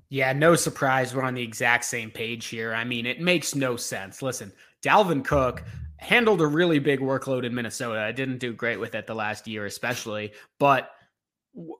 Yeah, 0.08 0.32
no 0.32 0.56
surprise. 0.56 1.14
We're 1.14 1.22
on 1.22 1.34
the 1.34 1.42
exact 1.42 1.84
same 1.84 2.10
page 2.10 2.46
here. 2.46 2.74
I 2.74 2.84
mean, 2.84 3.06
it 3.06 3.20
makes 3.20 3.54
no 3.54 3.76
sense. 3.76 4.22
Listen, 4.22 4.52
Dalvin 4.82 5.24
Cook 5.24 5.62
handled 5.98 6.40
a 6.40 6.46
really 6.46 6.78
big 6.78 7.00
workload 7.00 7.44
in 7.44 7.54
Minnesota. 7.54 8.00
I 8.00 8.12
didn't 8.12 8.38
do 8.38 8.52
great 8.52 8.80
with 8.80 8.94
it 8.94 9.06
the 9.06 9.14
last 9.14 9.46
year, 9.46 9.66
especially. 9.66 10.32
But 10.58 10.90
w- 11.54 11.76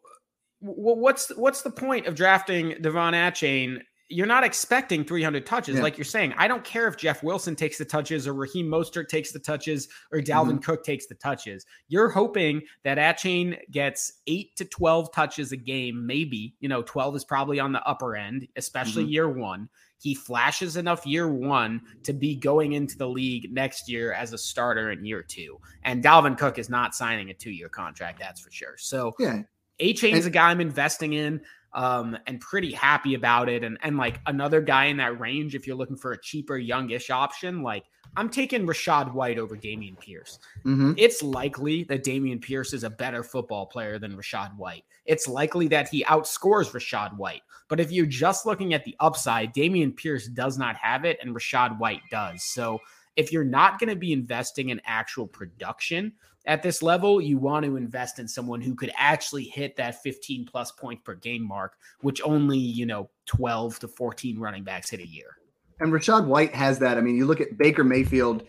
what's 0.61 1.35
what's 1.37 1.63
the 1.63 1.71
point 1.71 2.07
of 2.07 2.15
drafting 2.15 2.73
De'Von 2.73 3.15
Achane 3.15 3.81
you're 4.11 4.27
not 4.27 4.43
expecting 4.43 5.05
300 5.05 5.47
touches. 5.47 5.77
Yeah. 5.77 5.83
Like 5.83 5.97
you're 5.97 6.05
saying, 6.05 6.35
I 6.37 6.49
don't 6.49 6.65
care 6.65 6.89
if 6.89 6.97
Jeff 6.97 7.23
Wilson 7.23 7.55
takes 7.55 7.79
the 7.79 7.85
touches 7.85 8.27
or 8.27 8.35
Raheem 8.35 8.67
Mostert 8.67 9.07
takes 9.09 9.31
the 9.31 9.39
touches 9.39 9.89
or 10.11 10.19
Dalvin 10.19 10.55
mm-hmm. 10.55 10.59
Cook 10.59 10.83
takes 10.83 11.07
the 11.07 11.15
touches. 11.15 11.65
You're 11.87 12.09
hoping 12.09 12.63
that 12.83 12.99
Achane 12.99 13.59
gets 13.71 14.15
eight 14.27 14.57
to 14.57 14.65
12 14.65 15.13
touches 15.13 15.53
a 15.53 15.57
game, 15.57 16.05
maybe. 16.05 16.57
You 16.59 16.69
know, 16.69 16.83
12 16.83 17.17
is 17.17 17.25
probably 17.25 17.61
on 17.61 17.71
the 17.71 17.83
upper 17.85 18.17
end, 18.17 18.49
especially 18.57 19.05
mm-hmm. 19.05 19.13
year 19.13 19.29
one. 19.29 19.69
He 19.99 20.15
flashes 20.15 20.77
enough 20.77 21.07
year 21.07 21.29
one 21.29 21.81
to 22.03 22.13
be 22.13 22.35
going 22.35 22.73
into 22.73 22.99
the 22.99 23.09
league 23.09 23.53
next 23.53 23.89
year 23.89 24.13
as 24.13 24.33
a 24.33 24.39
starter 24.39 24.91
in 24.91 25.05
year 25.05 25.23
two. 25.23 25.61
And 25.85 26.03
Dalvin 26.03 26.37
Cook 26.37 26.59
is 26.59 26.69
not 26.69 26.97
signing 26.97 27.31
a 27.31 27.35
two 27.35 27.51
year 27.53 27.69
contract, 27.69 28.19
that's 28.19 28.41
for 28.41 28.51
sure. 28.51 28.77
So, 28.77 29.15
yeah. 29.21 29.43
Achane's 29.81 30.27
a 30.27 30.31
guy 30.31 30.51
I'm 30.51 30.61
investing 30.61 31.15
in 31.15 31.41
um, 31.73 32.19
and 32.27 32.41
pretty 32.41 32.73
happy 32.73 33.15
about 33.15 33.49
it. 33.49 33.65
And 33.65 33.79
and 33.83 33.97
like 33.97 34.21
another 34.27 34.61
guy 34.61 34.87
in 34.87 34.97
that 34.99 35.21
range, 35.21 35.55
if 35.55 35.67
you're 35.67 35.77
looking 35.77 35.97
for 35.97 36.13
a 36.13 36.21
cheaper, 36.21 36.57
youngish 36.57 37.11
option, 37.11 37.63
like 37.63 37.85
I'm 38.17 38.29
taking 38.29 38.67
Rachaad 38.67 39.13
White 39.13 39.39
over 39.39 39.57
Dameon 39.57 39.99
Pierce. 39.99 40.39
Mm-hmm. 40.65 40.95
It's 40.97 41.23
likely 41.23 41.85
that 41.85 42.05
Dameon 42.05 42.43
Pierce 42.43 42.73
is 42.73 42.85
a 42.85 42.91
better 42.91 43.23
football 43.23 43.67
player 43.67 43.99
than 43.99 44.17
Rachaad 44.17 44.57
White. 44.57 44.85
It's 45.07 45.29
likely 45.29 45.69
that 45.69 45.89
he 45.89 46.05
outscores 46.05 46.73
Rachaad 46.73 47.17
White. 47.17 47.43
But 47.69 47.81
if 47.81 47.93
you're 47.93 48.07
just 48.07 48.47
looking 48.47 48.75
at 48.75 48.85
the 48.85 48.97
upside, 48.99 49.55
Dameon 49.55 49.97
Pierce 49.97 50.27
does 50.27 50.59
not 50.59 50.77
have 50.77 51.05
it, 51.05 51.19
and 51.23 51.35
Rachaad 51.35 51.79
White 51.79 52.03
does. 52.11 52.43
So 52.43 52.81
if 53.17 53.33
you're 53.33 53.45
not 53.45 53.79
going 53.79 53.91
to 53.91 53.97
be 53.97 54.13
investing 54.13 54.71
in 54.71 54.81
actual 54.85 55.27
production, 55.27 56.13
at 56.47 56.63
this 56.63 56.83
level, 56.83 57.21
you 57.21 57.39
want 57.39 57.65
to 57.67 57.77
invest 57.77 58.19
in 58.19 58.27
someone 58.27 58.61
who 58.61 58.75
could 58.75 58.93
actually 58.97 59.45
hit 59.45 59.77
that 59.77 60.03
15 60.03 60.47
plus 60.47 60.73
point 60.73 61.05
per 61.05 61.15
game 61.15 61.47
mark, 61.47 61.77
which 62.01 62.21
only, 62.23 62.59
you 62.59 62.87
know, 62.87 63.11
12 63.27 63.81
to 63.81 63.89
14 63.89 64.39
running 64.39 64.65
backs 64.65 64.91
hit 64.91 65.01
a 65.01 65.07
year. 65.07 65.37
And 65.81 65.93
Rachaad 65.93 66.27
White 66.27 66.55
has 66.55 66.79
that. 66.79 66.99
I 66.99 67.01
mean, 67.01 67.17
you 67.17 67.27
look 67.27 67.41
at 67.41 67.59
Baker 67.59 67.85
Mayfield 67.85 68.45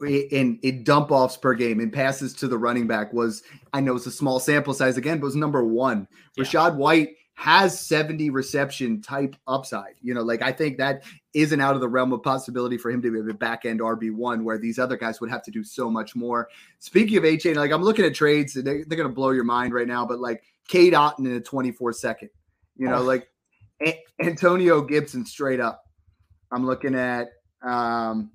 in, 0.00 0.58
in 0.62 0.84
dump 0.84 1.10
offs 1.10 1.36
per 1.36 1.54
game 1.54 1.80
and 1.80 1.92
passes 1.92 2.34
to 2.34 2.48
the 2.48 2.58
running 2.58 2.86
back 2.86 3.12
was, 3.12 3.42
I 3.72 3.80
know 3.80 3.96
it's 3.96 4.06
a 4.06 4.12
small 4.12 4.40
sample 4.40 4.74
size 4.74 4.96
again, 4.96 5.18
but 5.18 5.26
was 5.26 5.36
number 5.36 5.64
one. 5.64 6.08
Yeah. 6.36 6.44
Rachaad 6.44 6.76
White 6.76 7.10
has 7.34 7.78
70 7.78 8.30
reception 8.30 9.02
type 9.02 9.36
upside. 9.46 9.94
You 10.00 10.14
know, 10.14 10.22
like 10.22 10.40
I 10.40 10.52
think 10.52 10.78
that 10.78 11.02
isn't 11.34 11.60
out 11.60 11.74
of 11.74 11.80
the 11.80 11.88
realm 11.88 12.12
of 12.12 12.22
possibility 12.22 12.78
for 12.78 12.90
him 12.90 13.02
to 13.02 13.10
be 13.10 13.30
a 13.30 13.34
back 13.34 13.64
end 13.64 13.80
RB1 13.80 14.44
where 14.44 14.56
these 14.56 14.78
other 14.78 14.96
guys 14.96 15.20
would 15.20 15.30
have 15.30 15.42
to 15.44 15.50
do 15.50 15.64
so 15.64 15.90
much 15.90 16.14
more. 16.14 16.48
Speaking 16.78 17.18
of 17.18 17.24
Achane, 17.24 17.56
like 17.56 17.72
I'm 17.72 17.82
looking 17.82 18.04
at 18.04 18.14
trades, 18.14 18.56
and 18.56 18.66
they, 18.66 18.70
are 18.70 18.84
going 18.84 19.08
to 19.08 19.14
blow 19.14 19.30
your 19.30 19.44
mind 19.44 19.74
right 19.74 19.88
now, 19.88 20.06
but 20.06 20.20
like 20.20 20.44
Cade 20.68 20.92
Otton 20.92 21.26
in 21.26 21.32
a 21.32 21.40
24 21.40 21.92
second, 21.92 22.30
you 22.76 22.88
know, 22.88 22.98
oh. 22.98 23.02
like 23.02 23.28
a- 23.84 24.00
Antonio 24.22 24.80
Gibson 24.80 25.26
straight 25.26 25.60
up. 25.60 25.84
I'm 26.52 26.64
looking 26.64 26.94
at, 26.94 27.28
um, 27.62 28.30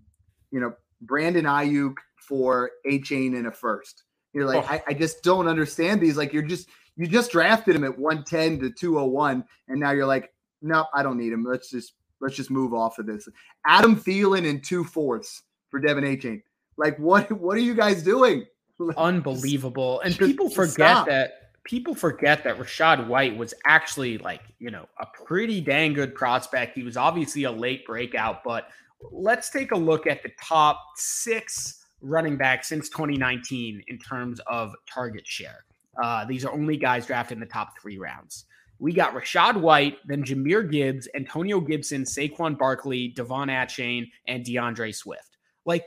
you 0.52 0.60
know, 0.60 0.74
Brandon 1.02 1.45
Aiyuk 1.45 1.95
for 2.18 2.72
Achane 2.86 3.36
in 3.36 3.45
a 3.45 3.52
first. 3.52 4.04
You're 4.34 4.45
like, 4.45 4.64
oh. 4.66 4.74
I, 4.74 4.84
I 4.88 4.93
just 4.93 5.24
don't 5.24 5.47
understand 5.47 6.02
these. 6.02 6.18
Like, 6.18 6.34
you're 6.34 6.43
just, 6.43 6.68
you 7.00 7.08
just 7.08 7.32
drafted 7.32 7.78
him 7.78 7.86
at 7.86 7.97
110 7.97 8.60
to 8.60 8.70
201, 8.70 9.45
and 9.70 9.80
now 9.80 9.91
you're 9.91 10.06
like, 10.06 10.34
nope, 10.62 10.88
I 10.93 11.02
don't 11.02 11.18
need 11.18 11.32
him. 11.32 11.45
Let's 11.45 11.70
just 11.70 11.93
let's 12.20 12.36
just 12.36 12.52
move 12.52 12.74
off 12.74 13.00
of 13.00 13.06
this. 13.06 13.30
Adam 13.66 13.95
Thielen 13.95 14.45
in 14.45 14.60
two 14.60 14.84
fourths 14.84 15.43
for 15.70 15.80
De'Von 15.80 16.04
Achane. 16.04 16.41
Like, 16.78 16.97
what 17.00 17.32
what 17.32 17.56
are 17.56 17.62
you 17.62 17.74
guys 17.74 18.04
doing? 18.04 18.45
Unbelievable. 18.97 20.02
And 20.02 20.14
just, 20.14 20.30
people 20.30 20.50
forget 20.50 20.76
stop. 20.76 21.08
that 21.08 21.54
people 21.64 21.95
forget 21.95 22.43
that 22.43 22.58
Rachaad 22.58 23.08
White 23.08 23.38
was 23.38 23.54
actually 23.66 24.18
like, 24.18 24.41
you 24.60 24.70
know, 24.70 24.86
a 25.00 25.06
pretty 25.26 25.62
dang 25.62 25.93
good 25.93 26.14
prospect. 26.16 26.76
He 26.76 26.84
was 26.84 26.97
obviously 26.97 27.45
a 27.45 27.52
late 27.52 27.86
breakout, 27.86 28.43
but 28.43 28.68
let's 29.10 29.50
take 29.50 29.72
a 29.72 29.78
look 29.78 30.06
at 30.06 30.22
the 30.22 30.32
top 30.41 30.82
six 30.97 31.86
running 32.02 32.36
backs 32.36 32.68
since 32.68 32.89
2019 32.89 33.84
in 33.88 34.00
terms 34.00 34.41
of 34.47 34.74
target 34.93 35.26
share. 35.26 35.64
Uh, 36.02 36.26
these 36.26 36.45
are 36.45 36.52
only 36.52 36.78
guys 36.78 37.06
drafted 37.06 37.36
in 37.36 37.39
the 37.39 37.45
top 37.45 37.80
three 37.80 37.97
rounds. 37.97 38.45
We 38.80 38.93
got 38.93 39.14
Rachaad 39.14 39.58
White, 39.60 39.97
then 40.08 40.24
Jahmyr 40.24 40.72
Gibbs, 40.72 41.08
Antonio 41.14 41.60
Gibson, 41.60 42.04
Saquon 42.04 42.58
Barkley, 42.58 43.14
De'Von 43.14 43.47
Achane, 43.47 44.10
and 44.26 44.45
DeAndre 44.45 44.95
Swift. 44.95 45.38
Like 45.66 45.86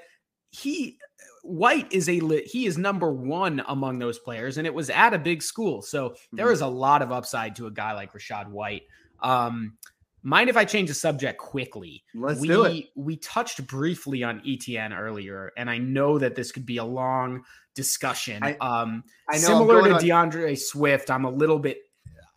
he 0.50 0.98
White 1.42 1.90
is 1.92 2.08
a 2.08 2.20
he 2.44 2.66
is 2.66 2.78
number 2.78 3.10
one 3.12 3.62
among 3.66 3.98
those 3.98 4.18
players, 4.18 4.58
and 4.58 4.66
it 4.66 4.74
was 4.74 4.90
at 4.90 5.14
a 5.14 5.18
big 5.18 5.42
school, 5.42 5.82
so 5.82 6.14
there 6.32 6.52
is 6.52 6.60
a 6.60 6.66
lot 6.66 7.02
of 7.02 7.10
upside 7.10 7.56
to 7.56 7.66
a 7.66 7.70
guy 7.70 7.94
like 7.94 8.12
Rachaad 8.12 8.48
White. 8.48 8.82
Um, 9.20 9.76
mind 10.22 10.48
if 10.48 10.56
I 10.56 10.64
change 10.64 10.88
the 10.88 10.94
subject 10.94 11.38
quickly? 11.38 12.04
Let's 12.14 12.40
we, 12.40 12.48
do 12.48 12.64
it. 12.64 12.86
We 12.94 13.16
touched 13.16 13.66
briefly 13.66 14.22
on 14.22 14.40
ETN 14.40 14.98
earlier, 14.98 15.52
and 15.56 15.68
I 15.68 15.78
know 15.78 16.18
that 16.18 16.34
this 16.34 16.52
could 16.52 16.66
be 16.66 16.78
a 16.78 16.84
long 16.84 17.44
discussion. 17.74 18.42
I, 18.42 18.56
um, 18.60 19.04
I 19.28 19.34
know 19.34 19.38
similar 19.38 19.82
to 19.88 19.94
on- 19.94 20.00
DeAndre 20.00 20.58
Swift, 20.58 21.10
I'm 21.10 21.24
a 21.24 21.30
little 21.30 21.58
bit. 21.58 21.78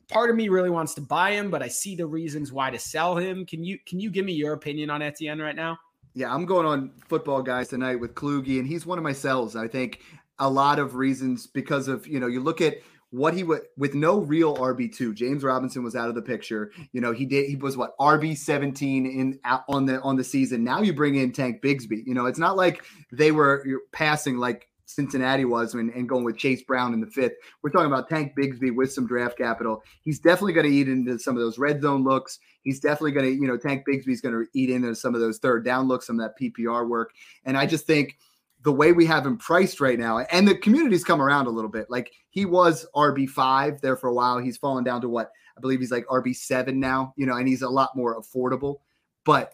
Part 0.07 0.29
of 0.29 0.35
me 0.35 0.49
really 0.49 0.69
wants 0.69 0.93
to 0.95 1.01
buy 1.01 1.31
him, 1.31 1.49
but 1.49 1.63
I 1.63 1.67
see 1.67 1.95
the 1.95 2.05
reasons 2.05 2.51
why 2.51 2.69
to 2.69 2.77
sell 2.77 3.17
him. 3.17 3.45
Can 3.45 3.63
you 3.63 3.79
can 3.87 3.99
you 3.99 4.11
give 4.11 4.23
me 4.23 4.33
your 4.33 4.53
opinion 4.53 4.91
on 4.91 5.01
Etienne 5.01 5.39
right 5.39 5.55
now? 5.55 5.79
Yeah, 6.13 6.33
I'm 6.33 6.45
going 6.45 6.67
on 6.67 6.91
football 7.07 7.41
guys 7.41 7.69
tonight 7.69 7.95
with 7.95 8.13
Kluge, 8.13 8.59
and 8.59 8.67
he's 8.67 8.85
one 8.85 8.99
of 8.99 9.03
my 9.03 9.13
sells. 9.13 9.55
I 9.55 9.67
think 9.67 10.01
a 10.37 10.49
lot 10.49 10.79
of 10.79 10.95
reasons 10.95 11.47
because 11.47 11.87
of 11.87 12.05
you 12.05 12.19
know 12.19 12.27
you 12.27 12.39
look 12.39 12.61
at 12.61 12.77
what 13.15 13.33
he 13.33 13.43
would 13.43 13.61
with 13.77 13.95
no 13.95 14.19
real 14.19 14.57
RB2. 14.57 15.13
James 15.13 15.43
Robinson 15.43 15.83
was 15.83 15.95
out 15.95 16.09
of 16.09 16.15
the 16.15 16.21
picture. 16.21 16.71
You 16.91 16.99
know, 16.99 17.13
he 17.13 17.25
did 17.25 17.47
he 17.47 17.55
was 17.55 17.77
what 17.77 17.97
RB17 17.97 19.05
in 19.05 19.39
on 19.69 19.85
the 19.85 20.01
on 20.01 20.17
the 20.17 20.23
season. 20.23 20.63
Now 20.63 20.81
you 20.81 20.93
bring 20.93 21.15
in 21.15 21.31
Tank 21.31 21.61
Bigsby. 21.61 22.03
You 22.05 22.13
know, 22.13 22.25
it's 22.25 22.39
not 22.39 22.57
like 22.57 22.83
they 23.11 23.31
were 23.31 23.65
passing 23.93 24.37
like 24.37 24.67
Cincinnati 24.85 25.45
was 25.45 25.73
and, 25.73 25.89
and, 25.91 26.07
going 26.07 26.23
with 26.23 26.37
Chase 26.37 26.61
Brown 26.63 26.93
in 26.93 27.01
the 27.01 27.07
fifth. 27.07 27.33
We're 27.63 27.71
talking 27.71 27.87
about 27.87 28.07
Tank 28.07 28.33
Bigsby 28.37 28.75
with 28.75 28.93
some 28.93 29.07
draft 29.07 29.37
capital. 29.37 29.81
He's 30.03 30.19
definitely 30.19 30.53
going 30.53 30.67
to 30.67 30.71
eat 30.71 30.87
into 30.87 31.17
some 31.17 31.35
of 31.35 31.41
those 31.41 31.57
red 31.57 31.81
zone 31.81 32.03
looks. 32.03 32.37
He's 32.61 32.79
definitely 32.79 33.13
going 33.13 33.25
to, 33.25 33.31
you 33.31 33.47
know, 33.47 33.57
Tank 33.57 33.83
Bigsby's 33.89 34.21
going 34.21 34.35
to 34.35 34.45
eat 34.53 34.69
into 34.69 34.93
some 34.93 35.15
of 35.15 35.21
those 35.21 35.39
third 35.39 35.65
down 35.65 35.87
looks, 35.87 36.05
some 36.05 36.19
of 36.19 36.29
that 36.29 36.39
PPR 36.39 36.87
work. 36.87 37.13
And 37.45 37.57
I 37.57 37.65
just 37.65 37.87
think 37.87 38.17
the 38.65 38.73
way 38.73 38.91
we 38.91 39.05
have 39.05 39.25
him 39.25 39.37
priced 39.37 39.79
right 39.79 39.97
now, 39.97 40.19
and 40.19 40.47
the 40.47 40.57
community's 40.57 41.03
come 41.03 41.21
around 41.21 41.45
a 41.45 41.51
little 41.51 41.69
bit. 41.69 41.89
Like 41.89 42.11
he 42.31 42.45
was 42.45 42.85
RB5 42.95 43.79
there 43.79 43.95
for 43.95 44.07
a 44.07 44.13
while. 44.13 44.39
He's 44.39 44.57
fallen 44.57 44.83
down 44.83 45.01
to 45.01 45.09
what 45.09 45.31
I 45.55 45.61
believe 45.61 45.79
he's 45.79 45.91
like 45.91 46.05
RB7 46.07 46.73
now, 46.73 47.13
you 47.15 47.27
know, 47.27 47.37
and 47.37 47.47
he's 47.47 47.61
a 47.61 47.69
lot 47.69 47.95
more 47.95 48.19
affordable. 48.19 48.77
But 49.23 49.53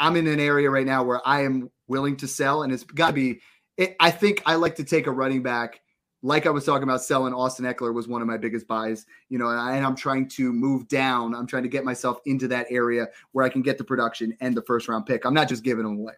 I'm 0.00 0.16
in 0.16 0.26
an 0.26 0.40
area 0.40 0.70
right 0.70 0.86
now 0.86 1.04
where 1.04 1.20
I 1.26 1.44
am 1.44 1.70
willing 1.86 2.16
to 2.16 2.26
sell, 2.26 2.62
and 2.62 2.72
it's 2.72 2.82
got 2.82 3.08
to 3.08 3.12
be 3.12 3.40
it, 3.76 3.94
I 4.00 4.10
think 4.10 4.42
I 4.46 4.54
like 4.54 4.74
to 4.76 4.84
take 4.84 5.06
a 5.06 5.12
running 5.12 5.42
back 5.42 5.82
like 6.22 6.46
I 6.46 6.50
was 6.50 6.64
talking 6.64 6.82
about 6.82 7.02
selling 7.02 7.34
Austin 7.34 7.66
Ekeler 7.66 7.92
was 7.92 8.08
one 8.08 8.22
of 8.22 8.26
my 8.26 8.38
biggest 8.38 8.66
buys, 8.66 9.04
you 9.28 9.38
know, 9.38 9.48
and, 9.48 9.60
I, 9.60 9.76
am 9.76 9.94
trying 9.94 10.28
to 10.30 10.50
move 10.50 10.88
down. 10.88 11.34
I'm 11.34 11.46
trying 11.46 11.62
to 11.64 11.68
get 11.68 11.84
myself 11.84 12.20
into 12.24 12.48
that 12.48 12.66
area 12.70 13.08
where 13.32 13.44
I 13.44 13.50
can 13.50 13.60
get 13.60 13.76
the 13.76 13.84
production 13.84 14.34
and 14.40 14.56
the 14.56 14.62
first 14.62 14.88
round 14.88 15.04
pick. 15.04 15.26
I'm 15.26 15.34
not 15.34 15.48
just 15.48 15.62
giving 15.62 15.84
them 15.84 15.98
away. 15.98 16.14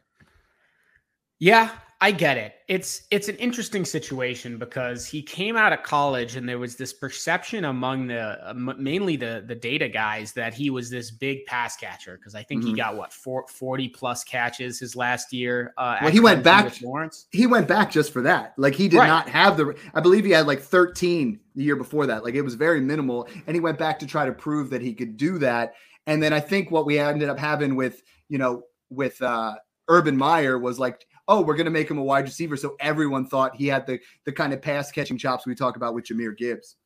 Yeah, 1.40 1.70
I 2.00 2.12
get 2.12 2.38
it. 2.38 2.54
It's 2.68 3.02
it's 3.10 3.28
an 3.28 3.34
interesting 3.36 3.84
situation 3.84 4.56
because 4.56 5.04
he 5.04 5.20
came 5.20 5.56
out 5.56 5.72
of 5.72 5.82
college 5.82 6.36
and 6.36 6.48
there 6.48 6.58
was 6.60 6.76
this 6.76 6.92
perception 6.92 7.64
among 7.64 8.06
the 8.06 8.38
uh, 8.48 8.54
mainly 8.54 9.16
the 9.16 9.42
the 9.44 9.56
data 9.56 9.88
guys 9.88 10.32
that 10.34 10.54
he 10.54 10.70
was 10.70 10.90
this 10.90 11.10
big 11.10 11.44
pass 11.46 11.76
catcher 11.76 12.16
because 12.16 12.36
I 12.36 12.44
think 12.44 12.60
mm-hmm. 12.60 12.70
he 12.70 12.76
got 12.76 12.96
what 12.96 13.12
four, 13.12 13.46
40 13.48 13.88
plus 13.88 14.22
catches 14.22 14.78
his 14.78 14.94
last 14.94 15.32
year. 15.32 15.74
Uh, 15.76 15.96
well, 16.02 16.12
he 16.12 16.20
went 16.20 16.44
back. 16.44 16.80
Lawrence. 16.82 17.26
He 17.32 17.48
went 17.48 17.66
back 17.66 17.90
just 17.90 18.12
for 18.12 18.22
that. 18.22 18.54
Like 18.56 18.76
he 18.76 18.86
did 18.86 18.98
right. 18.98 19.08
not 19.08 19.28
have 19.28 19.56
the. 19.56 19.76
I 19.92 20.00
believe 20.00 20.24
he 20.24 20.30
had 20.30 20.46
like 20.46 20.60
13 20.60 21.40
the 21.56 21.64
year 21.64 21.76
before 21.76 22.06
that. 22.06 22.22
Like 22.22 22.34
it 22.34 22.42
was 22.42 22.54
very 22.54 22.80
minimal, 22.80 23.28
and 23.48 23.56
he 23.56 23.60
went 23.60 23.76
back 23.78 23.98
to 23.98 24.06
try 24.06 24.24
to 24.24 24.32
prove 24.32 24.70
that 24.70 24.82
he 24.82 24.94
could 24.94 25.16
do 25.16 25.38
that. 25.38 25.74
And 26.06 26.22
then 26.22 26.32
I 26.32 26.38
think 26.38 26.70
what 26.70 26.86
we 26.86 27.00
ended 27.00 27.28
up 27.28 27.40
having 27.40 27.74
with 27.74 28.04
you 28.28 28.38
know 28.38 28.62
with 28.88 29.20
uh 29.20 29.56
Urban 29.88 30.16
Meyer 30.16 30.58
was 30.58 30.78
like 30.78 31.04
oh, 31.28 31.42
we're 31.42 31.54
going 31.54 31.66
to 31.66 31.70
make 31.70 31.90
him 31.90 31.98
a 31.98 32.02
wide 32.02 32.24
receiver. 32.24 32.56
So 32.56 32.74
everyone 32.80 33.26
thought 33.26 33.54
he 33.54 33.66
had 33.66 33.86
the 33.86 34.00
the 34.24 34.32
kind 34.32 34.52
of 34.52 34.60
pass 34.60 34.90
catching 34.90 35.18
chops 35.18 35.46
we 35.46 35.54
talk 35.54 35.76
about 35.76 35.94
with 35.94 36.06
Jahmyr 36.06 36.36
Gibbs. 36.36 36.76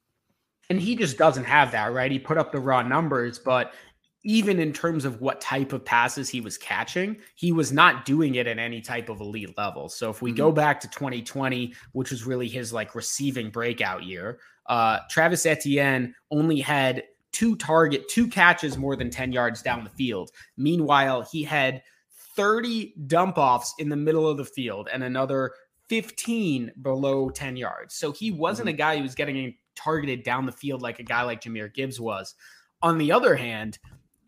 And 0.68 0.80
he 0.80 0.97
just 0.97 1.18
doesn't 1.18 1.45
have 1.45 1.72
that, 1.72 1.93
right? 1.93 2.11
He 2.11 2.18
put 2.18 2.38
up 2.38 2.53
the 2.53 2.61
raw 2.61 2.82
numbers, 2.82 3.38
but 3.38 3.72
even 4.24 4.61
in 4.61 4.72
terms 4.72 5.05
of 5.05 5.20
what 5.20 5.40
type 5.40 5.72
of 5.72 5.84
passes 5.84 6.28
he 6.28 6.40
was 6.40 6.57
catching, 6.57 7.16
he 7.34 7.53
was 7.53 7.72
not 7.72 8.05
doing 8.05 8.36
it 8.36 8.47
at 8.47 8.59
any 8.59 8.80
type 8.80 9.09
of 9.09 9.20
elite 9.20 9.57
level. 9.59 9.88
So 9.88 10.11
if 10.11 10.22
we 10.22 10.30
mm-hmm. 10.30 10.36
go 10.36 10.53
back 10.53 10.80
to 10.80 10.88
2020, 10.88 11.74
which 11.93 12.11
was 12.11 12.24
really 12.24 12.49
his 12.49 12.72
like 12.72 12.95
receiving 12.95 13.51
breakout 13.51 14.05
year, 14.05 14.38
uh, 14.66 15.01
Travis 15.11 15.45
Etienne 15.45 16.14
only 16.30 16.61
had 16.61 17.03
two 17.32 17.57
target, 17.57 18.09
two 18.09 18.28
catches 18.28 18.78
more 18.78 18.95
than 18.95 19.11
10 19.11 19.32
yards 19.32 19.62
down 19.62 19.82
the 19.82 19.90
field. 19.90 20.30
Meanwhile, 20.57 21.26
he 21.30 21.43
had 21.43 21.82
30 22.37 22.95
dump 23.07 23.39
offs 23.39 23.74
in 23.78 23.89
the 23.89 23.97
middle 23.97 24.28
of 24.28 24.37
the 24.37 24.45
field 24.45 24.89
and 24.93 25.03
another 25.03 25.53
15 25.89 26.72
below 26.83 27.28
10 27.28 27.57
yards. 27.57 27.95
So 27.95 28.12
he 28.12 28.30
wasn't 28.30 28.68
mm-hmm. 28.68 28.74
a 28.74 28.78
guy 28.78 28.97
who 28.97 29.03
was 29.03 29.14
getting 29.14 29.55
targeted 29.74 30.22
down 30.22 30.47
the 30.47 30.53
field 30.53 30.83
like 30.83 30.99
a 30.99 31.05
guy 31.05 31.22
like 31.22 31.43
Jahmyr 31.43 31.72
Gibbs 31.72 32.01
was. 32.01 32.35
On 32.83 32.99
the 32.99 33.12
other 33.12 33.35
hand, 33.35 33.78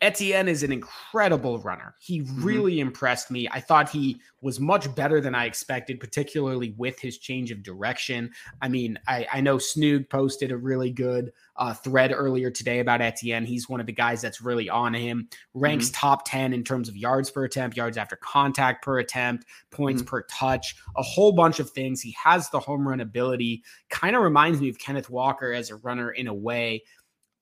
Etienne 0.04 0.48
is 0.48 0.62
an 0.62 0.70
incredible 0.70 1.58
runner. 1.60 1.94
He 1.98 2.20
mm-hmm. 2.20 2.44
really 2.44 2.72
mm-hmm. 2.74 2.88
impressed 2.88 3.30
me. 3.30 3.48
I 3.50 3.58
thought 3.58 3.88
he 3.88 4.20
was 4.42 4.60
much 4.60 4.94
better 4.94 5.18
than 5.18 5.34
I 5.34 5.46
expected, 5.46 5.98
particularly 5.98 6.74
with 6.76 7.00
his 7.00 7.16
change 7.16 7.50
of 7.50 7.62
direction. 7.62 8.30
I 8.60 8.68
mean, 8.68 8.98
I, 9.08 9.26
I 9.32 9.40
know 9.40 9.56
Snoog 9.56 10.10
posted 10.10 10.52
a 10.52 10.58
really 10.58 10.90
good 10.90 11.32
uh, 11.56 11.72
thread 11.72 12.12
earlier 12.14 12.50
today 12.50 12.80
about 12.80 13.00
Etienne. 13.00 13.46
He's 13.46 13.66
one 13.66 13.80
of 13.80 13.86
the 13.86 13.92
guys 13.92 14.20
that's 14.20 14.42
really 14.42 14.68
on 14.68 14.92
him, 14.92 15.26
ranks 15.54 15.86
mm-hmm. 15.86 16.06
top 16.06 16.28
10 16.28 16.52
in 16.52 16.64
terms 16.64 16.90
of 16.90 16.98
yards 16.98 17.30
per 17.30 17.44
attempt, 17.44 17.78
yards 17.78 17.96
after 17.96 18.16
contact 18.16 18.84
per 18.84 18.98
attempt, 18.98 19.46
points 19.70 20.02
mm-hmm. 20.02 20.10
per 20.10 20.22
touch, 20.24 20.76
a 20.96 21.02
whole 21.02 21.32
bunch 21.32 21.60
of 21.60 21.70
things. 21.70 22.02
He 22.02 22.14
has 22.22 22.50
the 22.50 22.60
home 22.60 22.86
run 22.86 23.00
ability, 23.00 23.64
kind 23.88 24.14
of 24.14 24.22
reminds 24.22 24.60
me 24.60 24.68
of 24.68 24.78
Kenneth 24.78 25.08
Walker 25.08 25.54
as 25.54 25.70
a 25.70 25.76
runner 25.76 26.10
in 26.10 26.26
a 26.26 26.34
way. 26.34 26.82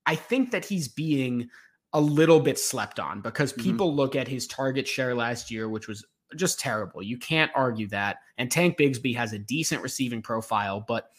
I 0.07 0.15
think 0.15 0.53
that 0.53 0.65
he's 0.65 0.87
being 0.87 1.49
a 1.93 2.01
little 2.01 2.41
bit 2.41 2.59
slept 2.59 2.99
on 2.99 3.21
because 3.21 3.53
mm-hmm. 3.53 3.63
people 3.63 3.89
mm-hmm. 3.89 3.99
look 3.99 4.17
at 4.17 4.29
his 4.29 4.47
target 4.47 4.87
share 4.87 5.15
last 5.15 5.51
year, 5.51 5.69
which 5.69 5.89
was 5.89 6.05
just 6.37 6.59
terrible. 6.59 7.03
You 7.03 7.19
can't 7.19 7.51
argue 7.55 7.89
that. 7.89 8.19
And 8.39 8.51
Tank 8.51 8.79
Bigsby 8.79 9.15
has 9.17 9.33
a 9.33 9.39
decent 9.39 9.83
receiving 9.83 10.23
profile, 10.23 10.85
but 10.87 11.11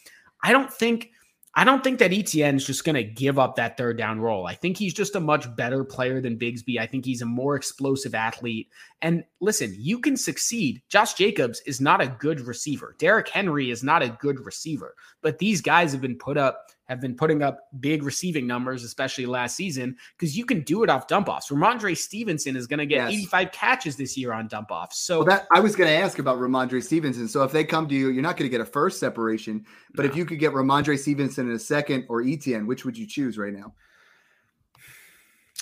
I 0.42 0.52
don't 0.52 0.72
think 0.72 1.10
I 1.56 1.62
don't 1.62 1.84
think 1.84 2.00
that 2.00 2.10
ETN 2.10 2.56
is 2.56 2.66
just 2.66 2.84
going 2.84 2.96
to 2.96 3.04
give 3.04 3.38
up 3.38 3.54
that 3.56 3.76
third 3.76 3.96
down 3.96 4.20
role. 4.20 4.44
I 4.44 4.54
think 4.54 4.76
he's 4.76 4.92
just 4.92 5.14
a 5.14 5.20
much 5.20 5.54
better 5.54 5.84
player 5.84 6.20
than 6.20 6.36
Bigsby. 6.36 6.80
I 6.80 6.86
think 6.86 7.04
he's 7.04 7.22
a 7.22 7.26
more 7.26 7.54
explosive 7.54 8.12
athlete. 8.12 8.70
And 9.02 9.22
listen, 9.40 9.72
you 9.78 10.00
can 10.00 10.16
succeed. 10.16 10.82
Josh 10.88 11.14
Jacobs 11.14 11.62
is 11.64 11.80
not 11.80 12.02
a 12.02 12.08
good 12.18 12.40
receiver. 12.40 12.96
Derrick 12.98 13.28
Henry 13.28 13.70
is 13.70 13.84
not 13.84 14.02
a 14.02 14.16
good 14.20 14.44
receiver. 14.44 14.96
But 15.22 15.38
these 15.38 15.60
guys 15.60 15.92
have 15.92 16.00
been 16.00 16.18
put 16.18 16.36
up 16.36 16.66
have 16.88 17.00
been 17.00 17.14
putting 17.14 17.42
up 17.42 17.68
big 17.80 18.02
receiving 18.02 18.46
numbers, 18.46 18.84
especially 18.84 19.26
last 19.26 19.56
season, 19.56 19.96
because 20.16 20.36
you 20.36 20.44
can 20.44 20.60
do 20.62 20.82
it 20.82 20.90
off 20.90 21.06
dump 21.06 21.28
offs. 21.28 21.50
Rhamondre 21.50 21.96
Stevenson 21.96 22.56
is 22.56 22.66
going 22.66 22.78
to 22.78 22.86
get 22.86 23.10
yes. 23.10 23.20
85 23.20 23.52
catches 23.52 23.96
this 23.96 24.16
year 24.16 24.32
on 24.32 24.48
dump 24.48 24.70
offs. 24.70 24.98
So 24.98 25.18
well, 25.18 25.26
that 25.28 25.46
I 25.52 25.60
was 25.60 25.74
going 25.74 25.88
to 25.88 25.96
ask 25.96 26.18
about 26.18 26.38
Rhamondre 26.38 26.82
Stevenson. 26.82 27.26
So 27.28 27.42
if 27.42 27.52
they 27.52 27.64
come 27.64 27.88
to 27.88 27.94
you, 27.94 28.10
you're 28.10 28.22
not 28.22 28.36
going 28.36 28.50
to 28.50 28.52
get 28.56 28.60
a 28.60 28.70
first 28.70 29.00
separation, 29.00 29.64
but 29.94 30.04
no. 30.04 30.10
if 30.10 30.16
you 30.16 30.24
could 30.24 30.38
get 30.38 30.52
Rhamondre 30.52 30.98
Stevenson 30.98 31.48
in 31.48 31.56
a 31.56 31.58
second 31.58 32.04
or 32.08 32.22
Etienne, 32.22 32.66
which 32.66 32.84
would 32.84 32.98
you 32.98 33.06
choose 33.06 33.38
right 33.38 33.52
now? 33.52 33.74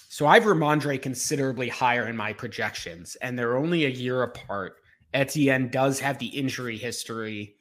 So 0.09 0.27
I've 0.27 0.43
Rhamondre 0.43 1.01
considerably 1.01 1.69
higher 1.69 2.09
in 2.09 2.17
my 2.17 2.33
projections, 2.33 3.17
and 3.23 3.39
they're 3.39 3.57
only 3.57 3.87
a 3.87 3.89
year 3.89 4.25
apart. 4.25 4.75
Etienne 5.15 5.69
does 5.69 6.01
have 6.01 6.19
the 6.19 6.27
injury 6.27 6.77
history 6.77 7.57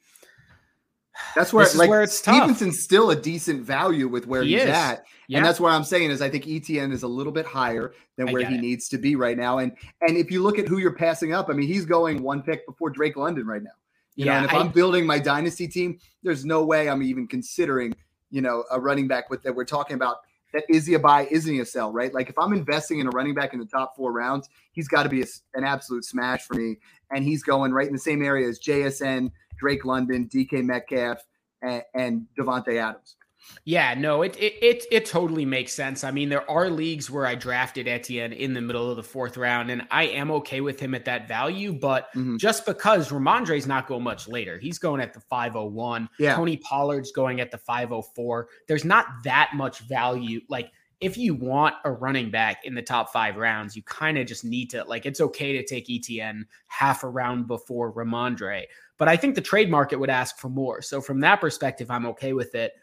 that's 1.34 1.52
where, 1.52 1.66
like, 1.74 1.88
where 1.88 2.02
it's 2.02 2.16
Stevenson's 2.16 2.76
tough. 2.76 2.84
still 2.84 3.10
a 3.10 3.16
decent 3.16 3.62
value 3.62 4.08
with 4.08 4.26
where 4.26 4.42
he 4.42 4.52
he's 4.52 4.62
is. 4.62 4.68
at. 4.68 5.04
Yeah. 5.28 5.38
And 5.38 5.46
that's 5.46 5.60
what 5.60 5.72
I'm 5.72 5.84
saying 5.84 6.10
is 6.10 6.20
I 6.20 6.28
think 6.28 6.44
ETN 6.44 6.92
is 6.92 7.02
a 7.02 7.08
little 7.08 7.32
bit 7.32 7.46
higher 7.46 7.94
than 8.16 8.32
where 8.32 8.46
he 8.46 8.56
it. 8.56 8.60
needs 8.60 8.88
to 8.90 8.98
be 8.98 9.16
right 9.16 9.36
now. 9.36 9.58
And 9.58 9.72
and 10.00 10.16
if 10.16 10.30
you 10.30 10.42
look 10.42 10.58
at 10.58 10.68
who 10.68 10.78
you're 10.78 10.94
passing 10.94 11.32
up, 11.32 11.48
I 11.48 11.52
mean, 11.52 11.68
he's 11.68 11.84
going 11.84 12.22
one 12.22 12.42
pick 12.42 12.66
before 12.66 12.90
Drake 12.90 13.16
London 13.16 13.46
right 13.46 13.62
now. 13.62 13.70
You 14.14 14.26
yeah, 14.26 14.32
know, 14.32 14.36
and 14.38 14.46
if 14.46 14.52
I, 14.52 14.60
am 14.60 14.68
building 14.68 15.06
my 15.06 15.18
dynasty 15.18 15.66
team, 15.66 15.98
there's 16.22 16.44
no 16.44 16.64
way 16.64 16.88
I'm 16.88 17.02
even 17.02 17.26
considering, 17.26 17.94
you 18.30 18.42
know, 18.42 18.64
a 18.70 18.78
running 18.78 19.08
back 19.08 19.30
with 19.30 19.42
that 19.44 19.54
we're 19.54 19.64
talking 19.64 19.94
about 19.94 20.18
that 20.52 20.64
is 20.68 20.86
he 20.86 20.94
a 20.94 20.98
buy, 20.98 21.26
isn't 21.30 21.52
he 21.52 21.60
a 21.60 21.64
sell, 21.64 21.92
right? 21.92 22.12
Like 22.12 22.28
if 22.28 22.38
I'm 22.38 22.52
investing 22.52 22.98
in 22.98 23.06
a 23.06 23.10
running 23.10 23.34
back 23.34 23.54
in 23.54 23.58
the 23.58 23.66
top 23.66 23.96
four 23.96 24.12
rounds, 24.12 24.48
he's 24.72 24.88
got 24.88 25.04
to 25.04 25.08
be 25.08 25.22
a, 25.22 25.26
an 25.54 25.64
absolute 25.64 26.04
smash 26.04 26.42
for 26.42 26.54
me. 26.54 26.76
And 27.10 27.24
he's 27.24 27.42
going 27.42 27.72
right 27.72 27.86
in 27.86 27.92
the 27.92 27.98
same 27.98 28.22
area 28.22 28.48
as 28.48 28.58
JSN, 28.58 29.30
Drake 29.58 29.84
London, 29.84 30.28
DK 30.28 30.64
Metcalf, 30.64 31.18
and, 31.62 31.82
and 31.94 32.26
Davante 32.38 32.76
Adams. 32.76 33.16
Yeah, 33.64 33.94
no, 33.94 34.22
it, 34.22 34.36
it 34.38 34.54
it 34.62 34.84
it 34.90 35.04
totally 35.06 35.44
makes 35.44 35.72
sense. 35.72 36.04
I 36.04 36.10
mean, 36.10 36.28
there 36.28 36.48
are 36.50 36.70
leagues 36.70 37.10
where 37.10 37.26
I 37.26 37.34
drafted 37.34 37.88
Etienne 37.88 38.32
in 38.32 38.54
the 38.54 38.60
middle 38.60 38.90
of 38.90 38.96
the 38.96 39.02
fourth 39.02 39.36
round, 39.36 39.70
and 39.70 39.86
I 39.90 40.04
am 40.04 40.30
okay 40.32 40.60
with 40.60 40.78
him 40.80 40.94
at 40.94 41.04
that 41.06 41.28
value. 41.28 41.72
But 41.72 42.08
mm-hmm. 42.14 42.36
just 42.36 42.66
because 42.66 43.10
Rhamondre's 43.10 43.66
not 43.66 43.86
going 43.86 44.02
much 44.02 44.28
later, 44.28 44.58
he's 44.58 44.78
going 44.78 45.00
at 45.00 45.12
the 45.12 45.20
501. 45.20 46.08
Yeah. 46.18 46.36
Tony 46.36 46.56
Pollard's 46.56 47.12
going 47.12 47.40
at 47.40 47.50
the 47.50 47.58
504. 47.58 48.48
There's 48.68 48.84
not 48.84 49.06
that 49.24 49.50
much 49.54 49.80
value. 49.80 50.40
Like 50.48 50.70
if 51.00 51.16
you 51.16 51.34
want 51.34 51.74
a 51.84 51.90
running 51.90 52.30
back 52.30 52.64
in 52.64 52.74
the 52.74 52.82
top 52.82 53.12
five 53.12 53.36
rounds, 53.36 53.74
you 53.74 53.82
kind 53.82 54.16
of 54.18 54.26
just 54.26 54.44
need 54.44 54.70
to 54.70 54.84
like 54.84 55.04
it's 55.04 55.20
okay 55.20 55.52
to 55.52 55.64
take 55.64 55.90
Etienne 55.90 56.46
half 56.68 57.02
a 57.02 57.08
round 57.08 57.48
before 57.48 57.92
Rhamondre. 57.92 58.62
But 59.02 59.08
I 59.08 59.16
think 59.16 59.34
the 59.34 59.40
trade 59.40 59.68
market 59.68 59.98
would 59.98 60.10
ask 60.10 60.38
for 60.38 60.48
more. 60.48 60.80
So 60.80 61.00
from 61.00 61.18
that 61.22 61.40
perspective, 61.40 61.90
I'm 61.90 62.06
okay 62.06 62.34
with 62.34 62.54
it. 62.54 62.74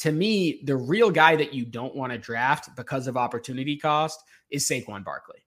To 0.00 0.12
me, 0.12 0.60
the 0.64 0.76
real 0.76 1.10
guy 1.10 1.34
that 1.34 1.54
you 1.54 1.64
don't 1.64 1.96
want 1.96 2.12
to 2.12 2.18
draft 2.18 2.76
because 2.76 3.06
of 3.06 3.16
opportunity 3.16 3.78
cost 3.78 4.22
is 4.50 4.68
Saquon 4.68 5.02
Barkley. 5.02 5.38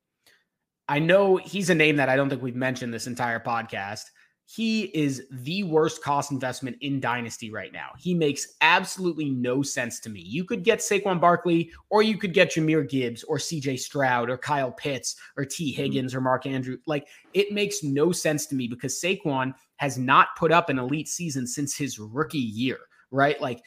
I 0.89 0.97
know 0.97 1.35
he's 1.35 1.69
a 1.69 1.75
name 1.75 1.95
that 1.97 2.09
I 2.09 2.15
don't 2.15 2.27
think 2.27 2.41
we've 2.41 2.55
mentioned 2.55 2.91
this 2.91 3.05
entire 3.05 3.39
podcast, 3.39 4.05
he 4.49 4.83
is 4.95 5.27
the 5.29 5.63
worst 5.63 6.01
cost 6.01 6.31
investment 6.31 6.77
in 6.79 7.01
Dynasty 7.01 7.51
right 7.51 7.73
now. 7.73 7.89
He 7.97 8.13
makes 8.13 8.55
absolutely 8.61 9.29
no 9.29 9.61
sense 9.61 9.99
to 9.99 10.09
me. 10.09 10.21
You 10.21 10.45
could 10.45 10.63
get 10.63 10.79
Saquon 10.79 11.19
Barkley, 11.19 11.69
or 11.89 12.01
you 12.01 12.17
could 12.17 12.33
get 12.33 12.51
Jahmyr 12.51 12.89
Gibbs, 12.89 13.23
or 13.23 13.39
CJ 13.39 13.77
Stroud, 13.77 14.29
or 14.29 14.37
Kyle 14.37 14.71
Pitts, 14.71 15.17
or 15.35 15.43
Tee 15.43 15.73
mm-hmm. 15.73 15.81
Higgins, 15.81 16.15
or 16.15 16.21
Mark 16.21 16.45
Andrew. 16.45 16.77
Like, 16.87 17.07
it 17.33 17.51
makes 17.51 17.83
no 17.83 18.13
sense 18.13 18.45
to 18.45 18.55
me 18.55 18.69
because 18.69 19.01
Saquon 19.01 19.53
has 19.77 19.97
not 19.97 20.29
put 20.37 20.51
up 20.51 20.69
an 20.69 20.79
elite 20.79 21.07
season 21.07 21.47
since 21.47 21.75
his 21.75 21.99
rookie 21.99 22.37
year, 22.37 22.79
right? 23.11 23.39
Like, 23.41 23.61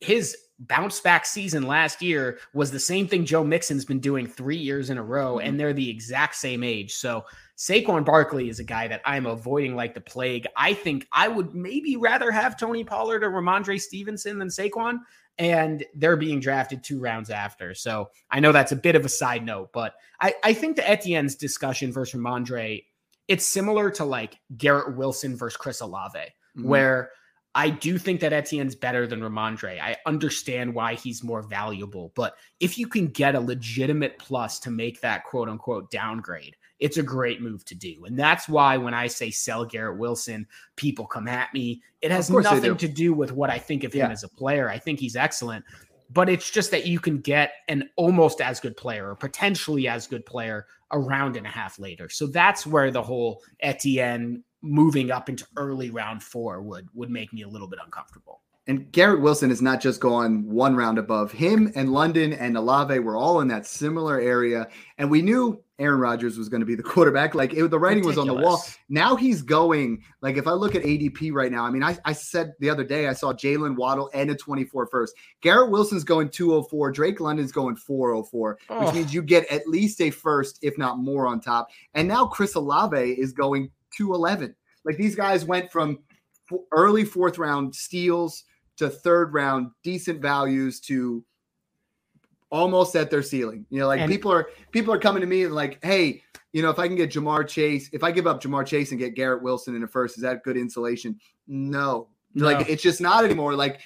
his 0.00 0.36
bounce 0.58 1.00
back 1.00 1.26
season 1.26 1.66
last 1.66 2.00
year 2.00 2.38
was 2.52 2.70
the 2.70 2.78
same 2.78 3.08
thing 3.08 3.24
Joe 3.24 3.42
Mixon's 3.42 3.84
been 3.84 4.00
doing 4.00 4.26
three 4.26 4.56
years 4.56 4.90
in 4.90 4.98
a 4.98 5.02
row, 5.02 5.36
mm-hmm. 5.36 5.48
and 5.48 5.60
they're 5.60 5.72
the 5.72 5.90
exact 5.90 6.36
same 6.36 6.62
age. 6.62 6.94
So, 6.94 7.24
Saquon 7.56 8.04
Barkley 8.04 8.48
is 8.48 8.58
a 8.58 8.64
guy 8.64 8.88
that 8.88 9.02
I'm 9.04 9.26
avoiding 9.26 9.76
like 9.76 9.94
the 9.94 10.00
plague. 10.00 10.46
I 10.56 10.74
think 10.74 11.06
I 11.12 11.28
would 11.28 11.54
maybe 11.54 11.96
rather 11.96 12.30
have 12.32 12.58
Tony 12.58 12.82
Pollard 12.82 13.22
or 13.22 13.30
Rhamondre 13.30 13.80
Stevenson 13.80 14.38
than 14.38 14.48
Saquon, 14.48 14.98
and 15.38 15.84
they're 15.94 16.16
being 16.16 16.40
drafted 16.40 16.82
two 16.82 17.00
rounds 17.00 17.30
after. 17.30 17.74
So 17.74 18.10
I 18.30 18.40
know 18.40 18.52
that's 18.52 18.72
a 18.72 18.76
bit 18.76 18.96
of 18.96 19.04
a 19.04 19.08
side 19.08 19.44
note, 19.44 19.72
but 19.72 19.94
I, 20.20 20.34
I 20.42 20.52
think 20.52 20.76
the 20.76 20.88
Etienne's 20.88 21.36
discussion 21.36 21.92
versus 21.92 22.20
Rhamondre, 22.20 22.84
it's 23.28 23.46
similar 23.46 23.90
to 23.92 24.04
like 24.04 24.38
Garrett 24.56 24.96
Wilson 24.96 25.36
versus 25.36 25.56
Chris 25.56 25.80
Olave, 25.80 26.18
mm-hmm. 26.18 26.68
where 26.68 27.10
I 27.54 27.70
do 27.70 27.98
think 27.98 28.20
that 28.20 28.32
Etienne's 28.32 28.74
better 28.74 29.06
than 29.06 29.20
Rhamondre. 29.20 29.80
I 29.80 29.96
understand 30.06 30.74
why 30.74 30.94
he's 30.94 31.22
more 31.22 31.42
valuable, 31.42 32.12
but 32.16 32.36
if 32.58 32.78
you 32.78 32.88
can 32.88 33.06
get 33.06 33.36
a 33.36 33.40
legitimate 33.40 34.18
plus 34.18 34.58
to 34.60 34.70
make 34.70 35.00
that 35.00 35.24
quote 35.24 35.48
unquote 35.48 35.90
downgrade, 35.90 36.56
it's 36.80 36.96
a 36.96 37.02
great 37.02 37.40
move 37.40 37.64
to 37.66 37.74
do. 37.76 38.04
And 38.04 38.18
that's 38.18 38.48
why 38.48 38.76
when 38.76 38.92
I 38.92 39.06
say 39.06 39.30
sell 39.30 39.64
Garrett 39.64 39.98
Wilson, 39.98 40.46
people 40.76 41.06
come 41.06 41.28
at 41.28 41.54
me. 41.54 41.80
It 42.02 42.10
has 42.10 42.28
nothing 42.28 42.76
to 42.76 42.88
do 42.88 43.14
with 43.14 43.30
what 43.32 43.50
I 43.50 43.58
think 43.58 43.84
of 43.84 43.92
him 43.92 44.00
yeah. 44.00 44.10
as 44.10 44.24
a 44.24 44.28
player. 44.28 44.68
I 44.68 44.78
think 44.78 44.98
he's 44.98 45.16
excellent. 45.16 45.64
But 46.10 46.28
it's 46.28 46.50
just 46.50 46.70
that 46.70 46.86
you 46.86 47.00
can 47.00 47.18
get 47.18 47.52
an 47.68 47.88
almost 47.96 48.40
as 48.40 48.60
good 48.60 48.76
player 48.76 49.10
or 49.10 49.16
potentially 49.16 49.88
as 49.88 50.06
good 50.06 50.24
player 50.26 50.66
a 50.90 50.98
round 50.98 51.36
and 51.36 51.46
a 51.46 51.50
half 51.50 51.78
later. 51.78 52.08
So 52.08 52.26
that's 52.26 52.66
where 52.66 52.90
the 52.90 53.02
whole 53.02 53.42
Etienne 53.60 54.44
moving 54.62 55.10
up 55.10 55.28
into 55.28 55.46
early 55.56 55.90
round 55.90 56.22
four 56.22 56.62
would 56.62 56.88
would 56.94 57.10
make 57.10 57.32
me 57.32 57.42
a 57.42 57.48
little 57.48 57.68
bit 57.68 57.78
uncomfortable. 57.84 58.40
And 58.66 58.90
Garrett 58.92 59.20
Wilson 59.20 59.50
is 59.50 59.60
not 59.60 59.82
just 59.82 60.00
gone 60.00 60.48
one 60.48 60.74
round 60.74 60.98
above 60.98 61.30
him 61.30 61.70
and 61.74 61.92
London 61.92 62.32
and 62.32 62.56
Olave 62.56 62.98
were 63.00 63.16
all 63.16 63.40
in 63.40 63.48
that 63.48 63.66
similar 63.66 64.18
area. 64.18 64.68
And 64.96 65.10
we 65.10 65.20
knew 65.20 65.62
Aaron 65.78 66.00
Rodgers 66.00 66.38
was 66.38 66.48
going 66.48 66.60
to 66.60 66.66
be 66.66 66.74
the 66.74 66.82
quarterback. 66.94 67.34
Like 67.34 67.52
it, 67.52 67.70
the 67.70 67.78
writing 67.78 68.04
Ridiculous. 68.04 68.16
was 68.16 68.18
on 68.18 68.26
the 68.26 68.42
wall. 68.42 68.64
Now 68.88 69.16
he's 69.16 69.42
going, 69.42 70.02
like 70.22 70.38
if 70.38 70.46
I 70.46 70.52
look 70.52 70.74
at 70.74 70.82
ADP 70.82 71.32
right 71.32 71.52
now, 71.52 71.64
I 71.64 71.70
mean, 71.70 71.82
I, 71.82 71.98
I 72.06 72.14
said 72.14 72.54
the 72.58 72.70
other 72.70 72.84
day 72.84 73.06
I 73.06 73.12
saw 73.12 73.34
Jaylen 73.34 73.76
Waddle 73.76 74.10
and 74.14 74.30
a 74.30 74.34
24 74.34 74.86
first. 74.86 75.14
Garrett 75.42 75.70
Wilson's 75.70 76.04
going 76.04 76.30
204. 76.30 76.90
Drake 76.92 77.20
London's 77.20 77.52
going 77.52 77.76
404, 77.76 78.58
oh. 78.70 78.84
which 78.84 78.94
means 78.94 79.12
you 79.12 79.20
get 79.20 79.50
at 79.52 79.66
least 79.68 80.00
a 80.00 80.08
first, 80.08 80.58
if 80.62 80.78
not 80.78 80.98
more 80.98 81.26
on 81.26 81.38
top. 81.38 81.68
And 81.92 82.08
now 82.08 82.26
Chris 82.26 82.54
Olave 82.54 82.96
is 82.96 83.32
going 83.32 83.70
211. 83.94 84.54
Like 84.86 84.96
these 84.96 85.14
guys 85.14 85.44
went 85.44 85.70
from 85.70 85.98
early 86.72 87.04
fourth 87.04 87.38
round 87.38 87.74
steals 87.74 88.44
to 88.76 88.88
third 88.88 89.32
round 89.34 89.70
decent 89.82 90.20
values 90.20 90.80
to 90.80 91.24
almost 92.50 92.94
at 92.94 93.10
their 93.10 93.22
ceiling. 93.22 93.66
You 93.70 93.80
know, 93.80 93.88
like 93.88 94.00
and, 94.00 94.10
people 94.10 94.32
are 94.32 94.48
people 94.70 94.92
are 94.94 94.98
coming 94.98 95.20
to 95.20 95.26
me 95.26 95.44
and 95.44 95.54
like, 95.54 95.84
hey, 95.84 96.22
you 96.52 96.62
know, 96.62 96.70
if 96.70 96.78
I 96.78 96.86
can 96.86 96.96
get 96.96 97.10
Ja'Marr 97.10 97.48
Chase, 97.48 97.90
if 97.92 98.04
I 98.04 98.12
give 98.12 98.26
up 98.26 98.40
Ja'Marr 98.40 98.64
Chase 98.66 98.90
and 98.90 98.98
get 98.98 99.14
Garrett 99.14 99.42
Wilson 99.42 99.74
in 99.74 99.82
a 99.82 99.88
first, 99.88 100.16
is 100.16 100.22
that 100.22 100.44
good 100.44 100.56
insulation? 100.56 101.18
No. 101.48 102.08
no. 102.34 102.46
Like 102.46 102.68
it's 102.68 102.82
just 102.82 103.00
not 103.00 103.24
anymore. 103.24 103.54
Like 103.54 103.80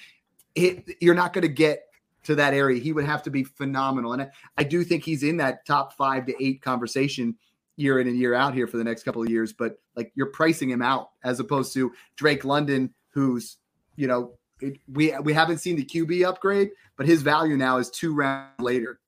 it, 0.55 0.87
you're 1.01 1.15
not 1.15 1.33
going 1.33 1.41
to 1.43 1.53
get 1.53 1.85
to 2.25 2.35
that 2.35 2.53
area. 2.53 2.79
He 2.79 2.93
would 2.93 3.05
have 3.05 3.23
to 3.23 3.31
be 3.31 3.43
phenomenal. 3.43 4.13
And 4.13 4.21
I, 4.23 4.29
I 4.57 4.63
do 4.63 4.83
think 4.83 5.03
he's 5.03 5.23
in 5.23 5.37
that 5.37 5.65
top 5.65 5.93
five 5.93 6.25
to 6.27 6.43
eight 6.43 6.61
conversation 6.61 7.35
year 7.75 7.99
in 7.99 8.07
and 8.07 8.17
year 8.17 8.35
out 8.35 8.53
here 8.53 8.67
for 8.67 8.77
the 8.77 8.83
next 8.83 9.03
couple 9.03 9.23
of 9.23 9.29
years. 9.29 9.53
But 9.53 9.79
like 9.95 10.11
you're 10.15 10.27
pricing 10.27 10.69
him 10.69 10.81
out 10.81 11.11
as 11.23 11.39
opposed 11.39 11.73
to 11.73 11.91
Drake 12.17 12.45
London, 12.45 12.93
who's, 13.09 13.57
you 13.95 14.07
know, 14.07 14.33
it, 14.61 14.79
we 14.91 15.17
we 15.19 15.33
haven't 15.33 15.59
seen 15.59 15.75
the 15.75 15.85
QB 15.85 16.25
upgrade, 16.25 16.71
but 16.97 17.07
his 17.07 17.21
value 17.21 17.57
now 17.57 17.77
is 17.77 17.89
two 17.89 18.13
rounds 18.13 18.59
later. 18.59 18.99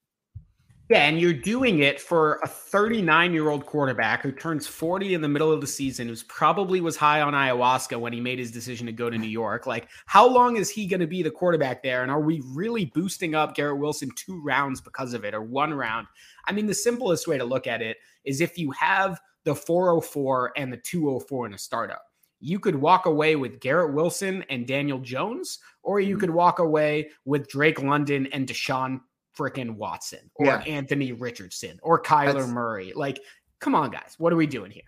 Yeah, 0.92 1.08
and 1.08 1.22
you're 1.22 1.32
doing 1.32 1.80
it 1.80 2.02
for 2.02 2.42
a 2.44 2.48
39 2.50 3.32
year 3.32 3.48
old 3.48 3.66
quarterback 3.66 4.24
who 4.24 4.34
turns 4.34 4.68
40 4.68 5.14
in 5.14 5.22
the 5.22 5.28
middle 5.30 5.50
of 5.50 5.62
the 5.62 5.68
season, 5.68 6.10
who's 6.10 6.24
probably 6.24 6.82
was 6.82 6.98
high 6.98 7.22
on 7.22 7.32
ayahuasca 7.32 7.98
when 7.98 8.12
he 8.12 8.20
made 8.20 8.40
his 8.40 8.52
decision 8.52 8.88
to 8.88 8.92
go 8.92 9.10
to 9.10 9.18
New 9.18 9.30
York. 9.30 9.66
Like, 9.66 9.88
how 10.06 10.28
long 10.28 10.58
is 10.58 10.70
he 10.70 10.88
going 10.88 11.00
to 11.00 11.08
be 11.08 11.24
the 11.24 11.32
quarterback 11.32 11.82
there? 11.82 12.04
And 12.04 12.12
are 12.12 12.20
we 12.20 12.42
really 12.48 12.84
boosting 12.94 13.36
up 13.36 13.56
Garrett 13.56 13.78
Wilson 13.78 14.10
two 14.18 14.42
rounds 14.42 14.82
because 14.82 15.14
of 15.14 15.24
it 15.24 15.34
or 15.34 15.42
one 15.42 15.74
round? 15.74 16.08
I 16.46 16.52
mean, 16.52 16.68
the 16.68 16.74
simplest 16.74 17.26
way 17.26 17.38
to 17.38 17.46
look 17.46 17.68
at 17.68 17.82
it 17.82 17.96
is 18.26 18.42
if 18.42 18.58
you 18.58 18.72
have 18.72 19.18
the 19.46 19.56
404 19.56 20.52
and 20.58 20.74
the 20.74 20.78
204 20.78 21.46
in 21.46 21.54
a 21.54 21.58
startup 21.58 22.04
you 22.42 22.60
could 22.60 22.76
walk 22.76 23.06
away 23.06 23.36
with 23.36 23.60
Garrett 23.60 23.94
Wilson 23.94 24.44
and 24.50 24.68
Daniel 24.68 25.00
Jones, 25.00 25.60
or 25.84 26.00
you 26.00 26.16
mm-hmm. 26.16 26.22
could 26.22 26.30
walk 26.32 26.60
away 26.60 27.10
with 27.24 27.48
Drake 27.48 27.82
London 27.82 28.28
and 28.34 28.48
Deshaun 28.48 29.00
freaking 29.38 29.76
Watson, 29.76 30.30
or 30.36 30.48
yeah. 30.48 30.64
Anthony 30.68 31.14
Richardson, 31.14 31.80
or 31.84 32.02
Kyler 32.02 32.34
That's, 32.34 32.48
Murray. 32.48 32.92
Like, 32.96 33.20
come 33.60 33.76
on, 33.76 33.92
guys, 33.92 34.16
what 34.18 34.34
are 34.34 34.36
we 34.36 34.48
doing 34.48 34.72
here? 34.72 34.84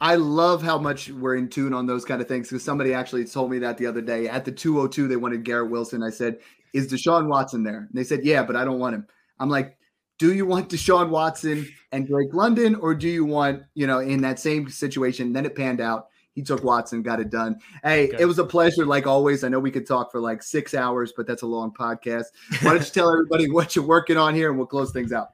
I 0.00 0.16
love 0.16 0.62
how 0.62 0.78
much 0.78 1.08
we're 1.10 1.36
in 1.36 1.48
tune 1.48 1.72
on 1.72 1.86
those 1.86 2.04
kind 2.04 2.20
of 2.20 2.28
things 2.28 2.48
because 2.48 2.64
somebody 2.64 2.94
actually 2.94 3.24
told 3.24 3.50
me 3.50 3.58
that 3.60 3.76
the 3.78 3.86
other 3.86 4.00
day 4.00 4.28
at 4.28 4.44
the 4.44 4.52
202 4.52 5.08
they 5.08 5.16
wanted 5.16 5.44
Garrett 5.44 5.70
Wilson. 5.70 6.02
I 6.02 6.10
said, 6.10 6.38
"Is 6.72 6.92
Deshaun 6.92 7.28
Watson 7.28 7.62
there?" 7.62 7.78
And 7.78 7.90
they 7.92 8.04
said, 8.04 8.24
"Yeah, 8.24 8.42
but 8.44 8.56
I 8.56 8.64
don't 8.64 8.78
want 8.78 8.94
him." 8.94 9.06
I'm 9.38 9.48
like, 9.48 9.76
"Do 10.18 10.32
you 10.32 10.46
want 10.46 10.68
Deshaun 10.70 11.10
Watson 11.10 11.66
and 11.92 12.06
Drake 12.06 12.34
London, 12.34 12.74
or 12.74 12.94
do 12.94 13.08
you 13.08 13.24
want 13.24 13.62
you 13.74 13.86
know 13.86 13.98
in 14.00 14.20
that 14.22 14.38
same 14.38 14.68
situation?" 14.68 15.32
Then 15.32 15.46
it 15.46 15.56
panned 15.56 15.80
out 15.80 16.08
he 16.34 16.42
took 16.42 16.64
Watson, 16.64 17.02
got 17.02 17.20
it 17.20 17.30
done. 17.30 17.60
Hey, 17.82 18.08
okay. 18.08 18.16
it 18.20 18.26
was 18.26 18.38
a 18.38 18.44
pleasure, 18.44 18.84
like 18.84 19.06
always. 19.06 19.44
I 19.44 19.48
know 19.48 19.60
we 19.60 19.70
could 19.70 19.86
talk 19.86 20.10
for 20.10 20.20
like 20.20 20.42
six 20.42 20.74
hours, 20.74 21.12
but 21.16 21.26
that's 21.26 21.42
a 21.42 21.46
long 21.46 21.72
podcast. 21.72 22.26
Why 22.62 22.72
don't 22.72 22.84
you 22.84 22.92
tell 22.92 23.12
everybody 23.12 23.50
what 23.50 23.76
you're 23.76 23.86
working 23.86 24.16
on 24.16 24.34
here 24.34 24.50
and 24.50 24.58
we'll 24.58 24.66
close 24.66 24.92
things 24.92 25.12
out? 25.12 25.28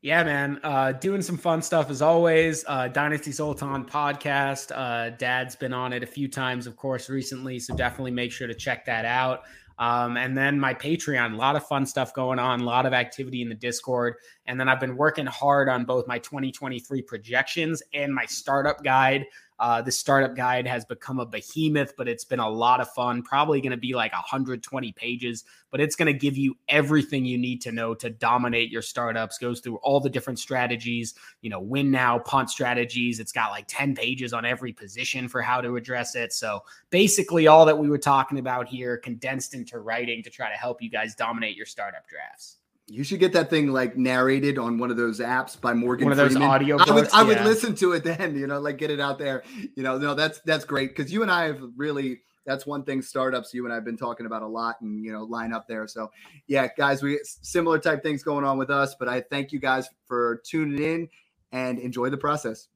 Yeah, 0.00 0.22
man. 0.22 0.60
Uh, 0.62 0.92
doing 0.92 1.22
some 1.22 1.36
fun 1.36 1.60
stuff 1.60 1.90
as 1.90 2.02
always. 2.02 2.64
Uh, 2.68 2.86
Dynasty 2.88 3.32
Zoltan 3.32 3.84
podcast. 3.84 4.70
Uh, 4.72 5.10
Dad's 5.10 5.56
been 5.56 5.72
on 5.72 5.92
it 5.92 6.02
a 6.04 6.06
few 6.06 6.28
times, 6.28 6.66
of 6.68 6.76
course, 6.76 7.10
recently. 7.10 7.58
So 7.58 7.74
definitely 7.76 8.12
make 8.12 8.30
sure 8.30 8.46
to 8.46 8.54
check 8.54 8.86
that 8.86 9.04
out. 9.04 9.42
Um, 9.78 10.16
and 10.16 10.36
then 10.36 10.58
my 10.58 10.74
Patreon, 10.74 11.34
a 11.34 11.36
lot 11.36 11.56
of 11.56 11.66
fun 11.66 11.86
stuff 11.86 12.12
going 12.12 12.38
on, 12.38 12.60
a 12.60 12.64
lot 12.64 12.86
of 12.86 12.92
activity 12.92 13.42
in 13.42 13.48
the 13.48 13.54
Discord. 13.54 14.14
And 14.46 14.58
then 14.58 14.68
I've 14.68 14.80
been 14.80 14.96
working 14.96 15.26
hard 15.26 15.68
on 15.68 15.84
both 15.84 16.06
my 16.08 16.18
2023 16.18 17.02
projections 17.02 17.82
and 17.92 18.12
my 18.12 18.24
startup 18.26 18.82
guide. 18.82 19.24
Uh, 19.60 19.82
the 19.82 19.90
startup 19.90 20.36
guide 20.36 20.66
has 20.66 20.84
become 20.84 21.18
a 21.18 21.26
behemoth, 21.26 21.94
but 21.96 22.08
it's 22.08 22.24
been 22.24 22.38
a 22.38 22.48
lot 22.48 22.80
of 22.80 22.88
fun. 22.92 23.22
Probably 23.22 23.60
going 23.60 23.72
to 23.72 23.76
be 23.76 23.94
like 23.94 24.12
120 24.12 24.92
pages, 24.92 25.44
but 25.70 25.80
it's 25.80 25.96
going 25.96 26.06
to 26.06 26.12
give 26.12 26.36
you 26.36 26.56
everything 26.68 27.24
you 27.24 27.38
need 27.38 27.60
to 27.62 27.72
know 27.72 27.94
to 27.94 28.10
dominate 28.10 28.70
your 28.70 28.82
startups. 28.82 29.38
Goes 29.38 29.60
through 29.60 29.76
all 29.78 29.98
the 29.98 30.10
different 30.10 30.38
strategies, 30.38 31.14
you 31.40 31.50
know, 31.50 31.60
win 31.60 31.90
now, 31.90 32.20
punt 32.20 32.50
strategies. 32.50 33.18
It's 33.18 33.32
got 33.32 33.50
like 33.50 33.64
10 33.66 33.96
pages 33.96 34.32
on 34.32 34.44
every 34.44 34.72
position 34.72 35.28
for 35.28 35.42
how 35.42 35.60
to 35.60 35.76
address 35.76 36.14
it. 36.14 36.32
So 36.32 36.62
basically, 36.90 37.48
all 37.48 37.64
that 37.66 37.78
we 37.78 37.88
were 37.88 37.98
talking 37.98 38.38
about 38.38 38.68
here 38.68 38.96
condensed 38.96 39.54
into 39.54 39.80
writing 39.80 40.22
to 40.22 40.30
try 40.30 40.50
to 40.50 40.56
help 40.56 40.80
you 40.80 40.90
guys 40.90 41.16
dominate 41.16 41.56
your 41.56 41.66
startup 41.66 42.06
drafts. 42.06 42.57
You 42.90 43.04
should 43.04 43.20
get 43.20 43.34
that 43.34 43.50
thing 43.50 43.70
like 43.72 43.96
narrated 43.96 44.58
on 44.58 44.78
one 44.78 44.90
of 44.90 44.96
those 44.96 45.20
apps 45.20 45.60
by 45.60 45.74
Morgan. 45.74 46.06
One 46.06 46.12
of 46.12 46.16
those 46.16 46.32
Freeman. 46.32 46.48
audio. 46.48 46.78
I 46.78 46.90
would, 46.90 47.08
I 47.12 47.22
would 47.22 47.42
listen 47.42 47.74
to 47.76 47.92
it 47.92 48.02
then. 48.02 48.34
You 48.34 48.46
know, 48.46 48.60
like 48.60 48.78
get 48.78 48.90
it 48.90 48.98
out 48.98 49.18
there. 49.18 49.42
You 49.76 49.82
know, 49.82 49.98
no, 49.98 50.14
that's 50.14 50.40
that's 50.40 50.64
great 50.64 50.96
because 50.96 51.12
you 51.12 51.22
and 51.22 51.30
I 51.30 51.44
have 51.44 51.60
really. 51.76 52.22
That's 52.46 52.64
one 52.64 52.82
thing 52.84 53.02
startups 53.02 53.52
you 53.52 53.66
and 53.66 53.74
I've 53.74 53.84
been 53.84 53.98
talking 53.98 54.24
about 54.24 54.40
a 54.40 54.46
lot, 54.46 54.80
and 54.80 55.04
you 55.04 55.12
know, 55.12 55.24
line 55.24 55.52
up 55.52 55.68
there. 55.68 55.86
So, 55.86 56.10
yeah, 56.46 56.68
guys, 56.78 57.02
we 57.02 57.20
similar 57.22 57.78
type 57.78 58.02
things 58.02 58.22
going 58.22 58.46
on 58.46 58.56
with 58.56 58.70
us. 58.70 58.96
But 58.98 59.06
I 59.06 59.20
thank 59.20 59.52
you 59.52 59.60
guys 59.60 59.86
for 60.06 60.40
tuning 60.46 60.82
in 60.82 61.08
and 61.52 61.78
enjoy 61.78 62.08
the 62.08 62.16
process. 62.16 62.68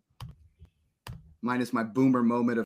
Minus 1.40 1.72
my 1.72 1.84
boomer 1.84 2.22
moment 2.22 2.58
of. 2.58 2.60